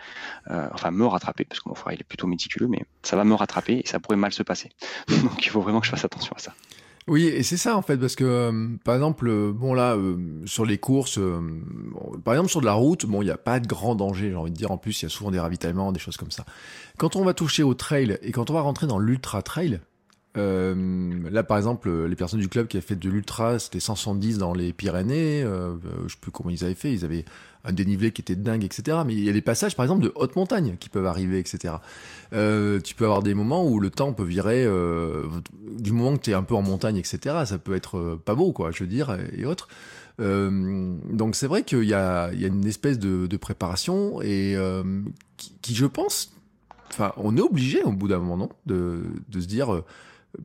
euh, 0.49 0.68
enfin 0.74 0.91
me 0.91 1.06
rattraper, 1.06 1.45
parce 1.45 1.60
que 1.60 1.70
mon 1.70 1.76
frère 1.76 1.93
il 1.93 2.02
est 2.02 2.06
plutôt 2.06 2.28
méticuleux, 2.28 2.68
mais 2.68 2.84
ça 3.04 3.16
va 3.16 3.24
me 3.24 3.34
rattraper 3.36 3.82
et 3.84 3.88
ça 3.88 3.99
pourrait 3.99 4.18
mal 4.18 4.34
se 4.34 4.43
passer. 4.43 4.72
Donc 5.08 5.45
il 5.45 5.49
faut 5.49 5.62
vraiment 5.62 5.80
que 5.80 5.86
je 5.86 5.91
fasse 5.91 6.06
attention 6.06 6.36
à 6.36 6.39
ça. 6.39 6.54
Oui, 7.08 7.26
et 7.26 7.41
c'est 7.41 7.58
ça 7.58 7.76
en 7.76 7.82
fait, 7.82 7.97
parce 7.97 8.16
que 8.16 8.24
euh, 8.24 8.68
par 8.84 8.93
exemple, 8.93 9.28
euh, 9.28 9.52
bon 9.52 9.74
là, 9.74 9.95
euh, 9.95 10.18
sur 10.45 10.66
les 10.66 10.78
courses, 10.78 11.20
par 12.24 12.36
exemple 12.36 12.49
sur 12.49 12.62
de 12.62 12.66
la 12.66 12.74
route, 12.74 13.06
bon, 13.08 13.22
il 13.22 13.26
n'y 13.26 13.32
a 13.32 13.38
pas 13.38 13.60
de 13.60 13.68
grand 13.68 13.95
danger, 13.95 14.30
j'ai 14.30 14.36
envie 14.36 14.52
de 14.52 14.56
dire. 14.56 14.72
En 14.72 14.78
plus, 14.78 15.02
il 15.02 15.06
y 15.06 15.08
a 15.08 15.10
souvent 15.10 15.32
des 15.32 15.39
ravitaillements, 15.39 15.91
des 15.91 15.99
choses 15.99 16.18
comme 16.18 16.32
ça. 16.32 16.45
Quand 16.97 17.16
on 17.16 17.24
va 17.24 17.34
toucher 17.34 17.64
au 17.64 17.74
trail 17.74 18.20
et 18.22 18.32
quand 18.32 18.49
on 18.52 18.54
va 18.54 18.62
rentrer 18.62 18.86
dans 18.86 18.99
l'ultra 18.99 19.41
trail, 19.41 19.80
là 20.36 21.43
par 21.43 21.57
exemple, 21.57 22.05
les 22.05 22.15
personnes 22.15 22.39
du 22.39 22.47
club 22.49 22.67
qui 22.67 22.77
avaient 22.77 22.86
fait 22.86 22.95
de 22.95 23.09
l'ultra, 23.09 23.59
c'était 23.59 23.79
170 23.79 24.38
dans 24.38 24.53
les 24.53 24.73
Pyrénées, 24.73 25.41
je 25.43 26.11
sais 26.11 26.17
plus 26.19 26.32
comment 26.32 26.49
ils 26.49 26.63
avaient 26.63 26.75
fait, 26.75 26.93
ils 26.93 27.05
avaient 27.05 27.25
un 27.63 27.73
dénivelé 27.73 28.11
qui 28.11 28.21
était 28.21 28.36
dingue, 28.36 28.63
etc. 28.63 28.99
Mais 29.05 29.13
il 29.13 29.23
y 29.23 29.29
a 29.29 29.34
des 29.34 29.41
passages, 29.41 29.75
par 29.75 29.86
exemple, 29.86 30.03
de 30.03 30.11
haute 30.15 30.36
montagne 30.36 30.77
qui 30.79 30.89
peuvent 30.89 31.05
arriver, 31.05 31.39
etc. 31.39 31.75
Euh, 32.34 32.79
tu 32.79 32.95
peux 32.95 33.05
avoir 33.05 33.23
des 33.23 33.34
moments 33.34 33.65
où 33.65 33.79
le 33.79 33.89
temps 33.89 34.13
peut 34.13 34.23
virer, 34.23 34.63
euh, 34.65 35.23
du 35.77 35.91
moment 35.91 36.17
que 36.17 36.23
tu 36.23 36.32
es 36.32 36.34
un 36.34 36.43
peu 36.43 36.55
en 36.55 36.61
montagne, 36.61 36.97
etc. 36.97 37.45
Ça 37.45 37.57
peut 37.57 37.75
être 37.75 37.97
euh, 37.97 38.21
pas 38.23 38.36
beau, 38.36 38.51
quoi, 38.51 38.71
je 38.71 38.84
veux 38.84 38.89
dire, 38.89 39.15
et, 39.34 39.45
autres. 39.45 39.67
Euh, 40.19 40.95
donc 41.11 41.36
c'est 41.36 41.47
vrai 41.47 41.63
qu'il 41.63 41.84
y 41.84 41.88
y 41.88 41.93
a 41.93 42.32
une 42.32 42.67
espèce 42.67 42.99
de, 42.99 43.27
de 43.27 43.38
préparation 43.38 44.21
et 44.21 44.55
euh, 44.55 44.84
qui, 45.38 45.53
qui, 45.61 45.75
je 45.75 45.86
pense, 45.86 46.34
enfin, 46.89 47.13
on 47.17 47.36
est 47.38 47.41
obligé 47.41 47.82
au 47.84 47.91
bout 47.91 48.07
d'un 48.07 48.19
moment, 48.19 48.38
non, 48.38 48.49
de, 48.65 49.03
de 49.29 49.41
se 49.41 49.47
dire, 49.47 49.73
euh, 49.73 49.84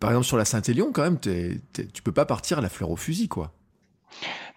par 0.00 0.10
exemple 0.10 0.26
sur 0.26 0.36
la 0.36 0.44
Saint-Élion, 0.44 0.92
quand 0.92 1.02
même, 1.02 1.18
t'es, 1.18 1.60
t'es, 1.72 1.86
tu 1.86 2.02
peux 2.02 2.12
pas 2.12 2.26
partir 2.26 2.58
à 2.58 2.60
la 2.60 2.68
fleur 2.68 2.90
au 2.90 2.96
fusil, 2.96 3.28
quoi. 3.28 3.52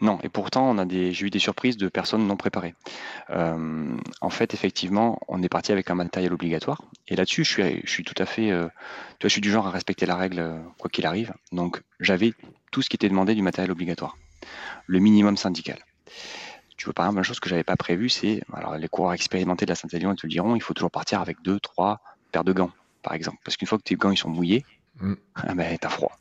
Non, 0.02 0.20
et 0.24 0.30
pourtant, 0.30 0.74
des, 0.86 1.12
j'ai 1.12 1.28
eu 1.28 1.30
des 1.30 1.40
surprises 1.40 1.76
de 1.76 1.90
personnes 1.90 2.26
non 2.26 2.38
préparées. 2.38 2.76
Euh, 3.32 3.98
en 4.22 4.30
fait, 4.30 4.54
effectivement, 4.54 5.20
on 5.28 5.44
est 5.44 5.50
parti 5.50 5.72
avec 5.72 5.90
un 5.90 5.96
matériel 5.96 6.32
obligatoire. 6.32 6.82
Et 7.08 7.16
là-dessus, 7.16 7.44
je 7.44 7.50
suis, 7.50 7.82
je 7.84 7.92
suis 7.92 8.04
tout 8.04 8.16
à 8.18 8.26
fait, 8.26 8.52
euh, 8.52 8.68
tu 9.20 9.26
vois, 9.26 9.28
je 9.28 9.30
suis 9.30 9.42
du 9.42 9.52
genre 9.52 9.68
à 9.68 9.72
respecter 9.72 10.06
la 10.06 10.16
règle 10.16 10.40
euh, 10.40 10.60
quoi 10.78 10.90
qu'il 10.90 11.06
arrive. 11.06 11.34
Donc, 11.52 11.82
j'avais 12.00 12.34
tout 12.72 12.82
ce 12.82 12.90
qui 12.90 12.96
était 12.96 13.10
demandé 13.10 13.36
du 13.36 13.42
matériel 13.42 13.72
obligatoire, 13.72 14.18
le 14.88 15.00
minimum 15.00 15.36
syndical. 15.36 15.80
Tu 16.78 16.86
vois, 16.86 16.94
par 16.94 17.06
exemple, 17.06 17.20
une 17.20 17.24
chose 17.26 17.42
que 17.42 17.50
j'avais 17.50 17.66
pas 17.66 17.76
prévu, 17.76 18.08
c'est, 18.08 18.42
alors 18.54 18.78
les 18.78 18.88
coureurs 18.88 19.14
expérimentés 19.14 19.66
de 19.66 19.72
la 19.72 19.76
Saint-Élion 19.76 20.16
te 20.16 20.26
le 20.26 20.30
diront, 20.30 20.56
il 20.56 20.62
faut 20.62 20.74
toujours 20.74 20.92
partir 20.92 21.20
avec 21.20 21.42
deux, 21.42 21.60
trois 21.60 22.00
paires 22.32 22.46
de 22.46 22.54
gants, 22.54 22.72
par 23.04 23.14
exemple, 23.14 23.40
parce 23.44 23.58
qu'une 23.58 23.68
fois 23.68 23.78
que 23.78 23.84
tes 23.84 23.96
gants 23.96 24.12
ils 24.12 24.18
sont 24.18 24.30
mouillés, 24.30 24.64
Mm. 25.02 25.14
Ah 25.36 25.54
ben, 25.54 25.78
t'as 25.78 25.90
froid. 25.90 26.18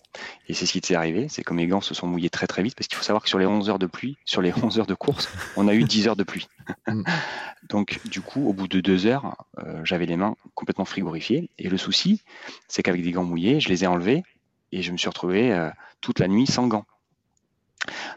Et 0.48 0.54
c'est 0.54 0.66
ce 0.66 0.72
qui 0.72 0.80
t'est 0.80 0.94
arrivé, 0.94 1.28
c'est 1.28 1.42
que 1.42 1.52
mes 1.52 1.66
gants 1.66 1.80
se 1.80 1.94
sont 1.94 2.06
mouillés 2.06 2.30
très 2.30 2.46
très 2.46 2.62
vite, 2.62 2.74
parce 2.74 2.86
qu'il 2.88 2.96
faut 2.96 3.04
savoir 3.04 3.22
que 3.22 3.28
sur 3.28 3.38
les 3.38 3.46
11 3.46 3.70
heures 3.70 3.78
de 3.78 3.86
pluie, 3.86 4.16
sur 4.24 4.42
les 4.42 4.52
11 4.62 4.78
heures 4.78 4.86
de 4.86 4.94
course, 4.94 5.28
on 5.56 5.68
a 5.68 5.74
eu 5.74 5.84
10 5.84 6.08
heures 6.08 6.16
de 6.16 6.24
pluie. 6.24 6.48
Mm. 6.86 7.02
Donc 7.68 8.00
du 8.04 8.20
coup, 8.20 8.48
au 8.48 8.52
bout 8.52 8.68
de 8.68 8.80
deux 8.80 9.06
heures, 9.06 9.36
euh, 9.58 9.80
j'avais 9.84 10.06
les 10.06 10.16
mains 10.16 10.36
complètement 10.54 10.84
frigorifiées. 10.84 11.50
Et 11.58 11.68
le 11.68 11.76
souci, 11.76 12.22
c'est 12.68 12.82
qu'avec 12.82 13.02
des 13.02 13.12
gants 13.12 13.24
mouillés, 13.24 13.60
je 13.60 13.68
les 13.68 13.84
ai 13.84 13.86
enlevés 13.86 14.22
et 14.72 14.82
je 14.82 14.92
me 14.92 14.96
suis 14.96 15.08
retrouvé 15.08 15.52
euh, 15.52 15.70
toute 16.00 16.18
la 16.18 16.28
nuit 16.28 16.46
sans 16.46 16.66
gants. 16.66 16.86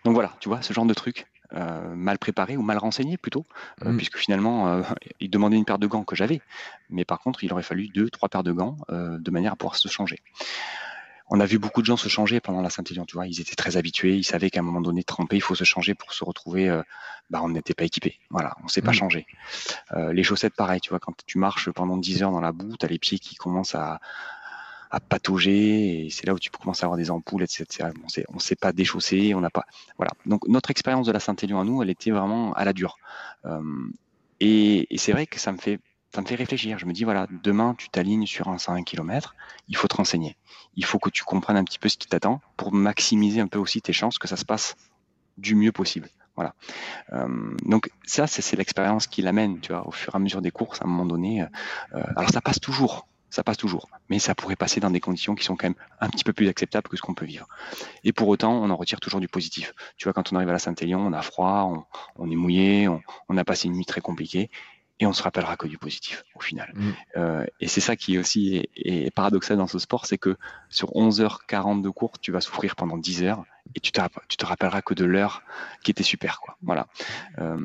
Donc 0.03 0.13
voilà, 0.13 0.35
tu 0.39 0.49
vois, 0.49 0.61
ce 0.61 0.73
genre 0.73 0.85
de 0.85 0.93
truc. 0.93 1.25
Euh, 1.53 1.95
mal 1.95 2.17
préparé 2.17 2.55
ou 2.55 2.61
mal 2.61 2.77
renseigné 2.77 3.17
plutôt, 3.17 3.45
euh, 3.83 3.91
mm. 3.91 3.97
puisque 3.97 4.17
finalement, 4.17 4.69
euh, 4.69 4.83
il 5.19 5.29
demandait 5.29 5.57
une 5.57 5.65
paire 5.65 5.79
de 5.79 5.87
gants 5.87 6.05
que 6.05 6.15
j'avais, 6.15 6.41
mais 6.89 7.03
par 7.03 7.19
contre, 7.19 7.43
il 7.43 7.51
aurait 7.51 7.61
fallu 7.61 7.89
deux, 7.89 8.09
trois 8.09 8.29
paires 8.29 8.43
de 8.43 8.53
gants 8.53 8.77
de 8.89 9.31
manière 9.31 9.53
à 9.53 9.55
pouvoir 9.57 9.75
se 9.75 9.89
changer. 9.89 10.19
On 11.29 11.39
a 11.39 11.45
vu 11.45 11.59
beaucoup 11.59 11.81
de 11.81 11.85
gens 11.85 11.97
se 11.97 12.09
changer 12.09 12.39
pendant 12.39 12.61
la 12.61 12.69
Saint-Élion, 12.69 13.05
tu 13.05 13.15
vois, 13.15 13.27
ils 13.27 13.41
étaient 13.41 13.55
très 13.55 13.75
habitués, 13.77 14.15
ils 14.15 14.23
savaient 14.23 14.49
qu'à 14.49 14.59
un 14.59 14.63
moment 14.63 14.81
donné, 14.81 15.03
tremper, 15.03 15.37
il 15.37 15.41
faut 15.41 15.55
se 15.55 15.63
changer 15.63 15.93
pour 15.93 16.13
se 16.13 16.23
retrouver, 16.23 16.69
bah, 17.29 17.41
on 17.43 17.49
n'était 17.49 17.73
pas 17.73 17.85
équipé, 17.85 18.19
voilà, 18.29 18.55
on 18.63 18.67
s'est 18.67 18.81
pas 18.81 18.91
mm. 18.91 18.95
changé. 18.95 19.27
les 19.95 20.23
chaussettes, 20.23 20.55
pareil, 20.55 20.79
tu 20.79 20.89
vois, 20.89 20.99
quand 20.99 21.15
tu 21.25 21.37
marches 21.37 21.69
pendant 21.71 21.97
10 21.97 22.23
heures 22.23 22.31
dans 22.31 22.41
la 22.41 22.51
boue, 22.51 22.75
tu 22.77 22.85
as 22.85 22.89
les 22.89 22.99
pieds 22.99 23.19
qui 23.19 23.35
commencent 23.35 23.75
à, 23.75 23.99
à 24.91 24.99
patauger 24.99 26.05
et 26.05 26.09
c'est 26.09 26.27
là 26.27 26.33
où 26.33 26.39
tu 26.39 26.51
peux 26.51 26.57
commencer 26.57 26.83
à 26.83 26.85
avoir 26.85 26.97
des 26.97 27.09
ampoules, 27.09 27.43
etc. 27.43 27.89
on 28.29 28.35
ne 28.35 28.39
s'est 28.39 28.55
pas 28.55 28.73
déchaussé, 28.73 29.33
on 29.33 29.41
n'a 29.41 29.49
pas. 29.49 29.65
Voilà. 29.97 30.11
Donc 30.25 30.47
notre 30.47 30.69
expérience 30.69 31.07
de 31.07 31.11
la 31.11 31.19
Saint-Élion 31.19 31.59
à 31.59 31.63
nous, 31.63 31.81
elle 31.81 31.89
était 31.89 32.11
vraiment 32.11 32.53
à 32.53 32.65
la 32.65 32.73
dure. 32.73 32.97
Euh, 33.45 33.61
et, 34.39 34.93
et 34.93 34.97
c'est 34.97 35.13
vrai 35.13 35.27
que 35.27 35.39
ça 35.39 35.51
me 35.51 35.57
fait 35.57 35.79
ça 36.13 36.21
me 36.21 36.27
fait 36.27 36.35
réfléchir. 36.35 36.77
Je 36.77 36.85
me 36.85 36.93
dis, 36.93 37.03
voilà, 37.03 37.27
demain, 37.43 37.73
tu 37.77 37.89
t'alignes 37.89 38.25
sur 38.25 38.49
un 38.49 38.57
101 38.57 38.83
km, 38.83 39.35
il 39.69 39.77
faut 39.77 39.87
te 39.87 39.95
renseigner. 39.95 40.35
Il 40.75 40.83
faut 40.83 40.99
que 40.99 41.09
tu 41.09 41.23
comprennes 41.23 41.57
un 41.57 41.63
petit 41.63 41.79
peu 41.79 41.89
ce 41.89 41.97
qui 41.97 42.07
t'attend 42.07 42.41
pour 42.57 42.73
maximiser 42.73 43.39
un 43.39 43.47
peu 43.47 43.59
aussi 43.59 43.81
tes 43.81 43.93
chances 43.93 44.19
que 44.19 44.27
ça 44.27 44.35
se 44.35 44.45
passe 44.45 44.75
du 45.37 45.55
mieux 45.55 45.71
possible. 45.71 46.09
Voilà. 46.35 46.53
Euh, 47.13 47.55
donc 47.65 47.89
ça, 48.03 48.27
c'est 48.27 48.55
l'expérience 48.55 49.07
qui 49.07 49.21
l'amène, 49.21 49.59
tu 49.59 49.71
vois, 49.71 49.87
au 49.87 49.91
fur 49.91 50.13
et 50.13 50.17
à 50.17 50.19
mesure 50.19 50.41
des 50.41 50.51
courses, 50.51 50.81
à 50.81 50.85
un 50.85 50.87
moment 50.87 51.05
donné. 51.05 51.43
Euh, 51.43 52.03
alors 52.15 52.29
ça 52.29 52.41
passe 52.41 52.59
toujours 52.59 53.07
ça 53.31 53.43
passe 53.43 53.57
toujours. 53.57 53.89
Mais 54.09 54.19
ça 54.19 54.35
pourrait 54.35 54.55
passer 54.55 54.79
dans 54.79 54.91
des 54.91 54.99
conditions 54.99 55.33
qui 55.33 55.43
sont 55.43 55.55
quand 55.55 55.65
même 55.65 55.75
un 55.99 56.09
petit 56.09 56.23
peu 56.23 56.33
plus 56.33 56.47
acceptables 56.47 56.87
que 56.87 56.97
ce 56.97 57.01
qu'on 57.01 57.15
peut 57.15 57.25
vivre. 57.25 57.47
Et 58.03 58.13
pour 58.13 58.27
autant, 58.27 58.53
on 58.53 58.69
en 58.69 58.75
retire 58.75 58.99
toujours 58.99 59.21
du 59.21 59.27
positif. 59.27 59.73
Tu 59.97 60.03
vois, 60.03 60.13
quand 60.13 60.31
on 60.31 60.35
arrive 60.35 60.49
à 60.49 60.53
la 60.53 60.59
Saint-Élion, 60.59 60.99
on 60.99 61.13
a 61.13 61.21
froid, 61.21 61.85
on, 62.17 62.29
est 62.29 62.35
mouillé, 62.35 62.87
on, 62.87 63.37
a 63.37 63.43
passé 63.43 63.67
une 63.67 63.73
nuit 63.73 63.85
très 63.85 64.01
compliquée, 64.01 64.51
et 64.99 65.07
on 65.07 65.13
se 65.13 65.23
rappellera 65.23 65.55
que 65.55 65.65
du 65.65 65.77
positif 65.77 66.23
au 66.35 66.41
final. 66.41 66.71
Mm. 66.75 66.91
Euh, 67.17 67.45
et 67.59 67.67
c'est 67.67 67.81
ça 67.81 67.95
qui 67.95 68.15
est 68.15 68.17
aussi 68.19 68.67
est, 68.75 69.09
paradoxal 69.15 69.57
dans 69.57 69.67
ce 69.67 69.79
sport, 69.79 70.05
c'est 70.05 70.17
que 70.17 70.37
sur 70.69 70.89
11h40 70.89 71.81
de 71.81 71.89
cours, 71.89 72.19
tu 72.19 72.31
vas 72.31 72.41
souffrir 72.41 72.75
pendant 72.75 72.97
10 72.97 73.23
heures, 73.23 73.45
et 73.73 73.79
tu 73.79 73.91
tu 74.27 74.37
te 74.37 74.45
rappelleras 74.45 74.81
que 74.81 74.93
de 74.93 75.05
l'heure 75.05 75.43
qui 75.83 75.91
était 75.91 76.03
super. 76.03 76.41
Quoi. 76.41 76.57
Voilà. 76.61 76.87
Euh, 77.39 77.57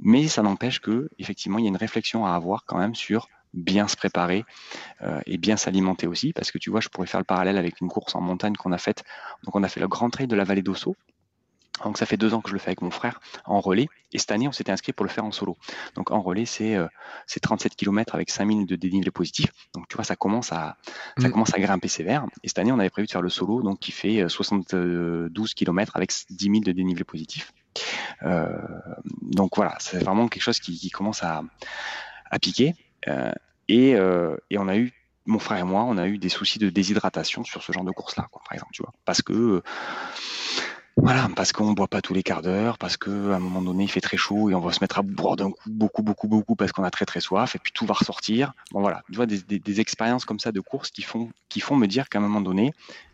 mais 0.00 0.28
ça 0.28 0.42
n'empêche 0.42 0.78
que 0.78 1.10
effectivement, 1.18 1.58
il 1.58 1.64
y 1.64 1.66
a 1.66 1.68
une 1.68 1.76
réflexion 1.76 2.24
à 2.24 2.34
avoir 2.34 2.64
quand 2.64 2.78
même 2.78 2.94
sur 2.94 3.28
bien 3.54 3.88
se 3.88 3.96
préparer 3.96 4.44
euh, 5.02 5.20
et 5.26 5.38
bien 5.38 5.56
s'alimenter 5.56 6.06
aussi, 6.06 6.32
parce 6.32 6.50
que 6.50 6.58
tu 6.58 6.70
vois, 6.70 6.80
je 6.80 6.88
pourrais 6.88 7.06
faire 7.06 7.20
le 7.20 7.24
parallèle 7.24 7.58
avec 7.58 7.80
une 7.80 7.88
course 7.88 8.14
en 8.14 8.20
montagne 8.20 8.54
qu'on 8.54 8.72
a 8.72 8.78
faite. 8.78 9.04
Donc 9.44 9.56
on 9.56 9.62
a 9.62 9.68
fait 9.68 9.80
le 9.80 9.88
Grand 9.88 10.10
Trail 10.10 10.26
de 10.26 10.36
la 10.36 10.44
vallée 10.44 10.62
d'Osso. 10.62 10.96
Donc 11.84 11.96
ça 11.96 12.04
fait 12.04 12.16
deux 12.16 12.34
ans 12.34 12.40
que 12.40 12.50
je 12.50 12.54
le 12.54 12.58
fais 12.58 12.68
avec 12.68 12.82
mon 12.82 12.90
frère 12.90 13.20
en 13.46 13.60
relais, 13.60 13.88
et 14.12 14.18
cette 14.18 14.32
année 14.32 14.46
on 14.46 14.52
s'était 14.52 14.72
inscrit 14.72 14.92
pour 14.92 15.04
le 15.04 15.10
faire 15.10 15.24
en 15.24 15.32
solo. 15.32 15.56
Donc 15.94 16.10
en 16.10 16.20
relais 16.20 16.44
c'est 16.44 16.76
euh, 16.76 16.86
37 17.40 17.74
km 17.74 18.14
avec 18.14 18.30
5000 18.30 18.66
de 18.66 18.76
dénivelé 18.76 19.10
positif. 19.10 19.50
Donc 19.74 19.88
tu 19.88 19.96
vois 19.96 20.04
ça 20.04 20.16
commence 20.16 20.52
à 20.52 20.76
ça 21.16 21.28
mm. 21.28 21.32
commence 21.32 21.54
à 21.54 21.58
grimper 21.58 21.88
sévère. 21.88 22.26
Et 22.42 22.48
cette 22.48 22.58
année 22.58 22.72
on 22.72 22.78
avait 22.78 22.90
prévu 22.90 23.06
de 23.06 23.12
faire 23.12 23.22
le 23.22 23.30
solo, 23.30 23.62
donc 23.62 23.78
qui 23.80 23.92
fait 23.92 24.28
72 24.28 24.74
euh, 24.74 25.54
km 25.56 25.96
avec 25.96 26.12
10 26.28 26.44
000 26.44 26.60
de 26.60 26.72
dénivelé 26.72 27.04
positif. 27.04 27.52
Euh, 28.24 28.48
donc 29.22 29.56
voilà, 29.56 29.76
c'est 29.78 29.98
vraiment 29.98 30.28
quelque 30.28 30.42
chose 30.42 30.60
qui, 30.60 30.76
qui 30.78 30.90
commence 30.90 31.22
à, 31.22 31.42
à 32.30 32.38
piquer. 32.38 32.74
Euh, 33.08 33.32
et, 33.68 33.94
euh, 33.94 34.36
et 34.50 34.58
on 34.58 34.68
a 34.68 34.76
eu 34.76 34.92
mon 35.26 35.38
frère 35.38 35.58
et 35.58 35.64
moi, 35.64 35.84
on 35.84 35.96
a 35.96 36.06
eu 36.08 36.18
des 36.18 36.28
soucis 36.28 36.58
de 36.58 36.70
déshydratation 36.70 37.44
sur 37.44 37.62
ce 37.62 37.72
genre 37.72 37.84
de 37.84 37.92
course-là, 37.92 38.28
par 38.32 38.52
exemple, 38.52 38.72
tu 38.72 38.82
vois, 38.82 38.92
parce 39.04 39.22
que 39.22 39.62
voilà, 40.96 41.28
parce 41.34 41.52
qu'on 41.52 41.72
boit 41.72 41.88
pas 41.88 42.02
tous 42.02 42.12
les 42.12 42.22
quarts 42.22 42.42
d'heure, 42.42 42.76
parce 42.76 42.96
que 42.96 43.30
à 43.30 43.36
un 43.36 43.38
moment 43.38 43.62
donné 43.62 43.84
il 43.84 43.90
fait 43.90 44.00
très 44.00 44.16
chaud 44.16 44.50
et 44.50 44.54
on 44.54 44.60
va 44.60 44.72
se 44.72 44.80
mettre 44.82 44.98
à 44.98 45.02
boire 45.02 45.36
d'un 45.36 45.50
coup 45.50 45.70
beaucoup, 45.70 46.02
beaucoup, 46.02 46.28
beaucoup 46.28 46.56
parce 46.56 46.72
qu'on 46.72 46.84
a 46.84 46.90
très 46.90 47.06
très 47.06 47.20
soif 47.20 47.54
et 47.54 47.58
puis 47.58 47.72
tout 47.72 47.86
va 47.86 47.94
ressortir. 47.94 48.52
Bon 48.72 48.80
voilà, 48.80 49.02
tu 49.10 49.16
vois 49.16 49.26
des, 49.26 49.80
expériences 49.80 50.24
comme 50.24 50.40
ça 50.40 50.52
de 50.52 50.60
course 50.60 50.90
qui 50.90 51.02
font 51.02 51.30
qui 51.48 51.60
font 51.60 51.76
me 51.76 51.86
dire 51.86 52.08
qu'à 52.08 52.18
un 52.18 52.22
moment 52.22 52.40
donné, 52.40 52.72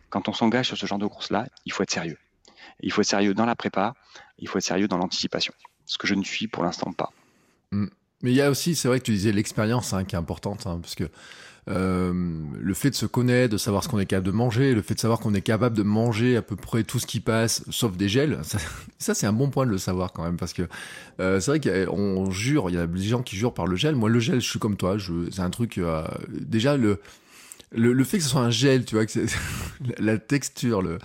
quand 0.08 0.28
on 0.28 0.32
s'engage 0.32 0.66
sur 0.66 0.76
ce 0.76 0.86
genre 0.86 0.98
de 0.98 1.06
course-là, 1.06 1.46
il 1.64 1.72
faut 1.72 1.82
être 1.82 1.92
sérieux. 1.92 2.18
Il 2.80 2.90
faut 2.90 3.02
être 3.02 3.08
sérieux 3.08 3.34
dans 3.34 3.46
la 3.46 3.54
prépa, 3.54 3.94
il 4.38 4.48
faut 4.48 4.58
être 4.58 4.64
sérieux 4.64 4.88
dans 4.88 4.98
l'anticipation, 4.98 5.54
ce 5.84 5.96
que 5.98 6.06
je 6.06 6.14
ne 6.14 6.24
suis 6.24 6.48
pour 6.48 6.64
l'instant 6.64 6.92
pas. 6.92 7.12
Mmh. 7.70 7.86
Mais 8.22 8.30
il 8.30 8.36
y 8.36 8.42
a 8.42 8.50
aussi, 8.50 8.74
c'est 8.74 8.88
vrai 8.88 8.98
que 8.98 9.04
tu 9.04 9.12
disais 9.12 9.32
l'expérience 9.32 9.92
hein, 9.92 10.04
qui 10.04 10.14
est 10.14 10.18
importante, 10.18 10.66
hein, 10.66 10.78
parce 10.80 10.94
que 10.94 11.04
euh, 11.68 12.12
le 12.60 12.74
fait 12.74 12.90
de 12.90 12.94
se 12.94 13.06
connaître, 13.06 13.52
de 13.52 13.58
savoir 13.58 13.82
ce 13.82 13.88
qu'on 13.88 13.98
est 13.98 14.06
capable 14.06 14.26
de 14.26 14.32
manger, 14.32 14.72
le 14.72 14.82
fait 14.82 14.94
de 14.94 15.00
savoir 15.00 15.18
qu'on 15.18 15.34
est 15.34 15.42
capable 15.42 15.76
de 15.76 15.82
manger 15.82 16.36
à 16.36 16.42
peu 16.42 16.54
près 16.54 16.84
tout 16.84 17.00
ce 17.00 17.06
qui 17.06 17.18
passe, 17.18 17.64
sauf 17.70 17.96
des 17.96 18.08
gels, 18.08 18.38
ça, 18.42 18.58
ça 18.98 19.14
c'est 19.14 19.26
un 19.26 19.32
bon 19.32 19.50
point 19.50 19.66
de 19.66 19.72
le 19.72 19.78
savoir 19.78 20.12
quand 20.12 20.22
même, 20.22 20.36
parce 20.36 20.52
que 20.52 20.62
euh, 21.20 21.40
c'est 21.40 21.50
vrai 21.50 21.86
qu'on 21.86 22.30
jure, 22.30 22.70
il 22.70 22.76
y 22.76 22.78
a 22.78 22.86
des 22.86 23.02
gens 23.02 23.22
qui 23.22 23.36
jurent 23.36 23.54
par 23.54 23.66
le 23.66 23.74
gel. 23.74 23.96
Moi, 23.96 24.08
le 24.08 24.20
gel, 24.20 24.40
je 24.40 24.48
suis 24.48 24.60
comme 24.60 24.76
toi, 24.76 24.96
c'est 25.32 25.40
un 25.40 25.50
truc. 25.50 25.78
Euh, 25.78 26.06
déjà 26.28 26.76
le 26.76 27.00
le, 27.72 27.92
le, 27.92 28.04
fait 28.04 28.18
que 28.18 28.24
ce 28.24 28.30
soit 28.30 28.42
un 28.42 28.50
gel, 28.50 28.84
tu 28.84 28.94
vois, 28.94 29.06
que 29.06 29.18
la 29.98 30.18
texture, 30.18 30.82
le, 30.82 30.98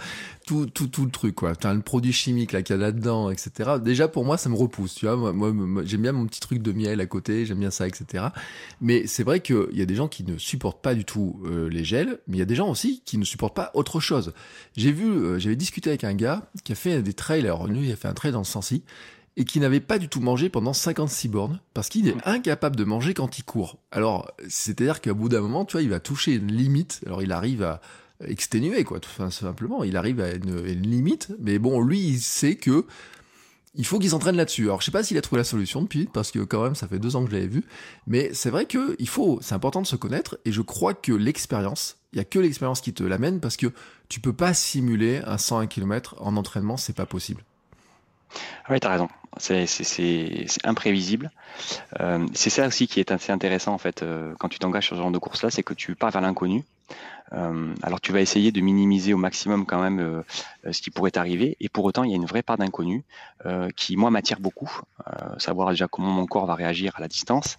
tout, 0.45 0.67
tout, 0.67 0.87
tout 0.87 1.05
le 1.05 1.11
truc, 1.11 1.35
quoi. 1.35 1.55
T'as 1.55 1.73
le 1.73 1.81
produit 1.81 2.13
chimique 2.13 2.51
là 2.51 2.61
qu'il 2.61 2.75
y 2.75 2.79
a 2.79 2.81
là-dedans, 2.81 3.31
etc. 3.31 3.71
Déjà 3.83 4.07
pour 4.07 4.25
moi, 4.25 4.37
ça 4.37 4.49
me 4.49 4.55
repousse, 4.55 4.95
tu 4.95 5.07
vois. 5.07 5.33
Moi, 5.33 5.53
j'aime 5.85 6.01
bien 6.01 6.11
mon 6.11 6.25
petit 6.25 6.39
truc 6.39 6.61
de 6.61 6.71
miel 6.71 6.99
à 7.01 7.05
côté, 7.05 7.45
j'aime 7.45 7.59
bien 7.59 7.71
ça, 7.71 7.87
etc. 7.87 8.25
Mais 8.79 9.07
c'est 9.07 9.23
vrai 9.23 9.39
qu'il 9.39 9.69
y 9.73 9.81
a 9.81 9.85
des 9.85 9.95
gens 9.95 10.07
qui 10.07 10.23
ne 10.23 10.37
supportent 10.37 10.81
pas 10.81 10.93
du 10.93 11.05
tout 11.05 11.41
euh, 11.45 11.67
les 11.69 11.83
gels, 11.83 12.19
mais 12.27 12.37
il 12.37 12.39
y 12.39 12.43
a 12.43 12.45
des 12.45 12.55
gens 12.55 12.69
aussi 12.69 13.01
qui 13.05 13.17
ne 13.17 13.25
supportent 13.25 13.55
pas 13.55 13.71
autre 13.73 13.99
chose. 13.99 14.33
J'ai 14.77 14.91
vu, 14.91 15.05
euh, 15.05 15.39
j'avais 15.39 15.55
discuté 15.55 15.89
avec 15.89 16.03
un 16.03 16.13
gars 16.13 16.49
qui 16.63 16.71
a 16.71 16.75
fait 16.75 17.01
des 17.01 17.13
trails. 17.13 17.41
Alors 17.41 17.67
lui, 17.67 17.87
il 17.87 17.91
a 17.91 17.95
fait 17.95 18.07
un 18.07 18.13
trail 18.13 18.31
dans 18.31 18.39
le 18.39 18.45
Sensi 18.45 18.83
et 19.37 19.45
qui 19.45 19.59
n'avait 19.59 19.79
pas 19.79 19.97
du 19.97 20.09
tout 20.09 20.19
mangé 20.19 20.49
pendant 20.49 20.73
56 20.73 21.27
bornes 21.29 21.61
parce 21.73 21.89
qu'il 21.89 22.07
est 22.07 22.15
incapable 22.25 22.75
de 22.75 22.83
manger 22.83 23.13
quand 23.13 23.37
il 23.37 23.43
court. 23.43 23.77
Alors, 23.91 24.29
c'est-à-dire 24.47 25.01
qu'à 25.01 25.13
bout 25.13 25.29
d'un 25.29 25.41
moment, 25.41 25.65
tu 25.65 25.73
vois, 25.73 25.81
il 25.81 25.89
va 25.89 25.99
toucher 25.99 26.33
une 26.33 26.51
limite. 26.51 27.01
Alors, 27.05 27.21
il 27.21 27.31
arrive 27.31 27.63
à 27.63 27.81
exténuer, 28.27 28.83
quoi, 28.83 28.99
tout 28.99 29.09
simplement. 29.31 29.83
Il 29.83 29.97
arrive 29.97 30.19
à 30.19 30.33
une, 30.33 30.69
limite, 30.69 31.31
mais 31.39 31.59
bon, 31.59 31.81
lui, 31.81 31.99
il 31.99 32.19
sait 32.19 32.55
que 32.55 32.85
il 33.73 33.85
faut 33.85 33.99
qu'il 33.99 34.09
s'entraîne 34.09 34.35
là-dessus. 34.35 34.63
Alors, 34.63 34.81
je 34.81 34.85
sais 34.85 34.91
pas 34.91 35.01
s'il 35.01 35.17
a 35.17 35.21
trouvé 35.21 35.39
la 35.39 35.45
solution 35.45 35.81
depuis, 35.81 36.09
parce 36.11 36.31
que 36.31 36.39
quand 36.39 36.61
même, 36.61 36.75
ça 36.75 36.89
fait 36.89 36.99
deux 36.99 37.15
ans 37.15 37.23
que 37.23 37.31
je 37.31 37.35
l'avais 37.35 37.47
vu. 37.47 37.63
Mais 38.05 38.31
c'est 38.33 38.49
vrai 38.49 38.65
que 38.65 38.97
il 38.99 39.07
faut, 39.07 39.39
c'est 39.41 39.55
important 39.55 39.81
de 39.81 39.87
se 39.87 39.95
connaître, 39.95 40.37
et 40.43 40.51
je 40.51 40.61
crois 40.61 40.93
que 40.93 41.13
l'expérience 41.13 41.97
Il 42.11 42.17
y 42.17 42.19
a 42.19 42.25
que 42.25 42.39
l'expérience 42.39 42.81
qui 42.81 42.93
te 42.93 43.03
l'amène 43.03 43.39
parce 43.39 43.55
que 43.55 43.67
tu 44.09 44.19
peux 44.19 44.33
pas 44.33 44.53
simuler 44.53 45.21
un 45.25 45.37
101 45.37 45.67
km 45.67 46.15
en 46.19 46.35
entraînement, 46.35 46.75
c'est 46.75 46.91
pas 46.91 47.05
possible. 47.05 47.45
Oui, 48.69 48.79
tu 48.79 48.87
as 48.87 48.91
raison. 48.91 49.09
C'est 49.37 49.65
imprévisible. 50.65 51.31
Euh, 51.99 52.25
c'est 52.33 52.49
ça 52.49 52.67
aussi 52.67 52.87
qui 52.87 52.99
est 52.99 53.11
assez 53.11 53.31
intéressant 53.31 53.73
en 53.73 53.77
fait 53.77 54.03
euh, 54.03 54.33
quand 54.39 54.49
tu 54.49 54.59
t'engages 54.59 54.87
sur 54.87 54.97
ce 54.97 55.01
genre 55.01 55.11
de 55.11 55.17
course-là, 55.17 55.49
c'est 55.49 55.63
que 55.63 55.73
tu 55.73 55.95
pars 55.95 56.11
vers 56.11 56.21
l'inconnu. 56.21 56.65
Euh, 57.33 57.73
alors 57.81 58.01
tu 58.01 58.11
vas 58.11 58.19
essayer 58.19 58.51
de 58.51 58.59
minimiser 58.59 59.13
au 59.13 59.17
maximum 59.17 59.65
quand 59.65 59.81
même 59.81 60.21
ce 60.69 60.81
qui 60.81 60.91
pourrait 60.91 61.17
arriver, 61.17 61.55
et 61.61 61.69
pour 61.69 61.85
autant 61.85 62.03
il 62.03 62.11
y 62.11 62.13
a 62.13 62.17
une 62.17 62.25
vraie 62.25 62.43
part 62.43 62.57
d'inconnu 62.57 63.05
qui 63.77 63.95
moi 63.95 64.11
m'attire 64.11 64.41
beaucoup. 64.41 64.81
savoir 65.37 65.69
déjà 65.69 65.87
comment 65.87 66.11
mon 66.11 66.25
corps 66.25 66.45
va 66.45 66.55
réagir 66.55 66.93
à 66.97 66.99
la 66.99 67.07
distance, 67.07 67.57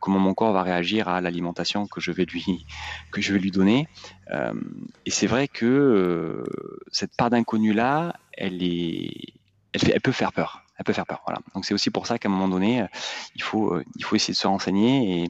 comment 0.00 0.18
mon 0.18 0.34
corps 0.34 0.52
va 0.52 0.64
réagir 0.64 1.06
à 1.06 1.20
l'alimentation 1.20 1.86
que 1.86 2.00
je 2.00 2.10
vais 2.10 2.24
lui 2.24 2.66
que 3.12 3.20
je 3.20 3.32
vais 3.32 3.38
lui 3.38 3.52
donner. 3.52 3.86
et 4.32 5.10
c'est 5.10 5.28
vrai 5.28 5.46
que 5.46 6.42
cette 6.90 7.14
part 7.16 7.30
d'inconnu 7.30 7.72
là, 7.72 8.16
elle 8.36 8.64
est 8.64 9.37
elle, 9.72 10.00
peut 10.00 10.12
faire 10.12 10.32
peur. 10.32 10.62
Elle 10.76 10.84
peut 10.84 10.92
faire 10.92 11.06
peur. 11.06 11.22
Voilà. 11.26 11.40
Donc 11.54 11.64
c'est 11.64 11.74
aussi 11.74 11.90
pour 11.90 12.06
ça 12.06 12.18
qu'à 12.18 12.28
un 12.28 12.32
moment 12.32 12.48
donné, 12.48 12.82
euh, 12.82 12.86
il 13.34 13.42
faut, 13.42 13.74
euh, 13.74 13.84
il 13.96 14.04
faut 14.04 14.16
essayer 14.16 14.32
de 14.32 14.38
se 14.38 14.46
renseigner 14.46 15.24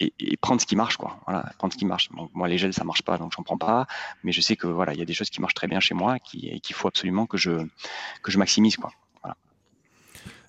et, 0.00 0.12
et, 0.18 0.36
prendre 0.36 0.60
ce 0.60 0.66
qui 0.66 0.76
marche, 0.76 0.96
quoi. 0.96 1.18
Voilà, 1.26 1.50
prendre 1.58 1.72
ce 1.72 1.78
qui 1.78 1.84
marche. 1.84 2.08
moi, 2.32 2.48
les 2.48 2.58
gels, 2.58 2.72
ça 2.72 2.84
marche 2.84 3.02
pas, 3.02 3.18
donc 3.18 3.32
j'en 3.36 3.42
prends 3.42 3.58
pas. 3.58 3.86
Mais 4.22 4.32
je 4.32 4.40
sais 4.40 4.56
que 4.56 4.66
voilà, 4.66 4.92
il 4.92 4.98
y 4.98 5.02
a 5.02 5.04
des 5.04 5.14
choses 5.14 5.30
qui 5.30 5.40
marchent 5.40 5.54
très 5.54 5.66
bien 5.66 5.80
chez 5.80 5.94
moi 5.94 6.16
et 6.16 6.60
qu'il 6.60 6.74
faut 6.74 6.88
absolument 6.88 7.26
que 7.26 7.36
je, 7.36 7.66
que 8.22 8.30
je 8.30 8.38
maximise, 8.38 8.76
quoi. 8.76 8.92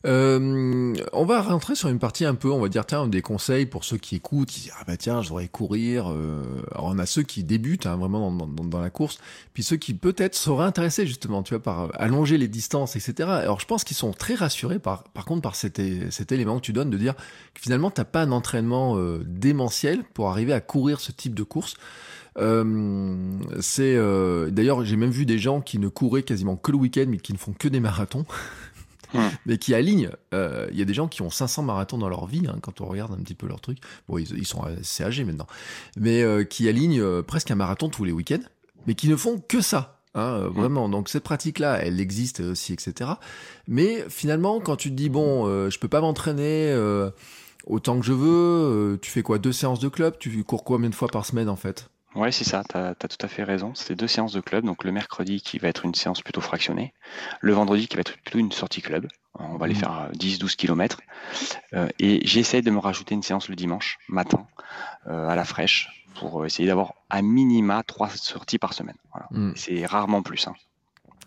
Euh, 0.06 0.96
on 1.12 1.26
va 1.26 1.42
rentrer 1.42 1.76
sur 1.76 1.90
une 1.90 2.00
partie 2.00 2.24
un 2.24 2.36
peu, 2.36 2.50
on 2.50 2.62
va 2.62 2.70
dire, 2.70 2.86
tiens, 2.86 3.08
des 3.08 3.22
conseils 3.22 3.66
pour 3.66 3.84
ceux 3.84 3.98
qui 3.98 4.16
écoutent, 4.16 4.48
qui 4.48 4.62
disent, 4.62 4.74
ah 4.80 4.84
bah 4.88 4.96
tiens, 4.96 5.22
je 5.22 5.30
voudrais 5.30 5.50
courir. 5.50 6.10
Euh, 6.10 6.42
alors 6.72 6.86
on 6.86 7.00
a 7.00 7.06
ceux 7.06 7.24
qui 7.24 7.44
débutent 7.44 7.86
hein, 7.86 7.98
vraiment 7.98 8.32
dans, 8.32 8.48
dans, 8.48 8.64
dans, 8.64 8.80
la 8.80 8.90
course, 8.90 9.18
puis 9.54 9.62
ceux 9.62 9.76
qui 9.76 9.94
peut-être 9.94 10.36
seraient 10.36 10.66
intéressés 10.66 11.06
justement, 11.06 11.44
tu 11.44 11.54
vois, 11.54 11.62
par 11.62 11.90
allonger 12.00 12.38
les 12.38 12.48
distances, 12.48 12.96
etc. 12.96 13.30
Alors 13.30 13.60
je 13.60 13.66
pense 13.66 13.84
qu'ils 13.84 13.98
sont 13.98 14.12
très 14.12 14.36
rassurés 14.36 14.80
par, 14.80 15.04
par 15.04 15.26
contre, 15.26 15.42
par 15.42 15.56
cet, 15.56 15.82
cet 16.12 16.32
élément 16.32 16.58
que 16.58 16.66
tu 16.66 16.74
donnes 16.74 16.90
de 16.90 16.98
dire 16.98 17.16
que 17.54 17.62
finalement, 17.62 17.92
t'as 17.92 18.06
pas 18.06 18.22
un 18.22 18.32
entraînement 18.32 18.98
euh, 18.98 19.22
démentiel 19.26 20.04
pour 20.14 20.30
arriver 20.30 20.54
à 20.54 20.62
courir 20.62 21.02
ce 21.02 21.12
type 21.12 21.36
de 21.36 21.44
course. 21.44 21.76
Euh, 22.38 23.40
c'est 23.60 23.96
euh, 23.96 24.50
d'ailleurs 24.50 24.86
j'ai 24.86 24.96
même 24.96 25.10
vu 25.10 25.26
des 25.26 25.40
gens 25.40 25.62
qui 25.62 25.80
ne 25.80 25.88
couraient 25.88 26.24
quasiment 26.24 26.56
que 26.56 26.72
le 26.72 26.78
week-end 26.78 27.06
mais 27.08 27.18
qui 27.18 27.34
ne 27.34 27.38
font 27.38 27.54
que 27.54 27.68
des 27.68 27.80
marathons 27.80 28.24
mais 29.46 29.58
qui 29.58 29.74
alignent. 29.74 30.12
Euh, 30.34 30.68
il 30.72 30.78
y 30.78 30.82
a 30.82 30.86
des 30.86 30.94
gens 30.94 31.08
qui 31.08 31.22
ont 31.22 31.30
500 31.30 31.64
marathons 31.64 31.98
dans 31.98 32.10
leur 32.10 32.26
vie, 32.26 32.44
hein, 32.48 32.58
quand 32.62 32.82
on 32.82 32.86
regarde 32.86 33.14
un 33.14 33.22
petit 33.22 33.36
peu 33.36 33.48
leur 33.48 33.62
truc. 33.62 33.80
Bon, 34.08 34.18
ils, 34.18 34.46
sont 34.46 34.64
assez 34.64 35.04
âgés 35.04 35.24
maintenant, 35.24 35.48
mais 35.98 36.22
euh, 36.24 36.44
qui 36.44 36.68
alignent 36.68 37.02
euh, 37.02 37.22
presque 37.22 37.52
un 37.52 37.56
marathon 37.56 37.90
tous 37.90 38.04
les 38.04 38.12
week-ends, 38.12 38.44
mais 38.88 38.96
qui 38.96 39.08
ne 39.10 39.16
font 39.16 39.40
que 39.40 39.62
ça. 39.62 40.02
Hein, 40.16 40.48
vraiment, 40.48 40.90
donc 40.90 41.08
cette 41.08 41.24
pratique-là, 41.24 41.80
elle 41.84 42.00
existe 42.00 42.40
aussi, 42.40 42.74
etc. 42.74 43.12
Mais 43.68 44.04
finalement, 44.10 44.60
quand 44.60 44.76
tu 44.76 44.90
te 44.90 44.96
dis 44.96 45.10
bon, 45.10 45.46
je 45.70 45.78
peux 45.78 45.88
pas 45.88 46.02
m'entraîner 46.02 46.76
autant 47.68 48.00
que 48.00 48.06
je 48.06 48.14
veux, 48.14 48.98
tu 49.04 49.12
fais 49.12 49.22
quoi? 49.22 49.38
Deux 49.38 49.52
séances 49.52 49.80
de 49.80 49.88
club? 49.88 50.16
Tu 50.18 50.44
cours 50.44 50.64
combien 50.64 50.90
de 50.90 50.96
fois 50.96 51.10
par 51.10 51.28
semaine 51.28 51.48
en 51.48 51.56
fait? 51.56 51.92
Ouais, 52.16 52.32
c'est 52.32 52.44
ça, 52.44 52.64
tu 52.68 52.76
as, 52.76 52.96
tout 52.96 53.26
à 53.26 53.28
fait 53.28 53.44
raison. 53.44 53.74
C'est 53.76 53.96
deux 53.96 54.08
séances 54.08 54.34
de 54.34 54.42
club. 54.42 54.66
Donc 54.66 54.84
le 54.84 54.92
mercredi 54.92 55.42
qui 55.42 55.60
va 55.60 55.68
être 55.68 55.86
une 55.86 55.94
séance 55.94 56.22
plutôt 56.22 56.42
fractionnée, 56.42 56.94
le 57.40 57.54
vendredi 57.54 57.88
qui 57.88 57.96
va 57.96 58.02
être 58.02 58.18
plutôt 58.18 58.40
une 58.40 58.52
sortie 58.52 58.82
club. 58.82 59.08
On 59.36 59.58
va 59.58 59.66
aller 59.66 59.76
mmh. 59.76 59.78
faire 59.78 60.10
10-12 60.18 60.44
euh, 60.44 60.48
km. 60.58 61.02
Euh, 61.74 61.88
et 62.00 62.26
j'essaie 62.26 62.62
de 62.62 62.72
me 62.72 62.80
rajouter 62.80 63.14
une 63.14 63.24
séance 63.24 63.48
le 63.48 63.56
dimanche 63.56 64.00
matin 64.08 64.48
euh, 65.08 65.30
à 65.30 65.36
la 65.36 65.46
fraîche 65.46 66.06
pour 66.16 66.46
essayer 66.46 66.68
d'avoir 66.68 66.94
à 67.10 67.22
minima 67.22 67.84
trois 67.84 68.10
sorties 68.10 68.58
par 68.58 68.74
semaine. 68.74 68.98
Voilà. 69.12 69.28
Mmh. 69.32 69.54
C'est 69.56 69.86
rarement 69.86 70.24
plus. 70.24 70.48
Hein. 70.48 70.56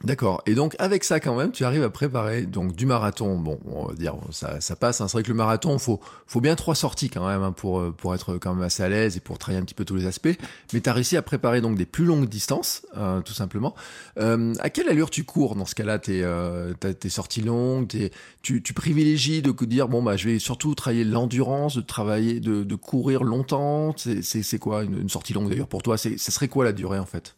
D'accord. 0.05 0.43
Et 0.47 0.57
donc 0.57 0.75
avec 0.81 1.05
ça 1.05 1.21
quand 1.21 1.37
même, 1.37 1.53
tu 1.53 1.65
arrives 1.65 1.85
à 1.85 1.91
préparer 1.91 2.43
donc 2.43 2.75
du 2.75 2.87
marathon. 2.87 3.39
Bon, 3.39 3.61
on 3.67 3.87
va 3.87 3.95
dire 3.95 4.17
ça, 4.33 4.61
ça 4.61 4.75
passe. 4.75 5.01
Hein. 5.01 5.07
C'est 5.07 5.13
vrai 5.13 5.23
que 5.23 5.29
le 5.29 5.37
marathon, 5.37 5.79
faut 5.79 6.01
faut 6.27 6.41
bien 6.41 6.57
trois 6.57 6.75
sorties 6.75 7.09
quand 7.09 7.25
même 7.25 7.43
hein, 7.43 7.53
pour 7.53 7.79
euh, 7.79 7.93
pour 7.97 8.13
être 8.13 8.37
quand 8.37 8.53
même 8.53 8.65
assez 8.65 8.83
à 8.83 8.89
l'aise 8.89 9.17
et 9.17 9.21
pour 9.21 9.39
travailler 9.39 9.63
un 9.63 9.65
petit 9.65 9.75
peu 9.75 9.85
tous 9.85 9.95
les 9.95 10.07
aspects. 10.07 10.37
Mais 10.73 10.81
tu 10.81 10.91
as 10.91 10.93
réussi 10.93 11.17
à 11.17 11.23
préparer 11.23 11.61
donc 11.61 11.77
des 11.77 11.87
plus 11.87 12.05
longues 12.05 12.29
distances, 12.29 12.83
euh, 12.97 13.21
tout 13.21 13.33
simplement. 13.33 13.77
Euh, 14.19 14.55
à 14.59 14.71
quelle 14.71 14.89
allure 14.89 15.09
tu 15.09 15.23
cours 15.23 15.55
dans 15.55 15.67
ce 15.67 15.77
cas-là? 15.77 16.01
T'es 16.01 16.23
euh, 16.23 16.75
tes 16.75 17.09
sorties 17.09 17.43
longues, 17.43 17.95
es, 17.95 18.11
tu 18.43 18.61
tu 18.61 18.75
privilégies 18.75 19.41
de 19.41 19.53
dire 19.67 19.87
bon 19.87 20.03
bah 20.03 20.17
je 20.17 20.29
vais 20.29 20.41
surtout 20.41 20.75
travailler 20.75 21.05
l'endurance, 21.05 21.77
de 21.77 21.81
travailler 21.81 22.41
de, 22.41 22.65
de 22.65 22.75
courir 22.75 23.23
longtemps. 23.23 23.95
C'est 23.97 24.23
c'est 24.23 24.59
quoi 24.59 24.83
une, 24.83 25.03
une 25.03 25.09
sortie 25.09 25.33
longue 25.33 25.49
d'ailleurs 25.49 25.69
pour 25.69 25.83
toi? 25.83 25.97
C'est 25.97 26.19
ce 26.19 26.33
serait 26.33 26.49
quoi 26.49 26.65
la 26.65 26.73
durée 26.73 26.99
en 26.99 27.07
fait? 27.07 27.37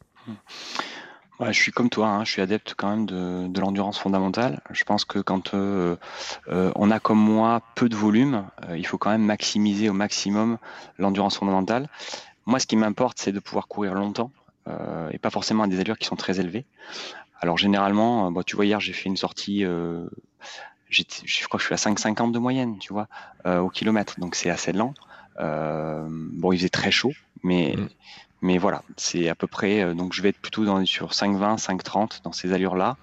Je 1.41 1.53
suis 1.53 1.73
comme 1.73 1.91
toi, 1.91 2.09
hein, 2.09 2.25
je 2.25 2.31
suis 2.31 2.43
adepte 2.43 2.75
quand 2.77 2.89
même 2.89 3.07
de, 3.07 3.49
de 3.49 3.61
l'endurance 3.61 3.99
fondamentale. 3.99 4.61
Je 4.71 4.85
pense 4.85 5.05
que 5.05 5.19
quand 5.19 5.55
euh, 5.55 5.97
euh, 6.49 6.71
on 6.77 6.91
a 6.91 7.01
comme 7.01 7.19
moi 7.19 7.63
peu 7.75 7.89
de 7.89 7.97
volume, 7.97 8.47
euh, 8.69 8.79
il 8.79 8.87
faut 8.87 8.99
quand 8.99 9.11
même 9.11 9.25
maximiser 9.25 9.89
au 9.89 9.93
maximum 9.93 10.59
l'endurance 10.99 11.39
fondamentale. 11.39 11.89
Moi, 12.47 12.61
ce 12.61 12.67
qui 12.67 12.77
m'importe, 12.77 13.19
c'est 13.19 13.33
de 13.33 13.41
pouvoir 13.41 13.69
courir 13.69 13.95
longtemps 13.95 14.31
et 15.11 15.19
pas 15.19 15.29
forcément 15.29 15.65
à 15.65 15.67
des 15.67 15.79
allures 15.79 15.99
qui 15.99 16.07
sont 16.07 16.17
très 16.17 16.41
élevées. 16.41 16.65
Alors 17.43 17.59
généralement, 17.59 18.33
bah, 18.33 18.41
tu 18.47 18.57
vois, 18.57 18.65
hier 18.65 18.81
j'ai 18.81 18.95
fait 18.95 19.11
une 19.11 19.17
sortie, 19.19 19.61
je 19.61 21.45
crois 21.45 21.59
que 21.59 21.63
je 21.63 21.67
suis 21.67 21.75
à 21.75 21.77
5,50 21.77 22.33
de 22.33 22.39
moyenne, 22.39 22.79
tu 22.79 22.91
vois, 22.95 23.09
au 23.45 23.69
kilomètre, 23.69 24.19
donc 24.21 24.35
c'est 24.35 24.49
assez 24.49 24.73
lent. 24.73 24.95
bon, 25.39 26.53
il 26.53 26.57
faisait 26.57 26.71
très 26.71 26.91
chaud, 26.91 27.13
mais 27.43 27.75
mmh. 27.77 27.89
Mais 28.45 28.59
voilà, 28.59 28.83
c'est 28.99 29.31
à 29.31 29.35
peu 29.35 29.47
près. 29.47 29.81
Euh, 29.81 29.95
donc 29.95 30.13
je 30.13 30.21
vais 30.21 30.29
être 30.29 30.39
plutôt 30.39 30.67
dans, 30.67 30.85
sur 30.85 31.13
5,20, 31.13 31.59
5,30 31.59 32.23
dans 32.25 32.33
ces 32.33 32.53
allures-là, 32.53 32.99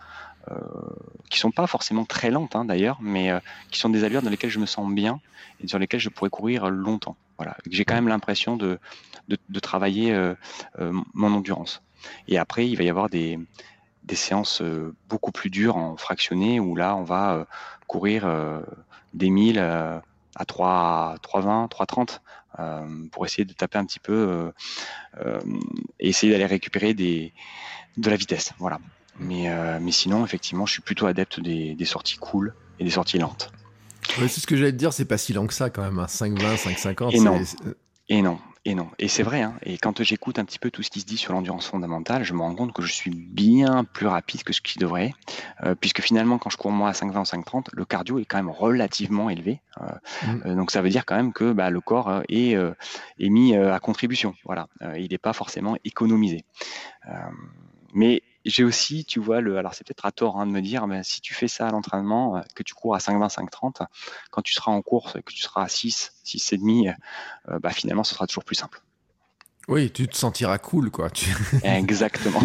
euh, 0.51 0.55
qui 1.31 1.39
sont 1.39 1.49
pas 1.49 1.65
forcément 1.65 2.05
très 2.05 2.29
lentes 2.29 2.55
hein, 2.55 2.63
d'ailleurs, 2.63 2.99
mais 3.01 3.31
euh, 3.31 3.39
qui 3.71 3.79
sont 3.79 3.89
des 3.89 4.03
allures 4.03 4.21
dans 4.21 4.29
lesquelles 4.29 4.51
je 4.51 4.59
me 4.59 4.67
sens 4.67 4.87
bien 4.93 5.19
et 5.59 5.67
sur 5.67 5.79
lesquelles 5.79 5.99
je 5.99 6.09
pourrais 6.09 6.29
courir 6.29 6.69
longtemps. 6.69 7.17
Voilà, 7.37 7.57
j'ai 7.67 7.85
quand 7.85 7.95
même 7.95 8.07
l'impression 8.07 8.55
de, 8.55 8.77
travailler 9.63 10.13
euh, 10.13 10.35
mon 11.15 11.33
endurance. 11.33 11.81
Et 12.27 12.37
après, 12.37 12.69
il 12.69 12.77
va 12.77 12.83
y 12.83 12.89
avoir 12.89 13.09
des, 13.09 13.39
séances 14.13 14.61
beaucoup 15.09 15.31
plus 15.31 15.49
dures 15.49 15.75
en 15.75 15.97
fractionné 15.97 16.59
où 16.59 16.75
là, 16.75 16.95
on 16.95 17.03
va 17.03 17.47
courir 17.87 18.29
des 19.15 19.31
milles 19.31 19.57
à 20.35 20.45
3, 20.45 21.15
3,20, 21.23 21.69
3,30 21.69 21.99
euh, 22.01 22.17
pour 23.11 23.25
essayer 23.25 23.45
de 23.45 23.53
taper 23.53 23.77
un 23.77 23.85
petit 23.85 23.99
peu 23.99 24.13
euh, 24.13 24.51
euh, 25.25 25.39
et 25.99 26.09
essayer 26.09 26.31
d'aller 26.31 26.45
récupérer 26.45 26.93
des, 26.93 27.33
de 27.97 28.09
la 28.09 28.15
vitesse. 28.15 28.53
Voilà. 28.59 28.79
Mais, 29.19 29.49
mais 29.79 29.91
sinon, 29.91 30.25
effectivement, 30.25 30.65
je 30.65 30.73
suis 30.73 30.81
plutôt 30.81 31.05
adepte 31.05 31.39
des, 31.39 31.75
des 31.75 31.85
sorties 31.85 32.17
cool 32.17 32.55
et 32.79 32.83
des 32.83 32.89
sorties 32.89 33.19
lentes. 33.19 33.51
c'est 34.17 34.27
ce 34.27 34.47
que 34.47 34.55
j'allais 34.55 34.71
te 34.71 34.77
dire, 34.77 34.93
c'est 34.93 35.05
pas 35.05 35.17
si 35.17 35.33
lent 35.33 35.45
que 35.45 35.53
ça 35.53 35.69
quand 35.69 35.83
même, 35.83 35.99
5,20, 35.99 36.57
5,50. 36.57 37.15
Et 37.15 37.19
non. 37.19 37.39
Et 38.09 38.21
non. 38.21 38.39
Et 38.63 38.75
non, 38.75 38.91
et 38.99 39.07
c'est 39.07 39.23
vrai, 39.23 39.41
hein. 39.41 39.55
et 39.63 39.79
quand 39.79 40.03
j'écoute 40.03 40.37
un 40.37 40.45
petit 40.45 40.59
peu 40.59 40.69
tout 40.69 40.83
ce 40.83 40.91
qui 40.91 40.99
se 41.01 41.05
dit 41.07 41.17
sur 41.17 41.33
l'endurance 41.33 41.65
fondamentale, 41.65 42.23
je 42.23 42.33
me 42.33 42.41
rends 42.41 42.53
compte 42.53 42.73
que 42.73 42.83
je 42.83 42.93
suis 42.93 43.09
bien 43.09 43.83
plus 43.83 44.05
rapide 44.05 44.43
que 44.43 44.53
ce 44.53 44.61
qui 44.61 44.77
devrait, 44.77 45.13
euh, 45.63 45.73
puisque 45.73 46.01
finalement 46.01 46.37
quand 46.37 46.51
je 46.51 46.57
cours 46.57 46.69
moi 46.69 46.89
à 46.89 46.91
5,20 46.91 47.21
ou 47.21 47.23
5,30, 47.23 47.65
le 47.73 47.85
cardio 47.85 48.19
est 48.19 48.25
quand 48.25 48.37
même 48.37 48.51
relativement 48.51 49.31
élevé, 49.31 49.61
euh, 49.81 49.85
mmh. 49.85 50.41
euh, 50.45 50.55
donc 50.55 50.69
ça 50.69 50.83
veut 50.83 50.89
dire 50.89 51.07
quand 51.07 51.15
même 51.15 51.33
que 51.33 51.53
bah, 51.53 51.71
le 51.71 51.81
corps 51.81 52.21
est, 52.29 52.51
est 52.51 53.29
mis 53.29 53.55
à 53.55 53.79
contribution, 53.79 54.35
voilà, 54.45 54.67
il 54.95 55.07
n'est 55.09 55.17
pas 55.17 55.33
forcément 55.33 55.75
économisé. 55.83 56.45
mais 57.95 58.21
j'ai 58.45 58.63
aussi, 58.63 59.05
tu 59.05 59.19
vois, 59.19 59.41
le, 59.41 59.57
alors 59.57 59.73
c'est 59.73 59.85
peut-être 59.85 60.05
à 60.05 60.11
tort 60.11 60.39
hein, 60.39 60.45
de 60.45 60.51
me 60.51 60.61
dire, 60.61 60.87
mais 60.87 61.03
si 61.03 61.21
tu 61.21 61.33
fais 61.33 61.47
ça 61.47 61.67
à 61.67 61.71
l'entraînement, 61.71 62.37
euh, 62.37 62.41
que 62.55 62.63
tu 62.63 62.73
cours 62.73 62.95
à 62.95 62.99
5,20, 62.99 63.29
5,30, 63.29 63.85
quand 64.31 64.41
tu 64.41 64.53
seras 64.53 64.71
en 64.71 64.81
course, 64.81 65.13
que 65.13 65.33
tu 65.33 65.41
seras 65.41 65.63
à 65.63 65.67
6, 65.67 66.13
6,5, 66.25 66.95
euh, 67.49 67.59
bah 67.59 67.71
finalement, 67.71 68.03
ce 68.03 68.13
sera 68.13 68.27
toujours 68.27 68.43
plus 68.43 68.55
simple. 68.55 68.81
Oui, 69.67 69.91
tu 69.91 70.07
te 70.07 70.17
sentiras 70.17 70.57
cool, 70.57 70.89
quoi. 70.89 71.09
Exactement. 71.63 72.41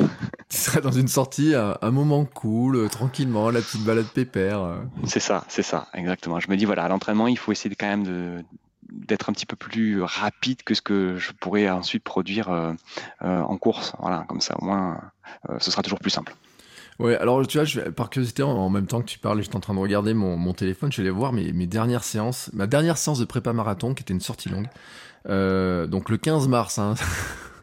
tu 0.49 0.57
seras 0.57 0.81
dans 0.81 0.93
une 0.93 1.09
sortie, 1.09 1.55
un, 1.55 1.77
un 1.81 1.91
moment 1.91 2.25
cool, 2.27 2.77
euh, 2.77 2.89
tranquillement, 2.89 3.51
la 3.51 3.61
petite 3.63 3.83
balade 3.83 4.07
pépère. 4.07 4.81
C'est 5.07 5.21
ça, 5.21 5.45
c'est 5.49 5.63
ça, 5.63 5.89
exactement. 5.95 6.41
Je 6.41 6.51
me 6.51 6.57
dis, 6.57 6.67
voilà, 6.67 6.85
à 6.85 6.89
l'entraînement, 6.89 7.27
il 7.27 7.39
faut 7.39 7.53
essayer 7.53 7.75
quand 7.75 7.87
même 7.87 8.05
de, 8.05 8.45
d'être 8.91 9.29
un 9.31 9.33
petit 9.33 9.47
peu 9.47 9.57
plus 9.57 10.03
rapide 10.03 10.63
que 10.63 10.75
ce 10.75 10.83
que 10.83 11.17
je 11.17 11.33
pourrais 11.33 11.69
ensuite 11.69 12.05
produire 12.05 12.51
euh, 12.51 12.73
euh, 13.23 13.41
en 13.41 13.57
course. 13.57 13.95
Voilà, 13.99 14.25
comme 14.29 14.41
ça, 14.41 14.57
au 14.61 14.65
moins, 14.65 15.01
ce 15.59 15.70
sera 15.70 15.83
toujours 15.83 15.99
plus 15.99 16.11
simple. 16.11 16.35
Ouais, 16.99 17.16
alors 17.16 17.47
tu 17.47 17.59
vois, 17.59 17.91
par 17.93 18.09
curiosité, 18.09 18.43
en, 18.43 18.70
même 18.70 18.87
temps 18.87 19.01
que 19.01 19.07
tu 19.07 19.18
parles, 19.18 19.43
j'étais 19.43 19.57
en 19.57 19.61
train 19.61 19.74
de 19.74 19.79
regarder 19.79 20.14
mon, 20.14 20.53
téléphone, 20.55 20.91
je 20.91 21.03
vais 21.03 21.11
voir 21.11 21.33
mes, 21.33 21.53
mes, 21.53 21.66
dernières 21.66 22.05
séances, 22.05 22.51
ma 22.55 22.66
dernière 22.66 22.97
séance 22.97 23.18
de 23.18 23.24
prépa 23.24 23.53
marathon, 23.53 23.95
qui 23.95 24.03
était 24.03 24.14
une 24.14 24.20
sortie 24.20 24.49
longue. 24.49 24.68
donc 25.27 26.09
le 26.09 26.16
15 26.16 26.49
mars, 26.49 26.79
hein, 26.79 26.95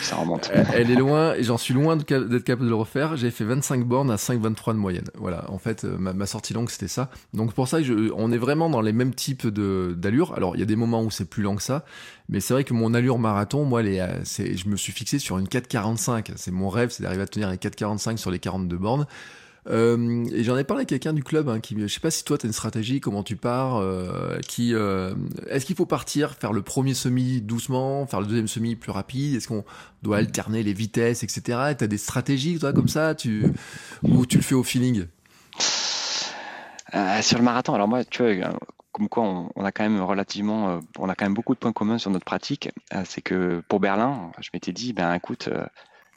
ça 0.00 0.16
remonte. 0.16 0.50
Elle 0.72 0.90
est 0.90 0.96
loin, 0.96 1.34
j'en 1.40 1.58
suis 1.58 1.74
loin 1.74 1.96
d'être 1.96 2.44
capable 2.44 2.64
de 2.64 2.68
le 2.68 2.74
refaire. 2.74 3.16
J'ai 3.16 3.30
fait 3.30 3.44
25 3.44 3.84
bornes 3.84 4.10
à 4.10 4.16
5,23 4.16 4.72
de 4.72 4.78
moyenne. 4.78 5.08
Voilà, 5.14 5.50
en 5.50 5.58
fait, 5.58 5.84
euh, 5.84 5.96
ma, 5.98 6.26
sortie 6.26 6.54
longue, 6.54 6.70
c'était 6.70 6.88
ça. 6.88 7.10
Donc 7.34 7.52
pour 7.54 7.68
ça, 7.68 7.78
on 8.14 8.32
est 8.32 8.38
vraiment 8.38 8.70
dans 8.70 8.80
les 8.80 8.92
mêmes 8.92 9.14
types 9.14 9.46
d'allures. 9.46 10.34
Alors, 10.34 10.56
il 10.56 10.60
y 10.60 10.62
a 10.62 10.66
des 10.66 10.76
moments 10.76 11.02
où 11.02 11.10
c'est 11.10 11.24
plus 11.24 11.42
lent 11.42 11.56
que 11.56 11.62
ça, 11.62 11.84
mais 12.28 12.40
c'est 12.40 12.54
vrai 12.54 12.64
que 12.64 12.74
mon 12.74 12.94
allure 12.94 13.18
marathon, 13.18 13.64
moi, 13.64 13.82
les, 13.82 13.98
euh, 13.98 14.08
je 14.24 14.68
me 14.68 14.76
suis 14.76 14.92
fixé 14.92 15.18
sur 15.18 15.38
une 15.38 15.46
4,45. 15.46 16.32
C'est 16.36 16.52
mon 16.52 16.68
rêve, 16.68 16.90
c'est 16.90 17.02
d'arriver 17.02 17.22
à 17.22 17.26
tenir 17.26 17.50
une 17.50 17.56
4,45 17.56 18.16
sur 18.16 18.30
les 18.30 18.38
42 18.38 18.76
bornes. 18.76 19.06
Euh, 19.68 20.24
et 20.32 20.42
j'en 20.42 20.56
ai 20.56 20.64
parlé 20.64 20.82
à 20.82 20.86
quelqu'un 20.86 21.12
du 21.12 21.22
club, 21.22 21.48
hein, 21.48 21.60
qui, 21.60 21.76
je 21.78 21.86
sais 21.86 22.00
pas 22.00 22.10
si 22.10 22.24
toi 22.24 22.38
tu 22.38 22.46
as 22.46 22.48
une 22.48 22.52
stratégie, 22.52 23.00
comment 23.00 23.22
tu 23.22 23.36
pars, 23.36 23.76
euh, 23.76 24.38
qui, 24.40 24.74
euh, 24.74 25.14
est-ce 25.48 25.66
qu'il 25.66 25.76
faut 25.76 25.86
partir, 25.86 26.32
faire 26.34 26.52
le 26.52 26.62
premier 26.62 26.94
semi 26.94 27.40
doucement, 27.40 28.06
faire 28.06 28.20
le 28.20 28.26
deuxième 28.26 28.48
semi 28.48 28.76
plus 28.76 28.92
rapide, 28.92 29.34
est-ce 29.34 29.48
qu'on 29.48 29.64
doit 30.02 30.18
alterner 30.18 30.62
les 30.62 30.72
vitesses, 30.72 31.22
etc. 31.22 31.74
Tu 31.78 31.84
as 31.84 31.88
des 31.88 31.98
stratégies, 31.98 32.58
toi, 32.58 32.72
comme 32.72 32.88
ça, 32.88 33.14
tu, 33.14 33.44
ou 34.02 34.26
tu 34.26 34.38
le 34.38 34.42
fais 34.42 34.54
au 34.54 34.62
feeling? 34.62 35.06
Sur 37.22 37.38
le 37.38 37.44
marathon, 37.44 37.74
alors 37.74 37.86
moi, 37.86 38.04
tu 38.04 38.22
vois, 38.22 38.58
comme 38.92 39.08
quoi 39.08 39.22
on, 39.54 39.64
a 39.64 39.70
quand 39.70 39.84
même 39.84 40.00
relativement, 40.00 40.80
on 40.98 41.08
a 41.08 41.14
quand 41.14 41.24
même 41.24 41.34
beaucoup 41.34 41.54
de 41.54 41.58
points 41.58 41.72
communs 41.72 41.98
sur 41.98 42.10
notre 42.10 42.24
pratique. 42.24 42.70
c'est 43.04 43.20
que 43.20 43.62
pour 43.68 43.78
Berlin, 43.78 44.32
je 44.40 44.48
m'étais 44.52 44.72
dit, 44.72 44.92
ben 44.92 45.14
écoute, 45.14 45.48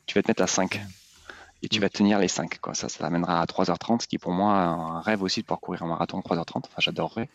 tu 0.07 0.15
vas 0.15 0.23
te 0.23 0.27
mettre 0.29 0.41
à 0.41 0.47
5 0.47 0.81
et 1.64 1.70
tu 1.70 1.80
vas 1.80 1.89
tenir 1.89 2.20
les 2.20 2.28
5. 2.28 2.59
Quoi. 2.59 2.74
Ça, 2.74 2.89
ça 2.89 2.99
t'amènera 2.99 3.41
à 3.41 3.45
3h30, 3.45 4.01
ce 4.01 4.07
qui 4.07 4.18
est 4.18 4.20
pour 4.20 4.34
moi 4.34 4.53
un 4.53 4.99
rêve 4.99 5.24
aussi 5.24 5.39
de 5.39 5.45
pouvoir 5.45 5.61
courir 5.61 5.84
un 5.84 5.88
marathon 5.88 6.18
en 6.18 6.22
3h30. 6.22 6.57
Enfin, 6.57 6.80
j'adorerais. 6.80 7.30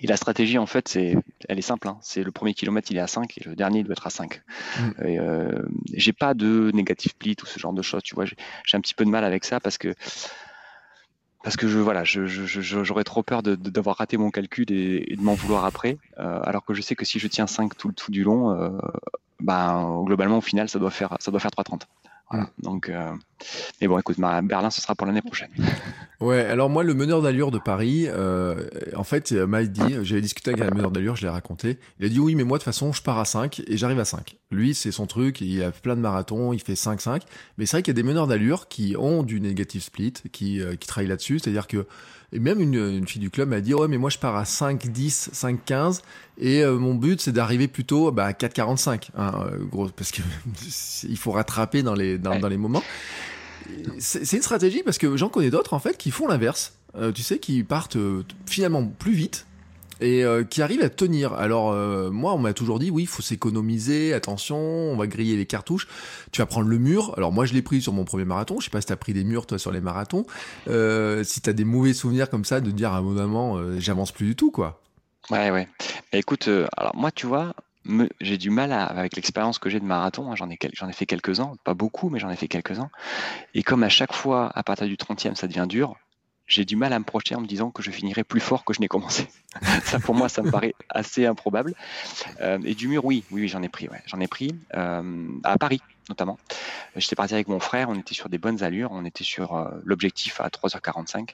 Et 0.00 0.06
la 0.06 0.16
stratégie, 0.16 0.58
en 0.58 0.66
fait, 0.66 0.88
c'est, 0.88 1.16
elle 1.48 1.58
est 1.58 1.62
simple. 1.62 1.88
Hein. 1.88 1.96
C'est 2.02 2.22
le 2.22 2.30
premier 2.30 2.52
kilomètre, 2.52 2.90
il 2.90 2.98
est 2.98 3.00
à 3.00 3.06
5 3.06 3.38
et 3.38 3.44
le 3.44 3.56
dernier, 3.56 3.78
il 3.78 3.84
doit 3.84 3.92
être 3.92 4.06
à 4.06 4.10
5. 4.10 4.42
Mm. 4.78 4.90
Euh, 5.00 5.62
j'ai 5.94 6.12
pas 6.12 6.34
de 6.34 6.70
négatif 6.74 7.12
split 7.12 7.36
ou 7.42 7.46
ce 7.46 7.58
genre 7.58 7.72
de 7.72 7.80
choses. 7.80 8.02
Tu 8.02 8.14
vois, 8.14 8.26
j'ai, 8.26 8.36
un 8.74 8.80
petit 8.80 8.94
peu 8.94 9.06
de 9.06 9.10
mal 9.10 9.24
avec 9.24 9.44
ça 9.44 9.60
parce 9.60 9.78
que 9.78 9.94
parce 11.42 11.56
que 11.56 11.68
je 11.68 11.78
voilà, 11.78 12.04
je, 12.04 12.24
j'aurais 12.26 13.04
trop 13.04 13.22
peur 13.22 13.42
de, 13.42 13.54
d'avoir 13.54 13.96
raté 13.98 14.16
mon 14.16 14.30
calcul 14.30 14.70
et, 14.70 15.14
de 15.14 15.22
m'en 15.22 15.34
vouloir 15.34 15.64
après. 15.64 15.98
Euh, 16.18 16.40
alors 16.42 16.64
que 16.64 16.74
je 16.74 16.82
sais 16.82 16.96
que 16.96 17.04
si 17.04 17.18
je 17.18 17.28
tiens 17.28 17.46
5 17.46 17.76
tout, 17.76 17.92
tout 17.92 18.10
du 18.10 18.24
long, 18.24 18.50
euh, 18.50 18.70
ben, 19.40 20.02
globalement, 20.04 20.38
au 20.38 20.42
final, 20.42 20.68
ça 20.68 20.78
doit 20.78 20.90
faire 20.90 21.16
ça 21.20 21.30
doit 21.30 21.40
faire 21.40 21.50
3,30. 21.50 21.82
Voilà. 22.30 22.48
Donc, 22.58 22.88
euh, 22.88 23.12
mais 23.80 23.88
bon, 23.88 23.98
écoute, 23.98 24.18
Berlin, 24.18 24.70
ce 24.70 24.80
sera 24.80 24.94
pour 24.94 25.06
l'année 25.06 25.22
prochaine. 25.22 25.50
Ouais, 26.20 26.40
alors 26.40 26.70
moi, 26.70 26.84
le 26.84 26.94
meneur 26.94 27.20
d'allure 27.20 27.50
de 27.50 27.58
Paris, 27.58 28.06
euh, 28.08 28.68
en 28.96 29.04
fait, 29.04 29.32
m'a 29.32 29.62
dit, 29.64 29.96
j'avais 30.04 30.22
discuté 30.22 30.52
avec 30.52 30.62
un 30.62 30.70
meneur 30.70 30.90
d'allure, 30.90 31.16
je 31.16 31.22
l'ai 31.22 31.28
raconté. 31.28 31.78
Il 31.98 32.06
a 32.06 32.08
dit 32.08 32.18
oui, 32.18 32.34
mais 32.34 32.44
moi, 32.44 32.56
de 32.56 32.62
toute 32.62 32.72
façon, 32.72 32.92
je 32.94 33.02
pars 33.02 33.18
à 33.18 33.26
5 33.26 33.60
et 33.66 33.76
j'arrive 33.76 33.98
à 33.98 34.06
5. 34.06 34.36
Lui, 34.50 34.74
c'est 34.74 34.92
son 34.92 35.06
truc, 35.06 35.42
il 35.42 35.62
a 35.62 35.70
plein 35.70 35.96
de 35.96 36.00
marathons, 36.00 36.54
il 36.54 36.62
fait 36.62 36.74
5-5. 36.74 37.22
Mais 37.58 37.66
c'est 37.66 37.76
vrai 37.76 37.82
qu'il 37.82 37.90
y 37.90 37.96
a 37.98 38.00
des 38.00 38.06
meneurs 38.08 38.26
d'allure 38.26 38.68
qui 38.68 38.96
ont 38.96 39.22
du 39.22 39.38
negative 39.40 39.82
split, 39.82 40.14
qui, 40.32 40.62
euh, 40.62 40.76
qui 40.76 40.88
travaillent 40.88 41.08
là-dessus. 41.08 41.40
C'est-à-dire 41.40 41.66
que 41.66 41.86
et 42.34 42.40
même 42.40 42.60
une, 42.60 42.74
une, 42.74 43.06
fille 43.06 43.20
du 43.20 43.30
club 43.30 43.48
m'a 43.48 43.60
dit 43.60 43.72
ouais 43.72 43.88
mais 43.88 43.96
moi 43.96 44.10
je 44.10 44.18
pars 44.18 44.36
à 44.36 44.44
5 44.44 44.88
10 44.88 45.30
5 45.32 45.64
15 45.64 46.02
et 46.38 46.62
euh, 46.62 46.76
mon 46.76 46.94
but 46.94 47.20
c'est 47.20 47.32
d'arriver 47.32 47.68
plutôt 47.68 48.10
bah, 48.10 48.26
à 48.26 48.32
4 48.32 48.52
45 48.52 49.10
hein, 49.16 49.32
euh, 49.52 49.58
gros 49.64 49.88
parce 49.88 50.10
que 50.10 50.20
il 51.08 51.16
faut 51.16 51.30
rattraper 51.30 51.82
dans 51.82 51.94
les 51.94 52.18
dans, 52.18 52.38
dans 52.38 52.48
les 52.48 52.58
moments. 52.58 52.82
C'est 53.98 54.30
une 54.36 54.42
stratégie 54.42 54.82
parce 54.82 54.98
que 54.98 55.16
j'en 55.16 55.30
connais 55.30 55.48
d'autres 55.48 55.72
en 55.72 55.78
fait 55.78 55.96
qui 55.96 56.10
font 56.10 56.26
l'inverse. 56.26 56.74
Euh, 56.96 57.12
tu 57.12 57.22
sais 57.22 57.38
qui 57.38 57.62
partent 57.62 57.96
finalement 58.46 58.84
plus 58.84 59.14
vite 59.14 59.46
et 60.00 60.24
euh, 60.24 60.44
qui 60.44 60.62
arrive 60.62 60.82
à 60.82 60.88
tenir. 60.88 61.32
Alors 61.34 61.70
euh, 61.70 62.10
moi, 62.10 62.34
on 62.34 62.38
m'a 62.38 62.52
toujours 62.52 62.78
dit 62.78 62.90
oui, 62.90 63.02
il 63.02 63.08
faut 63.08 63.22
s'économiser, 63.22 64.12
attention, 64.12 64.56
on 64.56 64.96
va 64.96 65.06
griller 65.06 65.36
les 65.36 65.46
cartouches. 65.46 65.88
Tu 66.32 66.40
vas 66.40 66.46
prendre 66.46 66.68
le 66.68 66.78
mur. 66.78 67.14
Alors 67.16 67.32
moi, 67.32 67.44
je 67.46 67.54
l'ai 67.54 67.62
pris 67.62 67.80
sur 67.80 67.92
mon 67.92 68.04
premier 68.04 68.24
marathon. 68.24 68.60
Je 68.60 68.64
sais 68.64 68.70
pas 68.70 68.80
si 68.80 68.86
t'as 68.86 68.96
pris 68.96 69.12
des 69.12 69.24
murs 69.24 69.46
toi 69.46 69.58
sur 69.58 69.72
les 69.72 69.80
marathons. 69.80 70.26
Euh, 70.68 71.24
si 71.24 71.40
t'as 71.40 71.52
des 71.52 71.64
mauvais 71.64 71.94
souvenirs 71.94 72.30
comme 72.30 72.44
ça, 72.44 72.60
de 72.60 72.70
dire 72.70 72.92
à 72.92 72.98
un 72.98 73.02
moment, 73.02 73.56
euh, 73.56 73.78
j'avance 73.78 74.12
plus 74.12 74.26
du 74.26 74.36
tout, 74.36 74.50
quoi. 74.50 74.80
Ouais, 75.30 75.50
ouais. 75.50 75.68
écoute, 76.12 76.50
alors 76.76 76.94
moi, 76.94 77.10
tu 77.10 77.26
vois, 77.26 77.54
j'ai 78.20 78.38
du 78.38 78.50
mal 78.50 78.72
avec 78.72 79.16
l'expérience 79.16 79.58
que 79.58 79.70
j'ai 79.70 79.80
de 79.80 79.84
marathon. 79.84 80.30
Hein, 80.30 80.36
j'en 80.36 80.50
ai, 80.50 80.58
j'en 80.72 80.88
ai 80.88 80.92
fait 80.92 81.06
quelques-uns, 81.06 81.52
pas 81.64 81.74
beaucoup, 81.74 82.10
mais 82.10 82.18
j'en 82.18 82.30
ai 82.30 82.36
fait 82.36 82.48
quelques-uns. 82.48 82.90
Et 83.54 83.62
comme 83.62 83.82
à 83.82 83.88
chaque 83.88 84.12
fois, 84.12 84.50
à 84.54 84.62
partir 84.62 84.86
du 84.86 84.96
30e, 84.96 85.34
ça 85.34 85.46
devient 85.46 85.66
dur, 85.68 85.96
j'ai 86.46 86.64
du 86.64 86.76
mal 86.76 86.92
à 86.92 86.98
me 86.98 87.04
projeter 87.04 87.34
en 87.34 87.40
me 87.40 87.46
disant 87.46 87.70
que 87.70 87.82
je 87.82 87.90
finirai 87.90 88.24
plus 88.24 88.40
fort 88.40 88.64
que 88.64 88.74
je 88.74 88.80
n'ai 88.80 88.88
commencé. 88.88 89.28
ça, 89.84 89.98
pour 89.98 90.14
moi, 90.14 90.28
ça 90.28 90.42
me 90.42 90.50
paraît 90.50 90.74
assez 90.90 91.26
improbable. 91.26 91.74
Euh, 92.40 92.58
et 92.64 92.74
du 92.74 92.88
mur, 92.88 93.04
oui, 93.04 93.24
oui, 93.30 93.48
j'en 93.48 93.62
ai 93.62 93.68
pris, 93.68 93.88
ouais, 93.88 94.02
j'en 94.06 94.20
ai 94.20 94.28
pris 94.28 94.54
euh, 94.74 95.28
à 95.42 95.58
Paris 95.58 95.80
notamment. 96.10 96.38
J'étais 96.96 97.16
parti 97.16 97.32
avec 97.32 97.48
mon 97.48 97.60
frère, 97.60 97.88
on 97.88 97.98
était 97.98 98.12
sur 98.12 98.28
des 98.28 98.36
bonnes 98.36 98.62
allures, 98.62 98.90
on 98.92 99.06
était 99.06 99.24
sur 99.24 99.56
euh, 99.56 99.70
l'objectif 99.84 100.38
à 100.38 100.48
3h45 100.48 101.30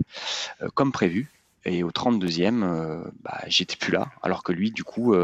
comme 0.75 0.93
prévu. 0.93 1.29
Et 1.65 1.83
au 1.83 1.91
32e, 1.91 3.03
bah, 3.23 3.41
j'étais 3.49 3.75
plus 3.77 3.93
là, 3.93 4.07
alors 4.23 4.45
que 4.45 4.53
lui, 4.53 4.71
du 4.71 4.83
coup, 4.83 5.15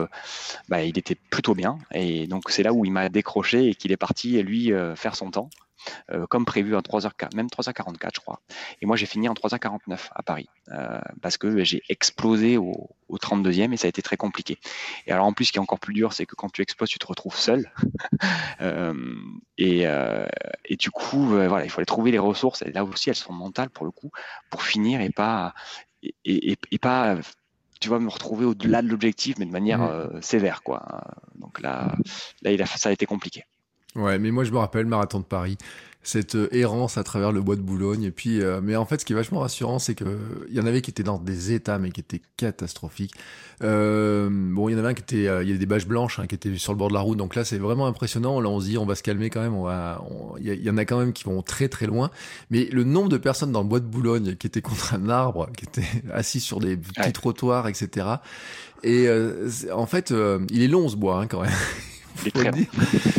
bah, 0.69 0.83
il 0.83 0.99
était 0.99 1.15
plutôt 1.15 1.55
bien. 1.55 1.79
Et 1.93 2.27
donc 2.27 2.51
c'est 2.51 2.63
là 2.63 2.75
où 2.75 2.85
il 2.85 2.91
m'a 2.91 3.09
décroché 3.09 3.69
et 3.69 3.75
qu'il 3.75 3.91
est 3.91 3.97
parti 3.97 4.43
lui 4.43 4.71
faire 4.97 5.15
son 5.15 5.31
temps. 5.31 5.49
Euh, 6.13 6.27
comme 6.27 6.45
prévu 6.45 6.75
en 6.77 6.81
3h, 6.81 7.11
même 7.35 7.47
3h44, 7.47 8.11
je 8.15 8.21
crois. 8.21 8.41
Et 8.81 8.87
moi, 8.87 8.97
j'ai 8.97 9.07
fini 9.07 9.29
en 9.29 9.35
3h49 9.35 10.09
à 10.15 10.23
Paris, 10.23 10.49
euh, 10.71 11.01
parce 11.23 11.37
que 11.37 11.65
j'ai 11.65 11.83
explosé 11.89 12.57
au, 12.57 12.89
32e 13.11 13.73
et 13.73 13.77
ça 13.77 13.87
a 13.87 13.89
été 13.89 14.03
très 14.03 14.17
compliqué. 14.17 14.59
Et 15.07 15.13
alors, 15.13 15.27
en 15.27 15.33
plus, 15.33 15.47
ce 15.47 15.53
qui 15.53 15.59
est 15.59 15.61
encore 15.61 15.81
plus 15.81 15.95
dur, 15.95 16.13
c'est 16.13 16.27
que 16.27 16.35
quand 16.35 16.51
tu 16.51 16.63
exploses, 16.63 16.91
tu 16.91 16.99
te 16.99 17.07
retrouves 17.07 17.37
seul. 17.37 17.73
Euh, 18.63 18.95
et, 19.59 19.83
et, 20.65 20.77
du 20.77 20.91
coup, 20.91 21.27
voilà, 21.27 21.65
il 21.65 21.71
fallait 21.71 21.85
trouver 21.85 22.11
les 22.11 22.19
ressources. 22.19 22.63
Et 22.63 22.73
là 22.73 22.85
aussi, 22.85 23.11
elles 23.11 23.17
sont 23.17 23.33
mentales 23.33 23.69
pour 23.69 23.85
le 23.85 23.93
coup, 23.93 24.11
pour 24.51 24.63
finir 24.63 25.01
et 25.03 25.11
pas, 25.11 25.53
et, 26.03 26.57
et, 26.71 26.79
pas 26.79 27.17
tu 27.81 27.91
vas 27.91 27.99
me 27.99 28.09
retrouver 28.09 28.47
au-delà 28.47 28.81
de 28.81 28.89
l'objectif, 28.89 29.37
mais 29.39 29.45
de 29.45 29.51
manière 29.51 29.81
mmh. 29.81 30.23
sévère, 30.23 30.63
quoi. 30.63 31.03
Donc 31.35 31.61
là, 31.61 31.95
là, 32.43 32.53
il 32.53 32.63
a, 32.63 32.67
ça 32.67 32.89
a 32.89 32.93
été 32.93 33.05
compliqué. 33.05 33.45
Ouais, 33.97 34.19
mais 34.19 34.31
moi 34.31 34.45
je 34.45 34.53
me 34.53 34.59
rappelle 34.59 34.87
marathon 34.87 35.21
de 35.21 35.25
Paris, 35.25 35.57
cette 36.07 36.37
euh, 36.37 36.49
errance 36.53 36.99
à 36.99 37.05
travers 37.05 37.33
le 37.33 37.41
bois 37.41 37.57
de 37.57 37.63
Boulogne. 37.63 38.05
Et 38.05 38.11
puis, 38.11 38.41
euh, 38.41 38.61
mais 38.63 38.77
en 38.77 38.87
fait, 38.87 39.01
ce 39.01 39.05
qui 39.05 39.13
est 39.13 39.17
vachement 39.17 39.41
rassurant, 39.41 39.79
c'est 39.79 39.95
que 39.95 40.05
il 40.49 40.55
y 40.55 40.61
en 40.61 40.67
avait 40.67 40.81
qui 40.81 40.91
étaient 40.91 41.03
dans 41.03 41.19
des 41.19 41.53
états, 41.53 41.79
mais 41.79 41.91
qui 41.91 42.01
étaient 42.01 42.23
catastrophiques. 42.37 43.15
Euh, 43.65 44.29
bon, 44.31 44.69
il 44.69 44.73
y 44.73 44.75
en 44.77 44.79
avait 44.79 44.89
un 44.89 44.95
qui 44.95 45.03
était, 45.03 45.43
il 45.43 45.51
y 45.51 45.53
a 45.53 45.57
des 45.57 45.67
bâches 45.67 45.87
blanches 45.87 46.21
hein, 46.21 46.27
qui 46.27 46.35
étaient 46.35 46.57
sur 46.59 46.73
le 46.73 46.79
bord 46.79 46.89
de 46.89 46.95
la 46.95 47.01
route. 47.01 47.19
Donc 47.19 47.35
là, 47.35 47.45
c'est 47.45 47.59
vraiment 47.59 47.87
impressionnant. 47.87 48.41
Là, 48.41 48.49
on 48.49 48.61
se 48.61 48.67
dit, 48.67 48.79
on 48.79 48.87
va 48.87 48.95
se 48.95 49.03
calmer 49.03 49.31
quand 49.31 49.41
même. 49.41 49.55
On 49.55 49.65
va, 49.65 50.01
il 50.39 50.65
y, 50.65 50.71
en 50.71 50.77
a 50.77 50.85
quand 50.85 50.99
même 50.99 51.13
qui 51.13 51.25
vont 51.25 51.43
très 51.43 51.69
très 51.69 51.87
loin. 51.87 52.11
Mais 52.51 52.69
le 52.71 52.85
nombre 52.85 53.09
de 53.09 53.17
personnes 53.17 53.51
dans 53.51 53.63
le 53.63 53.69
bois 53.69 53.81
de 53.81 53.87
Boulogne 53.87 54.37
qui 54.37 54.47
étaient 54.47 54.63
contre 54.63 54.95
un 54.95 55.09
arbre, 55.09 55.49
qui 55.57 55.65
étaient 55.65 55.89
assis 56.13 56.41
sur 56.41 56.61
des 56.61 56.77
petits 56.77 57.13
trottoirs, 57.13 57.67
etc. 57.67 58.07
Et 58.85 59.09
en 59.73 59.87
fait, 59.87 60.15
il 60.51 60.63
est 60.63 60.69
long 60.69 60.89
ce 60.89 60.97
bois 60.97 61.21
hein, 61.21 61.27
quand 61.27 61.43
même. 61.43 61.51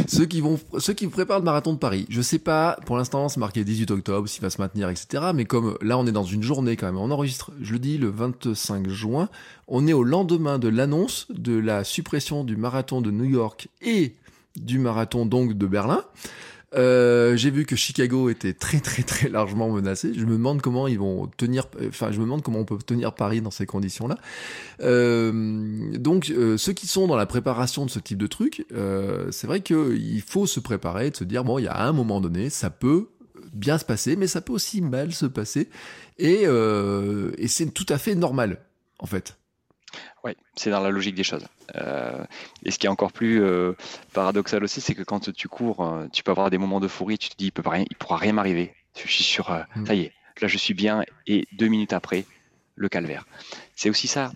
ceux 0.08 0.26
qui 0.26 0.42
vont, 0.42 0.60
ceux 0.80 0.94
qui 0.94 1.08
préparent 1.08 1.40
le 1.40 1.46
marathon 1.46 1.74
de 1.74 1.78
Paris. 1.78 2.06
Je 2.10 2.22
sais 2.22 2.40
pas, 2.40 2.78
pour 2.86 2.98
l'instant, 2.98 3.30
c'est 3.30 3.40
marqué 3.40 3.64
18 3.64 3.92
octobre, 3.92 4.28
s'il 4.28 4.42
va 4.42 4.50
se 4.50 4.62
maintenir, 4.62 4.90
etc. 4.90 5.32
Mais 5.34 5.46
comme 5.46 5.78
là, 5.82 5.98
on 5.98 6.08
est 6.08 6.12
dans 6.12 6.24
une 6.24 6.44
journée 6.44 6.76
quand 6.76 6.88
même. 6.88 6.98
On 6.98 7.12
enregistre, 7.12 7.52
je 7.62 7.74
le 7.74 7.80
dis, 7.80 7.98
le 7.98 8.10
25 8.10 8.90
juin. 8.90 9.30
On 9.68 9.88
est 9.88 9.94
au 9.94 10.04
lendemain 10.04 10.60
de 10.60 10.68
l'annonce 10.68 11.28
de 11.30 11.58
la 11.58 11.84
suppression 11.84 12.44
du 12.44 12.58
marathon 12.58 13.02
de 13.02 13.12
New 13.12 13.26
York 13.26 13.68
et 13.82 14.16
du 14.56 14.80
marathon 14.80 15.26
donc 15.26 15.54
de 15.54 15.68
Berlin. 15.68 16.04
Euh, 16.76 17.38
j'ai 17.38 17.50
vu 17.50 17.66
que 17.66 17.76
Chicago 17.76 18.30
était 18.30 18.54
très 18.54 18.80
très 18.80 19.04
très 19.04 19.30
largement 19.30 19.70
menacé. 19.70 20.14
Je 20.14 20.26
me 20.26 20.34
demande 20.34 20.62
comment 20.62 20.88
ils 20.88 21.00
vont 21.00 21.28
tenir. 21.38 21.68
Enfin, 21.88 22.12
je 22.12 22.20
me 22.20 22.26
demande 22.26 22.42
comment 22.42 22.60
on 22.60 22.66
peut 22.66 22.78
tenir 22.78 23.14
Paris 23.14 23.42
dans 23.42 23.52
ces 23.52 23.66
conditions-là. 23.66 24.18
Euh, 24.82 25.98
donc, 25.98 26.30
euh, 26.30 26.58
ceux 26.58 26.74
qui 26.74 26.88
sont 26.88 27.08
dans 27.08 27.16
la 27.16 27.26
préparation 27.26 27.86
de 27.86 27.90
ce 27.90 28.00
type 28.00 28.18
de 28.18 28.28
truc, 28.28 28.66
euh, 28.74 29.32
c'est 29.32 29.48
vrai 29.48 29.62
qu'il 29.62 30.22
faut 30.22 30.46
se 30.46 30.60
préparer, 30.60 31.12
de 31.12 31.16
se 31.16 31.24
dire 31.24 31.44
bon, 31.44 31.58
il 31.58 31.64
y 31.64 31.68
a 31.68 31.80
un 31.80 31.94
moment 31.94 32.20
donné, 32.20 32.50
ça 32.50 32.70
peut 32.70 33.08
bien 33.54 33.78
se 33.78 33.86
passer, 33.86 34.16
mais 34.16 34.28
ça 34.28 34.42
peut 34.42 34.54
aussi 34.54 34.82
mal 34.82 35.14
se 35.14 35.26
passer, 35.26 35.70
et, 36.18 36.44
et 36.44 37.48
c'est 37.48 37.68
tout 37.68 37.86
à 37.90 37.98
fait 37.98 38.14
normal 38.14 38.60
en 39.00 39.06
fait. 39.06 39.38
Oui, 40.24 40.34
c'est 40.56 40.70
dans 40.70 40.82
la 40.82 40.90
logique 40.90 41.16
des 41.16 41.24
choses. 41.24 41.46
Euh, 41.76 42.24
et 42.64 42.72
ce 42.72 42.80
qui 42.80 42.88
est 42.88 42.90
encore 42.90 43.12
plus 43.12 43.42
euh, 43.42 43.74
paradoxal 44.14 44.64
aussi, 44.64 44.82
c'est 44.82 44.96
que 44.96 45.04
quand 45.04 45.32
tu 45.32 45.48
cours, 45.48 45.86
euh, 45.86 46.08
tu 46.12 46.24
peux 46.24 46.32
avoir 46.32 46.50
des 46.50 46.58
moments 46.58 46.80
d'euphorie, 46.80 47.18
tu 47.18 47.30
te 47.30 47.36
dis, 47.38 47.52
il 47.56 47.62
ne 47.62 47.86
il 47.90 47.96
pourra 47.96 48.18
rien 48.18 48.34
m'arriver. 48.34 48.74
Je 48.96 49.08
suis 49.08 49.24
sur, 49.24 49.52
mm. 49.76 49.86
ça 49.86 49.94
y 49.94 50.02
est, 50.02 50.14
là 50.42 50.48
je 50.48 50.58
suis 50.58 50.74
bien, 50.74 51.04
et 51.28 51.48
deux 51.54 51.68
minutes 51.68 51.94
après, 51.94 52.26
le 52.76 52.90
calvaire. 52.90 53.26
C'est 53.76 53.90
aussi 53.90 54.08
ça 54.08 54.32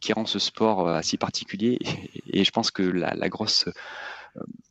qui 0.00 0.12
rend 0.12 0.26
ce 0.26 0.38
sport 0.38 1.02
si 1.02 1.16
particulier, 1.16 1.78
et, 2.32 2.44
je 2.44 2.50
pense 2.50 2.70
que 2.70 2.82
la, 2.82 3.28
grosse 3.28 3.68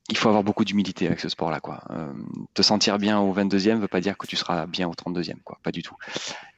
il 0.09 0.17
faut 0.17 0.29
avoir 0.29 0.43
beaucoup 0.43 0.63
d'humilité 0.63 1.07
avec 1.07 1.19
ce 1.19 1.29
sport-là. 1.29 1.59
Quoi. 1.59 1.83
te 2.53 2.61
sentir 2.61 2.97
bien 2.97 3.19
au 3.19 3.33
22e 3.33 3.75
ne 3.75 3.79
veut 3.79 3.87
pas 3.87 4.01
dire 4.01 4.17
que 4.17 4.25
tu 4.25 4.35
seras 4.35 4.65
bien 4.65 4.87
au 4.87 4.93
32e, 4.93 5.35
quoi. 5.43 5.59
pas 5.63 5.71
du 5.71 5.83
tout. 5.83 5.95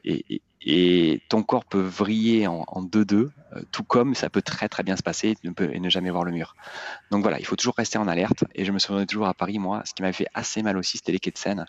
Et, 0.06 0.42
et, 0.62 1.22
ton 1.30 1.42
corps 1.44 1.66
peut 1.66 1.82
vriller 1.82 2.48
en 2.48 2.64
2-2, 2.84 3.30
tout 3.72 3.84
comme 3.84 4.14
ça 4.14 4.30
peut 4.30 4.42
très 4.42 4.70
très 4.70 4.84
bien 4.84 4.96
se 4.96 5.04
passer 5.04 5.36
et 5.44 5.80
ne 5.80 5.90
jamais 5.90 6.12
voir 6.12 6.24
le 6.24 6.32
mur. 6.32 6.56
Donc 7.12 7.24
voilà, 7.24 7.40
il 7.40 7.46
faut 7.46 7.56
toujours 7.56 7.76
rester 7.76 7.98
en 7.98 8.08
alerte. 8.08 8.44
Et 8.54 8.66
je 8.66 8.72
me 8.72 8.80
souviens 8.80 9.06
toujours 9.06 9.28
à 9.28 9.34
Paris, 9.34 9.58
moi, 9.58 9.82
ce 9.86 9.94
qui 9.94 10.04
m'avait 10.04 10.14
fait 10.14 10.28
assez 10.34 10.62
mal 10.62 10.78
aussi, 10.78 10.98
c'était 10.98 11.12
les 11.12 11.20
quais 11.20 11.32
de 11.32 11.38
Seine. 11.38 11.66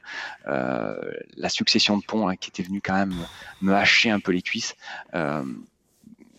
la 0.46 1.48
succession 1.48 1.96
de 1.96 2.04
ponts 2.04 2.28
hein, 2.28 2.36
qui 2.36 2.50
était 2.50 2.62
venue 2.62 2.82
quand 2.82 2.94
même 2.94 3.14
me 3.62 3.74
hacher 3.74 4.10
un 4.10 4.20
peu 4.20 4.32
les 4.32 4.42
cuisses 4.42 4.74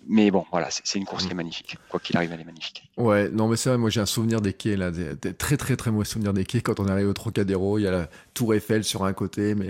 mais 0.07 0.31
bon, 0.31 0.45
voilà, 0.51 0.69
c'est 0.71 0.97
une 0.97 1.05
course 1.05 1.25
qui 1.25 1.31
est 1.31 1.33
mm. 1.33 1.37
magnifique. 1.37 1.77
Quoi 1.89 1.99
qu'il 1.99 2.17
arrive, 2.17 2.31
elle 2.33 2.41
est 2.41 2.45
magnifique. 2.45 2.89
Ouais, 2.97 3.29
non, 3.29 3.47
mais 3.47 3.55
c'est 3.55 3.69
vrai, 3.69 3.77
moi 3.77 3.89
j'ai 3.89 4.01
un 4.01 4.05
souvenir 4.05 4.41
des 4.41 4.53
quais, 4.53 4.75
là, 4.75 4.91
des, 4.91 5.15
très 5.33 5.57
très 5.57 5.75
très 5.75 5.91
mauvais 5.91 6.05
souvenirs 6.05 6.33
des 6.33 6.45
quais. 6.45 6.61
Quand 6.61 6.79
on 6.79 6.87
arrive 6.87 7.07
au 7.07 7.13
Trocadéro, 7.13 7.77
il 7.77 7.83
y 7.83 7.87
a 7.87 7.91
la 7.91 8.09
Tour 8.33 8.53
Eiffel 8.53 8.83
sur 8.83 9.03
un 9.03 9.13
côté, 9.13 9.55
mais 9.55 9.69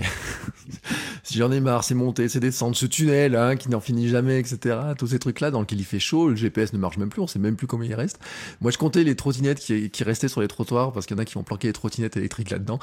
j'en 1.31 1.51
ai 1.51 1.59
marre, 1.59 1.83
c'est 1.83 1.95
monter, 1.95 2.29
c'est 2.29 2.39
descendre, 2.39 2.75
ce 2.75 2.85
tunnel 2.85 3.35
hein, 3.35 3.55
qui 3.55 3.69
n'en 3.69 3.79
finit 3.79 4.09
jamais, 4.09 4.39
etc. 4.39 4.77
Tous 4.97 5.07
ces 5.07 5.19
trucs-là 5.19 5.51
dans 5.51 5.61
lesquels 5.61 5.79
il 5.79 5.85
fait 5.85 5.99
chaud, 5.99 6.29
le 6.29 6.35
GPS 6.35 6.73
ne 6.73 6.77
marche 6.77 6.97
même 6.97 7.09
plus, 7.09 7.21
on 7.21 7.27
sait 7.27 7.39
même 7.39 7.55
plus 7.55 7.67
combien 7.67 7.89
il 7.89 7.95
reste. 7.95 8.19
Moi 8.61 8.71
je 8.71 8.77
comptais 8.77 9.03
les 9.03 9.15
trottinettes 9.15 9.59
qui, 9.59 9.89
qui 9.89 10.03
restaient 10.03 10.27
sur 10.27 10.41
les 10.41 10.47
trottoirs 10.47 10.91
parce 10.93 11.05
qu'il 11.05 11.17
y 11.17 11.19
en 11.19 11.21
a 11.21 11.25
qui 11.25 11.35
vont 11.35 11.43
planquer 11.43 11.67
les 11.67 11.73
trottinettes 11.73 12.17
électriques 12.17 12.49
là-dedans. 12.49 12.79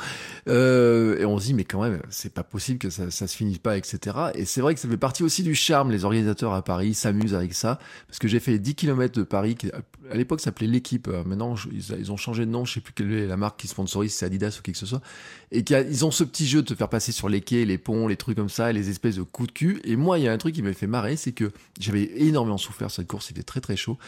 Euh, 0.49 1.19
et 1.19 1.25
on 1.25 1.39
se 1.39 1.47
dit, 1.47 1.55
mais 1.55 1.65
quand 1.65 1.83
même, 1.83 2.01
c'est 2.11 2.33
pas 2.33 2.43
possible 2.43 2.79
que 2.79 2.91
ça, 2.91 3.11
ça 3.11 3.27
se 3.27 3.37
finisse 3.37 3.59
pas, 3.59 3.77
etc. 3.77 4.17
Et 4.35 4.45
c'est 4.45 4.61
vrai 4.61 4.75
que 4.75 4.81
ça 4.81 4.89
fait 4.89 4.97
partie 4.97 5.23
aussi 5.23 5.43
du 5.43 5.55
charme. 5.55 5.91
Les 5.91 6.05
organisateurs 6.05 6.53
à 6.53 6.63
Paris 6.63 6.95
s'amusent 6.95 7.35
avec 7.39 7.55
ça 7.55 7.79
parce 8.07 8.19
que 8.19 8.29
j'ai 8.29 8.41
fait 8.41 8.59
10 8.59 8.75
km 8.75 9.19
de 9.19 9.23
Paris, 9.23 9.55
qui 9.55 9.71
à 9.71 10.15
l'époque 10.15 10.41
s'appelait 10.41 10.67
l'équipe, 10.67 11.09
euh, 11.09 11.25
maintenant 11.25 11.55
ils, 11.73 12.13
ont 12.13 12.17
changé 12.17 12.47
de 12.47 12.51
nom, 12.51 12.65
je 12.65 12.75
sais 12.75 12.81
plus 12.81 12.93
quelle 12.93 13.13
est 13.13 13.27
la 13.27 13.37
marque 13.37 13.61
qui 13.61 13.69
sponsorise, 13.69 14.15
c'est 14.15 14.27
Adidas 14.27 14.57
ou 14.59 14.63
quelque 14.63 14.75
que 14.75 14.79
ce 14.79 14.87
soit, 14.87 15.01
et 15.51 15.65
ils 15.71 16.05
ont 16.05 16.11
ce 16.11 16.25
petit 16.25 16.47
jeu 16.47 16.63
de 16.63 16.67
te 16.67 16.75
faire 16.75 16.89
passer 16.89 17.13
sur 17.13 17.29
les 17.29 17.41
quais, 17.41 17.65
les 17.65 17.79
ponts, 17.79 18.07
les 18.07 18.17
trucs 18.17 18.37
comme 18.37 18.49
ça, 18.49 18.73
les 18.73 18.91
espèces 18.91 19.17
de 19.17 19.23
coups 19.23 19.49
de 19.49 19.53
cul, 19.53 19.81
et 19.85 19.97
moi 19.97 20.19
il 20.19 20.25
y 20.25 20.29
a 20.29 20.33
un 20.33 20.39
truc 20.39 20.55
qui 20.55 20.63
m'a 20.63 20.73
fait 20.73 20.87
marrer, 20.87 21.17
c'est 21.17 21.33
que 21.33 21.51
j'avais 21.81 22.11
énormément 22.17 22.59
souffert 22.59 22.91
cette 22.91 23.07
course, 23.07 23.27
c'était 23.27 23.43
très 23.43 23.61
très 23.61 23.77
chaud, 23.77 23.99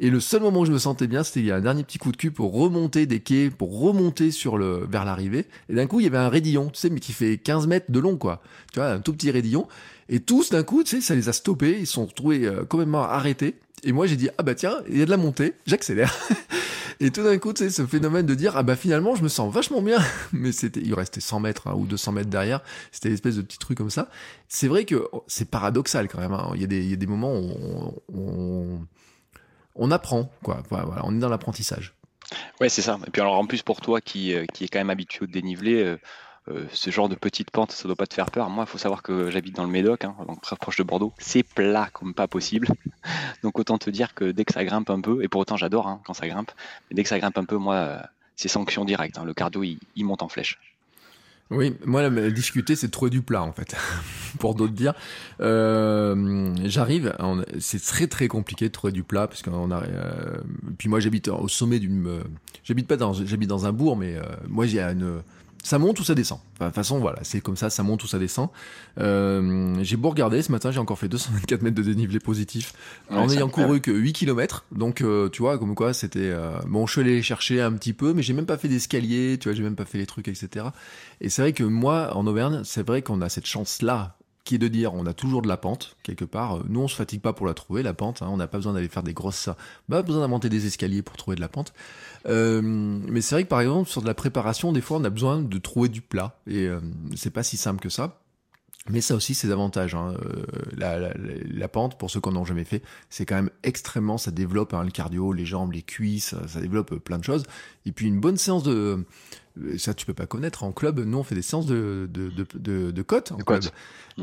et 0.00 0.10
le 0.10 0.20
seul 0.20 0.42
moment 0.42 0.60
où 0.60 0.66
je 0.66 0.72
me 0.72 0.78
sentais 0.78 1.06
bien, 1.06 1.22
c'était 1.22 1.40
il 1.40 1.46
y 1.46 1.50
a 1.50 1.56
un 1.56 1.60
dernier 1.60 1.84
petit 1.84 1.98
coup 1.98 2.12
de 2.12 2.16
cul 2.16 2.30
pour 2.30 2.52
remonter 2.52 3.06
des 3.06 3.20
quais, 3.20 3.50
pour 3.50 3.80
remonter 3.80 4.30
sur 4.30 4.58
le, 4.58 4.86
vers 4.88 5.04
l'arrivée, 5.04 5.46
et 5.68 5.74
d'un 5.74 5.86
coup 5.86 6.00
il 6.00 6.04
y 6.04 6.06
avait 6.06 6.18
un 6.18 6.28
raidillon, 6.28 6.70
tu 6.70 6.78
sais, 6.78 6.90
mais 6.90 7.00
qui 7.00 7.12
fait 7.12 7.38
15 7.38 7.66
mètres 7.66 7.90
de 7.90 7.98
long 7.98 8.16
quoi, 8.16 8.42
tu 8.72 8.80
vois, 8.80 8.90
un 8.90 9.00
tout 9.00 9.12
petit 9.12 9.30
raidillon, 9.30 9.66
et 10.08 10.20
tous, 10.20 10.50
d'un 10.50 10.62
coup, 10.62 10.82
tu 10.82 10.96
sais, 10.96 11.00
ça 11.00 11.14
les 11.14 11.28
a 11.28 11.32
stoppés, 11.32 11.78
ils 11.80 11.86
se 11.86 11.94
sont 11.94 12.06
retrouvés 12.06 12.46
euh, 12.46 12.64
complètement 12.64 13.02
arrêtés. 13.02 13.56
Et 13.84 13.92
moi, 13.92 14.06
j'ai 14.06 14.16
dit, 14.16 14.28
ah 14.38 14.42
bah 14.42 14.54
tiens, 14.54 14.82
il 14.88 14.98
y 14.98 15.02
a 15.02 15.04
de 15.04 15.10
la 15.10 15.18
montée, 15.18 15.54
j'accélère. 15.66 16.14
et 17.00 17.10
tout 17.10 17.22
d'un 17.22 17.36
coup, 17.38 17.52
tu 17.52 17.64
sais, 17.64 17.70
ce 17.70 17.86
phénomène 17.86 18.24
de 18.24 18.34
dire, 18.34 18.56
ah 18.56 18.62
bah 18.62 18.74
finalement, 18.74 19.14
je 19.14 19.22
me 19.22 19.28
sens 19.28 19.52
vachement 19.52 19.82
bien. 19.82 19.98
Mais 20.32 20.50
c'était, 20.50 20.80
il 20.80 20.94
restait 20.94 21.20
100 21.20 21.40
mètres 21.40 21.68
hein, 21.68 21.74
ou 21.76 21.86
200 21.86 22.12
mètres 22.12 22.30
derrière. 22.30 22.62
C'était 22.90 23.08
une 23.08 23.14
espèce 23.14 23.36
de 23.36 23.42
petit 23.42 23.58
truc 23.58 23.76
comme 23.76 23.90
ça. 23.90 24.08
C'est 24.48 24.66
vrai 24.66 24.86
que 24.86 25.08
c'est 25.26 25.50
paradoxal 25.50 26.08
quand 26.08 26.18
même. 26.18 26.32
Hein. 26.32 26.52
Il, 26.54 26.62
y 26.62 26.64
a 26.64 26.68
des, 26.68 26.82
il 26.82 26.90
y 26.90 26.94
a 26.94 26.96
des 26.96 27.06
moments 27.06 27.34
où 27.34 27.94
on, 28.14 28.80
on, 29.74 29.90
apprend, 29.90 30.32
quoi. 30.42 30.62
Voilà, 30.70 31.02
on 31.04 31.14
est 31.14 31.20
dans 31.20 31.28
l'apprentissage. 31.28 31.94
Ouais, 32.60 32.70
c'est 32.70 32.82
ça. 32.82 32.98
Et 33.06 33.10
puis 33.10 33.20
alors 33.20 33.38
en 33.38 33.46
plus 33.46 33.62
pour 33.62 33.80
toi 33.80 34.00
qui, 34.00 34.34
euh, 34.34 34.44
qui 34.52 34.64
est 34.64 34.68
quand 34.68 34.80
même 34.80 34.90
habitué 34.90 35.24
au 35.24 35.26
dénivelé, 35.26 35.96
euh, 36.50 36.66
ce 36.72 36.90
genre 36.90 37.08
de 37.08 37.14
petite 37.14 37.50
pente, 37.50 37.72
ça 37.72 37.88
doit 37.88 37.96
pas 37.96 38.06
te 38.06 38.14
faire 38.14 38.30
peur. 38.30 38.48
Moi, 38.48 38.64
il 38.66 38.70
faut 38.70 38.78
savoir 38.78 39.02
que 39.02 39.30
j'habite 39.30 39.56
dans 39.56 39.64
le 39.64 39.70
Médoc, 39.70 40.04
hein, 40.04 40.14
donc 40.26 40.40
très 40.40 40.56
proche 40.56 40.76
de 40.76 40.82
Bordeaux. 40.82 41.12
C'est 41.18 41.42
plat 41.42 41.88
comme 41.92 42.14
pas 42.14 42.26
possible. 42.26 42.68
donc 43.42 43.58
autant 43.58 43.78
te 43.78 43.90
dire 43.90 44.14
que 44.14 44.30
dès 44.30 44.44
que 44.44 44.52
ça 44.52 44.64
grimpe 44.64 44.90
un 44.90 45.00
peu, 45.00 45.22
et 45.22 45.28
pour 45.28 45.40
autant 45.40 45.56
j'adore 45.56 45.86
hein, 45.86 46.00
quand 46.06 46.14
ça 46.14 46.28
grimpe, 46.28 46.50
mais 46.88 46.94
dès 46.96 47.02
que 47.02 47.08
ça 47.08 47.18
grimpe 47.18 47.36
un 47.38 47.44
peu, 47.44 47.56
moi, 47.56 47.74
euh, 47.74 47.98
c'est 48.36 48.48
sanction 48.48 48.84
directe. 48.84 49.18
Hein. 49.18 49.24
le 49.24 49.34
cardio, 49.34 49.62
il, 49.62 50.04
monte 50.04 50.22
en 50.22 50.28
flèche. 50.28 50.58
Oui, 51.50 51.74
moi, 51.84 52.08
difficulté, 52.30 52.76
c'est 52.76 52.90
trouver 52.90 53.10
du 53.10 53.22
plat, 53.22 53.42
en 53.42 53.52
fait, 53.52 53.74
pour 54.38 54.54
d'autres 54.54 54.74
dire. 54.74 54.94
Euh, 55.40 56.54
j'arrive, 56.64 57.16
c'est 57.58 57.82
très 57.82 58.06
très 58.06 58.28
compliqué 58.28 58.68
de 58.68 58.72
trouver 58.72 58.92
du 58.92 59.02
plat, 59.02 59.26
parce 59.26 59.42
qu'on 59.42 59.70
a. 59.70 59.82
puis 60.76 60.88
moi, 60.88 61.00
j'habite 61.00 61.28
au 61.28 61.48
sommet 61.48 61.78
d'une. 61.78 62.22
j'habite 62.64 62.86
pas 62.86 62.96
dans, 62.96 63.14
j'habite 63.14 63.48
dans 63.48 63.64
un 63.64 63.72
bourg, 63.72 63.96
mais 63.96 64.16
moi, 64.46 64.66
j'ai 64.66 64.82
une 64.82 65.22
ça 65.62 65.78
monte 65.78 65.98
ou 66.00 66.04
ça 66.04 66.14
descend. 66.14 66.38
de 66.60 66.66
toute 66.66 66.74
façon, 66.74 66.98
voilà, 66.98 67.18
c'est 67.22 67.40
comme 67.40 67.56
ça, 67.56 67.70
ça 67.70 67.82
monte 67.82 68.02
ou 68.04 68.06
ça 68.06 68.18
descend. 68.18 68.48
Euh, 68.98 69.76
j'ai 69.82 69.96
beau 69.96 70.10
regarder, 70.10 70.42
ce 70.42 70.52
matin, 70.52 70.70
j'ai 70.70 70.78
encore 70.78 70.98
fait 70.98 71.08
224 71.08 71.62
mètres 71.62 71.76
de 71.76 71.82
dénivelé 71.82 72.20
positif, 72.20 72.72
en 73.10 73.28
ayant 73.28 73.48
couru 73.48 73.80
que 73.80 73.90
8 73.90 74.12
km. 74.12 74.64
Donc, 74.72 75.00
euh, 75.00 75.28
tu 75.28 75.42
vois, 75.42 75.58
comme 75.58 75.74
quoi, 75.74 75.92
c'était... 75.92 76.20
Euh, 76.20 76.58
bon, 76.66 76.86
je 76.86 76.92
suis 76.92 77.00
allé 77.00 77.22
chercher 77.22 77.60
un 77.60 77.72
petit 77.72 77.92
peu, 77.92 78.14
mais 78.14 78.22
j'ai 78.22 78.34
même 78.34 78.46
pas 78.46 78.56
fait 78.56 78.68
d'escalier, 78.68 79.36
tu 79.40 79.48
vois, 79.48 79.56
j'ai 79.56 79.62
même 79.62 79.76
pas 79.76 79.84
fait 79.84 79.98
les 79.98 80.06
trucs, 80.06 80.28
etc. 80.28 80.66
Et 81.20 81.28
c'est 81.28 81.42
vrai 81.42 81.52
que 81.52 81.64
moi, 81.64 82.16
en 82.16 82.26
Auvergne, 82.26 82.62
c'est 82.64 82.86
vrai 82.86 83.02
qu'on 83.02 83.20
a 83.20 83.28
cette 83.28 83.46
chance-là, 83.46 84.18
qui 84.48 84.54
est 84.54 84.58
de 84.58 84.68
dire 84.68 84.94
on 84.94 85.04
a 85.04 85.12
toujours 85.12 85.42
de 85.42 85.48
la 85.48 85.58
pente 85.58 85.94
quelque 86.02 86.24
part. 86.24 86.60
Nous 86.70 86.80
on 86.80 86.88
se 86.88 86.96
fatigue 86.96 87.20
pas 87.20 87.34
pour 87.34 87.46
la 87.46 87.52
trouver 87.52 87.82
la 87.82 87.92
pente. 87.92 88.22
Hein. 88.22 88.28
on 88.30 88.38
n'a 88.38 88.46
pas 88.46 88.56
besoin 88.56 88.72
d'aller 88.72 88.88
faire 88.88 89.02
des 89.02 89.12
grosses, 89.12 89.50
pas 89.90 90.00
besoin 90.00 90.22
d'inventer 90.22 90.48
des 90.48 90.66
escaliers 90.66 91.02
pour 91.02 91.18
trouver 91.18 91.34
de 91.34 91.42
la 91.42 91.50
pente. 91.50 91.74
Euh, 92.26 92.60
mais 92.62 93.20
c'est 93.20 93.34
vrai 93.34 93.44
que 93.44 93.48
par 93.48 93.60
exemple 93.60 93.88
sur 93.88 94.02
de 94.02 94.06
la 94.06 94.14
préparation, 94.14 94.72
des 94.72 94.80
fois 94.80 94.98
on 94.98 95.04
a 95.04 95.10
besoin 95.10 95.40
de 95.40 95.58
trouver 95.58 95.88
du 95.88 96.00
plat 96.00 96.38
et 96.46 96.66
euh, 96.66 96.80
c'est 97.16 97.30
pas 97.30 97.42
si 97.42 97.56
simple 97.56 97.80
que 97.80 97.88
ça. 97.88 98.20
Mais 98.90 99.00
ça 99.00 99.14
aussi, 99.14 99.34
ses 99.34 99.50
avantages. 99.50 99.94
Hein. 99.94 100.14
Euh, 100.24 100.44
la, 100.76 101.12
la, 101.14 101.68
pente, 101.68 101.98
pour 101.98 102.10
ceux 102.10 102.20
qui 102.20 102.30
n'en 102.30 102.40
ont 102.40 102.44
jamais 102.44 102.64
fait, 102.64 102.82
c'est 103.10 103.26
quand 103.26 103.34
même 103.34 103.50
extrêmement, 103.62 104.16
ça 104.16 104.30
développe 104.30 104.72
hein, 104.72 104.82
le 104.82 104.90
cardio, 104.90 105.32
les 105.32 105.44
jambes, 105.44 105.72
les 105.72 105.82
cuisses, 105.82 106.34
ça 106.46 106.60
développe 106.60 106.94
plein 106.96 107.18
de 107.18 107.24
choses. 107.24 107.42
Et 107.84 107.92
puis 107.92 108.06
une 108.06 108.18
bonne 108.18 108.38
séance 108.38 108.62
de, 108.62 109.04
ça 109.76 109.92
tu 109.92 110.06
peux 110.06 110.14
pas 110.14 110.26
connaître 110.26 110.64
en 110.64 110.72
club. 110.72 111.00
Nous 111.00 111.18
on 111.18 111.22
fait 111.22 111.34
des 111.34 111.42
séances 111.42 111.66
de 111.66 112.08
de 112.10 112.30
de, 112.54 112.90
de, 112.90 113.02
côte 113.02 113.32
en 113.32 113.38
club. 113.38 113.64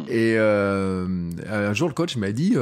Et 0.07 0.35
euh, 0.37 1.29
un 1.47 1.73
jour 1.73 1.87
le 1.87 1.93
coach 1.93 2.17
m'a 2.17 2.31
dit, 2.31 2.55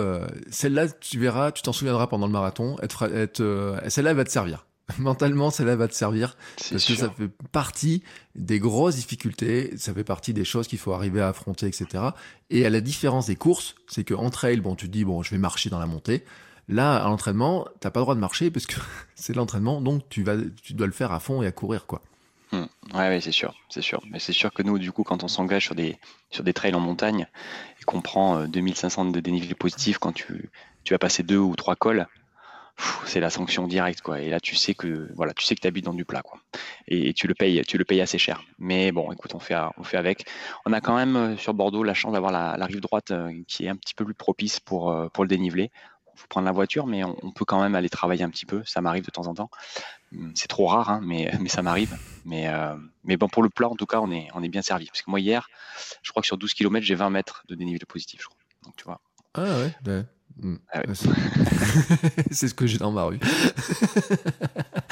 celle-là 0.50 0.90
tu 0.90 1.20
verras, 1.20 1.52
tu 1.52 1.62
t'en 1.62 1.74
souviendras 1.74 2.08
pendant 2.08 2.28
le 2.28 2.34
marathon. 2.34 2.76
Être, 2.82 3.04
être, 3.14 3.80
celle-là 3.88 4.14
va 4.14 4.26
te 4.26 4.32
servir. 4.32 4.66
mentalement, 4.98 5.50
cela 5.50 5.76
va 5.76 5.88
te 5.88 5.94
servir. 5.94 6.36
Parce 6.70 6.86
que 6.86 6.96
ça 6.96 7.10
fait 7.10 7.30
partie 7.52 8.04
des 8.36 8.60
grosses 8.60 8.96
difficultés, 8.96 9.76
ça 9.78 9.94
fait 9.94 10.04
partie 10.04 10.34
des 10.34 10.46
choses 10.46 10.68
qu'il 10.68 10.80
faut 10.80 10.94
arriver 10.94 11.22
à 11.22 11.30
affronter, 11.30 11.68
etc. 11.68 12.04
Et 12.50 12.66
à 12.66 12.70
la 12.70 12.82
différence 12.82 13.28
des 13.28 13.36
courses, 13.36 13.76
c'est 13.88 14.04
que 14.04 14.14
entre 14.14 14.46
elles, 14.46 14.62
bon, 14.62 14.76
tu 14.76 14.88
te 14.88 14.92
dis, 14.92 15.06
bon, 15.06 15.24
je 15.24 15.32
vais 15.32 15.38
marcher 15.38 15.70
dans 15.70 15.80
la 15.80 15.86
montée. 15.86 16.24
Là, 16.70 16.96
à 16.96 17.08
l'entraînement, 17.08 17.68
t'as 17.80 17.92
pas 17.92 18.00
le 18.00 18.06
droit 18.06 18.16
de 18.16 18.20
marcher 18.20 18.52
parce 18.52 18.66
que 18.66 18.76
c'est 19.16 19.36
l'entraînement, 19.36 19.82
donc 19.82 20.08
tu 20.10 20.24
vas, 20.24 20.36
tu 20.62 20.74
dois 20.74 20.88
le 20.88 20.94
faire 20.94 21.12
à 21.12 21.20
fond 21.20 21.42
et 21.42 21.48
à 21.48 21.52
courir, 21.52 21.86
quoi. 21.86 22.02
Hmm. 22.52 22.66
Ouais, 22.94 23.20
c'est 23.20 23.32
sûr, 23.32 23.56
c'est 23.70 23.82
sûr. 23.82 24.02
Mais 24.12 24.20
c'est 24.20 24.34
sûr 24.34 24.54
que 24.54 24.62
nous, 24.62 24.78
du 24.78 24.92
coup, 24.92 25.04
quand 25.04 25.24
on 25.24 25.28
s'engage 25.28 25.64
sur 25.64 25.76
des, 25.76 25.98
sur 26.30 26.44
des 26.44 26.54
trails 26.54 26.76
en 26.76 26.80
montagne 26.80 27.28
et 27.82 27.84
qu'on 27.84 28.02
prend 28.02 28.46
2500 28.46 29.08
euh, 29.08 29.12
de 29.12 29.20
dénivelé 29.22 29.56
positif 29.56 29.98
quand 29.98 30.12
tu, 30.12 30.52
tu 30.84 30.94
vas 30.94 31.00
passer 31.00 31.24
deux 31.24 31.40
ou 31.40 31.56
trois 31.56 31.76
cols, 31.76 32.06
c'est 33.06 33.20
la 33.20 33.30
sanction 33.30 33.68
directe 33.68 34.02
quoi. 34.02 34.20
Et 34.22 34.30
là 34.30 34.40
tu 34.40 34.56
sais 34.56 34.74
que 34.74 35.10
voilà, 35.16 35.34
tu 35.34 35.46
sais 35.46 35.56
que 35.56 35.68
habites 35.68 35.86
dans 35.86 35.94
du 35.94 36.06
plat 36.06 36.22
quoi. 36.22 36.40
Et, 36.88 37.14
tu 37.14 37.28
le 37.28 37.34
payes, 37.34 37.62
tu 37.66 37.78
le 37.78 37.86
payes 37.86 38.02
assez 38.02 38.18
cher. 38.18 38.44
Mais 38.60 38.92
bon, 38.92 39.12
écoute, 39.12 39.36
on 39.36 39.40
fait 39.40 39.56
on 39.78 39.84
fait 39.84 39.98
avec. 39.98 40.26
On 40.66 40.74
a 40.74 40.82
quand 40.82 40.96
même 40.96 41.16
euh, 41.16 41.38
sur 41.38 41.54
Bordeaux 41.54 41.84
la 41.84 41.94
chance 41.94 42.14
d'avoir 42.14 42.32
la, 42.32 42.66
rive 42.66 42.82
droite 42.82 43.12
euh, 43.12 43.32
qui 43.48 43.66
est 43.66 43.70
un 43.70 43.76
petit 43.76 43.94
peu 43.94 44.06
plus 44.06 44.14
propice 44.14 44.60
pour 44.60 44.92
euh, 44.92 45.10
pour 45.10 45.24
le 45.24 45.28
dénivelé. 45.28 45.72
Il 46.16 46.20
faut 46.20 46.28
prendre 46.28 46.46
la 46.46 46.52
voiture, 46.52 46.86
mais 46.86 47.04
on, 47.04 47.32
peut 47.32 47.44
quand 47.44 47.60
même 47.60 47.74
aller 47.74 47.90
travailler 47.90 48.24
un 48.24 48.30
petit 48.30 48.46
peu. 48.46 48.62
Ça 48.66 48.82
m'arrive 48.82 49.04
de 49.04 49.10
temps 49.10 49.26
en 49.26 49.34
temps. 49.34 49.50
Hum, 50.14 50.32
c'est 50.36 50.48
trop 50.48 50.68
rare, 50.68 50.92
hein, 50.92 51.02
mais, 51.04 51.32
ça 51.48 51.64
m'arrive. 51.64 51.98
Mais, 52.24 52.48
pour 53.32 53.42
le 53.42 53.50
plat, 53.50 53.68
en 53.68 53.76
tout 53.76 53.88
cas, 53.88 54.00
on 54.00 54.12
est, 54.12 54.28
on 54.36 54.44
est 54.44 54.50
bien 54.50 54.62
servi. 54.62 54.86
Parce 54.86 55.02
que 55.02 55.10
moi, 55.10 55.20
hier, 55.20 55.48
je 56.04 56.12
crois 56.12 56.22
que 56.22 56.28
sur 56.28 56.38
12 56.38 56.54
km, 56.54 56.86
j'ai 56.86 56.94
20 56.94 57.10
mètres 57.10 57.44
de 57.48 57.56
dénivelé 57.56 57.84
positif, 57.88 58.22
je 58.22 58.28
crois. 58.28 58.38
Donc, 58.64 58.76
tu 58.76 58.84
vois. 58.84 59.02
Ah 59.34 59.42
ouais, 59.42 59.76
ben, 59.82 60.08
Mm. 60.42 60.56
Ah 60.74 60.82
c'est 62.32 62.48
ce 62.48 62.54
que 62.54 62.66
j'ai 62.66 62.78
dans 62.78 62.92
ma 62.92 63.04
rue. 63.04 63.20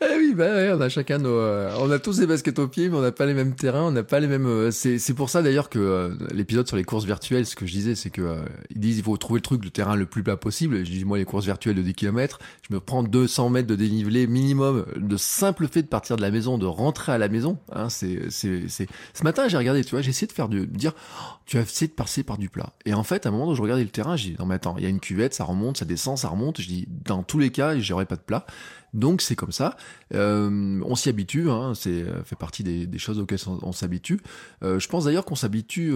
eh 0.00 0.16
oui, 0.16 0.34
bah 0.34 0.76
on 0.76 0.80
a 0.80 0.88
chacun 0.88 1.18
nos, 1.18 1.30
euh, 1.30 1.74
on 1.80 1.90
a 1.90 1.98
tous 1.98 2.18
des 2.18 2.26
baskets 2.26 2.58
aux 2.58 2.68
pieds, 2.68 2.88
mais 2.88 2.96
on 2.96 3.02
n'a 3.02 3.12
pas 3.12 3.26
les 3.26 3.34
mêmes 3.34 3.54
terrains, 3.54 3.82
on 3.82 3.90
n'a 3.90 4.04
pas 4.04 4.20
les 4.20 4.28
mêmes. 4.28 4.46
Euh, 4.46 4.70
c'est 4.70 4.98
c'est 4.98 5.14
pour 5.14 5.28
ça 5.28 5.42
d'ailleurs 5.42 5.70
que 5.70 5.78
euh, 5.78 6.14
l'épisode 6.32 6.68
sur 6.68 6.76
les 6.76 6.84
courses 6.84 7.04
virtuelles, 7.04 7.46
ce 7.46 7.56
que 7.56 7.66
je 7.66 7.72
disais, 7.72 7.94
c'est 7.94 8.10
que 8.10 8.38
ils 8.70 8.80
disent 8.80 8.98
il 8.98 9.04
faut 9.04 9.16
trouver 9.16 9.38
le 9.38 9.42
truc, 9.42 9.64
le 9.64 9.70
terrain 9.70 9.96
le 9.96 10.06
plus 10.06 10.22
plat 10.22 10.36
possible. 10.36 10.84
Je 10.84 10.90
dis 10.90 11.04
moi 11.04 11.18
les 11.18 11.24
courses 11.24 11.46
virtuelles 11.46 11.76
de 11.76 11.82
10 11.82 11.94
km, 11.94 12.38
je 12.68 12.74
me 12.74 12.80
prends 12.80 13.02
200 13.02 13.50
mètres 13.50 13.68
de 13.68 13.76
dénivelé 13.76 14.26
minimum, 14.26 14.86
de 14.96 15.16
simple 15.16 15.66
fait 15.68 15.82
de 15.82 15.88
partir 15.88 16.16
de 16.16 16.22
la 16.22 16.30
maison, 16.30 16.58
de 16.58 16.66
rentrer 16.66 17.12
à 17.12 17.18
la 17.18 17.28
maison. 17.28 17.58
Hein, 17.72 17.88
c'est 17.88 18.30
c'est 18.30 18.68
c'est. 18.68 18.86
Ce 19.14 19.24
matin 19.24 19.48
j'ai 19.48 19.58
regardé, 19.58 19.84
tu 19.84 19.90
vois, 19.90 20.00
j'ai 20.00 20.10
essayé 20.10 20.28
de 20.28 20.32
faire 20.32 20.48
du, 20.48 20.66
dire, 20.66 20.92
oh, 21.20 21.34
tu 21.44 21.58
as 21.58 21.62
essayé 21.62 21.88
de 21.88 21.92
passer 21.92 22.22
par 22.22 22.38
du 22.38 22.48
plat. 22.48 22.72
Et 22.84 22.94
en 22.94 23.02
fait, 23.02 23.26
à 23.26 23.30
un 23.30 23.32
moment 23.32 23.48
où 23.48 23.54
je 23.54 23.62
regardais 23.62 23.84
le 23.84 23.90
terrain, 23.90 24.16
j'ai 24.16 24.30
dit 24.30 24.36
non 24.38 24.46
mais 24.46 24.54
attends 24.54 24.75
il 24.78 24.84
y 24.84 24.86
a 24.86 24.88
une 24.88 25.00
cuvette, 25.00 25.34
ça 25.34 25.44
remonte, 25.44 25.78
ça 25.78 25.84
descend, 25.84 26.18
ça 26.18 26.28
remonte. 26.28 26.60
Je 26.60 26.68
dis, 26.68 26.88
dans 27.04 27.22
tous 27.22 27.38
les 27.38 27.50
cas, 27.50 27.78
j'aurai 27.78 28.06
pas 28.06 28.16
de 28.16 28.20
plat. 28.20 28.46
Donc 28.94 29.20
c'est 29.20 29.36
comme 29.36 29.52
ça. 29.52 29.76
Euh, 30.14 30.80
on 30.84 30.94
s'y 30.94 31.08
habitue, 31.08 31.50
hein, 31.50 31.72
c'est 31.74 32.04
fait 32.24 32.36
partie 32.36 32.62
des, 32.62 32.98
choses 32.98 33.18
auxquelles 33.18 33.40
on, 33.46 33.72
s'habitue. 33.72 34.20
je 34.62 34.88
pense 34.88 35.04
d'ailleurs 35.04 35.26
qu'on 35.26 35.34
s'habitue 35.34 35.92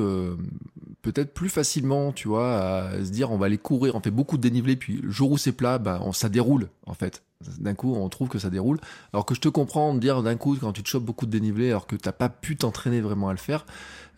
peut-être 1.02 1.32
plus 1.32 1.48
facilement, 1.48 2.12
tu 2.12 2.28
vois, 2.28 2.58
à 2.58 3.04
se 3.04 3.10
dire 3.10 3.30
on 3.30 3.38
va 3.38 3.46
aller 3.46 3.58
courir, 3.58 3.94
on 3.94 4.00
fait 4.00 4.10
beaucoup 4.10 4.36
de 4.36 4.42
dénivelé, 4.42 4.76
puis 4.76 4.96
le 4.96 5.10
jour 5.10 5.30
où 5.30 5.38
c'est 5.38 5.52
plat, 5.52 5.78
bah, 5.78 6.02
ça 6.12 6.28
déroule 6.28 6.68
en 6.86 6.94
fait. 6.94 7.22
D'un 7.58 7.74
coup, 7.74 7.94
on 7.94 8.06
trouve 8.10 8.28
que 8.28 8.38
ça 8.38 8.50
déroule. 8.50 8.78
Alors 9.14 9.24
que 9.24 9.34
je 9.34 9.40
te 9.40 9.48
comprends 9.48 9.94
de 9.94 9.98
dire 9.98 10.22
d'un 10.22 10.36
coup, 10.36 10.58
quand 10.60 10.74
tu 10.74 10.82
te 10.82 10.88
chopes 10.88 11.04
beaucoup 11.04 11.24
de 11.24 11.30
dénivelé, 11.30 11.70
alors 11.70 11.86
que 11.86 11.96
t'as 11.96 12.12
pas 12.12 12.28
pu 12.28 12.56
t'entraîner 12.56 13.00
vraiment 13.00 13.30
à 13.30 13.32
le 13.32 13.38
faire, 13.38 13.64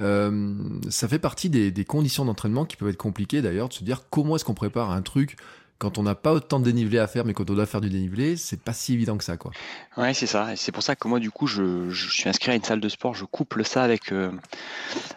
euh, 0.03 0.55
ça 0.91 1.09
fait 1.09 1.19
partie 1.19 1.51
des, 1.51 1.71
des 1.71 1.85
conditions 1.85 2.25
d'entraînement 2.25 2.65
qui 2.65 2.77
peuvent 2.77 2.89
être 2.89 2.97
compliquées 2.97 3.43
d'ailleurs, 3.43 3.69
de 3.69 3.75
se 3.75 3.85
dire 3.85 4.03
comment 4.11 4.37
est-ce 4.37 4.45
qu'on 4.45 4.55
prépare 4.55 4.91
un 4.91 5.03
truc 5.03 5.37
quand 5.83 5.99
on 5.99 6.05
n'a 6.05 6.15
pas 6.15 6.33
autant 6.33 6.61
de 6.61 6.65
dénivelé 6.65 7.01
à 7.01 7.09
faire, 7.09 7.25
mais 7.25 7.35
quand 7.35 7.51
on 7.51 7.55
doit 7.55 7.67
faire 7.67 7.81
du 7.81 7.91
dénivelé, 7.91 8.37
c'est 8.37 8.61
pas 8.61 8.73
si 8.73 8.95
évident 8.95 9.19
que 9.19 9.25
ça, 9.25 9.37
quoi. 9.37 9.51
Ouais, 9.97 10.15
c'est 10.15 10.29
ça. 10.29 10.53
Et 10.53 10.57
c'est 10.57 10.71
pour 10.71 10.85
ça 10.85 10.95
que 10.95 11.09
moi, 11.09 11.19
du 11.19 11.33
coup, 11.33 11.49
je, 11.49 11.91
suis 11.93 12.29
inscrit 12.29 12.53
à 12.53 12.55
une 12.55 12.63
salle 12.63 12.79
de 12.79 12.89
sport. 12.89 13.15
Je 13.15 13.25
couple 13.25 13.65
ça 13.65 13.83
avec 13.83 14.13
euh, 14.13 14.31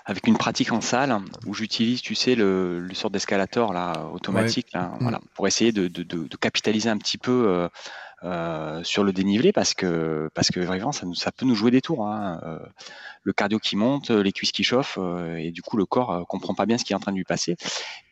avec 0.06 0.26
une 0.26 0.38
pratique 0.38 0.72
en 0.72 0.82
salle 0.82 1.16
où 1.46 1.54
j'utilise, 1.54 2.02
tu 2.02 2.16
sais, 2.16 2.34
le, 2.34 2.80
le 2.80 2.94
sort 2.96 3.12
d'escalator 3.12 3.74
là 3.74 4.10
automatique, 4.12 4.74
là, 4.74 4.94
mm. 4.96 4.98
voilà, 5.02 5.22
pour 5.36 5.46
essayer 5.46 5.72
de, 5.72 5.88
de, 5.88 6.02
de, 6.02 6.38
capitaliser 6.38 6.90
un 6.90 6.98
petit 6.98 7.20
peu. 7.20 7.46
Euh, 7.48 7.68
euh, 8.26 8.84
sur 8.84 9.04
le 9.04 9.14
dénivelé 9.14 9.52
parce 9.52 9.76
que 9.76 10.32
parce 10.34 10.50
que 10.50 10.60
vraiment 10.60 10.92
ça, 10.92 11.32
peut 11.32 11.46
nous 11.46 11.54
jouer 11.54 11.70
des 11.70 11.82
tours. 11.82 12.08
Hein. 12.08 12.42
Euh, 12.44 12.60
le 13.22 13.34
cardio 13.34 13.60
qui 13.60 13.76
monte, 13.76 14.10
les 14.10 14.32
cuisses 14.32 14.52
qui 14.52 14.64
chauffent 14.64 14.98
euh, 15.00 15.36
et 15.38 15.52
du 15.52 15.62
coup 15.62 15.78
le 15.78 15.86
corps 15.86 16.26
comprend 16.28 16.56
pas 16.56 16.66
bien 16.66 16.80
ce 16.80 16.86
qui 16.86 16.94
est 16.94 16.96
en 16.96 17.00
train 17.00 17.12
de 17.12 17.18
lui 17.18 17.24
passer. 17.24 17.56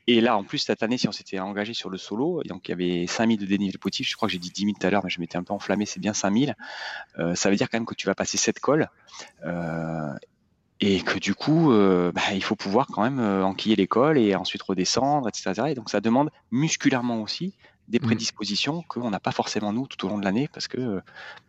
Et 0.05 0.21
là 0.21 0.37
en 0.37 0.43
plus 0.43 0.59
cette 0.59 0.83
année 0.83 0.99
si 0.99 1.07
on 1.07 1.11
s'était 1.11 1.39
engagé 1.39 1.73
sur 1.73 1.89
le 1.89 1.97
solo, 1.97 2.43
donc 2.43 2.67
il 2.67 2.71
y 2.71 2.73
avait 2.73 3.07
5000 3.07 3.39
de 3.39 3.45
dénivelé 3.47 3.79
positif, 3.79 4.07
je 4.07 4.15
crois 4.15 4.27
que 4.27 4.33
j'ai 4.33 4.39
dit 4.39 4.51
10 4.51 4.65
000 4.65 4.73
tout 4.79 4.85
à 4.85 4.91
l'heure 4.91 5.03
mais 5.03 5.09
je 5.09 5.19
m'étais 5.19 5.37
un 5.37 5.43
peu 5.43 5.53
enflammé, 5.53 5.87
c'est 5.87 5.99
bien 5.99 6.13
5000. 6.13 6.55
ça 7.33 7.49
veut 7.49 7.55
dire 7.55 7.69
quand 7.71 7.77
même 7.77 7.87
que 7.87 7.95
tu 7.95 8.05
vas 8.05 8.13
passer 8.15 8.37
cette 8.37 8.59
colle 8.59 8.89
et 10.79 11.01
que 11.01 11.17
du 11.17 11.33
coup, 11.33 11.71
bah, 12.13 12.33
il 12.33 12.43
faut 12.43 12.55
pouvoir 12.55 12.85
quand 12.87 13.01
même 13.01 13.19
enquiller 13.19 13.75
l'école 13.75 14.19
et 14.19 14.35
ensuite 14.35 14.61
redescendre, 14.61 15.27
etc. 15.27 15.69
Et 15.69 15.73
donc 15.73 15.89
ça 15.89 16.01
demande 16.01 16.29
musculairement 16.51 17.21
aussi 17.21 17.55
des 17.87 17.99
mmh. 17.99 18.03
prédispositions 18.03 18.83
qu'on 18.83 19.09
n'a 19.09 19.19
pas 19.19 19.31
forcément 19.31 19.73
nous 19.73 19.87
tout 19.87 20.05
au 20.05 20.09
long 20.09 20.17
de 20.17 20.25
l'année 20.25 20.47
parce 20.53 20.67
que 20.67 20.77
euh, 20.77 21.01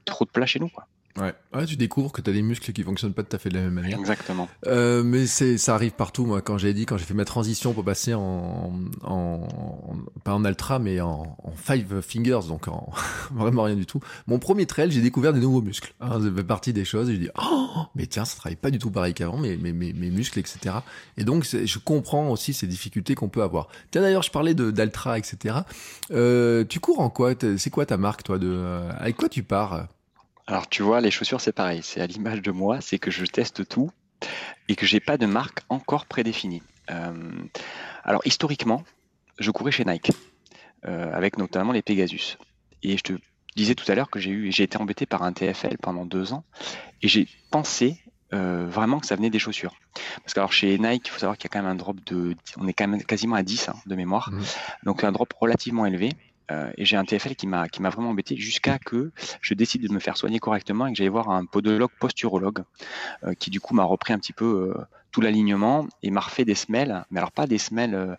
trop 0.05 0.25
de 0.25 0.31
plats 0.31 0.47
chez 0.47 0.59
nous. 0.59 0.69
Quoi. 0.69 0.87
Ouais. 1.17 1.33
ouais, 1.55 1.65
tu 1.65 1.77
découvres 1.77 2.11
que 2.11 2.21
tu 2.21 2.29
as 2.29 2.33
des 2.33 2.43
muscles 2.43 2.73
qui 2.73 2.83
fonctionnent 2.83 3.13
pas 3.15 3.23
tout 3.23 3.37
à 3.37 3.39
fait 3.39 3.49
de 3.49 3.55
la 3.55 3.61
même 3.63 3.75
manière. 3.75 3.99
Exactement. 3.99 4.49
Euh, 4.67 5.05
mais 5.05 5.27
c'est, 5.27 5.59
ça 5.59 5.75
arrive 5.75 5.93
partout. 5.93 6.27
Moi, 6.27 6.43
quand 6.43 6.59
j'ai 6.59 6.75
dit, 6.75 6.87
quand 6.87 6.97
j'ai 6.97 7.05
fait 7.05 7.15
ma 7.15 7.25
transition 7.25 7.73
pour 7.73 7.85
passer 7.85 8.15
en, 8.15 8.73
en, 9.05 9.47
pas 10.25 10.35
en 10.35 10.45
ultra, 10.45 10.81
mais 10.81 11.01
en, 11.01 11.37
en 11.43 11.53
five 11.55 12.01
fingers, 12.01 12.49
donc 12.49 12.67
en 12.67 12.93
vraiment 13.33 13.63
rien 13.63 13.77
du 13.77 13.87
tout. 13.87 14.01
Mon 14.27 14.41
premier 14.41 14.67
trail, 14.67 14.91
j'ai 14.91 15.03
découvert 15.03 15.33
des 15.33 15.41
nouveaux 15.41 15.63
muscles. 15.63 15.95
Hein, 16.01 16.21
ça 16.21 16.31
fait 16.35 16.45
partie 16.45 16.73
des 16.73 16.85
choses. 16.85 17.09
Et 17.11 17.15
je 17.15 17.21
dis, 17.21 17.31
oh, 17.41 17.69
mais 17.95 18.07
tiens, 18.07 18.25
ça 18.25 18.37
travaille 18.37 18.57
pas 18.57 18.73
du 18.73 18.79
tout 18.81 18.91
pareil 18.91 19.15
qu'avant, 19.15 19.39
mes, 19.39 19.57
mes, 19.57 19.73
mes 19.73 19.93
muscles, 20.11 20.41
etc. 20.41 20.77
Et 21.17 21.23
donc, 21.23 21.45
je 21.45 21.79
comprends 21.79 22.29
aussi 22.31 22.53
ces 22.53 22.67
difficultés 22.67 23.15
qu'on 23.15 23.29
peut 23.29 23.43
avoir. 23.43 23.69
Tiens, 23.93 24.03
d'ailleurs, 24.03 24.23
je 24.23 24.33
parlais 24.33 24.55
de 24.55 24.73
d'ultra, 24.73 25.17
etc. 25.17 25.55
Euh, 26.11 26.65
tu 26.65 26.81
cours 26.81 26.99
en 26.99 27.11
quoi? 27.11 27.35
C'est 27.57 27.71
quoi 27.71 27.87
ta 27.87 27.97
marque, 27.97 28.25
toi 28.25 28.39
de 28.39 28.89
Avec 28.99 29.17
quoi 29.17 29.29
tu 29.29 29.45
pars? 29.45 29.87
Alors 30.47 30.69
tu 30.69 30.83
vois, 30.83 31.01
les 31.01 31.11
chaussures 31.11 31.41
c'est 31.41 31.53
pareil, 31.53 31.81
c'est 31.83 32.01
à 32.01 32.07
l'image 32.07 32.43
de 32.43 32.51
moi, 32.51 32.81
c'est 32.81 32.99
que 32.99 33.11
je 33.11 33.25
teste 33.25 33.67
tout 33.69 33.91
et 34.69 34.77
que 34.77 34.87
j'ai 34.87 35.01
pas 35.01 35.17
de 35.17 35.27
marque 35.27 35.61
encore 35.69 36.07
prédéfinie. 36.07 36.63
Euh, 36.91 37.13
alors 38.03 38.23
historiquement, 38.25 38.85
je 39.39 39.51
courais 39.51 39.71
chez 39.71 39.85
Nike, 39.85 40.13
euh, 40.87 41.13
avec 41.13 41.39
notamment 41.39 41.73
les 41.73 41.83
Pegasus. 41.83 42.37
Et 42.83 42.97
je 42.97 43.03
te 43.03 43.13
disais 43.57 43.75
tout 43.75 43.91
à 43.91 43.95
l'heure 43.95 44.11
que 44.11 44.21
j'ai 44.21 44.31
eu, 44.31 44.53
j'ai 44.53 44.65
été 44.65 44.77
embêté 44.77 45.07
par 45.07 45.23
un 45.23 45.33
TFL 45.33 45.79
pendant 45.79 46.05
deux 46.05 46.33
ans, 46.33 46.45
et 47.01 47.09
j'ai 47.09 47.27
pensé 47.51 47.99
euh, 48.35 48.67
vraiment 48.69 49.01
que 49.01 49.07
ça 49.07 49.17
venait 49.17 49.31
des 49.31 49.39
chaussures. 49.39 49.75
Parce 50.23 50.35
que 50.35 50.41
alors 50.41 50.53
chez 50.53 50.79
Nike, 50.79 51.07
il 51.07 51.11
faut 51.11 51.19
savoir 51.19 51.39
qu'il 51.39 51.49
y 51.49 51.53
a 51.53 51.53
quand 51.53 51.63
même 51.63 51.71
un 51.71 51.77
drop 51.77 52.05
de, 52.05 52.37
on 52.59 52.69
est 52.69 52.73
quand 52.75 52.87
même 52.87 53.03
quasiment 53.03 53.37
à 53.37 53.43
10 53.43 53.69
hein, 53.69 53.77
de 53.87 53.95
mémoire, 53.95 54.31
mmh. 54.31 54.43
donc 54.85 55.05
un 55.05 55.13
drop 55.13 55.33
relativement 55.41 55.87
élevé. 55.87 56.11
Euh, 56.51 56.71
et 56.77 56.85
j'ai 56.85 56.97
un 56.97 57.05
TFL 57.05 57.35
qui 57.37 57.47
m'a 57.47 57.69
qui 57.69 57.81
m'a 57.81 57.89
vraiment 57.89 58.11
embêté 58.11 58.37
jusqu'à 58.37 58.79
que 58.79 59.13
je 59.41 59.55
décide 59.55 59.87
de 59.87 59.93
me 59.93 59.99
faire 59.99 60.17
soigner 60.17 60.39
correctement 60.39 60.87
et 60.87 60.93
que 60.93 60.99
j'allais 60.99 61.09
voir 61.09 61.31
un 61.31 61.47
podologue 61.47 61.91
posturologue 61.99 62.65
euh, 63.25 63.33
qui 63.35 63.51
du 63.51 63.61
coup 63.61 63.75
m'a 63.75 63.85
repris 63.85 64.13
un 64.13 64.19
petit 64.19 64.35
peu 64.35 64.75
euh, 64.77 64.85
tout 65.11 65.23
l'alignement 65.23 65.87
et 66.03 66.11
m'a 66.11 66.21
refait 66.21 66.45
des 66.45 66.55
semelles, 66.55 67.05
mais 67.11 67.19
alors 67.19 67.33
pas 67.33 67.47
des 67.47 67.59
semelles 67.59 68.19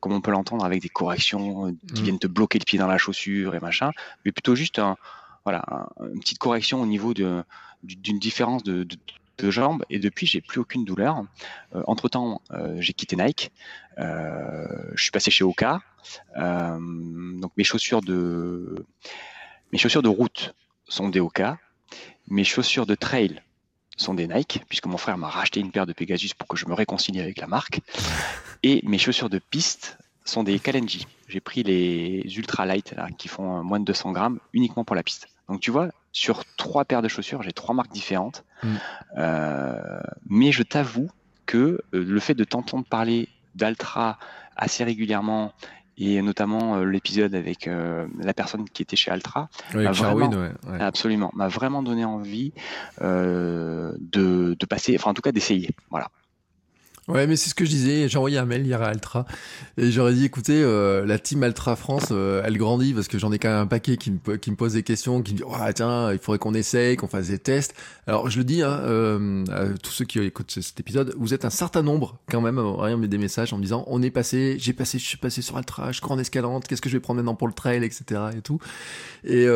comme 0.00 0.12
on 0.12 0.20
peut 0.20 0.32
l'entendre 0.32 0.64
avec 0.64 0.82
des 0.82 0.88
corrections 0.88 1.72
qui 1.94 2.00
mmh. 2.00 2.04
viennent 2.04 2.18
te 2.18 2.26
bloquer 2.26 2.58
le 2.58 2.64
pied 2.64 2.80
dans 2.80 2.88
la 2.88 2.98
chaussure 2.98 3.54
et 3.54 3.60
machin, 3.60 3.92
mais 4.24 4.32
plutôt 4.32 4.56
juste 4.56 4.80
un, 4.80 4.96
voilà 5.44 5.62
une 6.00 6.18
petite 6.18 6.38
correction 6.38 6.82
au 6.82 6.86
niveau 6.86 7.14
de 7.14 7.44
d'une 7.84 8.18
différence 8.18 8.64
de, 8.64 8.82
de, 8.82 8.96
de 9.38 9.50
jambes 9.50 9.84
et 9.90 9.98
depuis 9.98 10.26
j'ai 10.26 10.40
plus 10.40 10.60
aucune 10.60 10.84
douleur. 10.84 11.22
Euh, 11.74 11.82
entre 11.86 12.08
temps, 12.08 12.40
euh, 12.52 12.76
j'ai 12.78 12.92
quitté 12.92 13.16
Nike, 13.16 13.50
je 13.98 15.02
suis 15.02 15.10
passé 15.10 15.30
chez 15.30 15.44
Oka. 15.44 15.80
donc 16.36 17.52
mes 17.56 17.64
chaussures 17.64 18.02
de 18.02 18.84
mes 19.72 19.78
chaussures 19.78 20.02
de 20.02 20.08
route 20.08 20.54
sont 20.88 21.08
des 21.08 21.20
Oka, 21.20 21.58
mes 22.28 22.44
chaussures 22.44 22.86
de 22.86 22.94
trail 22.94 23.42
sont 23.96 24.14
des 24.14 24.26
Nike, 24.26 24.62
puisque 24.68 24.86
mon 24.86 24.96
frère 24.96 25.18
m'a 25.18 25.28
racheté 25.28 25.60
une 25.60 25.70
paire 25.70 25.86
de 25.86 25.92
Pegasus 25.92 26.34
pour 26.36 26.48
que 26.48 26.56
je 26.56 26.66
me 26.66 26.74
réconcilie 26.74 27.20
avec 27.20 27.38
la 27.38 27.46
marque. 27.46 27.80
Et 28.62 28.80
mes 28.84 28.98
chaussures 28.98 29.30
de 29.30 29.38
piste 29.38 29.98
sont 30.24 30.42
des 30.42 30.58
Kalenji. 30.58 31.06
J'ai 31.28 31.40
pris 31.40 31.62
les 31.62 32.22
ultra 32.36 32.66
light 32.66 32.92
là, 32.92 33.08
qui 33.16 33.28
font 33.28 33.62
moins 33.62 33.80
de 33.80 33.84
200 33.84 34.12
grammes 34.12 34.38
uniquement 34.52 34.84
pour 34.84 34.96
la 34.96 35.02
piste. 35.02 35.28
Donc 35.48 35.60
tu 35.60 35.70
vois, 35.70 35.88
sur 36.12 36.44
trois 36.56 36.84
paires 36.84 37.02
de 37.02 37.08
chaussures, 37.08 37.42
j'ai 37.42 37.52
trois 37.52 37.74
marques 37.74 37.92
différentes. 37.92 38.44
Mm. 38.62 38.68
Euh, 39.18 40.00
mais 40.28 40.52
je 40.52 40.62
t'avoue 40.62 41.10
que 41.46 41.58
euh, 41.58 41.80
le 41.92 42.20
fait 42.20 42.34
de 42.34 42.44
t'entendre 42.44 42.84
parler 42.84 43.28
d'Altra 43.54 44.18
assez 44.56 44.84
régulièrement 44.84 45.52
et 45.98 46.22
notamment 46.22 46.76
euh, 46.76 46.84
l'épisode 46.84 47.34
avec 47.34 47.66
la 47.66 48.34
personne 48.34 48.64
qui 48.68 48.82
était 48.82 48.96
chez 48.96 49.10
Altra, 49.10 49.48
absolument, 50.80 51.30
m'a 51.34 51.48
vraiment 51.48 51.82
donné 51.82 52.04
envie 52.04 52.52
de, 53.00 53.96
de, 54.00 54.66
passer, 54.66 54.96
enfin 54.98 55.10
en 55.10 55.14
tout 55.14 55.22
cas 55.22 55.32
d'essayer. 55.32 55.70
Voilà. 55.90 56.10
Ouais, 57.08 57.26
mais 57.26 57.34
c'est 57.34 57.50
ce 57.50 57.54
que 57.56 57.64
je 57.64 57.70
disais. 57.70 58.08
J'ai 58.08 58.16
envoyé 58.16 58.38
un 58.38 58.44
mail 58.44 58.64
hier 58.64 58.80
à 58.80 58.86
Altra 58.86 59.26
et 59.76 59.90
j'aurais 59.90 60.14
dit, 60.14 60.24
écoutez, 60.24 60.62
euh, 60.62 61.04
la 61.04 61.18
team 61.18 61.42
Altra 61.42 61.74
France, 61.74 62.08
euh, 62.12 62.42
elle 62.44 62.56
grandit 62.56 62.94
parce 62.94 63.08
que 63.08 63.18
j'en 63.18 63.32
ai 63.32 63.40
quand 63.40 63.48
même 63.48 63.58
un 63.58 63.66
paquet 63.66 63.96
qui 63.96 64.12
me, 64.12 64.18
pose 64.54 64.74
des 64.74 64.84
questions, 64.84 65.20
qui 65.20 65.32
me 65.32 65.38
dit, 65.38 65.42
ouais, 65.42 65.72
tiens, 65.72 66.12
il 66.12 66.20
faudrait 66.20 66.38
qu'on 66.38 66.54
essaye, 66.54 66.96
qu'on 66.96 67.08
fasse 67.08 67.26
des 67.26 67.40
tests. 67.40 67.74
Alors 68.06 68.30
je 68.30 68.38
le 68.38 68.44
dis, 68.44 68.62
hein, 68.62 68.78
euh, 68.84 69.44
à 69.50 69.76
tous 69.82 69.90
ceux 69.90 70.04
qui 70.04 70.20
écoutent 70.20 70.52
cet 70.52 70.78
épisode, 70.78 71.12
vous 71.18 71.34
êtes 71.34 71.44
un 71.44 71.50
certain 71.50 71.82
nombre 71.82 72.18
quand 72.30 72.40
même, 72.40 72.60
rien 72.60 72.96
mais 72.96 73.08
des 73.08 73.18
messages 73.18 73.52
en 73.52 73.56
me 73.56 73.62
disant, 73.62 73.82
on 73.88 74.00
est 74.00 74.12
passé, 74.12 74.56
j'ai 74.60 74.72
passé, 74.72 75.00
je 75.00 75.04
suis 75.04 75.18
passé 75.18 75.42
sur 75.42 75.56
Altra, 75.56 75.90
je 75.90 76.00
cours 76.00 76.12
en 76.12 76.20
escalante, 76.20 76.68
qu'est-ce 76.68 76.82
que 76.82 76.88
je 76.88 76.96
vais 76.96 77.00
prendre 77.00 77.18
maintenant 77.18 77.34
pour 77.34 77.48
le 77.48 77.54
trail, 77.54 77.82
etc. 77.82 78.20
et 78.36 78.42
tout. 78.42 78.60
Et 79.24 79.46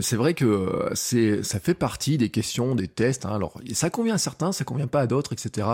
c'est 0.00 0.16
vrai 0.16 0.32
que 0.32 0.92
ça 0.94 1.60
fait 1.60 1.74
partie 1.74 2.16
des 2.16 2.30
questions, 2.30 2.74
des 2.74 2.88
tests. 2.88 3.26
Hein. 3.26 3.34
Alors 3.34 3.60
ça 3.74 3.90
convient 3.90 4.14
à 4.14 4.18
certains, 4.18 4.52
ça 4.52 4.64
convient 4.64 4.86
pas 4.86 5.00
à 5.00 5.06
d'autres, 5.06 5.34
etc. 5.34 5.66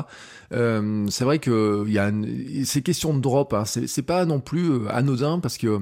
c'est 1.10 1.24
vrai 1.24 1.38
que 1.38 1.84
a 1.98 2.64
ces 2.64 2.82
questions 2.82 3.14
de 3.14 3.20
drop, 3.20 3.52
hein, 3.54 3.64
c'est 3.64 4.02
pas 4.02 4.24
non 4.24 4.40
plus 4.40 4.70
euh, 4.70 4.88
anodin 4.88 5.40
parce 5.40 5.58
que 5.58 5.80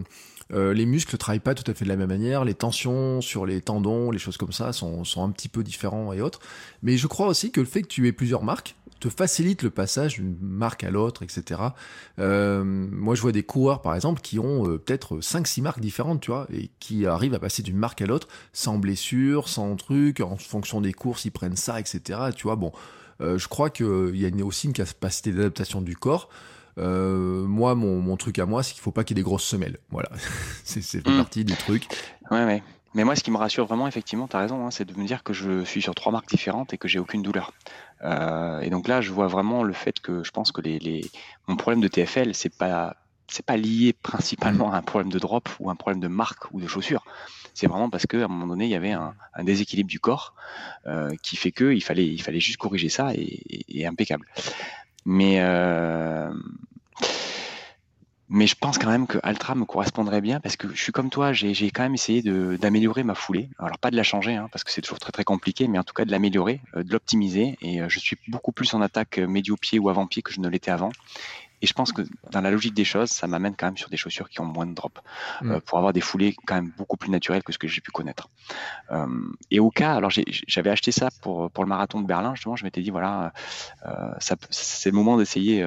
euh, 0.52 0.74
les 0.74 0.84
muscles 0.86 1.16
travaillent 1.16 1.40
pas 1.40 1.54
tout 1.54 1.68
à 1.70 1.74
fait 1.74 1.84
de 1.84 1.88
la 1.88 1.96
même 1.96 2.08
manière, 2.08 2.44
les 2.44 2.54
tensions 2.54 3.20
sur 3.20 3.46
les 3.46 3.60
tendons, 3.60 4.10
les 4.10 4.18
choses 4.18 4.36
comme 4.36 4.52
ça 4.52 4.72
sont, 4.72 5.04
sont 5.04 5.24
un 5.24 5.30
petit 5.30 5.48
peu 5.48 5.62
différents 5.62 6.12
et 6.12 6.20
autres. 6.20 6.40
Mais 6.82 6.96
je 6.96 7.06
crois 7.06 7.26
aussi 7.26 7.50
que 7.50 7.60
le 7.60 7.66
fait 7.66 7.82
que 7.82 7.88
tu 7.88 8.06
aies 8.06 8.12
plusieurs 8.12 8.44
marques 8.44 8.76
te 9.00 9.08
facilite 9.08 9.62
le 9.64 9.70
passage 9.70 10.14
d'une 10.14 10.36
marque 10.40 10.84
à 10.84 10.90
l'autre, 10.90 11.24
etc. 11.24 11.60
moi, 12.18 13.14
je 13.16 13.20
vois 13.20 13.32
des 13.32 13.42
coureurs, 13.42 13.82
par 13.82 13.96
exemple, 13.96 14.20
qui 14.20 14.38
ont 14.38 14.62
peut-être 14.78 15.18
5-6 15.18 15.60
marques 15.60 15.80
différentes, 15.80 16.20
tu 16.20 16.30
vois, 16.30 16.46
et 16.52 16.70
qui 16.78 17.04
arrivent 17.04 17.34
à 17.34 17.40
passer 17.40 17.64
d'une 17.64 17.76
marque 17.78 18.00
à 18.00 18.06
l'autre 18.06 18.28
sans 18.52 18.78
blessure, 18.78 19.48
sans 19.48 19.74
truc, 19.74 20.20
en 20.20 20.36
fonction 20.36 20.80
des 20.80 20.92
courses, 20.92 21.24
ils 21.24 21.32
prennent 21.32 21.56
ça, 21.56 21.80
etc. 21.80 22.20
Tu 22.36 22.44
vois, 22.44 22.54
bon, 22.54 22.70
euh, 23.20 23.38
je 23.38 23.48
crois 23.48 23.70
qu'il 23.70 24.16
y 24.16 24.26
a 24.26 24.44
aussi 24.44 24.66
une 24.66 24.72
capacité 24.72 25.32
d'adaptation 25.32 25.80
du 25.80 25.96
corps. 25.96 26.28
Euh, 26.78 27.44
moi, 27.44 27.74
mon, 27.74 28.16
truc 28.16 28.38
à 28.38 28.46
moi, 28.46 28.62
c'est 28.62 28.72
qu'il 28.72 28.82
faut 28.82 28.92
pas 28.92 29.04
qu'il 29.04 29.16
y 29.16 29.20
ait 29.20 29.22
des 29.22 29.26
grosses 29.26 29.44
semelles. 29.44 29.78
Voilà, 29.90 30.10
c'est 30.64 31.06
mmh. 31.06 31.16
partie 31.16 31.44
du 31.44 31.54
truc. 31.54 31.86
Ouais, 32.30 32.44
ouais. 32.44 32.62
Mais 32.94 33.04
moi, 33.04 33.16
ce 33.16 33.22
qui 33.22 33.30
me 33.30 33.38
rassure 33.38 33.66
vraiment, 33.66 33.88
effectivement, 33.88 34.28
tu 34.28 34.36
as 34.36 34.40
raison, 34.40 34.66
hein, 34.66 34.70
c'est 34.70 34.84
de 34.84 34.98
me 34.98 35.06
dire 35.06 35.22
que 35.22 35.32
je 35.32 35.64
suis 35.64 35.80
sur 35.80 35.94
trois 35.94 36.12
marques 36.12 36.28
différentes 36.28 36.74
et 36.74 36.78
que 36.78 36.88
j'ai 36.88 36.98
aucune 36.98 37.22
douleur. 37.22 37.52
Euh, 38.04 38.60
et 38.60 38.68
donc 38.68 38.86
là, 38.86 39.00
je 39.00 39.12
vois 39.12 39.28
vraiment 39.28 39.62
le 39.62 39.72
fait 39.72 40.00
que 40.00 40.22
je 40.22 40.30
pense 40.30 40.52
que 40.52 40.60
les, 40.60 41.10
mon 41.48 41.56
problème 41.56 41.80
de 41.80 41.88
TFL, 41.88 42.34
c'est 42.34 42.54
pas 42.54 42.96
c'est 43.28 43.46
pas 43.46 43.56
lié 43.56 43.94
principalement 43.94 44.74
à 44.74 44.76
un 44.76 44.82
problème 44.82 45.10
de 45.10 45.18
drop 45.18 45.48
ou 45.58 45.70
un 45.70 45.74
problème 45.74 46.00
de 46.00 46.08
marque 46.08 46.52
ou 46.52 46.60
de 46.60 46.66
chaussures. 46.66 47.02
C'est 47.54 47.66
vraiment 47.66 47.90
parce 47.90 48.06
qu'à 48.06 48.24
un 48.24 48.28
moment 48.28 48.46
donné, 48.46 48.64
il 48.64 48.70
y 48.70 48.74
avait 48.74 48.92
un, 48.92 49.14
déséquilibre 49.42 49.88
du 49.88 50.00
corps 50.00 50.34
euh, 50.86 51.14
qui 51.22 51.36
fait 51.36 51.52
que 51.52 51.72
il 51.72 51.82
fallait, 51.82 52.16
juste 52.40 52.56
corriger 52.56 52.88
ça 52.88 53.12
et, 53.14 53.86
impeccable. 53.86 54.26
Mais 55.04 55.40
euh, 55.40 56.32
mais 58.28 58.46
je 58.46 58.54
pense 58.54 58.78
quand 58.78 58.88
même 58.88 59.06
que 59.06 59.18
Altra 59.22 59.54
me 59.54 59.66
correspondrait 59.66 60.22
bien 60.22 60.40
parce 60.40 60.56
que 60.56 60.68
je 60.74 60.82
suis 60.82 60.92
comme 60.92 61.10
toi, 61.10 61.34
j'ai 61.34 61.70
quand 61.70 61.82
même 61.82 61.94
essayé 61.94 62.22
d'améliorer 62.22 63.02
ma 63.02 63.14
foulée. 63.14 63.50
Alors 63.58 63.78
pas 63.78 63.90
de 63.90 63.96
la 63.96 64.04
changer, 64.04 64.36
hein, 64.36 64.48
parce 64.50 64.64
que 64.64 64.70
c'est 64.70 64.80
toujours 64.80 65.00
très 65.00 65.12
très 65.12 65.24
compliqué, 65.24 65.68
mais 65.68 65.78
en 65.78 65.82
tout 65.84 65.92
cas 65.92 66.06
de 66.06 66.10
l'améliorer, 66.10 66.60
euh, 66.76 66.82
de 66.82 66.90
l'optimiser. 66.90 67.58
Et 67.60 67.80
je 67.88 67.98
suis 67.98 68.16
beaucoup 68.28 68.52
plus 68.52 68.72
en 68.72 68.80
attaque 68.80 69.18
médio-pied 69.18 69.78
ou 69.78 69.90
avant-pied 69.90 70.22
que 70.22 70.32
je 70.32 70.40
ne 70.40 70.48
l'étais 70.48 70.70
avant. 70.70 70.90
Et 71.62 71.66
je 71.66 71.72
pense 71.72 71.92
que 71.92 72.02
dans 72.30 72.40
la 72.40 72.50
logique 72.50 72.74
des 72.74 72.84
choses, 72.84 73.10
ça 73.10 73.26
m'amène 73.26 73.54
quand 73.56 73.66
même 73.66 73.76
sur 73.76 73.88
des 73.88 73.96
chaussures 73.96 74.28
qui 74.28 74.40
ont 74.40 74.44
moins 74.44 74.66
de 74.66 74.74
drop, 74.74 74.98
mm. 75.40 75.60
pour 75.60 75.78
avoir 75.78 75.92
des 75.92 76.00
foulées 76.00 76.36
quand 76.46 76.56
même 76.56 76.72
beaucoup 76.76 76.96
plus 76.96 77.10
naturelles 77.10 77.42
que 77.42 77.52
ce 77.52 77.58
que 77.58 77.68
j'ai 77.68 77.80
pu 77.80 77.90
connaître. 77.90 78.28
et 79.50 79.60
au 79.60 79.70
cas, 79.70 79.94
alors 79.94 80.10
j'avais 80.10 80.70
acheté 80.70 80.92
ça 80.92 81.08
pour, 81.22 81.50
pour 81.50 81.64
le 81.64 81.68
marathon 81.68 82.00
de 82.00 82.06
Berlin, 82.06 82.34
justement, 82.34 82.56
je 82.56 82.64
m'étais 82.64 82.82
dit, 82.82 82.90
voilà, 82.90 83.32
c'est 84.50 84.90
le 84.90 84.96
moment 84.96 85.16
d'essayer, 85.16 85.62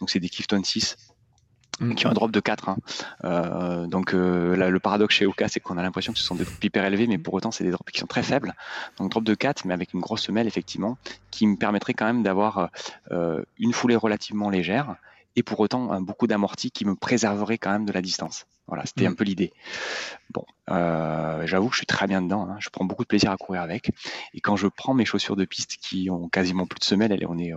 donc 0.00 0.10
c'est 0.10 0.20
des 0.20 0.28
Clifton 0.28 0.62
6 0.62 0.96
Mm. 1.80 1.94
qui 1.94 2.06
ont 2.06 2.10
un 2.10 2.14
drop 2.14 2.30
de 2.30 2.40
4. 2.40 2.68
Hein. 2.68 2.76
Euh, 3.24 3.86
donc 3.86 4.14
euh, 4.14 4.56
le 4.56 4.80
paradoxe 4.80 5.14
chez 5.14 5.26
Oka, 5.26 5.48
c'est 5.48 5.60
qu'on 5.60 5.78
a 5.78 5.82
l'impression 5.82 6.12
que 6.12 6.18
ce 6.18 6.24
sont 6.24 6.34
des 6.34 6.44
drops 6.44 6.64
hyper 6.64 6.84
élevés, 6.84 7.06
mais 7.06 7.18
pour 7.18 7.34
autant, 7.34 7.50
c'est 7.50 7.64
des 7.64 7.70
drops 7.70 7.90
qui 7.90 8.00
sont 8.00 8.06
très 8.06 8.22
faibles. 8.22 8.54
Donc 8.98 9.10
drop 9.10 9.24
de 9.24 9.34
4, 9.34 9.64
mais 9.64 9.74
avec 9.74 9.94
une 9.94 10.00
grosse 10.00 10.22
semelle, 10.22 10.46
effectivement, 10.46 10.98
qui 11.30 11.46
me 11.46 11.56
permettrait 11.56 11.94
quand 11.94 12.06
même 12.06 12.22
d'avoir 12.22 12.70
euh, 13.12 13.42
une 13.58 13.72
foulée 13.72 13.96
relativement 13.96 14.50
légère, 14.50 14.96
et 15.38 15.42
pour 15.42 15.60
autant 15.60 16.00
beaucoup 16.00 16.26
d'amorti 16.26 16.70
qui 16.70 16.84
me 16.84 16.94
préserverait 16.94 17.58
quand 17.58 17.70
même 17.70 17.84
de 17.84 17.92
la 17.92 18.02
distance. 18.02 18.46
Voilà, 18.66 18.84
c'était 18.84 19.08
mm. 19.08 19.12
un 19.12 19.14
peu 19.14 19.24
l'idée. 19.24 19.52
Bon, 20.30 20.44
j'avoue 20.66 21.68
que 21.68 21.74
je 21.74 21.78
suis 21.78 21.86
très 21.86 22.06
bien 22.06 22.20
dedans. 22.20 22.48
Hein. 22.48 22.56
Je 22.58 22.68
prends 22.68 22.84
beaucoup 22.84 23.02
de 23.04 23.08
plaisir 23.08 23.30
à 23.30 23.36
courir 23.36 23.62
avec. 23.62 23.90
Et 24.34 24.40
quand 24.40 24.56
je 24.56 24.66
prends 24.66 24.94
mes 24.94 25.04
chaussures 25.04 25.36
de 25.36 25.44
piste 25.44 25.76
qui 25.80 26.10
ont 26.10 26.28
quasiment 26.28 26.66
plus 26.66 26.78
de 26.78 26.84
semelles, 26.84 27.24
on 27.28 27.38
est, 27.38 27.52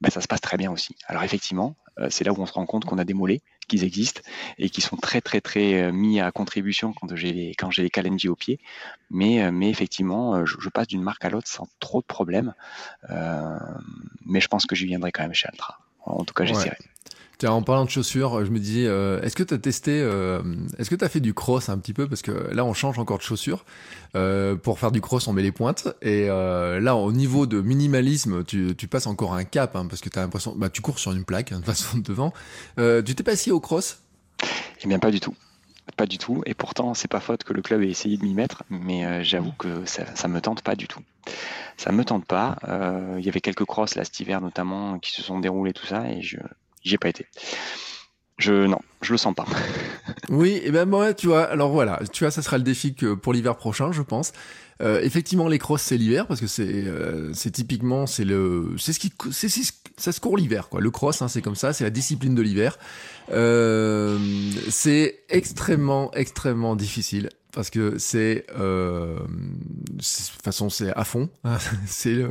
ben, 0.00 0.10
ça 0.10 0.20
se 0.20 0.28
passe 0.28 0.40
très 0.40 0.56
bien 0.56 0.70
aussi. 0.70 0.94
Alors 1.06 1.24
effectivement, 1.24 1.74
euh, 1.98 2.08
c'est 2.10 2.24
là 2.24 2.32
où 2.32 2.40
on 2.40 2.46
se 2.46 2.52
rend 2.52 2.66
compte 2.66 2.84
qu'on 2.84 2.98
a 2.98 3.04
des 3.04 3.14
mollets, 3.14 3.42
qu'ils 3.66 3.84
existent 3.84 4.20
et 4.58 4.70
qui 4.70 4.80
sont 4.80 4.96
très 4.96 5.20
très 5.20 5.40
très 5.40 5.82
euh, 5.82 5.92
mis 5.92 6.20
à 6.20 6.30
contribution 6.30 6.92
quand 6.92 7.14
j'ai 7.16 7.32
les 7.32 7.54
quand 7.54 7.70
j'ai 7.70 7.82
les 7.82 7.90
Kalenji 7.90 8.28
au 8.28 8.36
pied. 8.36 8.60
Mais 9.10 9.42
euh, 9.42 9.50
mais 9.50 9.68
effectivement, 9.70 10.44
je, 10.46 10.68
passe 10.68 10.86
d'une 10.86 11.02
marque 11.02 11.24
à 11.24 11.30
l'autre 11.30 11.48
sans 11.48 11.66
trop 11.80 12.00
de 12.00 12.06
problèmes. 12.06 12.54
mais 13.08 14.40
je 14.40 14.48
pense 14.48 14.66
que 14.66 14.76
j'y 14.76 14.86
viendrai 14.86 15.12
quand 15.12 15.22
même 15.22 15.34
chez 15.34 15.48
Altra. 15.48 15.78
En 16.04 16.24
tout 16.24 16.34
cas, 16.34 16.44
j'essaierai. 16.44 16.78
Tiens, 17.38 17.52
en 17.52 17.62
parlant 17.62 17.84
de 17.84 17.90
chaussures, 17.90 18.44
je 18.44 18.50
me 18.50 18.58
dis, 18.58 18.84
euh, 18.84 19.22
est-ce 19.22 19.36
que 19.36 19.44
tu 19.44 19.54
as 19.54 19.58
testé, 19.58 20.00
euh, 20.02 20.42
est-ce 20.76 20.90
que 20.90 20.96
tu 20.96 21.08
fait 21.08 21.20
du 21.20 21.34
cross 21.34 21.68
un 21.68 21.78
petit 21.78 21.92
peu? 21.92 22.08
Parce 22.08 22.20
que 22.20 22.32
là, 22.52 22.64
on 22.64 22.74
change 22.74 22.98
encore 22.98 23.18
de 23.18 23.22
chaussures. 23.22 23.64
Euh, 24.16 24.56
pour 24.56 24.80
faire 24.80 24.90
du 24.90 25.00
cross, 25.00 25.28
on 25.28 25.32
met 25.32 25.42
les 25.42 25.52
pointes. 25.52 25.86
Et 26.02 26.26
là, 26.26 26.96
au 26.96 27.12
niveau 27.12 27.46
de 27.46 27.60
minimalisme, 27.60 28.42
tu, 28.42 28.74
tu 28.76 28.88
passes 28.88 29.06
encore 29.06 29.34
un 29.34 29.44
cap, 29.44 29.76
hein, 29.76 29.86
parce 29.88 30.00
que 30.00 30.08
tu 30.08 30.18
l'impression, 30.18 30.52
bah, 30.56 30.68
tu 30.68 30.82
cours 30.82 30.98
sur 30.98 31.12
une 31.12 31.24
plaque, 31.24 31.52
hein, 31.52 31.60
de 31.60 31.64
façon 31.64 31.98
devant. 31.98 32.32
tu 32.76 33.14
t'es 33.14 33.22
pas 33.22 33.32
assis 33.32 33.52
au 33.52 33.60
cross? 33.60 34.02
Eh 34.82 34.88
bien, 34.88 34.98
pas 34.98 35.12
du 35.12 35.20
tout. 35.20 35.36
Pas 35.96 36.06
du 36.06 36.18
tout. 36.18 36.42
Et 36.44 36.54
pourtant, 36.54 36.92
c'est 36.94 37.06
pas 37.06 37.20
faute 37.20 37.44
que 37.44 37.52
le 37.52 37.62
club 37.62 37.82
ait 37.82 37.88
essayé 37.88 38.16
de 38.16 38.24
m'y 38.24 38.34
mettre, 38.34 38.64
mais 38.68 39.22
j'avoue 39.22 39.52
que 39.52 39.84
ça, 39.84 40.04
ça 40.16 40.26
me 40.26 40.40
tente 40.40 40.62
pas 40.62 40.74
du 40.74 40.88
tout. 40.88 41.02
Ça 41.76 41.92
me 41.92 42.04
tente 42.04 42.24
pas. 42.24 42.56
Il 43.16 43.24
y 43.24 43.28
avait 43.28 43.40
quelques 43.40 43.64
crosses 43.64 43.94
là 43.94 44.02
cet 44.02 44.18
hiver 44.18 44.40
notamment 44.40 44.98
qui 44.98 45.12
se 45.12 45.22
sont 45.22 45.38
déroulés 45.38 45.72
tout 45.72 45.86
ça, 45.86 46.10
et 46.10 46.20
je 46.20 46.38
j'ai 46.88 46.98
pas 46.98 47.08
été. 47.08 47.26
Je 48.38 48.66
non, 48.66 48.78
je 49.02 49.12
le 49.12 49.18
sens 49.18 49.34
pas. 49.34 49.46
oui, 50.28 50.60
et 50.62 50.70
ben 50.70 50.86
moi, 50.86 51.12
tu 51.12 51.26
vois, 51.26 51.44
alors 51.44 51.70
voilà, 51.70 52.00
tu 52.12 52.24
vois, 52.24 52.30
ça 52.30 52.42
sera 52.42 52.56
le 52.56 52.64
défi 52.64 52.92
pour 52.92 53.32
l'hiver 53.32 53.56
prochain, 53.56 53.92
je 53.92 54.02
pense. 54.02 54.32
Euh, 54.80 55.00
effectivement, 55.02 55.48
les 55.48 55.58
crosses 55.58 55.82
c'est 55.82 55.96
l'hiver 55.96 56.28
parce 56.28 56.40
que 56.40 56.46
c'est 56.46 56.62
euh, 56.86 57.32
c'est 57.34 57.50
typiquement 57.50 58.06
c'est 58.06 58.24
le 58.24 58.76
c'est 58.78 58.92
ce 58.92 59.00
qui 59.00 59.12
c'est 59.32 59.48
ça 59.96 60.12
se 60.12 60.20
court 60.20 60.36
l'hiver 60.36 60.68
quoi. 60.68 60.80
Le 60.80 60.90
cross, 60.92 61.20
hein, 61.20 61.26
c'est 61.26 61.42
comme 61.42 61.56
ça, 61.56 61.72
c'est 61.72 61.82
la 61.82 61.90
discipline 61.90 62.36
de 62.36 62.42
l'hiver. 62.42 62.78
Euh, 63.32 64.16
c'est 64.70 65.24
extrêmement 65.30 66.12
extrêmement 66.14 66.76
difficile 66.76 67.30
parce 67.52 67.70
que 67.70 67.98
c'est 67.98 68.46
de 68.56 69.18
toute 69.96 70.42
façon 70.44 70.70
c'est 70.70 70.92
à 70.94 71.02
fond. 71.02 71.28
c'est 71.86 72.24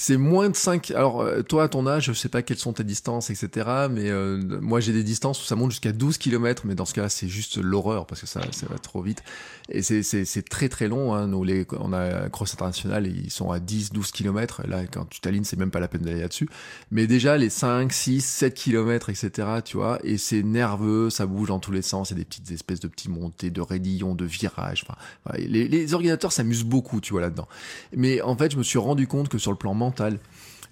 c'est 0.00 0.16
moins 0.16 0.48
de 0.48 0.56
5. 0.56 0.92
Alors, 0.92 1.20
euh, 1.20 1.42
toi, 1.42 1.64
à 1.64 1.68
ton 1.68 1.86
âge, 1.86 2.06
je 2.06 2.14
sais 2.14 2.30
pas 2.30 2.40
quelles 2.40 2.58
sont 2.58 2.72
tes 2.72 2.84
distances, 2.84 3.28
etc. 3.28 3.68
Mais 3.90 4.08
euh, 4.08 4.40
moi, 4.62 4.80
j'ai 4.80 4.94
des 4.94 5.02
distances 5.02 5.42
où 5.42 5.44
ça 5.44 5.56
monte 5.56 5.72
jusqu'à 5.72 5.92
12 5.92 6.16
km, 6.16 6.62
mais 6.64 6.74
dans 6.74 6.86
ce 6.86 6.94
cas-là, 6.94 7.10
c'est 7.10 7.28
juste 7.28 7.58
l'horreur 7.58 8.06
parce 8.06 8.22
que 8.22 8.26
ça, 8.26 8.40
ça 8.50 8.66
va 8.66 8.78
trop 8.78 9.02
vite. 9.02 9.22
Et 9.68 9.82
c'est 9.82 10.48
très 10.48 10.70
très 10.70 10.88
long. 10.88 11.14
Hein. 11.14 11.26
Nous, 11.26 11.44
les, 11.44 11.66
on 11.78 11.92
a 11.92 12.30
Cross 12.30 12.54
International, 12.54 13.06
ils 13.06 13.30
sont 13.30 13.50
à 13.50 13.60
10, 13.60 13.92
12 13.92 14.10
km. 14.10 14.62
Là, 14.66 14.86
quand 14.86 15.04
tu 15.04 15.20
t'alignes, 15.20 15.44
c'est 15.44 15.58
même 15.58 15.70
pas 15.70 15.80
la 15.80 15.86
peine 15.86 16.00
d'aller 16.00 16.20
là-dessus. 16.20 16.48
Mais 16.90 17.06
déjà, 17.06 17.36
les 17.36 17.50
5, 17.50 17.92
6, 17.92 18.24
7 18.24 18.54
km, 18.54 19.10
etc. 19.10 19.48
Tu 19.62 19.76
vois, 19.76 19.98
et 20.02 20.16
c'est 20.16 20.42
nerveux, 20.42 21.10
ça 21.10 21.26
bouge 21.26 21.48
dans 21.48 21.60
tous 21.60 21.72
les 21.72 21.82
sens. 21.82 22.10
Il 22.10 22.14
y 22.14 22.16
a 22.16 22.18
des 22.20 22.24
petites 22.24 22.50
espèces 22.50 22.80
de 22.80 22.88
petits 22.88 23.10
montées, 23.10 23.50
de 23.50 23.60
raidillons, 23.60 24.14
de 24.14 24.24
virages. 24.24 24.86
Enfin, 24.88 25.36
les, 25.38 25.68
les 25.68 25.94
ordinateurs 25.94 26.32
s'amusent 26.32 26.64
beaucoup, 26.64 27.02
tu 27.02 27.12
vois, 27.12 27.20
là-dedans. 27.20 27.48
Mais 27.94 28.22
en 28.22 28.34
fait, 28.34 28.50
je 28.52 28.56
me 28.56 28.62
suis 28.62 28.78
rendu 28.78 29.06
compte 29.06 29.28
que 29.28 29.36
sur 29.36 29.50
le 29.50 29.58
plan 29.58 29.74
mental, 29.74 29.89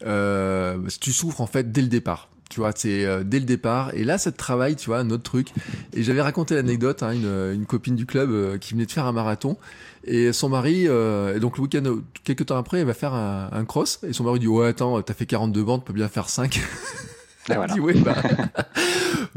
euh, 0.05 0.79
tu 1.01 1.13
souffres 1.13 1.41
en 1.41 1.47
fait 1.47 1.73
dès 1.73 1.83
le 1.83 1.89
départ. 1.89 2.29
Tu 2.49 2.61
vois, 2.61 2.73
c'est 2.75 3.05
euh, 3.05 3.25
dès 3.25 3.41
le 3.41 3.45
départ. 3.45 3.93
Et 3.95 4.05
là, 4.05 4.17
ça 4.17 4.33
te 4.33 4.39
travaille, 4.39 4.75
tu 4.75 4.87
vois, 4.87 4.99
un 4.99 5.11
autre 5.11 5.23
truc. 5.23 5.49
Et 5.93 6.03
j'avais 6.03 6.23
raconté 6.23 6.55
l'anecdote, 6.55 7.03
hein, 7.03 7.13
une, 7.13 7.53
une, 7.55 7.67
copine 7.67 7.95
du 7.95 8.07
club 8.07 8.31
euh, 8.31 8.59
qui 8.59 8.73
venait 8.73 8.87
de 8.87 8.91
faire 8.91 9.07
un 9.07 9.13
marathon. 9.13 9.59
Et 10.05 10.33
son 10.33 10.49
mari, 10.49 10.89
euh, 10.89 11.37
et 11.37 11.41
donc 11.41 11.59
le 11.59 11.65
week-end, 11.65 11.83
quelques 12.25 12.47
temps 12.47 12.57
après, 12.57 12.79
elle 12.79 12.87
va 12.87 12.95
faire 12.95 13.13
un, 13.13 13.51
un, 13.53 13.65
cross. 13.67 14.01
Et 14.03 14.15
son 14.15 14.25
mari 14.25 14.39
dit, 14.39 14.49
ouais, 14.49 14.69
attends, 14.69 15.03
t'as 15.03 15.13
fait 15.13 15.27
42 15.27 15.63
bandes, 15.63 15.85
peut 15.85 15.93
bien 15.93 16.09
faire 16.09 16.31
5. 16.31 16.59
voilà. 17.49 17.67
dit, 17.75 17.81
ouais, 17.81 17.95
bah, 17.95 18.17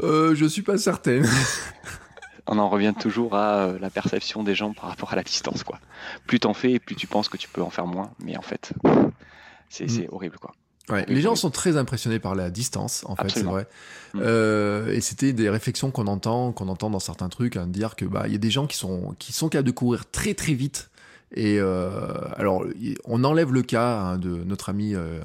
je 0.00 0.46
suis 0.46 0.62
pas 0.62 0.78
certaine. 0.78 1.26
On 2.46 2.58
en 2.58 2.68
revient 2.68 2.94
toujours 2.98 3.36
à 3.36 3.72
la 3.78 3.90
perception 3.90 4.42
des 4.42 4.54
gens 4.54 4.72
par 4.72 4.88
rapport 4.88 5.12
à 5.12 5.16
la 5.16 5.22
distance, 5.22 5.62
quoi. 5.62 5.78
Plus 6.26 6.40
t'en 6.40 6.54
fais, 6.54 6.80
plus 6.80 6.96
tu 6.96 7.06
penses 7.06 7.28
que 7.28 7.36
tu 7.36 7.48
peux 7.48 7.62
en 7.62 7.70
faire 7.70 7.86
moins. 7.86 8.10
Mais 8.24 8.36
en 8.36 8.42
fait, 8.42 8.72
c'est 9.72 9.86
mm. 9.86 10.06
horrible, 10.10 10.38
quoi. 10.38 10.52
Ouais, 10.88 11.04
les 11.06 11.20
gens 11.20 11.36
sont 11.36 11.50
très 11.50 11.76
impressionnés 11.76 12.18
par 12.18 12.34
la 12.34 12.50
distance, 12.50 13.04
en 13.06 13.14
fait, 13.14 13.30
c'est 13.30 13.44
vrai. 13.44 13.66
Mm. 14.14 14.20
Euh, 14.20 14.92
et 14.92 15.00
c'était 15.00 15.32
des 15.32 15.48
réflexions 15.48 15.90
qu'on 15.90 16.06
entend, 16.06 16.52
qu'on 16.52 16.68
entend 16.68 16.90
dans 16.90 16.98
certains 16.98 17.28
trucs, 17.28 17.56
hein, 17.56 17.66
dire 17.66 17.94
que 17.94 18.04
bah 18.04 18.24
il 18.26 18.32
y 18.32 18.34
a 18.34 18.38
des 18.38 18.50
gens 18.50 18.66
qui 18.66 18.76
sont 18.76 19.14
qui 19.18 19.32
sont 19.32 19.48
capables 19.48 19.68
de 19.68 19.72
courir 19.72 20.10
très 20.10 20.34
très 20.34 20.54
vite. 20.54 20.90
Et 21.34 21.58
euh, 21.58 21.98
alors, 22.36 22.64
on 23.04 23.24
enlève 23.24 23.52
le 23.52 23.62
cas 23.62 24.00
hein, 24.00 24.18
de 24.18 24.42
notre 24.44 24.68
ami 24.68 24.94
euh, 24.94 25.20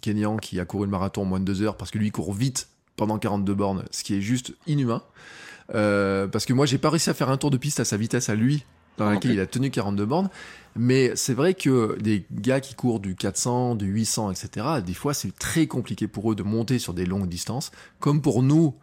Kenyan 0.00 0.38
qui 0.38 0.58
a 0.60 0.64
couru 0.64 0.86
le 0.86 0.90
marathon 0.90 1.22
en 1.22 1.24
moins 1.26 1.40
de 1.40 1.44
deux 1.44 1.60
heures 1.62 1.76
parce 1.76 1.90
que 1.90 1.98
lui 1.98 2.10
court 2.10 2.32
vite 2.32 2.68
pendant 2.96 3.18
42 3.18 3.52
bornes, 3.52 3.84
ce 3.90 4.02
qui 4.04 4.14
est 4.14 4.20
juste 4.20 4.54
inhumain. 4.66 5.02
Parce 5.68 6.46
que 6.46 6.52
moi, 6.52 6.64
j'ai 6.64 6.78
pas 6.78 6.90
réussi 6.90 7.10
à 7.10 7.14
faire 7.14 7.28
un 7.28 7.36
tour 7.36 7.50
de 7.50 7.56
piste 7.56 7.80
à 7.80 7.84
sa 7.84 7.96
vitesse 7.96 8.28
à 8.28 8.34
lui 8.34 8.64
dans 8.98 9.10
laquelle 9.10 9.32
il 9.32 9.40
a 9.40 9.46
tenu 9.46 9.70
42 9.70 10.06
bornes. 10.06 10.30
Mais 10.76 11.12
c'est 11.16 11.34
vrai 11.34 11.54
que 11.54 11.98
des 12.00 12.24
gars 12.32 12.60
qui 12.60 12.74
courent 12.74 13.00
du 13.00 13.14
400, 13.14 13.74
du 13.74 13.86
800, 13.86 14.30
etc., 14.30 14.66
des 14.84 14.94
fois 14.94 15.14
c'est 15.14 15.36
très 15.36 15.66
compliqué 15.66 16.08
pour 16.08 16.32
eux 16.32 16.34
de 16.34 16.42
monter 16.42 16.78
sur 16.78 16.94
des 16.94 17.04
longues 17.04 17.28
distances. 17.28 17.72
Comme 18.00 18.22
pour 18.22 18.42
nous, 18.42 18.74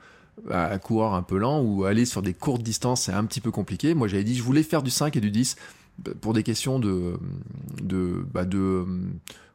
à 0.51 0.77
courir 0.77 1.13
un 1.13 1.23
peu 1.23 1.37
lent 1.37 1.61
ou 1.61 1.85
aller 1.85 2.05
sur 2.05 2.21
des 2.21 2.33
courtes 2.33 2.61
distances, 2.61 3.03
c'est 3.03 3.13
un 3.13 3.25
petit 3.25 3.41
peu 3.41 3.51
compliqué. 3.51 3.93
Moi 3.93 4.07
j'avais 4.07 4.23
dit 4.23 4.35
je 4.35 4.43
voulais 4.43 4.63
faire 4.63 4.83
du 4.83 4.91
5 4.91 5.15
et 5.15 5.21
du 5.21 5.31
10 5.31 5.55
pour 6.21 6.33
des 6.33 6.43
questions 6.43 6.79
de 6.79 7.17
de 7.81 8.25
bah 8.33 8.45
de 8.45 8.85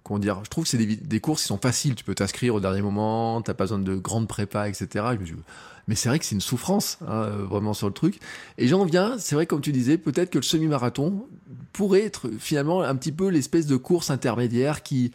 comment 0.02 0.18
dire 0.18 0.40
je 0.44 0.50
trouve 0.50 0.64
que 0.64 0.70
c'est 0.70 0.84
des, 0.84 1.20
courses 1.20 1.40
qui 1.40 1.48
sont 1.48 1.56
faciles 1.56 1.94
tu 1.94 2.04
peux 2.04 2.14
t'inscrire 2.14 2.54
au 2.54 2.60
dernier 2.60 2.82
moment 2.82 3.40
t'as 3.40 3.54
pas 3.54 3.64
besoin 3.64 3.78
de 3.78 3.94
grandes 3.94 4.28
prépa 4.28 4.68
etc 4.68 5.16
mais 5.88 5.94
c'est 5.94 6.08
vrai 6.08 6.18
que 6.18 6.24
c'est 6.24 6.34
une 6.34 6.40
souffrance 6.40 6.98
hein, 7.06 7.28
vraiment 7.48 7.74
sur 7.74 7.86
le 7.86 7.92
truc. 7.92 8.20
Et 8.58 8.68
j'en 8.68 8.84
viens, 8.84 9.16
c'est 9.18 9.34
vrai 9.34 9.46
comme 9.46 9.60
tu 9.60 9.72
disais, 9.72 9.98
peut-être 9.98 10.30
que 10.30 10.38
le 10.38 10.42
semi-marathon 10.42 11.26
pourrait 11.74 12.04
être 12.04 12.30
finalement 12.38 12.82
un 12.82 12.96
petit 12.96 13.12
peu 13.12 13.28
l'espèce 13.28 13.66
de 13.66 13.76
course 13.76 14.10
intermédiaire 14.10 14.82
qui 14.82 15.12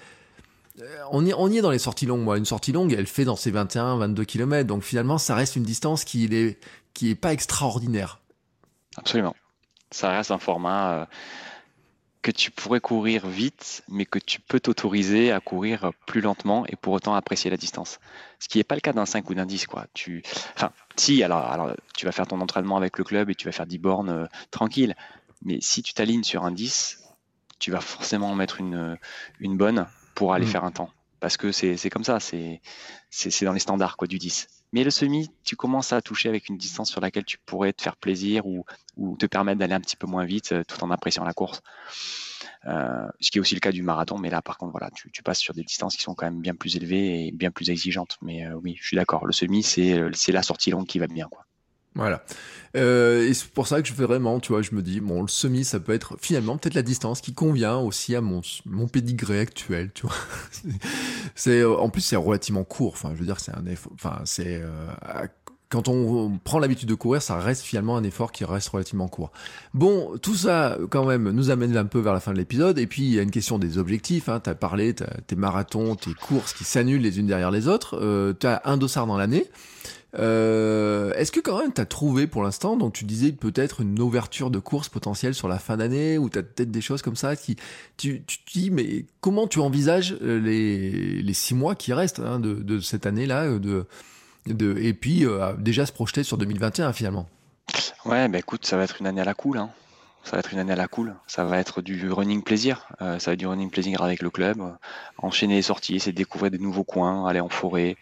euh, 0.81 0.85
on 1.11 1.25
y, 1.25 1.57
est 1.57 1.61
dans 1.61 1.71
les 1.71 1.79
sorties 1.79 2.05
longues. 2.05 2.21
Moi, 2.21 2.37
une 2.37 2.45
sortie 2.45 2.71
longue, 2.71 2.93
elle 2.93 3.07
fait 3.07 3.25
dans 3.25 3.35
ses 3.35 3.49
21, 3.49 3.97
22 3.97 4.23
km. 4.25 4.67
Donc 4.67 4.83
finalement, 4.83 5.17
ça 5.17 5.33
reste 5.33 5.55
une 5.55 5.63
distance 5.63 6.03
qui 6.03 6.25
est, 6.25 6.59
qui 6.93 7.09
est 7.09 7.15
pas 7.15 7.33
extraordinaire. 7.33 8.19
Absolument. 8.97 9.35
Ça 9.91 10.11
reste 10.11 10.31
un 10.31 10.37
format. 10.37 10.93
Euh, 10.93 11.05
que 12.21 12.31
tu 12.31 12.51
pourrais 12.51 12.81
courir 12.81 13.27
vite, 13.27 13.83
mais 13.87 14.05
que 14.05 14.19
tu 14.19 14.41
peux 14.41 14.59
t'autoriser 14.59 15.31
à 15.31 15.39
courir 15.39 15.91
plus 16.05 16.21
lentement 16.21 16.65
et 16.67 16.75
pour 16.75 16.93
autant 16.93 17.15
apprécier 17.15 17.49
la 17.49 17.57
distance. 17.57 17.99
Ce 18.39 18.49
qui 18.49 18.57
n'est 18.57 18.63
pas 18.63 18.75
le 18.75 18.81
cas 18.81 18.91
d'un 18.91 19.05
5 19.05 19.29
ou 19.29 19.33
d'un 19.35 19.45
10. 19.45 19.67
Quoi. 19.67 19.85
Tu... 19.93 20.21
Enfin, 20.55 20.71
si, 20.97 21.23
alors, 21.23 21.45
alors 21.49 21.71
tu 21.95 22.05
vas 22.05 22.11
faire 22.11 22.27
ton 22.27 22.41
entraînement 22.41 22.75
avec 22.75 22.97
le 22.97 23.03
club 23.03 23.29
et 23.29 23.35
tu 23.35 23.45
vas 23.45 23.51
faire 23.51 23.65
10 23.65 23.77
bornes 23.77 24.09
euh, 24.09 24.25
tranquille. 24.51 24.95
Mais 25.41 25.59
si 25.61 25.81
tu 25.81 25.93
t'alignes 25.93 26.23
sur 26.23 26.43
un 26.43 26.51
10, 26.51 27.03
tu 27.59 27.71
vas 27.71 27.81
forcément 27.81 28.33
mettre 28.35 28.59
une, 28.59 28.97
une 29.39 29.57
bonne 29.57 29.87
pour 30.15 30.33
aller 30.33 30.45
mm. 30.45 30.49
faire 30.49 30.63
un 30.63 30.71
temps. 30.71 30.89
Parce 31.19 31.35
que 31.35 31.51
c'est 31.51 31.89
comme 31.89 32.05
ça, 32.05 32.19
c'est 32.19 32.61
dans 33.41 33.53
les 33.53 33.59
standards 33.59 33.97
quoi, 33.97 34.07
du 34.07 34.17
10. 34.17 34.47
Mais 34.71 34.83
le 34.83 34.91
semi, 34.91 35.29
tu 35.43 35.55
commences 35.55 35.91
à 35.91 36.01
toucher 36.01 36.29
avec 36.29 36.47
une 36.47 36.57
distance 36.57 36.89
sur 36.89 37.01
laquelle 37.01 37.25
tu 37.25 37.37
pourrais 37.39 37.73
te 37.73 37.81
faire 37.81 37.97
plaisir 37.97 38.45
ou, 38.45 38.65
ou 38.95 39.17
te 39.17 39.25
permettre 39.25 39.59
d'aller 39.59 39.73
un 39.73 39.81
petit 39.81 39.97
peu 39.97 40.07
moins 40.07 40.25
vite 40.25 40.53
euh, 40.53 40.63
tout 40.63 40.81
en 40.83 40.91
appréciant 40.91 41.25
la 41.25 41.33
course. 41.33 41.61
ce 42.63 43.31
qui 43.31 43.37
est 43.37 43.41
aussi 43.41 43.55
le 43.55 43.59
cas 43.59 43.73
du 43.73 43.81
marathon, 43.81 44.17
mais 44.17 44.29
là 44.29 44.41
par 44.41 44.57
contre 44.57 44.71
voilà, 44.71 44.89
tu, 44.91 45.23
passes 45.23 45.39
sur 45.39 45.53
des 45.53 45.63
distances 45.63 45.97
qui 45.97 46.03
sont 46.03 46.13
quand 46.13 46.25
même 46.25 46.39
bien 46.39 46.55
plus 46.55 46.77
élevées 46.77 47.27
et 47.27 47.31
bien 47.31 47.51
plus 47.51 47.69
exigeantes. 47.69 48.17
Mais 48.21 48.47
oui, 48.53 48.77
je 48.79 48.87
suis 48.87 48.95
d'accord, 48.95 49.25
le 49.25 49.33
semi 49.33 49.63
c'est 49.63 50.31
la 50.31 50.43
sortie 50.43 50.71
longue 50.71 50.87
qui 50.87 50.99
va 50.99 51.07
bien 51.07 51.27
quoi. 51.29 51.45
Voilà. 51.95 52.23
Euh, 52.77 53.27
et 53.27 53.33
c'est 53.33 53.49
pour 53.49 53.67
ça 53.67 53.81
que 53.81 53.87
je 53.87 53.93
fais 53.93 54.03
vraiment, 54.03 54.39
tu 54.39 54.51
vois, 54.51 54.61
je 54.61 54.73
me 54.73 54.81
dis, 54.81 54.99
bon, 54.99 55.23
le 55.23 55.27
semi, 55.27 55.63
ça 55.63 55.79
peut 55.79 55.93
être 55.93 56.17
finalement 56.21 56.57
peut-être 56.57 56.75
la 56.75 56.83
distance 56.83 57.19
qui 57.21 57.33
convient 57.33 57.77
aussi 57.77 58.15
à 58.15 58.21
mon, 58.21 58.41
mon 58.65 58.87
pédigré 58.87 59.39
actuel, 59.39 59.91
tu 59.93 60.05
vois. 60.05 60.15
c'est, 61.35 61.61
euh, 61.61 61.75
en 61.75 61.89
plus, 61.89 62.01
c'est 62.01 62.15
relativement 62.15 62.63
court. 62.63 62.93
Enfin, 62.93 63.11
je 63.13 63.19
veux 63.19 63.25
dire, 63.25 63.39
c'est 63.39 63.55
un 63.55 63.65
effort. 63.65 63.91
Enfin, 63.95 64.21
c'est 64.23 64.61
euh, 64.61 64.87
quand 65.69 65.87
on 65.87 66.39
prend 66.43 66.57
l'habitude 66.57 66.89
de 66.89 66.95
courir, 66.95 67.21
ça 67.21 67.37
reste 67.37 67.61
finalement 67.61 67.95
un 67.95 68.03
effort 68.03 68.31
qui 68.31 68.43
reste 68.43 68.69
relativement 68.69 69.07
court. 69.07 69.31
Bon, 69.75 70.17
tout 70.17 70.35
ça, 70.35 70.77
quand 70.89 71.05
même, 71.05 71.29
nous 71.29 71.51
amène 71.51 71.77
un 71.77 71.85
peu 71.85 71.99
vers 71.99 72.13
la 72.13 72.19
fin 72.19 72.33
de 72.33 72.37
l'épisode. 72.37 72.79
Et 72.79 72.87
puis, 72.87 73.03
il 73.03 73.13
y 73.13 73.19
a 73.19 73.21
une 73.21 73.29
question 73.29 73.59
des 73.59 73.77
objectifs. 73.77 74.29
Hein. 74.29 74.41
Tu 74.43 74.49
as 74.49 74.55
parlé, 74.55 74.95
tes 74.95 75.35
marathons, 75.35 75.95
tes 75.95 76.13
courses 76.15 76.53
qui 76.53 76.63
s'annulent 76.63 77.01
les 77.01 77.19
unes 77.19 77.27
derrière 77.27 77.51
les 77.51 77.67
autres. 77.67 77.99
Euh, 78.01 78.33
tu 78.39 78.47
as 78.47 78.63
un 78.65 78.77
dossard 78.77 79.05
dans 79.05 79.17
l'année. 79.17 79.45
Euh, 80.17 81.13
Est-ce 81.13 81.31
que 81.31 81.39
quand 81.39 81.59
même 81.59 81.71
tu 81.71 81.81
as 81.81 81.85
trouvé 81.85 82.25
pour 82.27 82.43
l'instant, 82.43 82.77
donc 82.77 82.93
tu 82.93 83.05
disais 83.05 83.31
peut-être 83.31 83.81
une 83.81 83.99
ouverture 83.99 84.49
de 84.49 84.59
course 84.59 84.89
potentielle 84.89 85.35
sur 85.35 85.47
la 85.47 85.59
fin 85.59 85.77
d'année, 85.77 86.17
ou 86.17 86.29
tu 86.29 86.39
as 86.39 86.43
peut-être 86.43 86.71
des 86.71 86.81
choses 86.81 87.01
comme 87.01 87.15
ça 87.15 87.35
qui, 87.35 87.57
tu, 87.97 88.23
te 88.23 88.51
dis, 88.51 88.71
mais 88.71 89.05
comment 89.21 89.47
tu 89.47 89.59
envisages 89.59 90.17
euh, 90.21 90.39
les, 90.39 91.33
six 91.33 91.53
mois 91.53 91.75
qui 91.75 91.93
restent 91.93 92.19
hein, 92.19 92.39
de, 92.39 92.79
cette 92.79 93.05
année-là, 93.05 93.43
euh, 93.43 93.59
de, 94.47 94.77
et 94.77 94.93
puis 94.93 95.25
déjà 95.59 95.85
se 95.85 95.91
projeter 95.91 96.23
sur 96.23 96.37
2021 96.37 96.93
finalement? 96.93 97.27
Ouais, 98.05 98.27
bah 98.27 98.39
écoute, 98.39 98.65
ça 98.65 98.77
va 98.77 98.83
être 98.83 98.99
une 98.99 99.05
année 99.05 99.21
à 99.21 99.25
la 99.25 99.35
cool. 99.35 99.57
Hein. 99.57 99.69
Ça 100.23 100.31
va 100.31 100.39
être 100.39 100.51
une 100.51 100.59
année 100.59 100.73
à 100.73 100.75
la 100.75 100.87
cool. 100.87 101.15
Ça 101.27 101.43
va 101.43 101.59
être 101.59 101.81
du 101.81 102.11
running 102.11 102.41
plaisir. 102.41 102.87
Ça 102.99 103.17
va 103.17 103.33
être 103.33 103.39
du 103.39 103.47
running 103.47 103.69
plaisir 103.69 104.01
avec 104.01 104.21
le 104.21 104.29
club. 104.29 104.57
enchaîner 105.17 105.55
les 105.55 105.61
sorties, 105.61 106.01
de 106.03 106.11
découvrir 106.11 106.51
des 106.51 106.57
nouveaux 106.57 106.83
coins, 106.83 107.27
aller 107.27 107.39
en 107.39 107.49
forêt, 107.49 107.95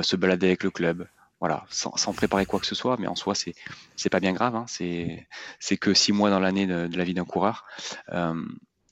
se 0.00 0.16
balader 0.16 0.46
avec 0.46 0.64
le 0.64 0.70
club 0.70 1.06
voilà, 1.42 1.64
sans, 1.70 2.12
préparer 2.12 2.46
quoi 2.46 2.60
que 2.60 2.66
ce 2.66 2.76
soit, 2.76 2.96
mais 3.00 3.08
en 3.08 3.16
soi, 3.16 3.34
c'est 3.34 3.56
c'est 3.96 4.10
pas 4.10 4.20
bien 4.20 4.32
grave. 4.32 4.54
Hein, 4.54 4.64
c'est 4.68 5.26
c'est 5.58 5.76
que 5.76 5.92
six 5.92 6.12
mois 6.12 6.30
dans 6.30 6.38
l'année 6.38 6.68
de, 6.68 6.96
la 6.96 7.02
vie 7.02 7.14
d'un 7.14 7.24
coureur. 7.24 7.64
Euh, 8.12 8.40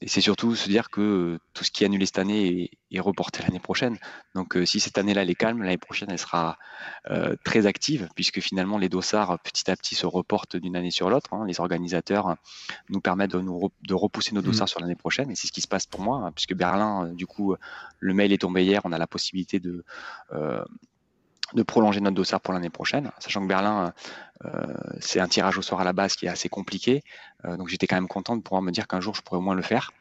et 0.01 0.09
c'est 0.09 0.20
surtout 0.20 0.56
se 0.56 0.68
dire 0.68 0.90
que 0.90 1.39
tout 1.55 1.62
ce 1.62 1.70
qui 1.70 1.85
est 1.85 1.86
annulé 1.86 2.06
cette 2.06 2.18
année 2.18 2.72
est, 2.90 2.98
reporté 2.98 3.44
l'année 3.44 3.60
prochaine. 3.60 3.98
Donc 4.35 4.56
euh, 4.56 4.66
si 4.66 4.81
cette 4.81 4.98
année-là 4.98 5.22
elle 5.22 5.31
est 5.31 5.36
calme, 5.36 5.62
l'année 5.62 5.78
prochaine 5.78 6.10
elle 6.10 6.18
sera 6.18 6.59
euh, 7.09 7.36
très 7.44 7.66
active, 7.66 8.09
puisque 8.16 8.40
finalement 8.40 8.78
les 8.78 8.89
dossards 8.89 9.39
petit 9.44 9.70
à 9.70 9.77
petit 9.77 9.94
se 9.94 10.06
reportent 10.06 10.56
d'une 10.56 10.74
année 10.74 10.90
sur 10.90 11.09
l'autre. 11.09 11.32
Hein. 11.32 11.44
Les 11.47 11.60
organisateurs 11.60 12.35
nous 12.89 13.01
permettent 13.01 13.31
de, 13.31 13.40
nous 13.40 13.70
de 13.86 13.94
repousser 13.94 14.35
nos 14.35 14.43
dossards 14.43 14.64
mmh. 14.64 14.68
sur 14.68 14.81
l'année 14.81 14.97
prochaine, 14.97 15.31
et 15.31 15.36
c'est 15.36 15.47
ce 15.47 15.52
qui 15.52 15.60
se 15.60 15.68
passe 15.68 15.86
pour 15.86 16.01
moi, 16.01 16.16
hein, 16.16 16.32
puisque 16.32 16.55
Berlin, 16.55 17.12
du 17.14 17.28
coup, 17.28 17.55
le 18.01 18.12
mail 18.12 18.32
est 18.32 18.39
tombé 18.39 18.64
hier, 18.64 18.81
on 18.82 18.90
a 18.90 18.98
la 18.98 19.06
possibilité 19.06 19.60
de 19.60 19.85
de 21.55 21.62
prolonger 21.62 22.01
notre 22.01 22.16
dossard 22.16 22.40
pour 22.40 22.55
l'année 22.55 22.70
prochaine, 22.70 23.10
sachant 23.18 23.43
que 23.43 23.47
Berlin, 23.47 23.93
euh, 24.44 24.51
c'est 25.01 25.20
un 25.20 25.28
tirage 25.28 25.59
au 25.59 25.62
sort 25.62 25.81
à 25.81 25.85
la 25.85 25.93
base 25.93 26.16
qui 26.16 26.27
est 26.27 26.28
assez 26.28 26.48
compliqué. 26.48 27.02
Euh, 27.44 27.56
donc 27.56 27.68
j'étais 27.68 27.86
quand 27.86 27.97
même 27.97 28.09
content 28.09 28.36
de 28.36 28.43
pouvoir 28.43 28.62
me 28.62 28.70
dire 28.70 28.86
qu'un 28.86 29.01
jour 29.01 29.14
je 29.14 29.22
pourrais 29.22 29.39
au 29.39 29.43
moins 29.43 29.55
le 29.55 29.62
faire. 29.62 29.93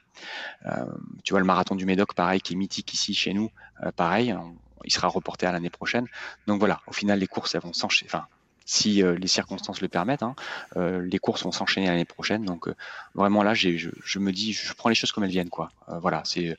Euh, 0.66 0.86
tu 1.24 1.34
vois, 1.34 1.40
le 1.40 1.46
marathon 1.46 1.76
du 1.76 1.86
Médoc, 1.86 2.14
pareil, 2.14 2.42
qui 2.42 2.54
est 2.54 2.56
mythique 2.56 2.94
ici 2.94 3.14
chez 3.14 3.34
nous, 3.34 3.50
pareil, 3.96 4.36
il 4.84 4.92
sera 4.92 5.08
reporté 5.08 5.46
à 5.46 5.52
l'année 5.52 5.70
prochaine. 5.70 6.08
Donc 6.48 6.60
voilà, 6.60 6.82
au 6.88 6.94
final, 6.94 7.20
les 7.20 7.28
courses, 7.28 7.56
elles 7.56 7.62
vont 7.62 7.74
s'enchaîner. 7.74 8.10
Enfin, 8.12 8.28
si 8.66 9.02
les 9.02 9.28
circonstances 9.28 9.82
le 9.82 9.88
permettent, 9.88 10.24
hein, 10.24 10.36
les 10.76 11.20
courses 11.20 11.44
vont 11.44 11.52
s'enchaîner 11.52 11.88
l'année 11.88 12.06
prochaine. 12.06 12.44
Donc 12.44 12.70
vraiment 13.16 13.44
là, 13.44 13.54
je, 13.54 13.70
je, 14.04 14.20
me 14.20 14.32
dis, 14.32 14.52
je 14.54 14.74
prends 14.74 14.90
les 14.90 14.96
choses 14.96 15.12
comme 15.12 15.24
elles 15.24 15.30
viennent, 15.30 15.50
quoi. 15.50 15.72
voilà, 15.88 16.22
c'est 16.26 16.58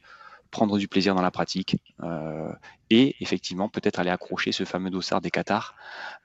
prendre 0.51 0.79
du 0.79 0.89
plaisir 0.89 1.15
dans 1.15 1.23
la 1.23 1.31
pratique 1.31 1.77
euh, 2.03 2.53
et 2.91 3.17
effectivement 3.21 3.69
peut-être 3.69 3.99
aller 3.99 4.11
accrocher 4.11 4.53
ce 4.53 4.65
fameux 4.65 4.91
dossard 4.91 5.21
des 5.21 5.31
Qatars 5.31 5.75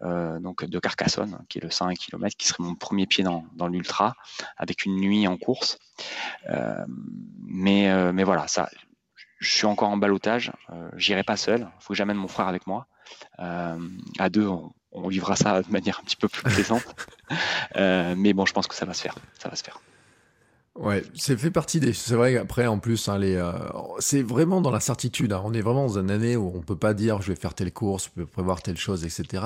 euh, 0.01 0.39
donc 0.39 0.65
de 0.65 0.79
Carcassonne 0.79 1.39
qui 1.47 1.59
est 1.59 1.61
le 1.61 1.69
101 1.69 1.93
km 1.93 2.35
qui 2.35 2.47
serait 2.47 2.63
mon 2.63 2.75
premier 2.75 3.05
pied 3.05 3.23
dans, 3.23 3.45
dans 3.53 3.67
l'ultra 3.67 4.15
avec 4.57 4.85
une 4.85 4.95
nuit 4.95 5.27
en 5.27 5.37
course. 5.37 5.77
Euh, 6.49 6.85
mais 7.47 8.11
mais 8.11 8.23
voilà 8.23 8.47
ça 8.47 8.69
je 9.39 9.49
suis 9.49 9.65
encore 9.65 9.89
en 9.89 9.97
balotage 9.97 10.51
j'irai 10.95 11.23
pas 11.23 11.37
seul 11.37 11.61
il 11.61 11.83
faut 11.83 11.93
que 11.93 11.97
j'amène 11.97 12.17
mon 12.17 12.27
frère 12.27 12.47
avec 12.47 12.67
moi. 12.67 12.87
À 13.37 14.29
deux 14.29 14.47
on, 14.47 14.73
on, 14.91 15.07
vivra 15.07 15.35
ça 15.35 15.61
de 15.61 15.71
manière 15.71 15.99
un 15.99 16.03
petit 16.03 16.15
peu 16.15 16.27
plus 16.27 16.43
plaisante. 16.43 16.83
Mais 17.75 18.33
bon 18.33 18.45
je 18.45 18.53
pense 18.53 18.67
que 18.67 18.75
ça 18.75 18.85
va 18.85 18.93
se 18.93 19.01
faire 19.01 19.15
ça 19.37 19.49
va 19.49 19.55
se 19.55 19.63
faire 19.63 19.79
Ouais, 20.75 21.03
c'est 21.13 21.37
fait 21.37 21.51
partie 21.51 21.79
des. 21.79 21.93
C'est 21.93 22.15
vrai. 22.15 22.35
Après, 22.35 22.67
en 22.67 22.79
plus, 22.79 23.07
hein, 23.07 23.17
les, 23.17 23.35
euh, 23.35 23.53
c'est 23.99 24.21
vraiment 24.21 24.59
dans 24.59 24.71
la 24.71 24.81
certitude. 24.81 25.31
Hein. 25.31 25.41
On 25.45 25.53
est 25.53 25.61
vraiment 25.61 25.87
dans 25.87 25.99
une 25.99 26.11
année 26.11 26.35
où 26.35 26.51
on 26.53 26.59
peut 26.59 26.75
pas 26.75 26.93
dire 26.93 27.21
je 27.21 27.31
vais 27.31 27.39
faire 27.39 27.53
telle 27.53 27.71
course, 27.71 28.09
je 28.13 28.21
peux 28.21 28.25
prévoir 28.25 28.61
telle 28.61 28.75
chose, 28.75 29.05
etc. 29.05 29.45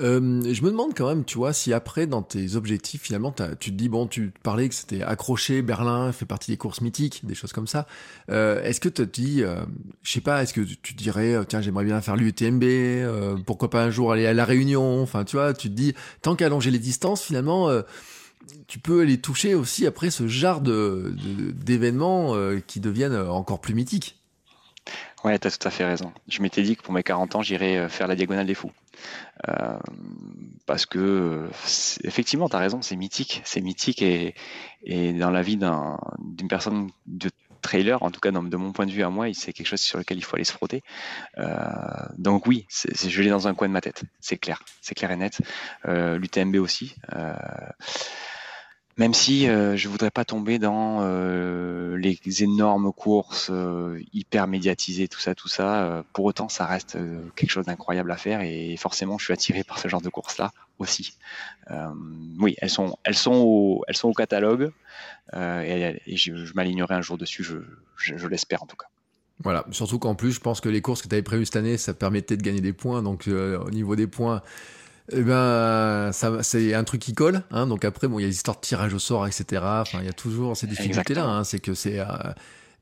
Euh, 0.00 0.42
je 0.52 0.62
me 0.62 0.70
demande 0.72 0.92
quand 0.96 1.06
même, 1.06 1.24
tu 1.24 1.38
vois, 1.38 1.52
si 1.52 1.72
après 1.72 2.08
dans 2.08 2.22
tes 2.22 2.56
objectifs, 2.56 3.02
finalement, 3.02 3.32
tu 3.60 3.70
te 3.70 3.76
dis 3.76 3.88
bon, 3.88 4.08
tu 4.08 4.32
parlais 4.42 4.68
que 4.68 4.74
c'était 4.74 5.02
accroché, 5.02 5.62
Berlin 5.62 6.10
fait 6.10 6.26
partie 6.26 6.50
des 6.50 6.56
courses 6.56 6.80
mythiques, 6.80 7.24
des 7.24 7.36
choses 7.36 7.52
comme 7.52 7.68
ça. 7.68 7.86
Euh, 8.30 8.60
est-ce 8.64 8.80
que 8.80 8.88
tu 8.88 9.06
te 9.06 9.20
dis, 9.20 9.44
euh, 9.44 9.60
je 10.02 10.10
sais 10.10 10.20
pas, 10.20 10.42
est-ce 10.42 10.52
que 10.52 10.60
tu 10.60 10.94
dirais 10.94 11.36
tiens 11.48 11.60
j'aimerais 11.60 11.84
bien 11.84 12.00
faire 12.00 12.16
l'UTMB, 12.16 13.44
pourquoi 13.46 13.70
pas 13.70 13.84
un 13.84 13.90
jour 13.90 14.10
aller 14.10 14.26
à 14.26 14.34
la 14.34 14.44
Réunion. 14.44 15.02
Enfin, 15.02 15.22
tu 15.22 15.36
vois, 15.36 15.54
tu 15.54 15.68
te 15.70 15.74
dis 15.74 15.94
tant 16.20 16.34
qu'allonger 16.34 16.72
les 16.72 16.80
distances, 16.80 17.22
finalement 17.22 17.70
tu 18.66 18.78
peux 18.78 19.02
aller 19.02 19.18
toucher 19.18 19.54
aussi 19.54 19.86
après 19.86 20.10
ce 20.10 20.26
genre 20.28 20.60
de, 20.60 21.14
d'événements 21.52 22.34
euh, 22.34 22.60
qui 22.60 22.80
deviennent 22.80 23.16
encore 23.16 23.60
plus 23.60 23.74
mythiques. 23.74 24.18
Ouais, 25.22 25.38
tu 25.38 25.46
as 25.46 25.50
tout 25.50 25.66
à 25.66 25.70
fait 25.70 25.84
raison. 25.84 26.12
Je 26.28 26.42
m'étais 26.42 26.62
dit 26.62 26.76
que 26.76 26.82
pour 26.82 26.92
mes 26.92 27.02
40 27.02 27.36
ans, 27.36 27.42
j'irais 27.42 27.76
euh, 27.78 27.88
faire 27.88 28.06
la 28.06 28.14
diagonale 28.14 28.46
des 28.46 28.54
fous. 28.54 28.72
Euh, 29.48 29.78
parce 30.66 30.86
que, 30.86 31.48
effectivement, 32.04 32.48
tu 32.48 32.56
as 32.56 32.58
raison, 32.58 32.82
c'est 32.82 32.96
mythique. 32.96 33.40
C'est 33.44 33.60
mythique 33.60 34.02
et, 34.02 34.34
et 34.82 35.12
dans 35.12 35.30
la 35.30 35.42
vie 35.42 35.56
d'une 35.56 36.48
personne 36.48 36.90
de 37.06 37.30
trailer, 37.62 38.02
en 38.02 38.10
tout 38.10 38.20
cas 38.20 38.30
de 38.30 38.56
mon 38.56 38.72
point 38.72 38.84
de 38.84 38.90
vue 38.90 39.02
à 39.02 39.08
moi, 39.08 39.32
c'est 39.32 39.54
quelque 39.54 39.66
chose 39.66 39.80
sur 39.80 39.98
lequel 39.98 40.18
il 40.18 40.24
faut 40.24 40.36
aller 40.36 40.44
se 40.44 40.52
frotter. 40.52 40.82
donc 42.18 42.46
oui, 42.46 42.66
je 42.68 43.22
l'ai 43.22 43.30
dans 43.30 43.48
un 43.48 43.54
coin 43.54 43.68
de 43.68 43.72
ma 43.72 43.80
tête, 43.80 44.02
c'est 44.20 44.36
clair, 44.36 44.62
c'est 44.82 44.94
clair 44.94 45.10
et 45.10 45.16
net. 45.16 45.40
L'UTMB 45.86 46.56
aussi 46.56 46.94
même 48.96 49.14
si 49.14 49.48
euh, 49.48 49.76
je 49.76 49.88
voudrais 49.88 50.10
pas 50.10 50.24
tomber 50.24 50.58
dans 50.58 51.00
euh, 51.02 51.96
les 51.96 52.18
énormes 52.42 52.92
courses 52.92 53.50
euh, 53.52 54.00
hyper 54.12 54.46
médiatisées, 54.46 55.08
tout 55.08 55.18
ça, 55.18 55.34
tout 55.34 55.48
ça. 55.48 56.04
pour 56.12 56.24
autant, 56.24 56.48
ça 56.48 56.66
reste 56.66 56.96
quelque 57.34 57.50
chose 57.50 57.66
d'incroyable 57.66 58.12
à 58.12 58.16
faire 58.16 58.40
et 58.40 58.76
forcément, 58.76 59.18
je 59.18 59.24
suis 59.24 59.32
attiré 59.32 59.64
par 59.64 59.78
ce 59.78 59.88
genre 59.88 60.00
de 60.00 60.08
courses-là 60.08 60.52
aussi. 60.78 61.16
oui, 62.38 62.54
elles 62.58 62.70
sont, 62.70 62.96
elles 63.04 63.16
sont 63.16 63.34
au, 63.34 63.84
elles 63.88 63.96
sont 63.96 64.08
au 64.08 64.14
catalogue 64.14 64.70
et, 65.32 66.16
je, 66.16 66.52
m'alignerai 66.54 66.94
un 66.94 67.02
jour 67.02 67.18
dessus, 67.18 67.44
je 67.96 68.26
l'espère 68.28 68.62
en 68.62 68.66
tout 68.66 68.76
cas. 68.76 68.86
Voilà, 69.42 69.64
surtout 69.72 69.98
qu'en 69.98 70.14
plus, 70.14 70.32
je 70.32 70.40
pense 70.40 70.60
que 70.60 70.68
les 70.68 70.80
courses 70.80 71.02
que 71.02 71.08
tu 71.08 71.14
avais 71.14 71.22
prévues 71.22 71.44
cette 71.44 71.56
année, 71.56 71.76
ça 71.76 71.92
permettait 71.92 72.36
de 72.36 72.42
gagner 72.42 72.60
des 72.60 72.72
points. 72.72 73.02
Donc, 73.02 73.26
au 73.26 73.70
niveau 73.70 73.96
des 73.96 74.06
points, 74.06 74.42
eh 75.12 75.22
ben, 75.22 76.10
ça, 76.12 76.42
c'est 76.42 76.72
un 76.74 76.84
truc 76.84 77.02
qui 77.02 77.12
colle. 77.12 77.42
Hein, 77.50 77.66
donc 77.66 77.84
après, 77.84 78.08
bon, 78.08 78.18
il 78.18 78.22
y 78.22 78.24
a 78.24 78.28
les 78.28 78.34
histoires 78.34 78.56
de 78.56 78.62
tirage 78.62 78.94
au 78.94 78.98
sort, 78.98 79.26
etc. 79.26 79.62
Enfin, 79.62 79.98
il 80.00 80.06
y 80.06 80.08
a 80.08 80.14
toujours 80.14 80.56
ces 80.56 80.66
difficultés-là. 80.66 81.26
Hein, 81.26 81.44
c'est 81.44 81.58
que 81.58 81.74
c'est, 81.74 82.00
euh, 82.00 82.06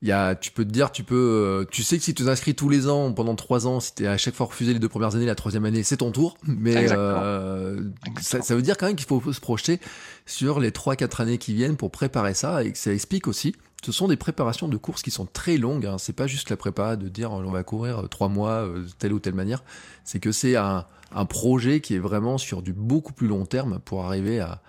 il 0.01 0.07
y 0.07 0.13
a, 0.13 0.33
tu 0.35 0.51
peux 0.51 0.63
te 0.63 0.69
dire, 0.69 0.91
tu 0.91 1.03
peux, 1.03 1.15
euh, 1.15 1.65
tu 1.69 1.83
sais 1.83 1.97
que 1.97 2.03
si 2.03 2.13
tu 2.13 2.23
t'inscris 2.23 2.55
tous 2.55 2.69
les 2.69 2.87
ans 2.87 3.11
pendant 3.11 3.35
trois 3.35 3.67
ans, 3.67 3.81
si 3.81 3.93
t'es 3.93 4.07
à 4.07 4.17
chaque 4.17 4.35
fois 4.35 4.45
refusé 4.45 4.71
les 4.71 4.79
deux 4.79 4.87
premières 4.87 5.15
années, 5.15 5.25
la 5.25 5.35
troisième 5.35 5.65
année, 5.65 5.83
c'est 5.83 5.97
ton 5.97 6.11
tour. 6.11 6.37
Mais 6.43 6.91
euh, 6.93 7.81
ça, 8.21 8.41
ça, 8.41 8.55
veut 8.55 8.61
dire 8.61 8.77
quand 8.77 8.87
même 8.87 8.95
qu'il 8.95 9.07
faut 9.07 9.33
se 9.33 9.41
projeter 9.41 9.81
sur 10.25 10.61
les 10.61 10.71
trois 10.71 10.95
quatre 10.95 11.19
années 11.19 11.37
qui 11.37 11.53
viennent 11.53 11.75
pour 11.75 11.91
préparer 11.91 12.33
ça 12.33 12.63
et 12.63 12.71
que 12.71 12.77
ça 12.77 12.93
explique 12.93 13.27
aussi. 13.27 13.53
Ce 13.83 13.91
sont 13.91 14.07
des 14.07 14.15
préparations 14.15 14.69
de 14.69 14.77
courses 14.77 15.01
qui 15.01 15.11
sont 15.11 15.25
très 15.25 15.57
longues. 15.57 15.85
Hein. 15.85 15.97
C'est 15.97 16.13
pas 16.13 16.27
juste 16.27 16.49
la 16.49 16.55
prépa 16.55 16.95
de 16.95 17.09
dire 17.09 17.33
on 17.33 17.51
va 17.51 17.63
courir 17.63 18.07
trois 18.09 18.29
mois 18.29 18.65
telle 18.97 19.11
ou 19.11 19.19
telle 19.19 19.33
manière. 19.33 19.61
C'est 20.05 20.21
que 20.21 20.31
c'est 20.31 20.55
un 20.55 20.85
un 21.15 21.25
projet 21.25 21.81
qui 21.81 21.95
est 21.95 21.99
vraiment 21.99 22.37
sur 22.37 22.61
du 22.61 22.73
beaucoup 22.73 23.13
plus 23.13 23.27
long 23.27 23.45
terme 23.45 23.79
pour 23.79 24.05
arriver 24.05 24.39
à 24.39 24.61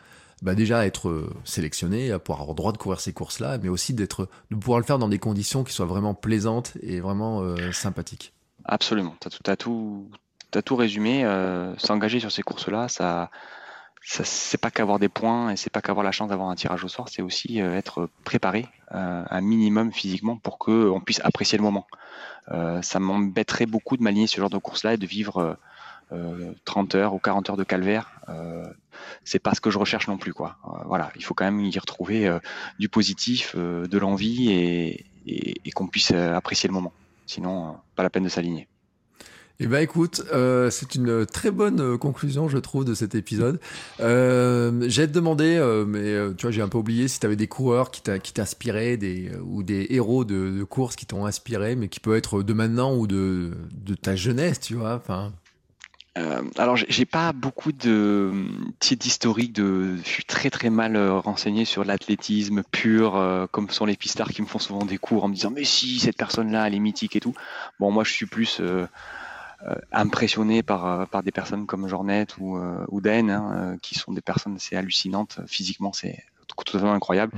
bah 0.45 0.55
déjà 0.55 0.85
être 0.85 1.27
sélectionné, 1.45 2.13
à 2.13 2.19
pouvoir 2.19 2.43
avoir 2.43 2.55
droit 2.55 2.73
de 2.73 2.77
courir 2.77 3.01
ces 3.01 3.15
courses-là, 3.15 3.59
mais 3.63 3.71
aussi 3.71 3.95
de 3.95 4.07
pouvoir 4.61 4.79
le 4.79 4.85
faire 4.85 4.99
dans 4.99 5.09
des 5.09 5.19
conditions 5.19 5.65
qui 5.65 5.73
soient 5.73 5.87
vraiment 5.87 6.13
plaisantes 6.13 6.73
et 6.83 7.01
vraiment 7.01 7.41
euh, 7.41 7.73
sympathiques. 7.73 8.35
Absolument, 8.67 9.17
tu 9.21 9.51
as 9.51 9.57
tout, 9.57 10.77
résumé. 10.77 11.25
Euh, 11.25 11.75
s'engager 11.79 12.21
sur 12.21 12.31
ces 12.31 12.43
courses-là, 12.43 12.89
ça, 12.89 13.31
ça 14.03 14.23
c'est 14.25 14.59
pas 14.59 14.71
qu'avoir 14.71 14.99
des 14.99 15.09
points 15.09 15.51
et 15.51 15.57
c'est 15.57 15.71
pas 15.71 15.81
qu'avoir 15.81 16.05
la 16.05 16.13
chance 16.13 16.29
d'avoir 16.29 16.51
un 16.51 16.57
tirage 16.57 16.85
au 16.85 16.89
sort, 16.89 17.09
c'est 17.09 17.23
aussi 17.23 17.63
euh, 17.63 17.75
être 17.75 18.11
préparé 18.25 18.67
un 18.91 19.41
minimum 19.41 19.93
physiquement 19.93 20.37
pour 20.37 20.57
qu'on 20.57 21.01
puisse 21.05 21.21
apprécier 21.25 21.59
le 21.59 21.65
moment. 21.65 21.89
ça 22.83 23.01
m'embêterait 23.01 23.67
beaucoup 23.67 23.97
de 23.97 24.05
m'aligner 24.05 24.29
ce 24.29 24.41
genre 24.41 24.51
de 24.51 24.59
course-là 24.59 24.95
et 24.95 24.97
de 24.99 25.07
vivre 25.07 25.59
30 26.65 26.95
euh, 26.95 26.99
heures 26.99 27.15
ou 27.15 27.19
40 27.19 27.51
heures 27.51 27.57
de 27.57 27.65
calvaire. 27.65 28.21
Euh, 28.29 28.65
c'est 29.25 29.39
pas 29.39 29.55
ce 29.55 29.61
que 29.61 29.71
je 29.71 29.79
recherche 29.79 30.09
non 30.09 30.19
plus, 30.19 30.33
quoi. 30.33 30.57
voilà, 30.87 31.11
il 31.17 31.25
faut 31.25 31.35
quand 31.35 31.45
même 31.45 31.61
y 31.61 31.79
retrouver 31.79 32.31
du 32.79 32.89
positif, 32.89 33.57
de 33.57 33.99
l'envie 33.99 34.51
et, 35.27 35.71
qu'on 35.75 35.89
puisse 35.89 36.13
apprécier 36.13 36.69
le 36.69 36.75
moment. 36.75 36.93
Sinon, 37.27 37.77
pas 37.97 38.03
la 38.03 38.11
peine 38.11 38.25
de 38.25 38.29
s'aligner. 38.29 38.69
Eh 39.61 39.69
ben 39.69 39.79
écoute, 39.79 40.25
euh, 40.33 40.69
c'est 40.69 40.97
une 40.97 41.25
très 41.27 41.53
bonne 41.53 41.81
euh, 41.81 41.97
conclusion, 41.97 42.49
je 42.49 42.59
trouve, 42.59 42.85
de 42.85 42.93
cet 42.93 43.15
épisode. 43.15 43.61
Euh, 44.01 44.85
j'ai 44.89 45.07
demandé, 45.07 45.57
euh, 45.57 45.85
mais 45.87 46.01
euh, 46.01 46.35
tu 46.35 46.43
vois, 46.43 46.51
j'ai 46.51 46.61
un 46.61 46.69
peu 46.69 46.79
oublié 46.79 47.07
si 47.07 47.21
tu 47.21 47.27
avais 47.27 47.37
des 47.37 47.47
coureurs 47.47 47.93
qui 47.93 48.03
t'inspiraient, 48.03 48.97
des 48.97 49.31
ou 49.45 49.63
des 49.63 49.87
héros 49.91 50.25
de, 50.25 50.65
course 50.65 50.97
qui 50.97 51.07
t'ont 51.07 51.25
inspiré, 51.25 51.77
mais 51.77 51.87
qui 51.87 52.01
peut 52.01 52.17
être 52.17 52.43
de 52.43 52.53
maintenant 52.53 52.97
ou 52.97 53.07
de, 53.07 53.53
ta 54.03 54.17
jeunesse, 54.17 54.59
tu 54.59 54.75
vois. 54.75 55.01
Euh, 56.17 56.43
alors 56.59 56.77
j'ai 56.77 57.07
pas 57.07 57.33
beaucoup 57.33 57.73
de 57.73 58.33
titres 58.79 59.03
d'historique 59.03 59.53
de 59.53 59.97
je 59.97 60.09
suis 60.09 60.25
très 60.25 60.49
très 60.49 60.71
mal 60.71 60.97
renseigné 60.97 61.65
sur 61.65 61.85
l'athlétisme 61.85 62.63
pur 62.71 63.49
comme 63.51 63.69
sont 63.69 63.85
les 63.85 63.97
pistards 63.97 64.29
qui 64.29 64.41
me 64.41 64.47
font 64.47 64.61
souvent 64.61 64.85
des 64.85 64.97
cours 64.97 65.25
en 65.25 65.29
me 65.29 65.35
disant 65.35 65.51
mais 65.51 65.65
si 65.65 65.99
cette 65.99 66.17
personne 66.17 66.53
là 66.53 66.69
elle 66.69 66.75
est 66.77 66.79
mythique 66.79 67.17
et 67.17 67.21
tout 67.21 67.35
bon 67.81 67.91
moi 67.91 68.05
je 68.05 68.13
suis 68.13 68.27
plus 68.27 68.61
euh, 69.67 69.77
impressionné 69.93 70.63
par, 70.63 70.85
euh, 70.85 71.07
par 71.07 71.23
des 71.23 71.31
personnes 71.31 71.65
comme 71.67 71.89
Jornet 71.89 72.27
ou, 72.39 72.59
euh, 72.59 72.85
ou 72.89 73.01
Dan, 73.01 73.31
hein, 73.31 73.79
qui 73.81 73.95
sont 73.95 74.13
des 74.13 74.21
personnes 74.21 74.57
assez 74.57 74.77
hallucinantes. 74.77 75.41
Physiquement, 75.47 75.95
c'est 75.95 76.23
totalement 76.65 76.93
incroyable. 76.93 77.33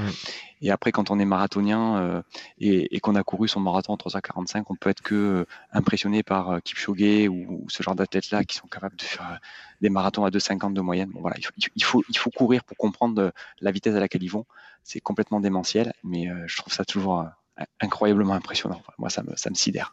Et 0.62 0.70
après, 0.70 0.92
quand 0.92 1.10
on 1.10 1.18
est 1.18 1.24
marathonien 1.24 2.22
et, 2.58 3.00
qu'on 3.00 3.14
a 3.14 3.22
couru 3.22 3.48
son 3.48 3.60
marathon 3.60 3.92
en 3.92 3.96
3h45, 3.96 4.64
on 4.68 4.74
peut 4.74 4.90
être 4.90 5.02
que 5.02 5.46
impressionné 5.72 6.22
par 6.22 6.62
Kipchoge 6.62 7.28
ou, 7.28 7.66
ce 7.68 7.82
genre 7.82 7.94
d'athlètes-là 7.94 8.44
qui 8.44 8.56
sont 8.56 8.66
capables 8.66 8.96
de 8.96 9.02
faire 9.02 9.38
des 9.80 9.90
marathons 9.90 10.24
à 10.24 10.30
2,50 10.30 10.72
de 10.72 10.80
moyenne. 10.80 11.10
Bon, 11.10 11.20
voilà, 11.20 11.36
il 11.38 11.44
faut, 11.44 11.52
il, 11.74 11.84
faut, 11.84 12.04
il 12.08 12.18
faut 12.18 12.30
courir 12.30 12.64
pour 12.64 12.76
comprendre 12.76 13.32
la 13.60 13.70
vitesse 13.70 13.94
à 13.94 14.00
laquelle 14.00 14.22
ils 14.22 14.30
vont. 14.30 14.46
C'est 14.82 15.00
complètement 15.00 15.40
démentiel, 15.40 15.92
mais 16.04 16.30
je 16.46 16.56
trouve 16.56 16.72
ça 16.72 16.84
toujours 16.84 17.26
incroyablement 17.80 18.34
impressionnant. 18.34 18.82
Moi, 18.98 19.10
ça 19.10 19.22
me, 19.22 19.36
ça 19.36 19.50
me 19.50 19.54
sidère. 19.54 19.92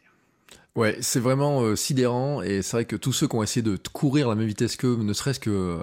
Ouais, 0.75 0.97
c'est 1.01 1.19
vraiment 1.19 1.61
euh, 1.61 1.75
sidérant 1.75 2.41
et 2.41 2.63
c'est 2.63 2.77
vrai 2.77 2.85
que 2.85 2.95
tous 2.95 3.13
ceux 3.13 3.27
qui 3.27 3.35
ont 3.35 3.43
essayé 3.43 3.61
de 3.61 3.77
courir 3.91 4.25
à 4.25 4.29
la 4.31 4.35
même 4.35 4.47
vitesse 4.47 4.75
qu'eux, 4.75 4.97
ne 4.97 5.13
serait-ce 5.13 5.39
que 5.39 5.51
euh, 5.51 5.77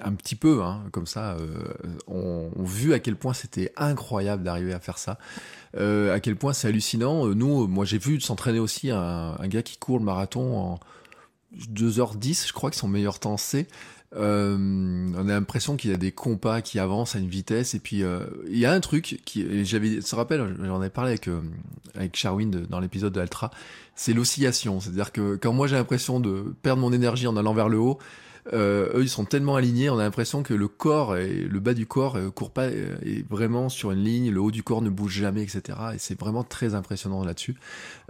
un 0.00 0.14
petit 0.14 0.34
peu, 0.34 0.64
hein, 0.64 0.82
comme 0.90 1.06
ça, 1.06 1.34
euh, 1.34 1.62
ont, 2.08 2.50
vu 2.56 2.92
à 2.92 2.98
quel 2.98 3.14
point 3.14 3.34
c'était 3.34 3.72
incroyable 3.76 4.42
d'arriver 4.42 4.72
à 4.72 4.80
faire 4.80 4.98
ça. 4.98 5.16
à 5.76 6.18
quel 6.20 6.34
point 6.34 6.52
c'est 6.54 6.66
hallucinant. 6.66 7.26
Nous, 7.26 7.68
moi 7.68 7.84
j'ai 7.84 7.98
vu 7.98 8.20
s'entraîner 8.20 8.58
aussi 8.58 8.90
un, 8.90 9.36
gars 9.44 9.62
qui 9.62 9.78
court 9.78 9.98
le 9.98 10.04
marathon 10.04 10.56
en 10.58 10.80
2h10, 11.56 12.48
je 12.48 12.52
crois 12.52 12.70
que 12.70 12.76
son 12.76 12.88
meilleur 12.88 13.20
temps 13.20 13.36
c'est. 13.36 13.68
Euh, 14.14 14.56
on 15.16 15.28
a 15.28 15.32
l'impression 15.32 15.76
qu'il 15.76 15.90
y 15.90 15.94
a 15.94 15.96
des 15.96 16.12
compas 16.12 16.60
qui 16.60 16.78
avancent 16.78 17.16
à 17.16 17.18
une 17.18 17.28
vitesse 17.28 17.74
et 17.74 17.78
puis 17.78 18.02
euh, 18.02 18.20
il 18.46 18.58
y 18.58 18.66
a 18.66 18.72
un 18.72 18.80
truc 18.80 19.22
qui 19.24 19.64
j'avais 19.64 20.02
se 20.02 20.14
rappelle 20.14 20.54
j'en 20.62 20.80
avais 20.80 20.90
parlé 20.90 21.12
avec 21.12 21.28
euh, 21.28 21.40
avec 21.94 22.14
Charwin 22.14 22.50
dans 22.68 22.78
l'épisode 22.78 23.14
de 23.14 23.20
Altra 23.20 23.50
c'est 23.94 24.12
l'oscillation. 24.12 24.80
C'est-à-dire 24.80 25.12
que 25.12 25.36
quand 25.36 25.54
moi 25.54 25.66
j'ai 25.66 25.76
l'impression 25.76 26.20
de 26.20 26.54
perdre 26.62 26.82
mon 26.82 26.92
énergie 26.92 27.26
en 27.26 27.36
allant 27.38 27.54
vers 27.54 27.70
le 27.70 27.78
haut 27.78 27.98
eux 28.52 29.00
ils 29.00 29.08
sont 29.08 29.24
tellement 29.24 29.54
alignés 29.54 29.88
on 29.88 29.98
a 29.98 30.02
l'impression 30.02 30.42
que 30.42 30.52
le 30.52 30.66
corps 30.66 31.16
et 31.16 31.32
le 31.32 31.60
bas 31.60 31.74
du 31.74 31.86
corps 31.86 32.18
court 32.34 32.50
pas 32.50 32.66
est 32.66 33.24
vraiment 33.30 33.68
sur 33.68 33.92
une 33.92 34.02
ligne 34.02 34.30
le 34.30 34.40
haut 34.40 34.50
du 34.50 34.64
corps 34.64 34.82
ne 34.82 34.90
bouge 34.90 35.12
jamais 35.12 35.42
etc 35.42 35.78
et 35.94 35.98
c'est 35.98 36.18
vraiment 36.18 36.42
très 36.42 36.74
impressionnant 36.74 37.24
là-dessus. 37.24 37.54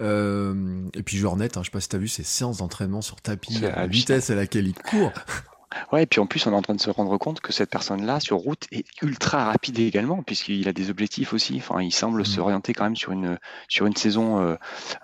Et 0.00 1.02
puis 1.04 1.18
Jornet 1.18 1.56
hein, 1.56 1.60
je 1.60 1.66
sais 1.66 1.70
pas 1.70 1.80
si 1.80 1.88
t'as 1.90 1.98
vu 1.98 2.08
ces 2.08 2.24
séances 2.24 2.58
d'entraînement 2.58 3.02
sur 3.02 3.20
tapis 3.20 3.60
la 3.60 3.86
vitesse 3.86 4.30
à 4.30 4.34
laquelle 4.34 4.66
il 4.66 4.74
court 4.74 5.12
Ouais, 5.92 6.04
et 6.04 6.06
puis 6.06 6.20
en 6.20 6.26
plus, 6.26 6.46
on 6.46 6.52
est 6.52 6.56
en 6.56 6.62
train 6.62 6.74
de 6.74 6.80
se 6.80 6.90
rendre 6.90 7.16
compte 7.18 7.40
que 7.40 7.52
cette 7.52 7.70
personne-là, 7.70 8.20
sur 8.20 8.38
route, 8.38 8.66
est 8.72 8.84
ultra 9.02 9.44
rapide 9.44 9.78
également, 9.78 10.22
puisqu'il 10.22 10.68
a 10.68 10.72
des 10.72 10.90
objectifs 10.90 11.32
aussi. 11.32 11.56
Enfin, 11.56 11.82
il 11.82 11.92
semble 11.92 12.24
se 12.24 12.38
mmh. 12.38 12.42
orienter 12.42 12.74
quand 12.74 12.84
même 12.84 12.96
sur 12.96 13.12
une, 13.12 13.38
sur 13.68 13.86
une 13.86 13.96
saison 13.96 14.40
euh, 14.40 14.56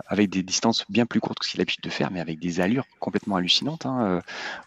avec 0.06 0.30
des 0.30 0.42
distances 0.42 0.84
bien 0.88 1.06
plus 1.06 1.20
courtes 1.20 1.38
que 1.38 1.46
ce 1.46 1.52
qu'il 1.52 1.60
a 1.60 1.62
l'habitude 1.62 1.84
de 1.84 1.90
faire, 1.90 2.10
mais 2.10 2.20
avec 2.20 2.38
des 2.38 2.60
allures 2.60 2.84
complètement 3.00 3.36
hallucinantes, 3.36 3.86
hein, 3.86 4.22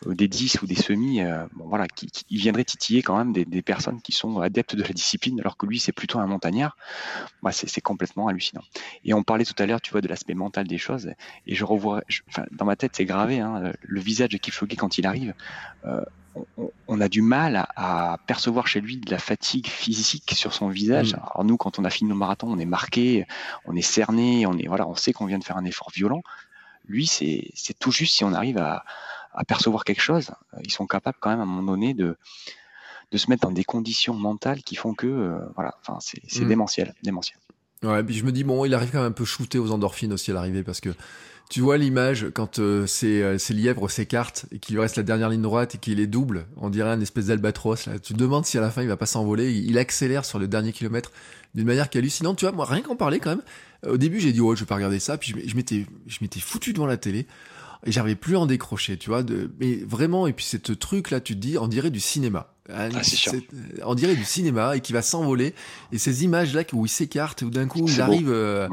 euh, 0.07 0.13
des 0.13 0.27
10 0.27 0.61
ou 0.61 0.67
des 0.67 0.75
semis. 0.75 1.21
Euh, 1.21 1.45
bon, 1.53 1.67
voilà, 1.67 1.87
qui, 1.87 2.09
il 2.29 2.39
viendrait 2.39 2.63
titiller 2.63 3.01
quand 3.01 3.17
même 3.17 3.33
des, 3.33 3.45
des, 3.45 3.61
personnes 3.61 4.01
qui 4.01 4.11
sont 4.11 4.39
adeptes 4.41 4.75
de 4.75 4.83
la 4.83 4.89
discipline, 4.89 5.39
alors 5.39 5.57
que 5.57 5.65
lui, 5.65 5.79
c'est 5.79 5.91
plutôt 5.91 6.19
un 6.19 6.27
montagnard. 6.27 6.77
Bah, 7.43 7.51
c'est 7.51 7.81
complètement 7.81 8.27
hallucinant. 8.27 8.63
Et 9.05 9.13
on 9.13 9.23
parlait 9.23 9.45
tout 9.45 9.55
à 9.57 9.65
l'heure, 9.65 9.81
tu 9.81 9.91
vois, 9.91 10.01
de 10.01 10.07
l'aspect 10.07 10.33
mental 10.33 10.67
des 10.67 10.77
choses, 10.77 11.11
et 11.47 11.55
je 11.55 11.65
revois, 11.65 12.01
dans 12.51 12.65
ma 12.65 12.75
tête, 12.75 12.91
c'est 12.95 13.05
gravé, 13.05 13.39
hein, 13.39 13.71
le 13.81 13.99
visage 13.99 14.29
de 14.29 14.37
Kipchoge 14.37 14.75
quand 14.77 14.97
il 14.97 15.05
arrive. 15.05 15.33
Euh, 15.91 16.01
on, 16.87 17.01
a 17.01 17.09
du 17.09 17.21
mal 17.21 17.67
à, 17.75 18.17
percevoir 18.25 18.67
chez 18.67 18.79
lui 18.79 18.97
de 18.97 19.11
la 19.11 19.17
fatigue 19.17 19.67
physique 19.67 20.31
sur 20.35 20.53
son 20.53 20.69
visage. 20.69 21.13
Mm. 21.13 21.19
Alors 21.19 21.43
nous, 21.45 21.57
quand 21.57 21.79
on 21.79 21.83
a 21.83 21.89
fini 21.89 22.09
nos 22.09 22.15
marathons, 22.15 22.49
on 22.49 22.59
est 22.59 22.65
marqué, 22.65 23.25
on 23.65 23.75
est 23.75 23.81
cerné, 23.81 24.45
on 24.45 24.57
est 24.57 24.67
voilà, 24.67 24.87
on 24.87 24.95
sait 24.95 25.13
qu'on 25.13 25.25
vient 25.25 25.39
de 25.39 25.43
faire 25.43 25.57
un 25.57 25.65
effort 25.65 25.91
violent. 25.93 26.21
Lui, 26.87 27.05
c'est 27.07 27.51
tout 27.79 27.91
juste 27.91 28.15
si 28.15 28.23
on 28.23 28.33
arrive 28.33 28.57
à, 28.57 28.83
percevoir 29.47 29.83
quelque 29.83 30.01
chose. 30.01 30.31
Euh, 30.53 30.59
ils 30.63 30.71
sont 30.71 30.87
capables 30.87 31.17
quand 31.19 31.29
même 31.29 31.39
à 31.39 31.43
un 31.43 31.45
moment 31.45 31.71
donné 31.71 31.93
de 31.93 32.17
de 33.11 33.17
se 33.17 33.29
mettre 33.29 33.41
dans 33.41 33.51
des 33.51 33.65
conditions 33.65 34.13
mentales 34.13 34.63
qui 34.63 34.75
font 34.75 34.93
que 34.93 35.07
euh, 35.07 35.39
voilà, 35.55 35.75
enfin 35.81 35.97
c'est 35.99 36.41
mm. 36.41 36.47
démentiel, 36.47 36.93
démentiel. 37.03 37.37
Ouais, 37.83 38.03
puis 38.03 38.15
je 38.15 38.23
me 38.23 38.31
dis 38.31 38.43
bon, 38.43 38.63
il 38.63 38.73
arrive 38.73 38.91
quand 38.91 38.99
même 38.99 39.07
un 39.07 39.11
peu 39.11 39.25
shooté 39.25 39.57
aux 39.57 39.71
endorphines 39.71 40.13
aussi 40.13 40.31
à 40.31 40.33
l'arrivée 40.33 40.63
parce 40.63 40.79
que 40.79 40.91
tu 41.51 41.59
vois 41.59 41.77
l'image 41.77 42.27
quand 42.33 42.59
euh, 42.59 42.87
ces, 42.87 43.21
euh, 43.21 43.37
lièvres 43.49 43.91
s'écartent 43.91 44.45
et 44.53 44.59
qu'il 44.59 44.79
reste 44.79 44.95
la 44.95 45.03
dernière 45.03 45.27
ligne 45.27 45.41
droite 45.41 45.75
et 45.75 45.77
qu'il 45.79 45.99
est 45.99 46.07
double, 46.07 46.45
on 46.55 46.69
dirait 46.69 46.91
un 46.91 47.01
espèce 47.01 47.25
d'albatros. 47.25 47.87
Là. 47.87 47.99
Tu 47.99 48.13
te 48.13 48.17
demandes 48.17 48.45
si 48.45 48.57
à 48.57 48.61
la 48.61 48.71
fin 48.71 48.83
il 48.83 48.87
va 48.87 48.95
pas 48.95 49.05
s'envoler. 49.05 49.51
Il, 49.51 49.77
accélère 49.77 50.23
sur 50.23 50.39
le 50.39 50.47
dernier 50.47 50.71
kilomètre 50.71 51.11
d'une 51.53 51.67
manière 51.67 51.89
qui 51.89 51.97
est 51.97 51.99
hallucinante. 51.99 52.37
Tu 52.37 52.45
vois, 52.45 52.53
moi 52.53 52.63
rien 52.65 52.81
qu'en 52.81 52.95
parler 52.95 53.19
quand 53.19 53.31
même. 53.31 53.43
Au 53.85 53.97
début 53.97 54.21
j'ai 54.21 54.31
dit 54.31 54.39
oh 54.39 54.55
je 54.55 54.61
vais 54.61 54.65
pas 54.65 54.75
regarder 54.75 54.99
ça, 54.99 55.17
puis 55.17 55.35
je 55.45 55.55
m'étais 55.57 55.85
je 56.07 56.19
m'étais 56.21 56.39
foutu 56.39 56.71
devant 56.71 56.85
la 56.85 56.95
télé 56.95 57.27
et 57.85 57.91
j'arrivais 57.91 58.15
plus 58.15 58.37
à 58.37 58.39
en 58.39 58.45
décrocher, 58.45 58.95
tu 58.95 59.09
vois. 59.09 59.21
Mais 59.59 59.81
vraiment, 59.85 60.27
et 60.27 60.33
puis 60.33 60.45
ce 60.45 60.55
truc 60.71 61.11
là, 61.11 61.19
tu 61.19 61.35
te 61.35 61.39
dis, 61.39 61.57
on 61.57 61.67
dirait 61.67 61.91
du 61.91 61.99
cinéma. 61.99 62.53
Ah, 62.69 62.87
ah 62.93 63.01
on 63.85 63.95
dirait 63.95 64.15
du 64.15 64.23
cinéma 64.23 64.77
et 64.77 64.81
qui 64.81 64.93
va 64.93 65.01
s'envoler. 65.01 65.53
Et 65.91 65.97
ces 65.97 66.23
images 66.23 66.53
là 66.53 66.63
où 66.73 66.85
il 66.85 66.89
s'écarte, 66.89 67.41
où 67.41 67.49
d'un 67.49 67.67
coup 67.67 67.87
il 67.87 68.01
arrive, 68.01 68.29
euh, 68.29 68.67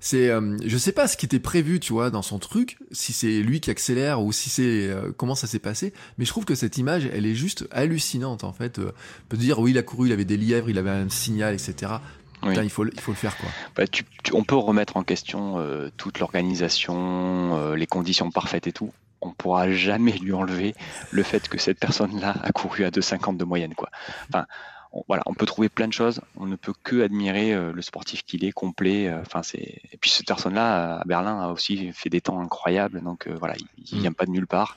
c'est, 0.00 0.30
euh, 0.30 0.56
je 0.64 0.78
sais 0.78 0.92
pas 0.92 1.06
ce 1.06 1.16
qui 1.16 1.26
était 1.26 1.38
prévu, 1.38 1.78
tu 1.78 1.92
vois, 1.92 2.10
dans 2.10 2.22
son 2.22 2.38
truc, 2.38 2.78
si 2.92 3.12
c'est 3.12 3.40
lui 3.42 3.60
qui 3.60 3.70
accélère 3.70 4.22
ou 4.22 4.32
si 4.32 4.48
c'est 4.48 4.88
euh, 4.88 5.12
comment 5.16 5.34
ça 5.34 5.46
s'est 5.46 5.58
passé. 5.58 5.92
Mais 6.18 6.24
je 6.24 6.30
trouve 6.30 6.44
que 6.44 6.54
cette 6.54 6.78
image, 6.78 7.08
elle 7.12 7.26
est 7.26 7.34
juste 7.34 7.68
hallucinante 7.70 8.42
en 8.42 8.52
fait. 8.52 8.78
on 8.78 8.92
peut 9.28 9.36
dire 9.36 9.58
oui, 9.58 9.72
il 9.72 9.78
a 9.78 9.82
couru, 9.82 10.08
il 10.08 10.12
avait 10.12 10.24
des 10.24 10.36
lièvres, 10.36 10.70
il 10.70 10.78
avait 10.78 10.90
un 10.90 11.10
signal, 11.10 11.54
etc 11.54 11.98
il, 12.44 12.70
faut, 12.70 12.84
il 12.86 13.00
faut 13.00 13.12
le 13.12 13.16
faire. 13.16 13.36
Quoi. 13.36 13.48
Bah, 13.76 13.84
on 14.32 14.44
peut 14.44 14.56
remettre 14.56 14.96
en 14.96 15.02
question 15.02 15.58
euh, 15.58 15.90
toute 15.96 16.18
l'organisation, 16.18 17.56
euh, 17.56 17.76
les 17.76 17.86
conditions 17.86 18.30
parfaites 18.30 18.66
et 18.66 18.72
tout. 18.72 18.92
On 19.20 19.32
pourra 19.32 19.70
jamais 19.70 20.12
lui 20.12 20.32
enlever 20.32 20.74
le 21.10 21.22
fait 21.22 21.48
que 21.48 21.58
cette 21.58 21.78
personne-là 21.78 22.34
a 22.42 22.52
couru 22.52 22.84
à 22.84 22.90
2,50 22.90 23.36
de 23.36 23.44
moyenne. 23.44 23.74
Quoi. 23.74 23.88
Enfin, 24.28 24.46
on, 24.92 25.02
voilà, 25.08 25.22
on 25.26 25.34
peut 25.34 25.46
trouver 25.46 25.68
plein 25.68 25.88
de 25.88 25.92
choses. 25.92 26.20
On 26.36 26.46
ne 26.46 26.56
peut 26.56 26.74
que 26.82 27.02
admirer 27.02 27.54
euh, 27.54 27.72
le 27.72 27.82
sportif 27.82 28.24
qu'il 28.24 28.44
est, 28.44 28.52
complet. 28.52 29.12
Enfin, 29.12 29.42
c'est... 29.42 29.80
Et 29.92 29.98
puis 30.00 30.10
cette 30.10 30.26
personne-là, 30.26 30.98
à 30.98 31.04
Berlin, 31.04 31.40
a 31.40 31.48
aussi 31.48 31.92
fait 31.92 32.10
des 32.10 32.20
temps 32.20 32.40
incroyables. 32.40 33.02
Donc 33.02 33.28
voilà, 33.28 33.54
il 33.78 33.96
ne 33.96 34.00
vient 34.00 34.10
mm. 34.10 34.14
pas 34.14 34.26
de 34.26 34.30
nulle 34.30 34.46
part. 34.46 34.76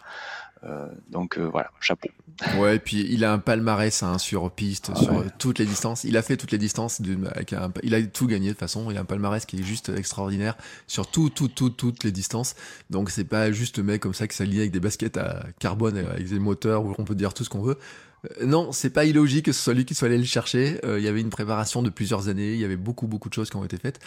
Euh, 0.63 0.87
donc 1.09 1.37
euh, 1.37 1.43
voilà, 1.43 1.71
chapeau. 1.79 2.09
Ouais, 2.57 2.77
et 2.77 2.79
puis 2.79 3.05
il 3.09 3.25
a 3.25 3.33
un 3.33 3.39
palmarès 3.39 4.01
hein, 4.03 4.17
sur 4.17 4.49
piste, 4.51 4.91
ah 4.93 4.99
sur 4.99 5.23
toutes 5.37 5.59
les 5.59 5.65
distances. 5.65 6.03
Il 6.03 6.15
a 6.17 6.21
fait 6.21 6.37
toutes 6.37 6.51
les 6.51 6.57
distances, 6.57 7.01
avec 7.31 7.55
il 7.83 7.95
a 7.95 8.01
tout 8.03 8.27
gagné 8.27 8.47
de 8.47 8.53
toute 8.53 8.59
façon. 8.59 8.89
Il 8.91 8.97
a 8.97 9.01
un 9.01 9.05
palmarès 9.05 9.45
qui 9.45 9.57
est 9.59 9.63
juste 9.63 9.89
extraordinaire 9.89 10.55
sur 10.87 11.09
tout, 11.09 11.29
tout, 11.29 11.49
tout, 11.49 11.69
toutes 11.69 12.03
les 12.03 12.11
distances. 12.11 12.55
Donc 12.89 13.09
c'est 13.09 13.25
pas 13.25 13.51
juste 13.51 13.77
le 13.77 13.83
mec 13.83 14.01
comme 14.01 14.13
ça 14.13 14.27
qui 14.27 14.35
s'aligne 14.35 14.59
avec 14.59 14.71
des 14.71 14.79
baskets 14.79 15.17
à 15.17 15.45
carbone, 15.59 15.97
avec 15.97 16.29
des 16.29 16.39
moteurs, 16.39 16.85
où 16.85 16.95
on 16.97 17.03
peut 17.03 17.15
dire 17.15 17.33
tout 17.33 17.43
ce 17.43 17.49
qu'on 17.49 17.61
veut. 17.61 17.77
Euh, 18.25 18.45
non, 18.45 18.71
c'est 18.71 18.89
pas 18.89 19.05
illogique 19.05 19.45
que 19.45 19.51
ce 19.51 19.61
soit 19.61 19.73
lui 19.73 19.85
qui 19.85 19.95
soit 19.95 20.07
allé 20.07 20.17
le 20.17 20.23
chercher. 20.23 20.79
Euh, 20.85 20.99
il 20.99 21.05
y 21.05 21.07
avait 21.07 21.21
une 21.21 21.29
préparation 21.29 21.81
de 21.81 21.89
plusieurs 21.89 22.27
années, 22.27 22.53
il 22.53 22.59
y 22.59 22.65
avait 22.65 22.77
beaucoup 22.77 23.07
beaucoup 23.07 23.29
de 23.29 23.33
choses 23.33 23.49
qui 23.49 23.55
ont 23.55 23.65
été 23.65 23.77
faites, 23.77 23.99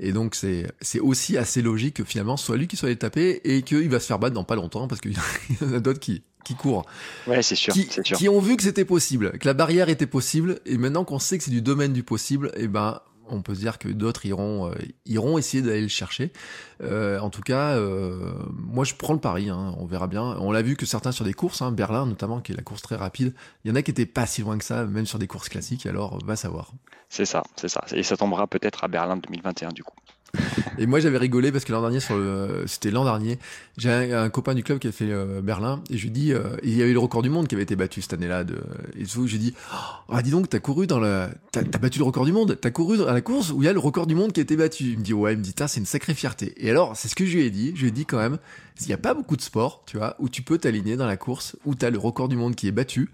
et 0.00 0.12
donc 0.12 0.34
c'est 0.34 0.70
c'est 0.80 1.00
aussi 1.00 1.36
assez 1.36 1.62
logique 1.62 1.96
que 1.96 2.04
finalement 2.04 2.36
ce 2.36 2.46
soit 2.46 2.56
lui 2.56 2.68
qui 2.68 2.76
soit 2.76 2.86
allé 2.86 2.94
le 2.94 2.98
taper 2.98 3.40
et 3.44 3.62
qu'il 3.62 3.88
va 3.88 4.00
se 4.00 4.06
faire 4.06 4.18
battre 4.18 4.34
dans 4.34 4.44
pas 4.44 4.56
longtemps 4.56 4.88
parce 4.88 5.00
qu'il 5.00 5.12
y 5.60 5.64
en 5.64 5.72
a 5.72 5.80
d'autres 5.80 6.00
qui 6.00 6.22
qui 6.46 6.54
courent. 6.54 6.86
Ouais, 7.26 7.42
c'est 7.42 7.56
sûr, 7.56 7.74
qui, 7.74 7.88
sûr. 7.90 8.16
Qui 8.16 8.28
ont 8.28 8.40
vu 8.40 8.56
que 8.56 8.62
c'était 8.62 8.84
possible, 8.84 9.32
que 9.38 9.46
la 9.46 9.54
barrière 9.54 9.88
était 9.88 10.06
possible, 10.06 10.60
et 10.64 10.78
maintenant 10.78 11.04
qu'on 11.04 11.18
sait 11.18 11.38
que 11.38 11.44
c'est 11.44 11.50
du 11.50 11.62
domaine 11.62 11.92
du 11.92 12.04
possible, 12.04 12.52
et 12.54 12.64
eh 12.64 12.68
ben 12.68 13.00
on 13.28 13.42
peut 13.42 13.56
se 13.56 13.60
dire 13.60 13.78
que 13.78 13.88
d'autres 13.88 14.24
iront, 14.26 14.70
euh, 14.70 14.74
iront 15.04 15.36
essayer 15.36 15.60
d'aller 15.60 15.82
le 15.82 15.88
chercher. 15.88 16.32
Euh, 16.80 17.18
en 17.18 17.30
tout 17.30 17.40
cas, 17.40 17.76
euh, 17.76 18.32
moi 18.52 18.84
je 18.84 18.94
prends 18.94 19.14
le 19.14 19.18
pari, 19.18 19.48
hein, 19.48 19.74
on 19.78 19.86
verra 19.86 20.06
bien. 20.06 20.36
On 20.38 20.52
l'a 20.52 20.62
vu 20.62 20.76
que 20.76 20.86
certains 20.86 21.10
sur 21.10 21.24
des 21.24 21.34
courses, 21.34 21.62
hein, 21.62 21.72
Berlin 21.72 22.06
notamment, 22.06 22.40
qui 22.40 22.52
est 22.52 22.56
la 22.56 22.62
course 22.62 22.82
très 22.82 22.94
rapide, 22.94 23.34
il 23.64 23.68
y 23.68 23.72
en 23.72 23.74
a 23.74 23.82
qui 23.82 23.90
étaient 23.90 24.06
pas 24.06 24.26
si 24.26 24.42
loin 24.42 24.56
que 24.58 24.64
ça, 24.64 24.84
même 24.84 25.06
sur 25.06 25.18
des 25.18 25.26
courses 25.26 25.48
classiques, 25.48 25.86
alors 25.86 26.24
va 26.24 26.36
savoir. 26.36 26.72
C'est 27.08 27.26
ça, 27.26 27.42
c'est 27.56 27.68
ça. 27.68 27.84
Et 27.92 28.02
ça 28.02 28.16
tombera 28.16 28.46
peut-être 28.46 28.84
à 28.84 28.88
Berlin 28.88 29.16
2021 29.16 29.70
du 29.70 29.82
coup. 29.82 29.96
Et 30.78 30.86
moi, 30.86 31.00
j'avais 31.00 31.18
rigolé 31.18 31.52
parce 31.52 31.64
que 31.64 31.72
l'an 31.72 31.80
dernier, 31.80 32.00
sur 32.00 32.16
le... 32.16 32.64
c'était 32.66 32.90
l'an 32.90 33.04
dernier, 33.04 33.38
j'ai 33.76 33.90
un, 33.90 34.28
copain 34.28 34.54
du 34.54 34.62
club 34.62 34.78
qui 34.78 34.88
a 34.88 34.92
fait 34.92 35.10
euh, 35.10 35.40
Berlin 35.40 35.82
et 35.90 35.96
je 35.96 36.04
lui 36.04 36.10
dis, 36.10 36.32
euh, 36.32 36.56
il 36.62 36.76
y 36.76 36.82
avait 36.82 36.92
le 36.92 36.98
record 36.98 37.22
du 37.22 37.30
monde 37.30 37.48
qui 37.48 37.54
avait 37.54 37.64
été 37.64 37.76
battu 37.76 38.02
cette 38.02 38.12
année-là. 38.12 38.44
De... 38.44 38.58
Et 38.98 39.04
tout, 39.04 39.26
j'ai 39.26 39.38
dit, 39.38 39.54
oh, 40.08 40.20
dis 40.22 40.30
donc, 40.30 40.48
t'as 40.48 40.58
couru 40.58 40.86
dans 40.86 41.00
le, 41.00 41.28
t'as, 41.52 41.62
battu 41.62 41.98
le 41.98 42.04
record 42.04 42.24
du 42.24 42.32
monde, 42.32 42.58
t'as 42.60 42.70
couru 42.70 42.98
dans 42.98 43.06
la 43.06 43.20
course 43.20 43.50
où 43.50 43.62
il 43.62 43.66
y 43.66 43.68
a 43.68 43.72
le 43.72 43.78
record 43.78 44.06
du 44.06 44.14
monde 44.14 44.32
qui 44.32 44.40
a 44.40 44.42
été 44.42 44.56
battu. 44.56 44.84
Il 44.84 44.98
me 44.98 45.04
dit, 45.04 45.14
ouais, 45.14 45.32
il 45.32 45.38
me 45.38 45.42
dit, 45.42 45.54
c'est 45.56 45.80
une 45.80 45.86
sacrée 45.86 46.14
fierté. 46.14 46.54
Et 46.58 46.70
alors, 46.70 46.96
c'est 46.96 47.08
ce 47.08 47.14
que 47.14 47.24
je 47.24 47.36
lui 47.36 47.44
ai 47.44 47.50
dit. 47.50 47.72
Je 47.74 47.82
lui 47.82 47.88
ai 47.88 47.92
dit 47.92 48.06
quand 48.06 48.18
même, 48.18 48.38
il 48.80 48.86
n'y 48.86 48.92
a 48.92 48.98
pas 48.98 49.14
beaucoup 49.14 49.36
de 49.36 49.42
sports, 49.42 49.82
tu 49.86 49.96
vois, 49.96 50.16
où 50.18 50.28
tu 50.28 50.42
peux 50.42 50.58
t'aligner 50.58 50.96
dans 50.96 51.06
la 51.06 51.16
course 51.16 51.56
où 51.64 51.74
t'as 51.74 51.90
le 51.90 51.98
record 51.98 52.28
du 52.28 52.36
monde 52.36 52.54
qui 52.54 52.68
est 52.68 52.72
battu. 52.72 53.10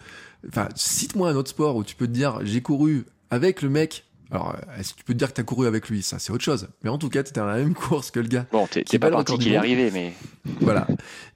Enfin, 0.49 0.69
cite-moi 0.75 1.31
un 1.31 1.37
autre 1.37 1.51
sport 1.51 1.77
où 1.77 1.85
tu 1.85 1.95
peux 1.95 2.07
te 2.07 2.13
dire, 2.13 2.41
j'ai 2.43 2.63
couru 2.63 3.05
avec 3.31 3.63
le 3.63 3.69
mec 3.69 4.05
alors, 4.33 4.57
est-ce 4.79 4.95
que 4.95 4.99
tu 4.99 5.05
peux 5.05 5.13
te 5.13 5.19
dire 5.19 5.29
que 5.29 5.35
tu 5.35 5.43
as 5.43 5.45
couru 5.45 5.67
avec 5.67 5.91
lui? 5.91 6.03
Ça, 6.03 6.19
c'est 6.19 6.33
autre 6.33 6.43
chose. 6.43 6.69
Mais 6.83 6.89
en 6.89 6.97
tout 6.97 7.11
cas, 7.11 7.23
tu 7.23 7.31
étais 7.31 7.41
dans 7.41 7.47
la 7.47 7.57
même 7.57 7.75
course 7.89 8.11
que 8.11 8.19
le 8.19 8.29
gars. 8.29 8.47
Bon, 8.51 8.67
t'es 8.67 8.99
pas, 8.99 9.11
parti 9.11 9.37
qu'il 9.37 9.53
est 9.53 9.57
arrivé, 9.57 9.91
mais. 9.91 10.15
Voilà. 10.61 10.87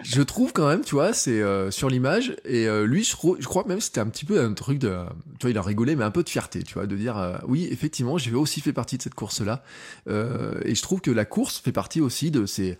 je 0.02 0.22
trouve 0.22 0.54
quand 0.54 0.66
même, 0.66 0.80
tu 0.80 0.94
vois, 0.94 1.12
c'est 1.12 1.42
euh, 1.42 1.70
sur 1.70 1.90
l'image. 1.90 2.34
Et 2.46 2.66
euh, 2.66 2.86
lui, 2.86 3.04
je, 3.04 3.14
je, 3.38 3.46
crois 3.46 3.64
même 3.66 3.78
que 3.78 3.84
c'était 3.84 4.00
un 4.00 4.06
petit 4.06 4.24
peu 4.24 4.40
un 4.40 4.54
truc 4.54 4.78
de. 4.78 4.96
Tu 5.38 5.42
vois, 5.42 5.50
il 5.50 5.58
a 5.58 5.62
rigolé, 5.62 5.94
mais 5.94 6.04
un 6.04 6.10
peu 6.10 6.22
de 6.22 6.30
fierté, 6.30 6.62
tu 6.62 6.72
vois, 6.72 6.86
de 6.86 6.96
dire 6.96 7.18
euh, 7.18 7.36
oui, 7.46 7.68
effectivement, 7.70 8.16
j'ai 8.16 8.34
aussi 8.34 8.62
fait 8.62 8.72
partie 8.72 8.96
de 8.96 9.02
cette 9.02 9.14
course-là. 9.14 9.62
et 10.08 10.74
je 10.74 10.82
trouve 10.82 11.02
que 11.02 11.10
la 11.10 11.26
course 11.26 11.60
fait 11.60 11.72
partie 11.72 12.00
aussi 12.00 12.30
de 12.30 12.46
ces. 12.46 12.78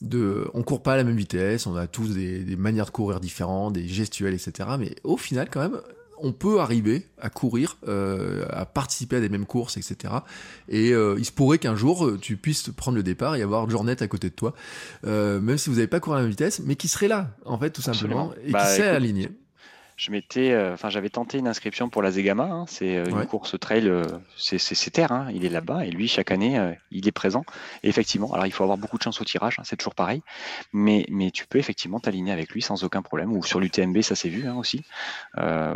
De, 0.00 0.48
on 0.54 0.62
court 0.62 0.82
pas 0.82 0.94
à 0.94 0.96
la 0.96 1.04
même 1.04 1.18
vitesse, 1.18 1.66
on 1.66 1.76
a 1.76 1.86
tous 1.86 2.14
des, 2.14 2.38
des 2.38 2.56
manières 2.56 2.86
de 2.86 2.90
courir 2.90 3.20
différentes, 3.20 3.74
des 3.74 3.86
gestuels, 3.86 4.32
etc. 4.32 4.70
Mais 4.78 4.94
au 5.04 5.18
final, 5.18 5.50
quand 5.50 5.60
même, 5.60 5.78
on 6.22 6.32
peut 6.32 6.60
arriver 6.60 7.06
à 7.20 7.30
courir, 7.30 7.76
euh, 7.88 8.44
à 8.50 8.66
participer 8.66 9.16
à 9.16 9.20
des 9.20 9.28
mêmes 9.28 9.46
courses, 9.46 9.76
etc. 9.76 10.14
Et 10.68 10.92
euh, 10.92 11.16
il 11.18 11.24
se 11.24 11.32
pourrait 11.32 11.58
qu'un 11.58 11.76
jour 11.76 12.06
euh, 12.06 12.18
tu 12.20 12.36
puisses 12.36 12.70
prendre 12.70 12.96
le 12.96 13.02
départ 13.02 13.36
et 13.36 13.42
avoir 13.42 13.68
Journette 13.68 14.02
à 14.02 14.08
côté 14.08 14.30
de 14.30 14.34
toi, 14.34 14.54
même 15.04 15.58
si 15.58 15.70
vous 15.70 15.76
n'avez 15.76 15.86
pas 15.86 16.00
couru 16.00 16.16
à 16.16 16.18
la 16.18 16.22
même 16.22 16.30
vitesse, 16.30 16.60
mais 16.64 16.76
qui 16.76 16.88
serait 16.88 17.08
là, 17.08 17.30
en 17.44 17.58
fait, 17.58 17.70
tout 17.70 17.82
simplement, 17.82 18.32
et 18.42 18.46
qui 18.46 18.52
bah, 18.52 18.64
s'est 18.64 18.82
aligné 18.82 19.30
je 20.00 20.10
m'étais, 20.10 20.52
euh, 20.52 20.72
enfin, 20.72 20.88
j'avais 20.88 21.10
tenté 21.10 21.36
une 21.36 21.46
inscription 21.46 21.90
pour 21.90 22.00
la 22.00 22.10
Zegama. 22.10 22.44
Hein. 22.44 22.64
c'est 22.66 22.96
euh, 22.96 23.04
une 23.04 23.26
course 23.26 23.60
trail, 23.60 23.86
euh, 23.86 24.02
c'est 24.34 24.90
terre. 24.90 25.12
Hein. 25.12 25.28
il 25.34 25.44
est 25.44 25.50
là-bas 25.50 25.84
et 25.84 25.90
lui, 25.90 26.08
chaque 26.08 26.30
année, 26.30 26.58
il 26.90 27.06
est 27.06 27.12
présent. 27.12 27.44
Et 27.82 27.90
effectivement, 27.90 28.32
alors 28.32 28.46
il 28.46 28.50
faut 28.50 28.62
avoir 28.62 28.78
beaucoup 28.78 28.96
de 28.96 29.02
chance 29.02 29.20
au 29.20 29.24
tirage, 29.24 29.58
hein, 29.58 29.62
c'est 29.66 29.76
toujours 29.76 29.94
pareil. 29.94 30.22
Mais, 30.72 31.04
mais 31.10 31.30
tu 31.30 31.46
peux 31.46 31.58
effectivement 31.58 32.00
t'aligner 32.00 32.32
avec 32.32 32.50
lui 32.52 32.62
sans 32.62 32.82
aucun 32.82 33.02
problème. 33.02 33.30
Ou 33.32 33.44
sur 33.44 33.60
l'UTMB, 33.60 34.00
ça 34.00 34.14
s'est 34.14 34.30
vu 34.30 34.48
aussi. 34.48 34.84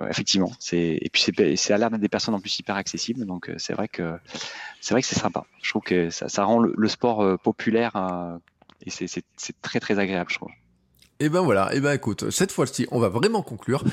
effectivement, 0.08 0.52
c'est 0.58 0.98
et 1.02 1.10
puis 1.12 1.22
c'est 1.56 1.72
à 1.74 1.76
l'air 1.76 1.90
des 1.90 2.08
personnes 2.08 2.34
en 2.34 2.40
plus 2.40 2.58
hyper 2.58 2.76
accessibles. 2.76 3.26
Donc 3.26 3.52
c'est 3.58 3.74
vrai 3.74 3.88
que 3.88 4.18
c'est 4.80 4.94
vrai 4.94 5.02
que 5.02 5.06
c'est 5.06 5.18
sympa. 5.18 5.44
Je 5.60 5.68
trouve 5.68 5.82
que 5.82 6.08
ça, 6.08 6.30
ça 6.30 6.44
rend 6.44 6.60
le, 6.60 6.72
le 6.74 6.88
sport 6.88 7.38
populaire 7.40 7.92
et 8.86 8.90
c'est 8.90 9.22
très 9.60 9.80
très 9.80 9.98
agréable, 9.98 10.30
je 10.30 10.36
trouve. 10.36 10.50
Et 11.20 11.28
ben 11.28 11.42
voilà, 11.42 11.72
et 11.72 11.80
ben 11.80 11.92
écoute, 11.92 12.30
cette 12.30 12.50
fois-ci, 12.50 12.88
on 12.90 12.98
va 12.98 13.08
vraiment 13.08 13.42
conclure. 13.42 13.84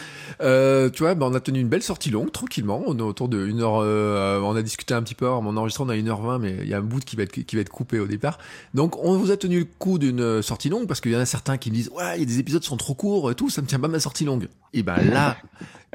Euh, 0.41 0.89
tu 0.89 1.03
vois, 1.03 1.13
ben 1.13 1.27
on 1.27 1.35
a 1.35 1.39
tenu 1.39 1.59
une 1.59 1.67
belle 1.67 1.83
sortie 1.83 2.09
longue, 2.09 2.31
tranquillement. 2.31 2.81
On 2.87 2.97
est 2.97 3.01
autour 3.03 3.29
de 3.29 3.45
une 3.45 3.61
heure. 3.61 3.77
Euh, 3.77 4.39
on 4.41 4.55
a 4.55 4.63
discuté 4.63 4.95
un 4.95 5.03
petit 5.03 5.13
peu. 5.13 5.27
mon 5.27 5.55
enregistrement, 5.55 5.93
on 5.93 5.95
a 5.95 5.97
1h20, 5.97 6.39
mais 6.39 6.57
il 6.61 6.67
y 6.67 6.73
a 6.73 6.79
un 6.79 6.81
bout 6.81 6.99
qui 6.99 7.15
va 7.15 7.23
être 7.23 7.31
qui 7.31 7.55
va 7.55 7.61
être 7.61 7.69
coupé 7.69 7.99
au 7.99 8.07
départ. 8.07 8.39
Donc, 8.73 8.97
on 9.03 9.17
vous 9.17 9.29
a 9.29 9.37
tenu 9.37 9.59
le 9.59 9.67
coup 9.77 9.99
d'une 9.99 10.41
sortie 10.41 10.69
longue 10.69 10.87
parce 10.87 10.99
qu'il 10.99 11.11
y 11.11 11.15
en 11.15 11.19
a 11.19 11.27
certains 11.27 11.57
qui 11.57 11.69
me 11.69 11.75
disent 11.75 11.89
ouais, 11.89 12.15
il 12.15 12.21
y 12.21 12.23
a 12.23 12.25
des 12.25 12.39
épisodes 12.39 12.61
qui 12.61 12.67
sont 12.67 12.77
trop 12.77 12.95
courts 12.95 13.29
et 13.29 13.35
tout, 13.35 13.51
ça 13.51 13.61
me 13.61 13.67
tient 13.67 13.79
pas 13.79 13.87
ma 13.87 13.99
sortie 13.99 14.25
longue. 14.25 14.47
Et 14.73 14.81
ben 14.81 14.97
là, 15.03 15.37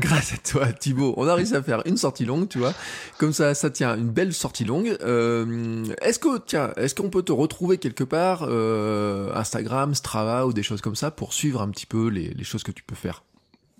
grâce 0.01 0.35
à 0.35 0.37
toi, 0.37 0.73
Thibaut, 0.73 1.15
on 1.17 1.27
a 1.27 1.35
réussi 1.35 1.55
à 1.55 1.63
faire 1.63 1.83
une 1.87 1.97
sortie 1.97 2.25
longue, 2.25 2.49
tu 2.49 2.59
vois. 2.59 2.75
Comme 3.19 3.33
ça, 3.33 3.55
ça 3.55 3.71
tient 3.71 3.97
une 3.97 4.11
belle 4.11 4.33
sortie 4.33 4.65
longue. 4.65 4.97
Euh, 5.03 5.85
est-ce 6.03 6.19
que, 6.19 6.39
tiens, 6.39 6.73
est-ce 6.77 6.95
qu'on 6.95 7.11
peut 7.11 7.23
te 7.23 7.33
retrouver 7.33 7.79
quelque 7.79 8.05
part, 8.05 8.47
euh, 8.49 9.35
Instagram, 9.35 9.95
Strava 9.95 10.47
ou 10.47 10.53
des 10.53 10.63
choses 10.63 10.81
comme 10.81 10.97
ça 10.97 11.11
pour 11.11 11.33
suivre 11.33 11.63
un 11.63 11.71
petit 11.71 11.87
peu 11.87 12.09
les, 12.09 12.45
choses 12.45 12.63
que 12.63 12.73
tu 12.73 12.83
peux 12.83 12.95
faire? 12.95 13.25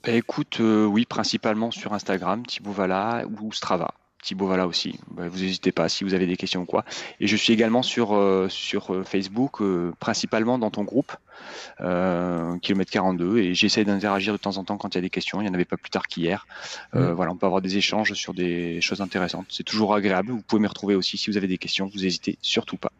Bah, 0.05 0.13
Écoute, 0.13 0.59
euh, 0.61 0.85
oui, 0.87 1.05
principalement 1.05 1.71
sur 1.71 1.93
Instagram, 1.93 2.45
Thibaut 2.47 2.73
Vala 2.73 3.25
ou 3.41 3.53
Strava. 3.53 3.95
Thibaut 4.23 4.47
Vala 4.47 4.67
aussi. 4.67 4.99
Bah, 5.11 5.29
vous 5.29 5.39
n'hésitez 5.39 5.73
pas 5.73 5.89
si 5.89 6.05
vous 6.05 6.15
avez 6.15 6.27
des 6.27 6.37
questions 6.37 6.63
ou 6.63 6.67
quoi. 6.67 6.85
Et 7.21 7.27
je 7.27 7.37
suis 7.37 7.53
également 7.53 7.83
sur, 7.83 8.19
sur 8.49 9.07
Facebook, 9.07 9.63
principalement 9.99 10.59
dans 10.59 10.71
ton 10.71 10.85
groupe. 10.85 11.13
Euh, 11.81 12.59
kilomètre 12.59 12.91
42 12.91 13.39
et 13.39 13.55
j'essaie 13.55 13.85
d'interagir 13.85 14.33
de 14.33 14.39
temps 14.39 14.57
en 14.57 14.65
temps 14.65 14.79
quand 14.79 14.95
il 14.95 14.95
y 14.97 14.99
a 14.99 15.03
des 15.03 15.11
questions. 15.11 15.41
Il 15.41 15.45
n'y 15.45 15.51
en 15.51 15.55
avait 15.55 15.65
pas 15.65 15.77
plus 15.77 15.91
tard 15.91 16.07
qu'hier. 16.07 16.47
Euh. 16.95 17.13
Voilà, 17.15 17.33
on 17.33 17.37
peut 17.37 17.47
avoir 17.47 17.63
des 17.63 17.77
échanges 17.77 18.15
sur 18.15 18.35
des 18.35 18.81
choses 18.81 19.01
intéressantes. 19.01 19.47
C'est 19.51 19.65
toujours 19.65 19.95
agréable. 19.95 20.31
Vous 20.31 20.43
pouvez 20.43 20.61
me 20.61 20.69
retrouver 20.69 20.95
aussi 20.95 21.17
si 21.19 21.31
vous 21.31 21.37
avez 21.37 21.49
des 21.49 21.59
questions. 21.59 21.91
Vous 21.93 22.01
n'hésitez 22.01 22.39
surtout 22.43 22.77
pas. 22.77 22.93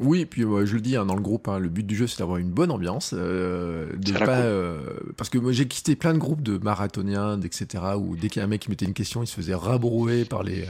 Oui, 0.00 0.24
puis 0.24 0.42
je 0.42 0.74
le 0.74 0.80
dis 0.80 0.96
hein, 0.96 1.04
dans 1.04 1.14
le 1.14 1.22
groupe, 1.22 1.48
hein, 1.48 1.58
le 1.58 1.68
but 1.68 1.86
du 1.86 1.94
jeu 1.94 2.06
c'est 2.06 2.18
d'avoir 2.18 2.38
une 2.38 2.50
bonne 2.50 2.70
ambiance, 2.70 3.14
euh, 3.16 3.86
parce 5.16 5.28
que 5.28 5.38
moi 5.38 5.52
j'ai 5.52 5.68
quitté 5.68 5.96
plein 5.96 6.12
de 6.12 6.18
groupes 6.18 6.42
de 6.42 6.58
marathoniens, 6.58 7.40
etc. 7.40 7.84
où 7.98 8.16
dès 8.16 8.28
qu'il 8.28 8.40
y 8.40 8.42
a 8.42 8.44
un 8.44 8.48
mec 8.48 8.62
qui 8.62 8.70
mettait 8.70 8.86
une 8.86 8.94
question, 8.94 9.22
il 9.22 9.26
se 9.26 9.34
faisait 9.34 9.54
rabrouer 9.54 10.24
par 10.24 10.42
les 10.42 10.64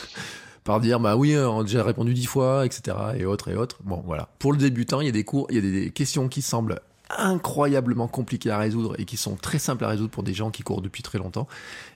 par 0.64 0.80
dire 0.80 1.00
bah 1.00 1.16
oui 1.16 1.36
on 1.36 1.60
a 1.60 1.62
déjà 1.62 1.82
répondu 1.82 2.12
dix 2.12 2.26
fois 2.26 2.66
etc 2.66 2.94
et 3.16 3.24
autres 3.24 3.48
et 3.48 3.56
autres 3.56 3.78
bon 3.82 4.02
voilà 4.04 4.28
pour 4.38 4.52
le 4.52 4.58
débutant 4.58 5.00
il 5.00 5.06
y 5.06 5.08
a 5.08 5.12
des 5.12 5.24
cours 5.24 5.46
il 5.48 5.56
y 5.56 5.58
a 5.58 5.62
des 5.62 5.90
questions 5.90 6.28
qui 6.28 6.42
semblent 6.42 6.80
incroyablement 7.18 8.08
compliquées 8.08 8.50
à 8.50 8.58
résoudre 8.58 8.94
et 8.98 9.04
qui 9.04 9.16
sont 9.16 9.36
très 9.36 9.58
simples 9.58 9.84
à 9.84 9.88
résoudre 9.88 10.10
pour 10.10 10.22
des 10.22 10.34
gens 10.34 10.50
qui 10.50 10.62
courent 10.62 10.82
depuis 10.82 11.02
très 11.02 11.18
longtemps. 11.18 11.48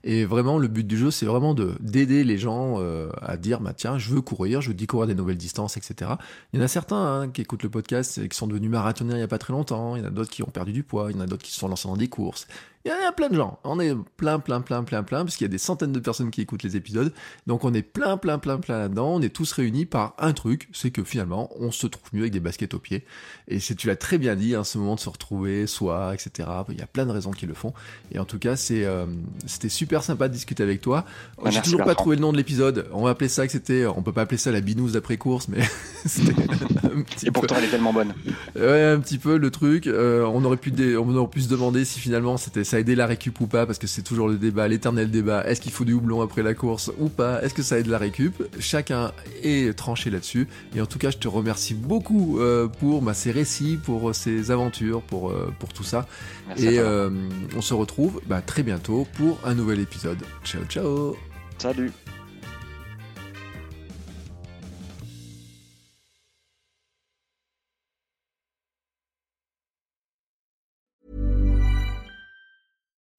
Et 0.03 0.25
vraiment, 0.25 0.59
le 0.59 0.69
but 0.69 0.87
du 0.87 0.97
jeu, 0.99 1.11
c'est 1.11 1.27
vraiment 1.27 1.55
de 1.55 1.75
d'aider 1.81 2.25
les 2.25 2.39
gens 2.39 2.77
euh, 2.79 3.09
à 3.23 3.37
dire, 3.37 3.61
bah 3.61 3.73
tiens, 3.75 3.99
je 3.99 4.11
veux 4.11 4.21
courir, 4.21 4.61
je 4.61 4.69
veux 4.69 4.75
découvrir 4.75 5.07
des 5.07 5.15
nouvelles 5.15 5.37
distances, 5.37 5.77
etc. 5.77 6.13
Il 6.53 6.59
y 6.59 6.63
en 6.63 6.65
a 6.65 6.69
certains 6.69 7.23
hein, 7.23 7.29
qui 7.29 7.43
écoutent 7.43 7.63
le 7.63 7.71
podcast 7.71 8.19
et 8.19 8.29
qui 8.29 8.37
sont 8.37 8.47
devenus 8.47 8.71
marathoniens 8.71 9.17
il 9.17 9.21
y 9.21 9.23
a 9.23 9.29
pas 9.29 9.39
très 9.39 9.53
longtemps. 9.53 9.97
Il 9.97 10.03
y 10.03 10.05
en 10.05 10.09
a 10.09 10.11
d'autres 10.11 10.31
qui 10.31 10.43
ont 10.43 10.51
perdu 10.51 10.73
du 10.73 10.83
poids. 10.83 11.11
Il 11.11 11.17
y 11.17 11.19
en 11.19 11.23
a 11.23 11.27
d'autres 11.27 11.45
qui 11.45 11.53
se 11.53 11.59
sont 11.59 11.69
lancés 11.69 11.89
dans 11.89 11.97
des 11.97 12.09
courses. 12.09 12.47
Il 12.87 12.91
y 12.91 12.93
a 12.93 13.13
plein 13.13 13.31
de 13.31 13.35
gens. 13.35 13.59
On 13.65 13.81
est 13.81 13.95
plein, 14.19 14.39
plein, 14.39 14.61
plein, 14.61 14.85
plein, 14.85 15.03
plein, 15.03 15.25
parce 15.25 15.37
qu'il 15.37 15.47
y 15.47 15.49
a 15.49 15.51
des 15.51 15.57
centaines 15.57 15.93
de 15.93 16.01
personnes 16.01 16.31
qui 16.31 16.43
écoutent 16.43 16.63
les 16.63 16.77
épisodes. 16.77 17.15
Donc 17.47 17.65
on 17.65 17.73
est 17.73 17.81
plein, 17.81 18.19
plein, 18.19 18.39
plein, 18.39 18.59
plein 18.59 18.77
là-dedans. 18.77 19.15
On 19.15 19.23
est 19.23 19.31
tous 19.31 19.53
réunis 19.53 19.87
par 19.87 20.15
un 20.19 20.35
truc, 20.35 20.69
c'est 20.75 20.91
que 20.91 21.03
finalement, 21.03 21.51
on 21.59 21.71
se 21.71 21.87
trouve 21.87 22.07
mieux 22.13 22.21
avec 22.21 22.35
des 22.35 22.41
baskets 22.41 22.75
aux 22.75 22.79
pieds. 22.79 23.07
Et 23.49 23.59
c'est, 23.59 23.75
tu 23.75 23.87
l'as 23.87 23.97
très 23.97 24.19
bien 24.19 24.37
dit, 24.37 24.55
hein, 24.55 24.65
ce 24.65 24.77
moment 24.77 24.97
de 24.97 25.01
se 25.01 25.09
retrouver, 25.09 25.67
soit, 25.67 26.13
etc. 26.13 26.47
Il 26.69 26.79
y 26.79 26.83
a 26.83 26.87
plein 26.87 27.07
de 27.07 27.11
raisons 27.11 27.31
qui 27.31 27.47
le 27.47 27.55
font. 27.55 27.73
Et 28.13 28.19
en 28.19 28.27
tout 28.27 28.39
cas, 28.39 28.55
c'est, 28.55 28.85
euh, 28.85 29.07
c'était 29.47 29.71
super 29.71 30.03
sympa 30.03 30.29
de 30.29 30.35
discuter 30.35 30.63
avec 30.63 30.83
toi. 30.83 31.07
Bah, 31.43 31.49
J'ai 31.49 31.63
toujours 31.63 31.85
pas 31.85 31.95
trouvé 31.95 32.17
le 32.17 32.23
nom 32.23 32.33
de 32.33 32.37
l'épisode. 32.37 32.91
On 32.93 33.05
va 33.05 33.11
appeler 33.11 33.29
ça 33.29 33.47
que 33.47 33.53
c'était, 33.53 33.87
on 33.87 34.03
peut 34.03 34.13
pas 34.13 34.23
appeler 34.23 34.37
ça 34.37 34.53
la 34.53 34.61
binouze 34.61 34.93
d'après 34.93 35.17
course, 35.17 35.49
mais 35.49 35.63
c'était 36.05 36.35
un 36.95 37.01
petit 37.01 37.29
Et 37.29 37.31
pourtant, 37.31 37.55
elle 37.57 37.65
est 37.65 37.69
tellement 37.69 37.95
bonne. 37.95 38.13
Ouais, 38.57 38.83
un 38.83 39.01
petit 39.01 39.17
peu 39.17 39.39
le 39.39 39.51
truc. 39.51 39.87
Euh, 39.87 40.23
on 40.27 40.45
aurait 40.45 40.59
pu, 40.59 40.71
on 40.99 41.17
aurait 41.17 41.31
pu 41.31 41.41
se 41.41 41.49
demander 41.49 41.87
si 41.87 41.99
finalement 41.99 42.37
c'était 42.37 42.74
ça 42.75 42.79
a 42.79 42.81
aidé 42.81 42.97
la 42.97 43.07
récup 43.07 43.41
ou 43.41 43.47
pas, 43.47 43.67
parce 43.67 43.79
que 43.79 43.87
c'est 43.87 44.03
toujours 44.03 44.27
le 44.27 44.35
débat, 44.35 44.67
l'éternel 44.67 45.09
débat. 45.09 45.47
Est-ce 45.47 45.61
qu'il 45.61 45.71
faut 45.71 45.85
du 45.85 45.93
houblon 45.93 46.23
après 46.23 46.43
la 46.43 46.55
course 46.55 46.91
ou 46.99 47.09
pas? 47.09 47.41
Est-ce 47.41 47.55
que 47.55 47.63
ça 47.63 47.79
aide 47.79 47.87
la 47.87 47.99
récup? 47.99 48.43
Chacun 48.59 49.13
est 49.45 49.79
tranché 49.79 50.11
là-dessus. 50.11 50.49
Et 50.75 50.81
en 50.81 50.87
tout 50.87 50.99
cas, 50.99 51.11
je 51.11 51.19
te 51.19 51.29
remercie 51.29 51.75
beaucoup 51.75 52.41
euh, 52.41 52.67
pour 52.67 53.01
bah, 53.01 53.15
ces 53.15 53.31
récits, 53.31 53.79
pour 53.81 54.13
ces 54.13 54.51
aventures, 54.51 55.03
pour, 55.03 55.31
euh, 55.31 55.55
pour 55.61 55.73
tout 55.73 55.85
ça. 55.85 56.09
et 56.57 56.81
euh, 56.81 57.11
on 57.57 57.61
se 57.61 57.75
retrouve 57.75 58.21
bah, 58.27 58.43
très 58.43 58.65
bientôt 58.65 59.07
pour 59.17 59.39
un 59.45 59.55
nouvel 59.55 59.79
épisode. 59.79 60.19
Ciao, 60.43 60.65
ciao 60.65 61.17
Salut 61.59 61.93